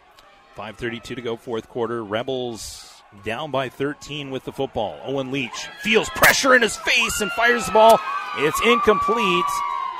[0.55, 2.03] 5.32 to go, fourth quarter.
[2.03, 2.89] Rebels
[3.25, 4.99] down by 13 with the football.
[5.03, 7.99] Owen Leach feels pressure in his face and fires the ball.
[8.37, 9.45] It's incomplete.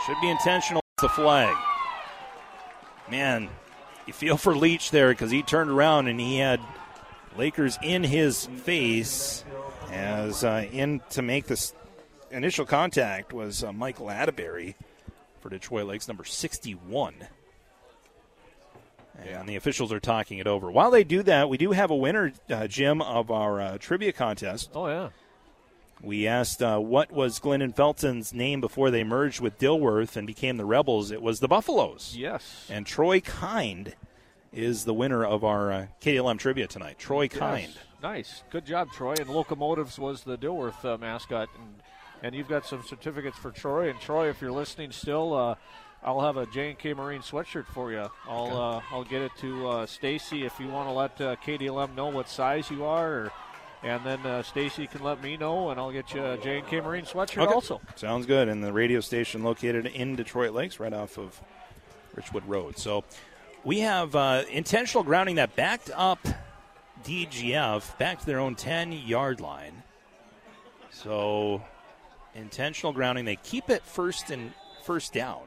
[0.06, 0.82] Should be intentional.
[0.98, 1.56] It's a flag.
[3.10, 3.50] Man,
[4.06, 6.60] you feel for Leach there because he turned around and he had
[7.38, 9.44] Lakers in his face
[9.92, 11.74] as uh, in to make this
[12.32, 14.76] initial contact was uh, Michael Atterbury
[15.40, 17.16] for Detroit Lakes, number 61.
[19.26, 20.72] And the officials are talking it over.
[20.72, 24.12] While they do that, we do have a winner, uh, Jim, of our uh, trivia
[24.12, 24.72] contest.
[24.74, 25.10] Oh, yeah.
[26.04, 30.58] We asked uh, what was Glyndon Felton's name before they merged with Dilworth and became
[30.58, 31.12] the Rebels.
[31.12, 32.14] It was the Buffaloes.
[32.18, 32.68] Yes.
[32.70, 33.96] And Troy Kind
[34.52, 37.00] is the winner of our uh, KLM trivia tonight.
[37.00, 37.70] Troy Kind.
[37.74, 37.84] Yes.
[38.02, 38.44] Nice.
[38.50, 39.14] Good job, Troy.
[39.18, 41.48] And Locomotives was the Dilworth uh, mascot.
[41.58, 41.76] And,
[42.22, 43.90] and you've got some certificates for Troy.
[43.90, 45.56] And Troy, if you're listening still, uh,
[46.04, 48.06] I'll have a J&K Marine sweatshirt for you.
[48.28, 51.96] I'll uh, I'll get it to uh, Stacy if you want to let uh, KDLM
[51.96, 53.32] know what size you are, or,
[53.84, 57.06] and then uh, Stacy can let me know, and I'll get you a J&K Marine
[57.06, 57.54] sweatshirt Okay.
[57.54, 57.82] also.
[57.96, 58.48] Sounds good.
[58.48, 61.42] And the radio station located in Detroit Lakes, right off of
[62.16, 62.78] Richwood Road.
[62.78, 63.04] So
[63.64, 66.20] we have uh, intentional grounding that backed up
[67.04, 69.84] DGF back to their own 10 yard line.
[70.92, 71.62] So
[72.36, 73.26] intentional grounding.
[73.26, 74.54] They keep it first and
[74.84, 75.42] first down.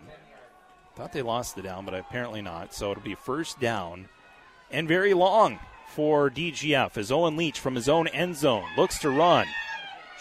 [0.97, 2.75] Thought they lost the down, but apparently not.
[2.75, 4.09] So it'll be first down
[4.71, 5.59] and very long
[5.97, 9.47] for DGF as Owen Leach from his own end zone looks to run.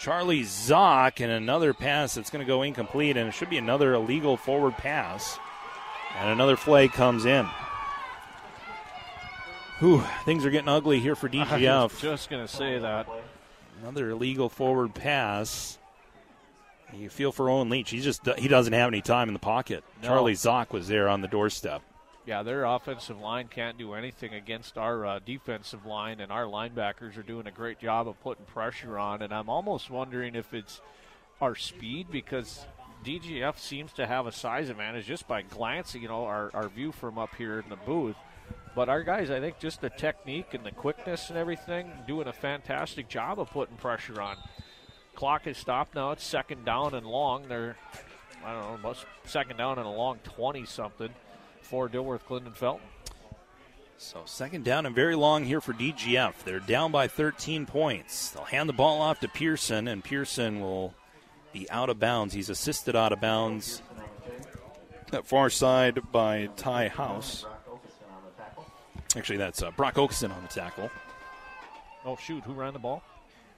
[0.00, 3.92] Charlie Zock and another pass that's going to go incomplete, and it should be another
[3.92, 5.38] illegal forward pass.
[6.18, 7.46] And another flag comes in.
[9.80, 12.00] Whew, things are getting ugly here for I was DGF.
[12.00, 13.06] just going to say that.
[13.82, 15.76] Another illegal forward pass.
[16.94, 17.90] You feel for Owen Leach.
[17.90, 19.84] He just he doesn't have any time in the pocket.
[20.02, 20.08] No.
[20.08, 21.82] Charlie Zock was there on the doorstep.
[22.26, 27.16] Yeah, their offensive line can't do anything against our uh, defensive line, and our linebackers
[27.16, 29.22] are doing a great job of putting pressure on.
[29.22, 30.80] And I'm almost wondering if it's
[31.40, 32.66] our speed because
[33.04, 36.90] DGF seems to have a size advantage just by glancing, you know, our, our view
[36.90, 38.16] from up here in the booth.
[38.74, 42.32] But our guys, I think, just the technique and the quickness and everything, doing a
[42.32, 44.36] fantastic job of putting pressure on.
[45.14, 46.10] Clock is stopped now.
[46.10, 47.46] It's second down and long.
[47.46, 47.76] They're,
[48.44, 51.10] I don't know, almost second down and a long 20 something
[51.66, 52.86] for Dilworth, Glyndon Felton.
[53.98, 56.44] So second down and very long here for DGF.
[56.44, 58.30] They're down by 13 points.
[58.30, 60.94] They'll hand the ball off to Pearson, and Pearson will
[61.52, 62.34] be out of bounds.
[62.34, 63.82] He's assisted out of bounds
[65.12, 67.46] at far side by Ty House.
[69.16, 70.90] Actually, that's uh, Brock Okeson on the tackle.
[72.04, 72.44] Oh, shoot.
[72.44, 73.02] Who ran the ball?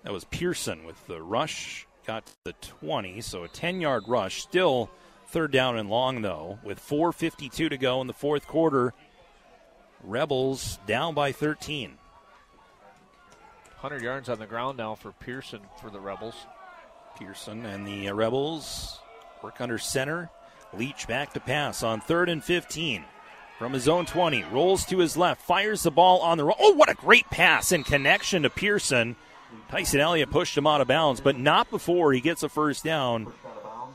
[0.05, 1.87] That was Pearson with the rush.
[2.07, 4.41] Got to the 20, so a 10 yard rush.
[4.41, 4.89] Still
[5.29, 8.95] third down and long, though, with 4.52 to go in the fourth quarter.
[10.03, 11.99] Rebels down by 13.
[13.81, 16.35] 100 yards on the ground now for Pearson for the Rebels.
[17.19, 19.01] Pearson and the Rebels
[19.43, 20.31] Work under center.
[20.73, 23.05] Leach back to pass on third and 15
[23.59, 24.45] from his own 20.
[24.53, 26.57] Rolls to his left, fires the ball on the roll.
[26.59, 29.17] Oh, what a great pass in connection to Pearson.
[29.71, 33.33] Tyson Elliott pushed him out of bounds, but not before he gets a first down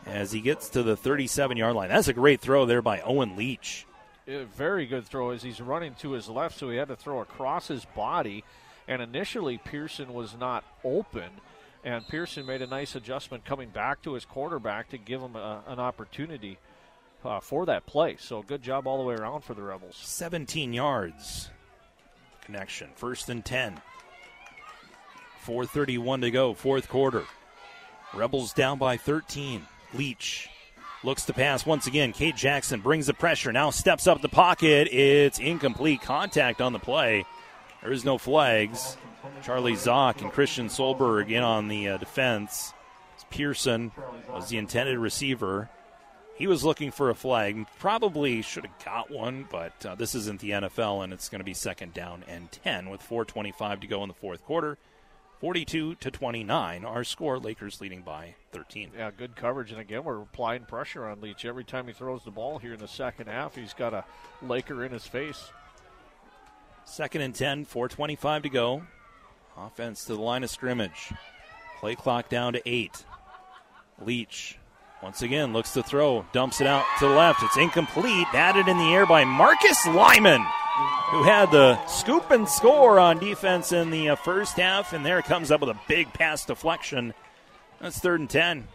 [0.06, 1.90] as he gets to the 37 yard line.
[1.90, 3.85] That's a great throw there by Owen Leach.
[4.27, 7.19] A very good throw as he's running to his left, so he had to throw
[7.19, 8.43] across his body.
[8.88, 11.30] And initially, Pearson was not open,
[11.83, 15.64] and Pearson made a nice adjustment coming back to his quarterback to give him a,
[15.67, 16.57] an opportunity
[17.25, 18.17] uh, for that play.
[18.17, 19.95] So good job all the way around for the Rebels.
[19.95, 21.49] 17 yards.
[22.41, 22.90] Connection.
[22.95, 23.82] First and 10.
[25.45, 27.23] 4.31 to go, fourth quarter.
[28.14, 29.65] Rebels down by 13.
[29.94, 30.50] Leach
[31.04, 32.14] looks to pass once again.
[32.14, 34.88] Cade Jackson brings the pressure, now steps up the pocket.
[34.92, 37.26] It's incomplete contact on the play.
[37.82, 38.98] There is no flags.
[39.42, 42.74] Charlie Zock and Christian Solberg in on the uh, defense.
[43.30, 43.92] Pearson
[44.32, 45.70] was the intended receiver.
[46.36, 47.66] He was looking for a flag.
[47.80, 51.46] Probably should have got one, but uh, this isn't the NFL, and it's going to
[51.46, 54.78] be second down and 10 with 4.25 to go in the fourth quarter.
[55.44, 57.38] 42 to 29, our score.
[57.38, 58.92] Lakers leading by 13.
[58.98, 62.32] Yeah, good coverage, and again we're applying pressure on Leach every time he throws the
[62.32, 63.54] ball here in the second half.
[63.54, 64.06] He's got a
[64.42, 65.52] Laker in his face.
[66.86, 68.84] Second and 10, 4.25 to go.
[69.58, 71.12] Offense to the line of scrimmage.
[71.82, 73.04] Play clock down to eight.
[74.00, 74.58] Leach
[75.02, 77.44] once again looks to throw, dumps it out to the left.
[77.44, 78.28] It's incomplete.
[78.32, 80.46] Batted in the air by Marcus Lyman,
[81.10, 84.93] who had the scoop and score on defense in the uh, first half.
[84.93, 87.14] And there comes up with a big pass deflection.
[87.80, 88.68] That's third and 10.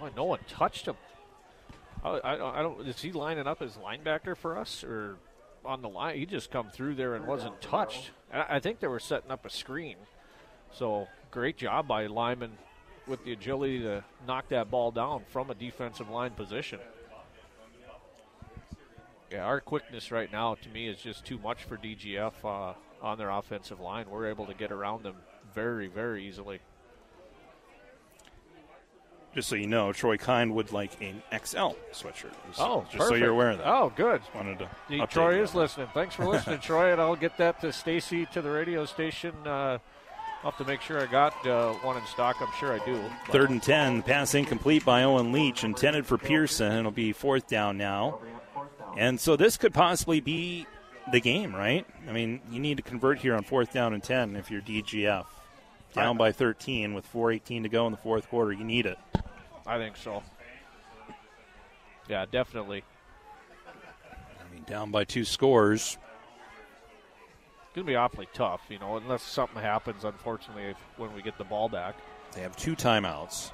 [0.00, 0.96] Boy, no one touched him.
[2.04, 2.86] I, I, I don't.
[2.86, 5.16] Is he lining up as linebacker for us or
[5.64, 6.18] on the line?
[6.18, 8.10] He just come through there and wasn't touched.
[8.32, 9.96] I, I think they were setting up a screen.
[10.72, 12.52] So great job by Lyman
[13.06, 16.78] with the agility to knock that ball down from a defensive line position.
[19.30, 23.18] Yeah, our quickness right now to me is just too much for DGF uh, on
[23.18, 24.06] their offensive line.
[24.10, 25.16] We're able to get around them
[25.54, 26.60] very, very easily.
[29.34, 32.32] Just so you know, Troy Kine would like an XL sweatshirt.
[32.48, 33.08] Just, oh, just perfect.
[33.08, 33.66] so you're aware of that.
[33.66, 34.22] Oh, good.
[34.22, 34.70] Just wanted to.
[34.88, 35.88] The- Troy is listening.
[35.92, 39.34] Thanks for listening, Troy, and I'll get that to Stacy to the radio station.
[39.44, 39.78] Uh,
[40.42, 42.36] I'll have to make sure I got uh, one in stock.
[42.40, 42.98] I'm sure I do.
[43.30, 44.02] Third and 10.
[44.02, 46.72] Pass incomplete by Owen Leach, intended for Pearson.
[46.72, 48.20] It'll be fourth down now.
[48.96, 50.66] And so this could possibly be
[51.12, 51.86] the game, right?
[52.08, 55.26] I mean, you need to convert here on fourth down and 10 if you're DGF.
[55.94, 58.52] Down by 13 with 4.18 to go in the fourth quarter.
[58.52, 58.98] You need it.
[59.66, 60.22] I think so.
[62.08, 62.84] Yeah, definitely.
[63.66, 65.98] I mean, down by two scores.
[67.62, 71.22] It's going to be awfully tough, you know, unless something happens, unfortunately, if, when we
[71.22, 71.96] get the ball back.
[72.32, 73.50] They have two timeouts.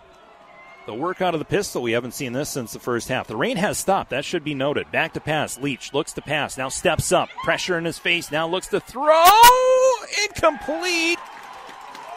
[0.87, 3.27] The work out of the pistol, we haven't seen this since the first half.
[3.27, 4.11] The rain has stopped.
[4.11, 4.91] That should be noted.
[4.93, 5.59] Back to pass.
[5.59, 6.59] Leach looks to pass.
[6.59, 7.31] Now steps up.
[7.43, 8.31] Pressure in his face.
[8.31, 9.25] Now looks to throw.
[10.25, 11.19] Incomplete.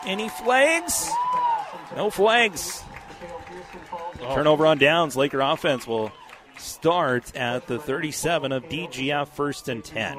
[0.05, 1.09] Any flags?
[1.95, 2.83] No flags.
[4.21, 4.35] Oh.
[4.35, 5.15] Turnover on downs.
[5.15, 6.11] Laker offense will
[6.57, 10.17] start at the 37 of DGF, first and 10.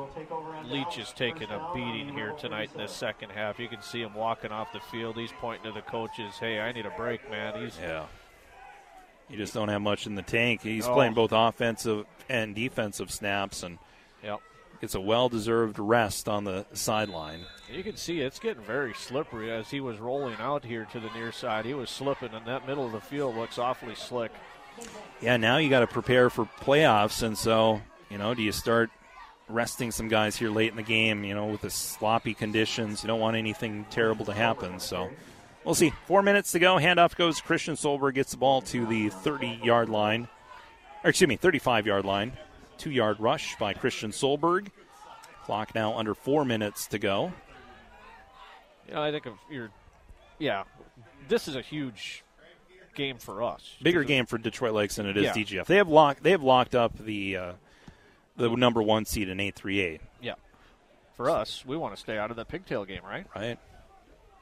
[0.64, 3.58] Leach is taking a beating here tonight in the second half.
[3.58, 5.16] You can see him walking off the field.
[5.16, 7.62] He's pointing to the coaches, hey, I need a break, man.
[7.62, 8.04] He's Yeah.
[9.28, 10.62] You just don't have much in the tank.
[10.62, 10.94] He's Oh.
[10.94, 13.78] playing both offensive and defensive snaps, and
[14.22, 14.40] Yep.
[14.80, 17.40] gets a well-deserved rest on the sideline.
[17.70, 21.10] You can see it's getting very slippery as he was rolling out here to the
[21.10, 21.64] near side.
[21.66, 24.32] He was slipping, and that middle of the field looks awfully slick.
[25.20, 28.88] Yeah, now you got to prepare for playoffs, and so you know, do you start
[29.48, 31.24] resting some guys here late in the game?
[31.24, 34.80] You know, with the sloppy conditions, you don't want anything terrible to happen.
[34.80, 35.10] So
[35.68, 35.92] we'll see.
[36.06, 36.76] Four minutes to go.
[36.76, 37.40] Handoff goes.
[37.40, 40.26] Christian Solberg gets the ball to the 30-yard line,
[41.04, 42.32] or excuse me, 35-yard line.
[42.78, 44.68] Two-yard rush by Christian Solberg.
[45.44, 47.32] Clock now under four minutes to go.
[48.86, 49.70] You know, I think if you're,
[50.38, 50.64] yeah,
[51.28, 52.24] this is a huge
[52.94, 53.76] game for us.
[53.82, 55.32] Bigger game for Detroit Lakes than it is Yeah.
[55.34, 55.66] DGF.
[55.66, 56.22] They have locked.
[56.22, 57.52] They have locked up the uh,
[58.36, 60.00] the number one seed in eight three eight.
[60.22, 60.34] Yeah.
[61.14, 63.26] For us, we want to stay out of the pigtail game, right?
[63.34, 63.58] Right.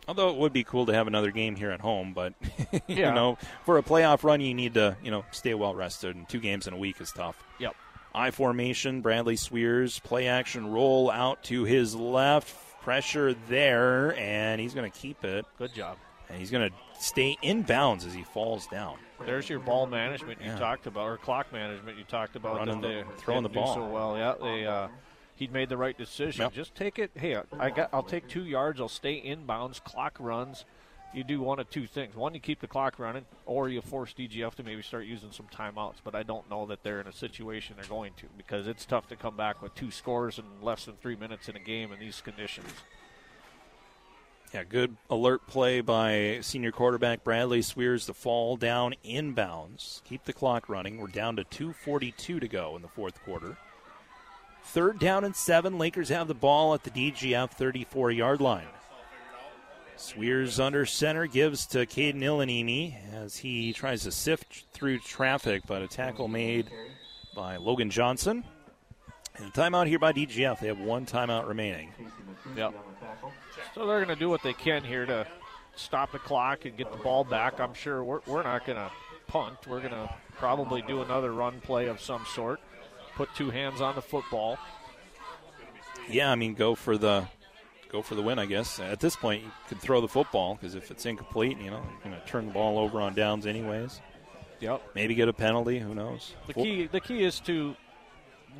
[0.08, 2.32] Although it would be cool to have another game here at home, but
[2.86, 3.12] you Yeah.
[3.12, 6.40] know, for a playoff run, you need to you know stay well rested, and two
[6.40, 7.42] games in a week is tough.
[7.58, 7.74] Yep.
[8.14, 14.72] I formation, Bradley Sweers, play action, roll out to his left, pressure there, and he's
[14.74, 15.44] going to keep it.
[15.58, 15.98] Good job.
[16.30, 18.96] And he's going to stay in bounds as he falls down.
[19.26, 20.58] There's your ball management you Yeah.
[20.58, 22.56] talked about, or clock management you talked about.
[22.56, 23.74] Running that the- throwing didn't the ball.
[23.74, 24.16] so well.
[24.16, 24.66] Yeah, they.
[24.66, 24.88] Uh,
[25.36, 26.42] he made the right decision.
[26.42, 26.52] Yep.
[26.54, 27.10] Just take it.
[27.14, 27.90] Hey, I got.
[27.92, 28.80] I'll take two yards.
[28.80, 29.78] I'll stay in bounds.
[29.80, 30.64] Clock runs,
[31.12, 32.16] you do one of two things.
[32.16, 35.46] One, you keep the clock running, or you force DGF to maybe start using some
[35.46, 35.96] timeouts.
[36.02, 39.08] But I don't know that they're in a situation they're going to because it's tough
[39.08, 42.00] to come back with two scores in less than three minutes in a game in
[42.00, 42.68] these conditions.
[44.54, 50.02] Yeah, good alert play by senior quarterback Bradley Sweers to fall down inbounds.
[50.04, 50.98] Keep the clock running.
[50.98, 53.58] We're down to 2.42 to go in the fourth quarter.
[54.66, 55.78] Third down and seven.
[55.78, 58.66] Lakers have the ball at the DGF 34 yard line.
[59.96, 65.80] Sweers under center gives to Caden Ilanimi as he tries to sift through traffic, but
[65.80, 66.66] a tackle made
[67.34, 68.44] by Logan Johnson.
[69.36, 70.60] And timeout here by DGF.
[70.60, 71.92] They have one timeout remaining.
[72.56, 72.74] Yep.
[73.74, 75.26] So they're going to do what they can here to
[75.76, 77.60] stop the clock and get the ball back.
[77.60, 78.90] I'm sure we're, we're not going to
[79.26, 79.66] punt.
[79.66, 82.60] We're going to probably do another run play of some sort.
[83.16, 84.58] Put two hands on the football.
[86.08, 87.26] Yeah, I mean, go for the
[87.88, 88.78] go for the win, I guess.
[88.78, 92.12] At this point, you could throw the football because if it's incomplete, you know, you're
[92.12, 94.00] going to turn the ball over on downs anyways.
[94.60, 94.82] Yep.
[94.94, 95.78] Maybe get a penalty.
[95.78, 96.34] Who knows?
[96.46, 97.74] The key, the key is to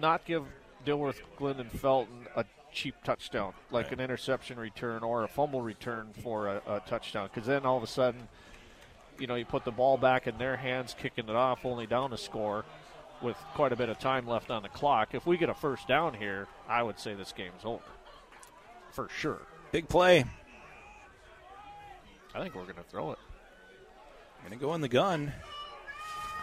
[0.01, 0.45] not give
[0.85, 3.95] Dilworth, Glyndon Felton a cheap touchdown, like right.
[3.95, 7.83] an interception return or a fumble return for a, a touchdown, because then all of
[7.83, 8.29] a sudden,
[9.19, 12.13] you know, you put the ball back in their hands, kicking it off, only down
[12.13, 12.65] a score
[13.23, 15.15] with quite a bit of time left on the clock.
[15.15, 17.83] If we get a first down here, I would say this game's over
[18.91, 19.43] for sure.
[19.73, 20.25] Big play.
[22.35, 23.19] I think we're going to throw it.
[24.43, 25.33] Going to go in the gun.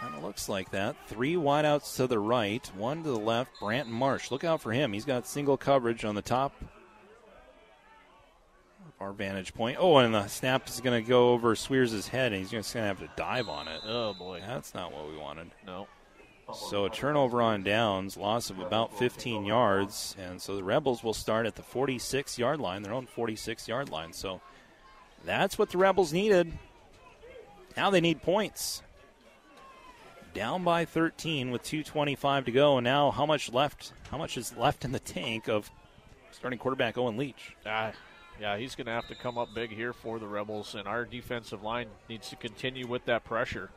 [0.00, 0.96] Kind of looks like that.
[1.06, 3.50] Three wideouts to the right, one to the left.
[3.60, 4.30] Brandon Marsh.
[4.30, 4.92] Look out for him.
[4.92, 6.52] He's got single coverage on the top
[9.00, 9.76] our vantage point.
[9.78, 12.78] Oh, and the snap is going to go over Sweers' head, and he's going to
[12.78, 13.80] have to dive on it.
[13.84, 14.40] Oh, boy.
[14.40, 15.50] That's not what we wanted.
[15.66, 15.86] No.
[16.52, 21.14] So a turnover on downs, loss of about 15 yards, and so the Rebels will
[21.14, 24.12] start at the 46 yard line, their own 46 yard line.
[24.12, 24.40] So
[25.24, 26.52] that's what the Rebels needed.
[27.76, 28.82] Now they need points.
[30.34, 33.92] Down by 13 with 2:25 to go, and now how much left?
[34.10, 35.70] How much is left in the tank of
[36.32, 37.54] starting quarterback Owen Leach?
[37.64, 37.92] Uh,
[38.40, 41.04] yeah, he's going to have to come up big here for the Rebels, and our
[41.04, 43.70] defensive line needs to continue with that pressure.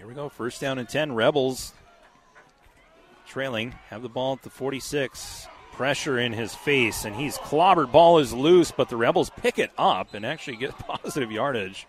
[0.00, 0.30] Here we go.
[0.30, 1.14] First down and 10.
[1.14, 1.74] Rebels
[3.26, 3.72] trailing.
[3.90, 5.46] Have the ball at the 46.
[5.72, 7.92] Pressure in his face, and he's clobbered.
[7.92, 11.86] Ball is loose, but the Rebels pick it up and actually get positive yardage.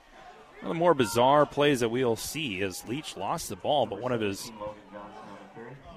[0.59, 4.01] One of the more bizarre plays that we'll see is Leach lost the ball, but
[4.01, 4.51] one of his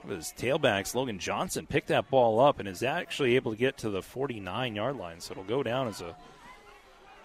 [0.09, 3.91] his tailbacks, Logan Johnson, picked that ball up and is actually able to get to
[3.91, 5.19] the 49 yard line.
[5.19, 6.15] So it'll go down as a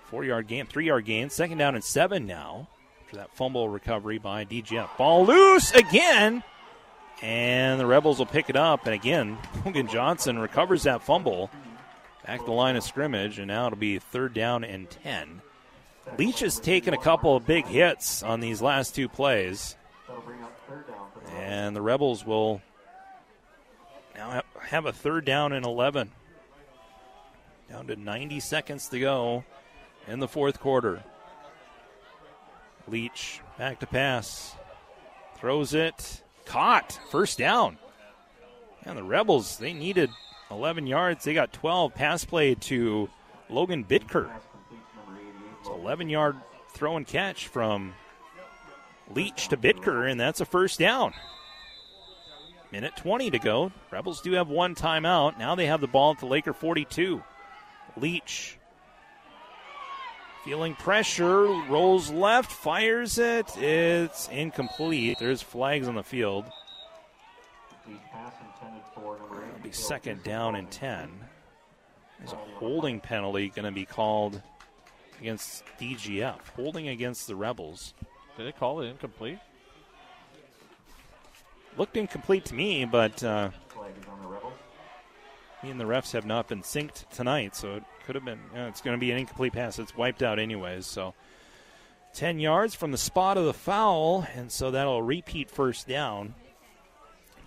[0.06, 1.30] four yard gain, three yard gain.
[1.30, 2.70] Second down and seven now
[3.10, 4.96] after that fumble recovery by DGF.
[4.96, 6.44] Ball loose again.
[7.24, 8.86] And the Rebels will pick it up.
[8.86, 11.50] And again, Logan Johnson recovers that fumble
[12.24, 13.40] back the line of scrimmage.
[13.40, 15.42] And now it'll be third down and 10.
[16.20, 19.76] Leach has taken a couple of big hits on these last two plays.
[21.36, 22.62] And the Rebels will
[24.14, 26.12] now have a third down and 11.
[27.72, 29.46] Down to 90 seconds to go
[30.08, 31.02] in the fourth quarter.
[32.90, 34.56] Leach back to pass.
[35.36, 36.24] Throws it.
[36.46, 37.00] Caught.
[37.10, 37.78] First down.
[38.84, 40.10] And the Rebels, they needed
[40.50, 41.24] 11 yards.
[41.24, 41.94] They got 12.
[41.94, 43.10] Pass play to
[43.50, 44.30] Logan Bitker.
[45.60, 46.38] It's 11 yard
[46.74, 47.94] throw and catch from
[49.14, 51.14] Leach to Bitker, and that's a first down.
[52.72, 53.72] Minute 20 to go.
[53.92, 55.40] Rebels do have one timeout.
[55.40, 57.24] Now they have the ball at the Laker 42.
[57.98, 58.59] Leach
[60.50, 63.56] Feeling pressure, rolls left, fires it.
[63.56, 65.18] It's incomplete.
[65.20, 66.44] There's flags on the field.
[67.88, 71.12] It'll be second down and 10.
[72.18, 74.42] There's a holding penalty going to be called
[75.22, 76.40] against DGF.
[76.56, 77.94] Holding against the Rebels.
[78.36, 79.38] Did they call it incomplete?
[81.78, 83.52] Looked incomplete to me, but uh,
[85.62, 88.40] me and the refs have not been synced tonight, so could have been.
[88.56, 89.78] Know, it's going to be an incomplete pass.
[89.78, 90.88] It's wiped out anyways.
[90.88, 91.14] So
[92.16, 96.34] 10 yards from the spot of the foul, and so that'll repeat first down.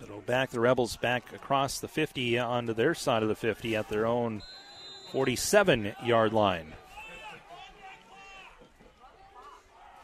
[0.01, 3.75] It'll back the Rebels back across the 50 uh, onto their side of the 50
[3.75, 4.41] at their own
[5.11, 6.71] 47 yard line.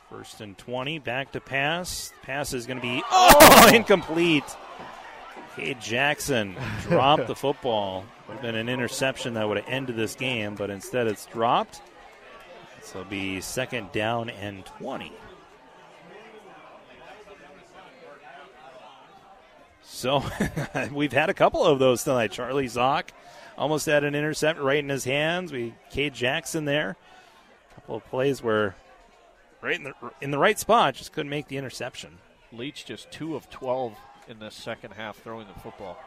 [0.09, 2.11] First and 20, back to pass.
[2.23, 4.43] Pass is going to be, oh, oh, incomplete.
[5.55, 8.03] Cade Jackson dropped the football.
[8.29, 11.81] Would have been an interception that would have ended this game, but instead it's dropped.
[12.83, 15.11] So it'll be second down and 20.
[19.81, 20.23] So
[20.91, 22.31] we've had a couple of those tonight.
[22.31, 23.09] Charlie Zock
[23.57, 25.51] almost had an intercept right in his hands.
[25.51, 26.97] We Cade Jackson there.
[27.71, 28.75] A couple of plays where
[29.61, 32.19] right in the in the right spot, just couldn't make the interception.
[32.53, 35.97] Leach just two of twelve in the second half throwing the football.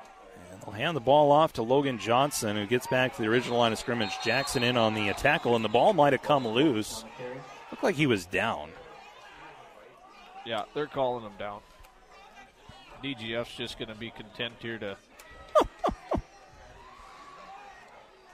[0.52, 3.58] And they'll hand the ball off to Logan Johnson, who gets back to the original
[3.58, 4.12] line of scrimmage.
[4.22, 7.04] Jackson in on the tackle, and the ball might have come loose.
[7.70, 8.70] Looked like he was down.
[10.44, 11.60] Yeah, they're calling him down.
[13.02, 14.96] DGF's just going to be content here to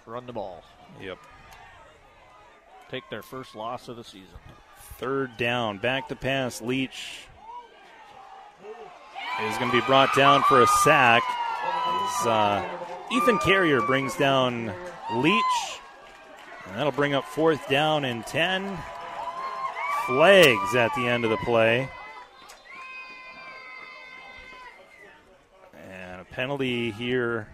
[0.07, 0.65] run the ball.
[1.01, 1.19] Yep.
[2.91, 4.27] Take their first loss of the season.
[4.99, 6.61] Third down, back to pass.
[6.61, 7.21] Leach
[9.43, 11.23] is going to be brought down for a sack.
[12.09, 12.69] As, uh,
[13.13, 14.73] Ethan Carrier brings down
[15.15, 15.81] Leach.
[16.67, 18.79] And that'll bring up fourth down and 10.
[20.07, 21.89] Flags at the end of the play.
[25.91, 27.49] And a penalty here.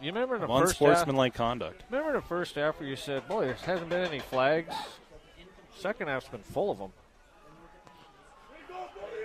[0.00, 1.82] You remember the first unsportsmanlike half, conduct.
[1.90, 4.74] Remember the first half where you said, "Boy, there hasn't been any flags."
[5.78, 6.92] Second half's been full of them.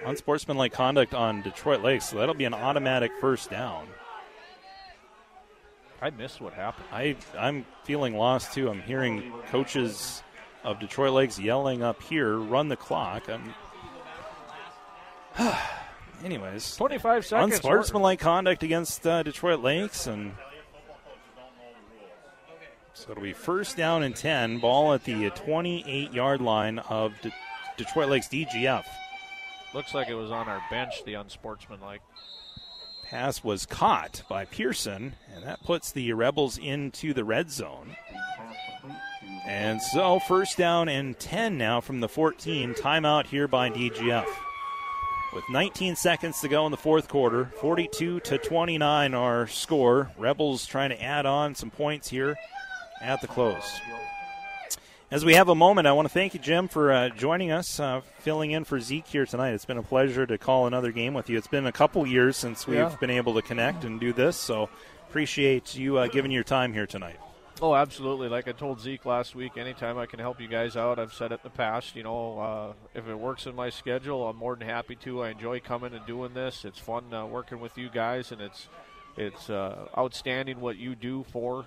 [0.06, 3.88] Unsportsmanlike conduct on Detroit Lakes, so that'll be an automatic first down.
[6.02, 6.88] I missed what happened.
[6.92, 8.70] I I'm feeling lost too.
[8.70, 10.24] I'm hearing coaches
[10.64, 13.54] of Detroit Lakes yelling up here, "Run the clock!" I'm.
[16.24, 17.54] Anyways, 25 seconds.
[17.54, 20.34] Unsportsmanlike conduct against uh, Detroit Lakes, and
[22.94, 24.60] so it'll be first down and 10.
[24.60, 27.34] Ball at the 28 yard line of De-
[27.78, 28.86] Detroit Lakes DGF.
[29.74, 32.02] Looks like it was on our bench, the unsportsmanlike.
[33.12, 37.98] Pass was caught by Pearson, and that puts the Rebels into the red zone.
[39.46, 42.74] And so, first down and 10 now from the 14.
[42.74, 44.28] Timeout here by DGF.
[45.34, 50.10] With 19 seconds to go in the fourth quarter, 42 to 29 our score.
[50.18, 52.38] Rebels trying to add on some points here
[53.02, 53.82] at the close.
[55.12, 57.82] As we have a moment, I want to thank you, Jim, for uh, joining us,
[57.82, 59.50] uh, filling in for Zeke here tonight.
[59.52, 61.38] It's been a pleasure to call another game with you.
[61.38, 62.96] It's been a couple years since we've Yeah.
[62.98, 64.70] been able to connect and do this, so
[65.10, 67.18] appreciate you uh, giving your time here tonight.
[67.62, 68.30] Oh, absolutely.
[68.30, 71.34] Like I told Zeke last week, anytime I can help you guys out, I've said
[71.34, 71.94] it in the past.
[71.98, 75.24] You know, uh, if it works in my schedule, I'm more than happy to.
[75.24, 76.64] I enjoy coming and doing this.
[76.64, 78.70] It's fun uh, working with you guys, and it's
[79.18, 81.66] it's uh, outstanding what you do for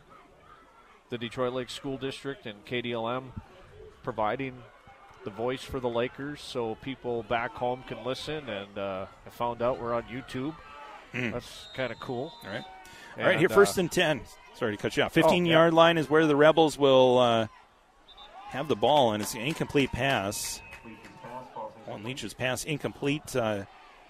[1.15, 3.23] the Detroit Lake School District and KDLM,
[4.03, 4.53] providing
[5.23, 8.49] the voice for the Lakers so people back home can listen.
[8.49, 10.57] And uh, I found out we're on YouTube.
[11.13, 11.31] Hmm.
[11.31, 12.33] That's kind of cool.
[12.43, 12.65] All right.
[13.17, 14.23] All right, here, And, first uh, and 10.
[14.57, 15.13] Sorry to cut you off.
[15.13, 15.53] 15 Oh, yeah.
[15.53, 17.47] yard line is where the Rebels will uh,
[18.49, 20.61] have the ball, and it's an incomplete pass.
[21.87, 23.67] One Leach's pass incomplete, uh,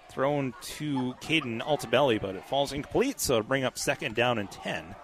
[0.09, 4.51] thrown to Caden Altabelli, but it falls incomplete, so it'll bring up second down and
[4.51, 4.95] 10.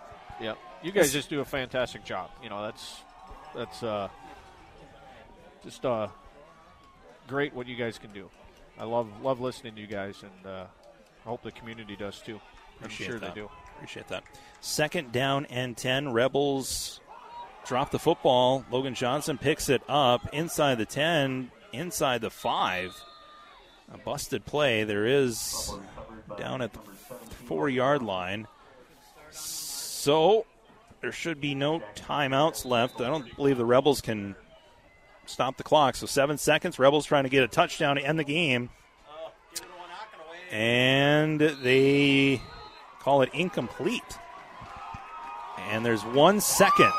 [0.40, 2.30] Yeah, you guys just do a fantastic job.
[2.42, 3.02] You know, that's
[3.54, 4.08] that's uh,
[5.64, 6.08] just uh,
[7.28, 8.28] great what you guys can do.
[8.78, 10.64] I love love listening to you guys, and uh,
[11.24, 12.40] I hope the community does too.
[12.78, 13.34] Appreciate I'm sure that.
[13.34, 13.50] they do.
[13.76, 14.24] Appreciate that.
[14.60, 16.12] Second down and 10.
[16.12, 17.00] Rebels
[17.66, 18.64] drop the football.
[18.70, 23.04] Logan Johnson picks it up inside the 10, inside the 5.
[23.92, 24.84] A busted play.
[24.84, 25.72] There is
[26.38, 26.80] down at the
[27.46, 28.46] four yard line.
[29.30, 30.46] So
[31.00, 33.00] there should be no timeouts left.
[33.00, 34.36] I don't believe the Rebels can
[35.26, 35.96] stop the clock.
[35.96, 36.78] So seven seconds.
[36.78, 38.70] Rebels trying to get a touchdown to end the game.
[40.50, 42.42] And they
[42.98, 44.18] call it incomplete.
[45.70, 46.92] And there's one second.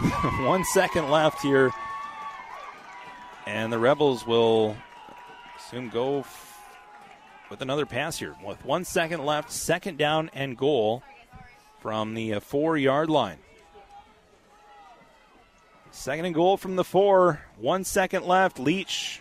[0.40, 1.70] one second left here.
[3.46, 4.76] And the Rebels will
[5.70, 6.60] soon go f-
[7.50, 8.34] with another pass here.
[8.44, 11.02] With one second left, second down and goal
[11.80, 13.38] from the uh, four yard line.
[15.90, 17.40] Second and goal from the four.
[17.58, 18.58] One second left.
[18.58, 19.20] Leach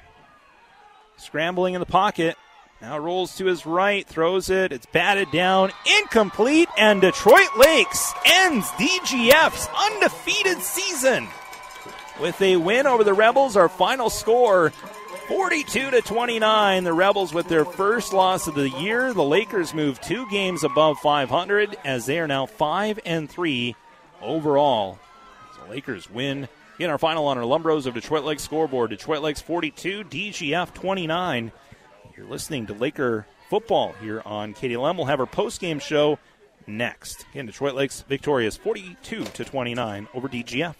[1.18, 2.36] scrambling in the pocket.
[2.82, 4.72] Now rolls to his right, throws it.
[4.72, 11.28] It's batted down, incomplete, and Detroit Lakes ends DGF's undefeated season
[12.22, 13.58] with a win over the Rebels.
[13.58, 14.72] Our final score
[15.28, 16.84] 42 to 29.
[16.86, 19.14] The Rebels with their first loss of the year.
[19.14, 23.76] The Lakers move two games above 500 as they are now 5 and 3
[24.22, 24.98] overall.
[25.64, 26.48] The Lakers win.
[26.80, 28.92] in our final on our Lumbros of Detroit Lakes scoreboard.
[28.92, 31.52] Detroit Lakes 42, DGF 29.
[32.16, 34.96] You're listening to Laker football here on KDLM.
[34.96, 36.20] We'll have our post-game show
[36.68, 37.26] next.
[37.32, 40.76] Again, Detroit Lakes victorious 42 to 29 over DGF.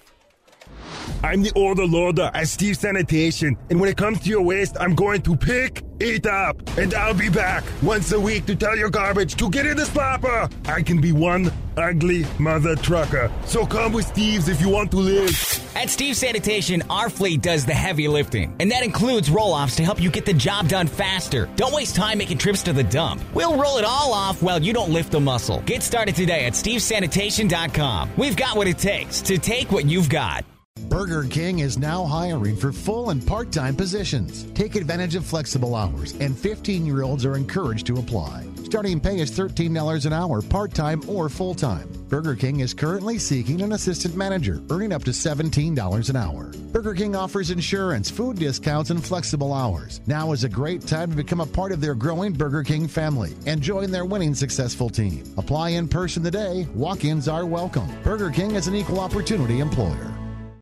[1.24, 4.96] I'm the order lorder at Steve Sanitation, and when it comes to your waste, I'm
[4.96, 8.90] going to pick it up, and I'll be back once a week to tell your
[8.90, 10.52] garbage to get in the slapper.
[10.68, 13.32] I can be one ugly mother trucker.
[13.46, 15.30] So come with Steve's if you want to live.
[15.76, 19.84] At Steve Sanitation, our fleet does the heavy lifting, and that includes roll offs to
[19.84, 21.50] help you get the job done faster.
[21.56, 23.22] Don't waste time making trips to the dump.
[23.34, 25.62] We'll roll it all off while you don't lift a muscle.
[25.62, 28.12] Get started today at stevesanitation.com.
[28.18, 30.46] We've got what it takes to take what you've got.
[30.90, 34.46] Burger King is now hiring for full and part time positions.
[34.54, 38.48] Take advantage of flexible hours, and 15 year olds are encouraged to apply.
[38.64, 41.90] Starting pay is $13 an hour, part time or full time.
[42.08, 46.52] Burger King is currently seeking an assistant manager, earning up to $17 an hour.
[46.72, 50.00] Burger King offers insurance, food discounts, and flexible hours.
[50.08, 53.36] Now is a great time to become a part of their growing Burger King family
[53.46, 55.24] and join their winning successful team.
[55.38, 56.66] Apply in person today.
[56.74, 57.88] Walk ins are welcome.
[58.04, 60.17] Burger King is an equal opportunity employer.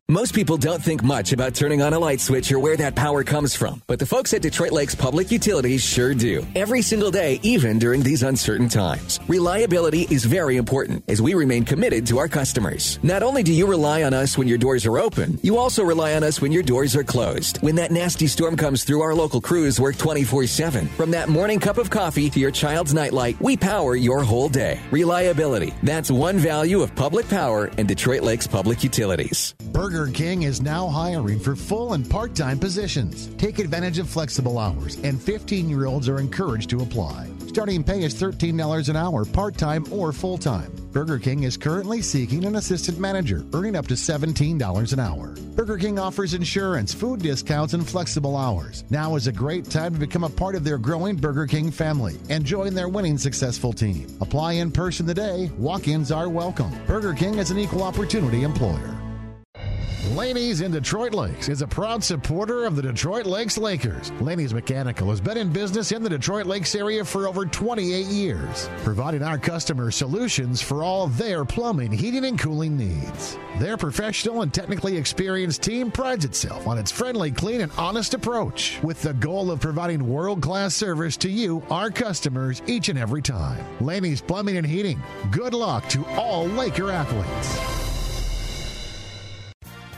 [0.08, 3.24] Most people don't think much about turning on a light switch or where that power
[3.24, 6.46] comes from, but the folks at Detroit Lakes Public Utilities sure do.
[6.54, 9.18] Every single day, even during these uncertain times.
[9.26, 13.00] Reliability is very important as we remain committed to our customers.
[13.02, 16.14] Not only do you rely on us when your doors are open, you also rely
[16.14, 17.56] on us when your doors are closed.
[17.62, 20.86] When that nasty storm comes through, our local crews work 24 7.
[20.86, 24.78] From that morning cup of coffee to your child's nightlight, we power your whole day.
[24.92, 25.74] Reliability.
[25.82, 29.56] That's one value of public power and Detroit Lakes Public Utilities.
[29.72, 33.28] Burger King is now hiring for full and part time positions.
[33.38, 37.30] Take advantage of flexible hours, and 15 year olds are encouraged to apply.
[37.46, 40.70] Starting pay is $13 an hour, part time or full time.
[40.92, 45.28] Burger King is currently seeking an assistant manager, earning up to $17 an hour.
[45.54, 48.84] Burger King offers insurance, food discounts, and flexible hours.
[48.90, 52.18] Now is a great time to become a part of their growing Burger King family
[52.28, 54.06] and join their winning successful team.
[54.20, 55.50] Apply in person today.
[55.56, 56.70] Walk ins are welcome.
[56.86, 58.96] Burger King is an equal opportunity employer.
[60.12, 64.12] Laney's in Detroit Lakes is a proud supporter of the Detroit Lakes Lakers.
[64.20, 68.70] Laney's Mechanical has been in business in the Detroit Lakes area for over 28 years,
[68.84, 73.36] providing our customers solutions for all their plumbing, heating, and cooling needs.
[73.58, 78.78] Their professional and technically experienced team prides itself on its friendly, clean, and honest approach,
[78.84, 83.22] with the goal of providing world class service to you, our customers, each and every
[83.22, 83.64] time.
[83.80, 85.02] Laney's Plumbing and Heating.
[85.32, 87.95] Good luck to all Laker athletes.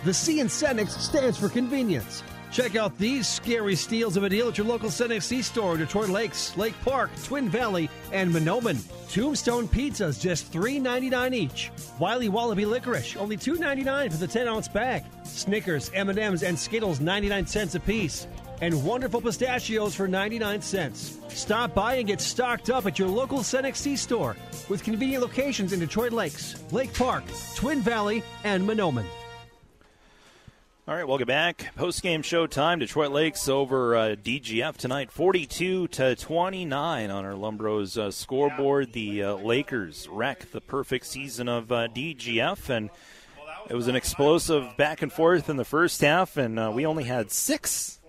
[0.05, 2.23] The C in Cenex stands for convenience.
[2.53, 5.81] Check out these scary steals of a deal at your local Cenex C store in
[5.81, 8.79] Detroit Lakes, Lake Park, Twin Valley, and Mahnomen.
[9.11, 11.73] Tombstone pizzas, just $3.99 each.
[11.99, 15.05] Wiley Wallaby licorice, only $2.99 for the 10-ounce bag.
[15.25, 18.29] Snickers, M&Ms, and Skittles, 99 cents apiece.
[18.61, 21.19] And wonderful pistachios for 99 cents.
[21.29, 24.37] Stop by and get stocked up at your local Cenex C store
[24.69, 27.25] with convenient locations in Detroit Lakes, Lake Park,
[27.57, 29.05] Twin Valley, and Mahnomen.
[30.89, 31.75] All right, welcome back.
[31.77, 32.79] Post game show time.
[32.79, 38.95] Detroit Lakes over uh, DGF tonight, forty-two to twenty-nine on our Lumbros uh, scoreboard.
[38.95, 42.89] The uh, Lakers wreck the perfect season of uh, DGF, and
[43.69, 47.05] it was an explosive back and forth in the first half, and uh, we only
[47.05, 48.01] had six,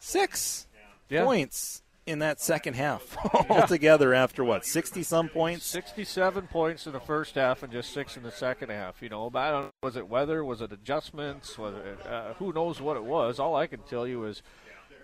[0.00, 0.66] six
[1.08, 1.22] Yeah.
[1.22, 3.16] points in that second half
[3.50, 4.14] altogether.
[4.14, 5.66] After what, sixty some points?
[5.66, 9.02] 67 points in the first half and just six in the second half.
[9.02, 9.70] You know, but I don't.
[9.82, 10.44] Was it weather?
[10.44, 11.58] Was it adjustments?
[11.58, 13.38] Was it, uh, who knows what it was?
[13.38, 14.42] All I can tell you is,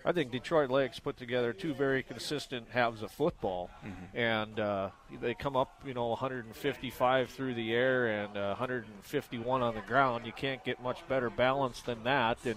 [0.03, 3.69] I think Detroit Lakes put together two very consistent halves of football,
[4.13, 4.89] and uh,
[5.21, 10.25] they come up, you know, 155 through the air and uh, 151 on the ground.
[10.25, 12.55] You can't get much better balance than that, and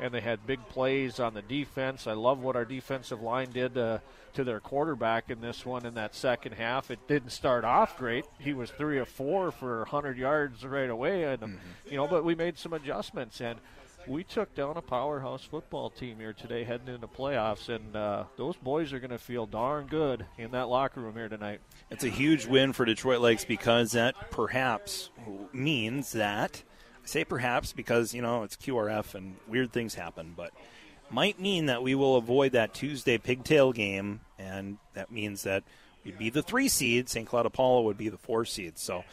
[0.00, 2.06] and they had big plays on the defense.
[2.06, 3.98] I love what our defensive line did uh,
[4.34, 6.90] to their quarterback in this one in that second half.
[6.90, 8.24] It didn't start off great.
[8.38, 12.34] He was three or four for 100 yards right away, and you know, but we
[12.34, 13.58] made some adjustments and.
[14.06, 18.56] We took down a powerhouse football team here today, heading into playoffs, and uh, those
[18.56, 21.60] boys are going to feel darn good in that locker room here tonight.
[21.90, 25.10] It's a huge win for Detroit Lakes because that perhaps
[25.52, 26.62] means that
[27.10, 30.52] say perhaps because you know it's QRF and weird things happen, but
[31.10, 35.64] might mean that we will avoid that Tuesday pigtail game, and that means that
[36.04, 37.08] we'd be the three seed.
[37.08, 37.26] St.
[37.26, 38.78] Cloud Apollo would be the four seed.
[38.78, 39.04] So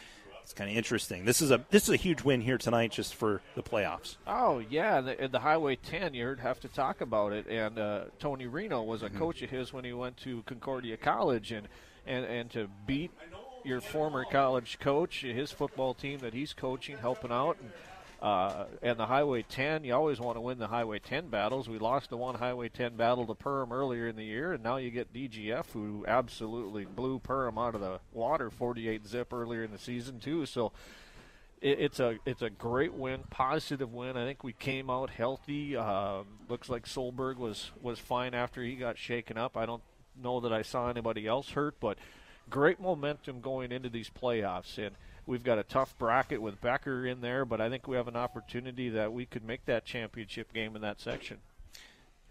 [0.42, 1.24] it's kind of interesting.
[1.24, 4.16] This is a this is a huge win here tonight just for the playoffs.
[4.26, 7.46] Oh yeah, and the, and the Highway 10, you'd have to talk about it.
[7.48, 11.52] And uh, Tony Reno was a coach of his when he went to Concordia College,
[11.52, 11.68] and
[12.06, 13.10] and and to beat
[13.64, 17.58] your former college coach, his football team that he's coaching, helping out.
[17.60, 17.70] And,
[18.20, 21.68] uh, and the Highway 10, you always want to win the Highway 10 battles.
[21.68, 24.76] We lost the one Highway 10 battle to Perham earlier in the year, and now
[24.76, 29.70] you get DGF, who absolutely blew Perham out of the water 48 zip earlier in
[29.70, 30.46] the season, too.
[30.46, 30.72] So
[31.60, 34.16] it, it's a it's a great win, positive win.
[34.16, 35.76] I think we came out healthy.
[35.76, 39.56] Um, looks like Solberg was was fine after he got shaken up.
[39.56, 39.82] I don't
[40.20, 41.98] know that I saw anybody else hurt, but
[42.50, 44.78] great momentum going into these playoffs.
[44.78, 44.96] And
[45.28, 48.16] we've got a tough bracket with Becker in there, but I think we have an
[48.16, 51.38] opportunity that we could make that championship game in that section.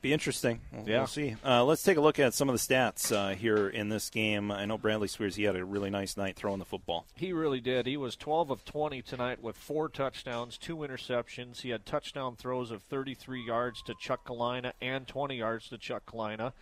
[0.01, 0.61] Be interesting.
[0.71, 0.97] We'll, Yeah.
[0.99, 1.35] we'll see.
[1.43, 4.51] Uh, let's take a look at some of the stats uh, here in this game.
[4.51, 7.05] I know Bradley Sweers he had a really nice night throwing the football.
[7.15, 7.87] He really did.
[7.87, 11.61] He was 12 of 20 tonight with four touchdowns, two interceptions.
[11.61, 16.03] He had touchdown throws of 33 yards to Chuck Kalina and 20 yards to Chuck
[16.05, 16.53] Kalina.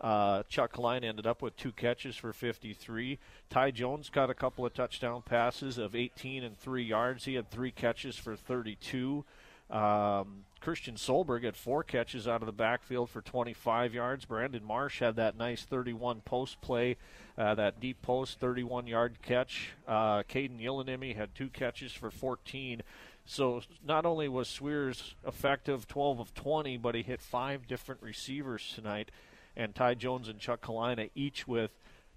[0.00, 3.18] Uh, Chuck Kalina ended up with two catches for 53.
[3.48, 7.24] Ty Jones got a couple of touchdown passes of 18 and three yards.
[7.24, 9.24] He had three catches for 32.
[9.70, 14.24] Um, Christian Solberg had four catches out of the backfield for 25 yards.
[14.24, 16.96] Brandon Marsh had that nice 31 post play,
[17.38, 19.70] uh, that deep post 31 yard catch.
[19.86, 22.82] Uh, Caden Yillinimi had two catches for 14.
[23.24, 28.72] So not only was Sweers effective 12 of 20, but he hit five different receivers
[28.74, 29.10] tonight.
[29.56, 31.70] And Ty Jones and Chuck Kalina each with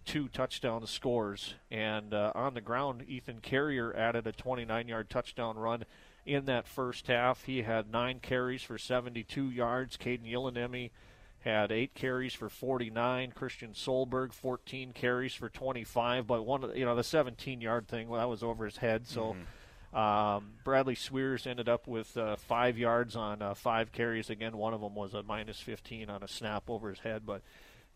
[0.06, 1.56] two touchdown scores.
[1.72, 5.86] And uh, on the ground, Ethan Carrier added a 29 yard touchdown run
[6.26, 7.46] in that first half.
[7.46, 9.98] He had nine carries for 72 yards.
[9.98, 10.92] Caden Yillinemi
[11.40, 13.32] had eight carries for 49.
[13.32, 16.28] Christian Solberg 14 carries for 25.
[16.28, 19.08] But one, you know, the 17 yard thing well, that was over his head.
[19.08, 19.36] So.
[19.94, 24.30] Um, Bradley Sweers ended up with uh, five yards on uh, five carries.
[24.30, 27.24] Again, one of them was a minus 15 on a snap over his head.
[27.26, 27.42] But,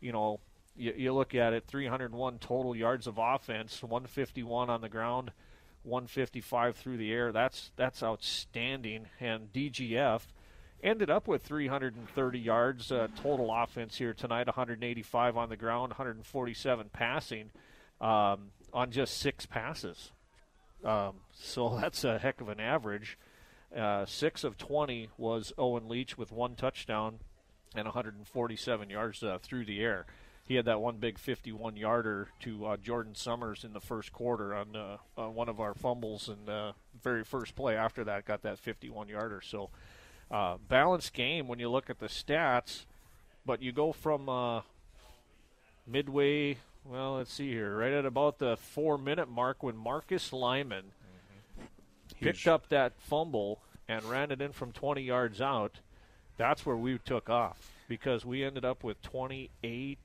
[0.00, 0.40] you know,
[0.76, 5.30] you, you look at it 301 total yards of offense, 151 on the ground,
[5.84, 7.30] 155 through the air.
[7.30, 9.06] That's, that's outstanding.
[9.20, 10.22] And DGF
[10.82, 16.90] ended up with 330 yards uh, total offense here tonight, 185 on the ground, 147
[16.92, 17.50] passing
[18.00, 20.10] um, on just six passes.
[20.84, 23.18] Um, so that's a heck of an average.
[23.74, 27.18] Uh, six of 20 was Owen Leach with one touchdown
[27.74, 30.06] and 147 yards uh, through the air.
[30.46, 34.54] He had that one big 51 yarder to uh, Jordan Summers in the first quarter
[34.54, 36.72] on uh, uh, one of our fumbles, and uh,
[37.02, 39.40] very first play after that got that 51 yarder.
[39.40, 39.70] So
[40.68, 42.84] balanced game when you look at the stats,
[43.46, 44.62] but you go from
[45.86, 46.58] midway.
[46.84, 47.76] Well, let's see here.
[47.76, 50.92] Right at about the four minute mark when Marcus Lyman
[52.20, 55.80] picked up that fumble and ran it in from 20 yards out,
[56.36, 59.98] that's where we took off because we ended up with 28,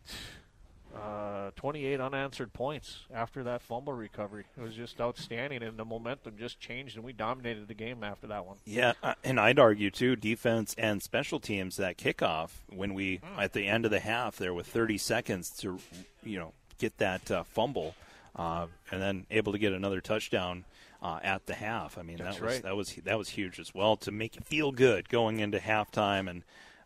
[0.95, 4.45] uh, 28 unanswered points after that fumble recovery.
[4.57, 8.27] It was just outstanding, and the momentum just changed, and we dominated the game after
[8.27, 8.57] that one.
[8.65, 13.53] Yeah, uh, and I'd argue too, defense and special teams that kickoff when we at
[13.53, 15.79] the end of the half there with 30 seconds to
[16.23, 17.95] you know get that uh, fumble,
[18.35, 20.65] uh, and then able to get another touchdown.
[21.01, 22.63] Uh, at the half, I mean That's that was right.
[22.63, 26.29] that was that was huge as well to make you feel good going into halftime,
[26.29, 26.43] and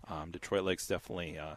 [0.08, 1.56] um, Detroit Lakes definitely uh,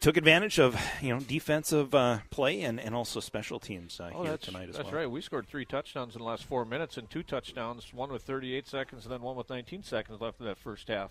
[0.00, 4.24] took advantage of you know defensive uh, play and, and also special teams uh, Oh,
[4.24, 4.84] here tonight as that's well.
[4.84, 5.10] That's right.
[5.10, 8.66] We scored three touchdowns in the last four minutes and two touchdowns, one with 38
[8.66, 11.10] seconds and then one with 19 seconds left in that first half.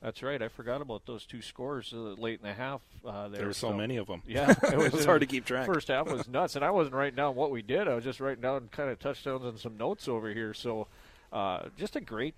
[0.00, 0.40] That's right.
[0.40, 2.80] I forgot about those two scores uh, late in the half.
[3.04, 4.22] Uh, there, There were so many of them.
[4.26, 5.66] Yeah, It was hard to keep track.
[5.66, 7.88] First half was nuts, and I wasn't writing down what we did.
[7.88, 10.54] I was just writing down kind of touchdowns and some notes over here.
[10.54, 10.86] So,
[11.32, 12.34] uh, just a great,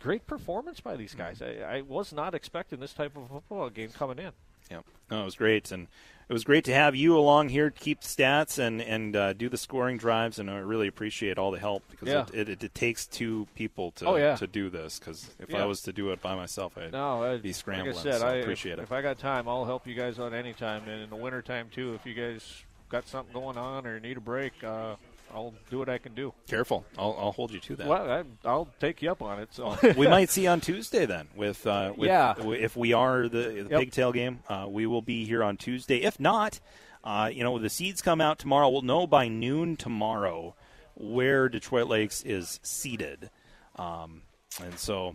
[0.00, 1.38] great performance by these guys.
[1.38, 1.64] Mm-hmm.
[1.64, 4.32] I, I was not expecting this type of football game coming in.
[4.70, 4.80] Yeah,
[5.10, 5.86] no, it was great, and
[6.28, 9.48] it was great to have you along here to keep stats and and uh, do
[9.48, 12.26] the scoring drives, and I really appreciate all the help because Yeah.
[12.32, 14.34] it, it, it takes two people to Oh, yeah.
[14.36, 14.98] to do this.
[14.98, 15.62] Because if Yeah.
[15.62, 17.94] I was to do it by myself, I'd No, I'd, be scrambling.
[17.94, 18.82] Like I said, so I appreciate if, it.
[18.84, 21.94] If I got time, I'll help you guys out anytime, and in the wintertime too.
[21.94, 24.96] If you guys got something going on or need a break, uh,
[25.36, 26.32] I'll do what I can do.
[26.48, 27.86] Careful, I'll, I'll hold you to that.
[27.86, 29.50] Well, I, I'll take you up on it.
[29.52, 32.34] So we might see on Tuesday then with, uh, with Yeah.
[32.38, 33.80] if we are the, the Yep.
[33.80, 36.58] pigtail game uh, we will be here on Tuesday if not
[37.04, 40.54] uh, you know the seeds come out tomorrow we'll know by noon tomorrow
[40.94, 43.28] where Detroit Lakes is seated
[43.76, 44.22] um,
[44.62, 45.14] and so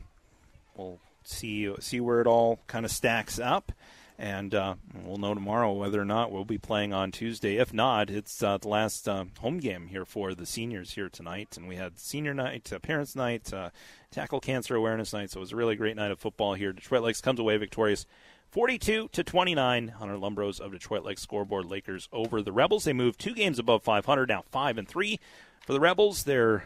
[0.75, 3.71] we'll see see where it all kind of stacks up
[4.21, 7.57] and uh, we'll know tomorrow whether or not we'll be playing on Tuesday.
[7.57, 11.57] If not, it's uh, the last uh, home game here for the seniors here tonight,
[11.57, 13.71] and we had senior night, uh, parents' night, uh,
[14.11, 15.31] tackle cancer awareness night.
[15.31, 16.71] So it was a really great night of football here.
[16.71, 18.05] Detroit Lakes comes away victorious.
[18.51, 21.65] 42 to 29 on our Lumbros of Detroit Lakes scoreboard.
[21.65, 22.83] Lakers over the Rebels.
[22.83, 25.19] They move two games above 500, now 5 and 3
[25.65, 26.25] for the Rebels.
[26.25, 26.65] Their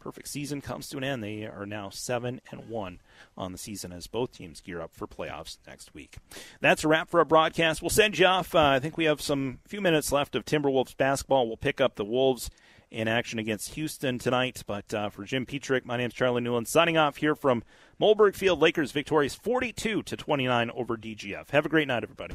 [0.00, 1.22] perfect season comes to an end.
[1.22, 2.98] They are now 7 and 1
[3.36, 6.18] on the season as both teams gear up for playoffs next week.
[6.60, 7.82] That's a wrap for our broadcast.
[7.82, 8.54] We'll send you off.
[8.54, 11.46] Uh, I think we have some few minutes left of Timberwolves basketball.
[11.46, 12.50] We'll pick up the Wolves
[12.90, 14.62] in action against Houston tonight.
[14.66, 17.64] But uh, for Jim Petrick, my name is Charlie Newland, signing off here from
[18.00, 18.60] Mollberg Field.
[18.60, 21.50] Lakers victorious 42 to 29 over DGF.
[21.50, 22.34] Have a great night, everybody.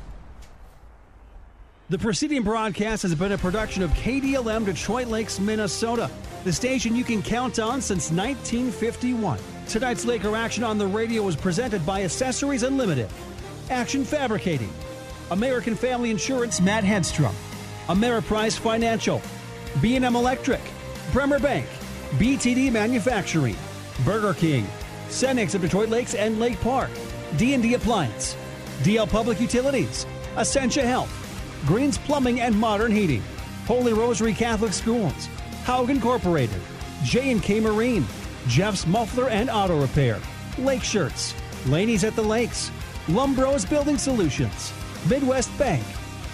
[1.90, 6.12] The preceding broadcast has been a production of KDLM Detroit Lakes, Minnesota,
[6.44, 9.40] the station you can count on since 1951.
[9.70, 13.08] Tonight's Laker action on the radio was presented by Accessories Unlimited,
[13.70, 14.74] Action Fabricating,
[15.30, 17.36] American Family Insurance, Matt Hedstrom,
[17.86, 19.22] Ameriprise Financial,
[19.80, 20.60] B&M Electric,
[21.14, 21.68] Bremer Bank,
[22.14, 23.56] BTD Manufacturing,
[24.04, 24.66] Burger King,
[25.10, 26.90] Cenex of Detroit Lakes and Lake Park,
[27.38, 28.36] D&D Appliance,
[28.80, 31.14] DL Public Utilities, Essentia Health,
[31.68, 33.22] Greens Plumbing and Modern Heating,
[33.68, 35.28] Holy Rosary Catholic Schools,
[35.64, 36.60] Haug Incorporated,
[37.04, 38.08] J&K Marine,
[38.48, 40.20] Jeff's Muffler and Auto Repair,
[40.58, 41.34] Lake Shirts,
[41.68, 42.72] Laney's at the Lakes,
[43.08, 44.74] Lumbros Building Solutions,
[45.10, 45.84] Midwest Bank,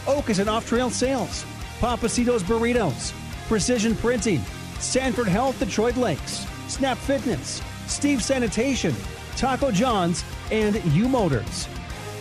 [0.06, 1.46] Ocas and Off Trail Sales,
[1.80, 3.14] Papacitos Burritos,
[3.48, 4.42] Precision Printing,
[4.80, 8.94] Sanford Health Detroit Lakes, Snap Fitness, Steve Sanitation,
[9.36, 11.68] Taco John's, and U Motors.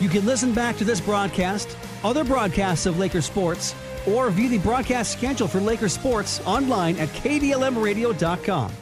[0.00, 3.74] You can listen back to this broadcast, other broadcasts of Laker Sports,
[4.06, 8.72] or view the broadcast schedule for Laker Sports online at kdlmradio.com.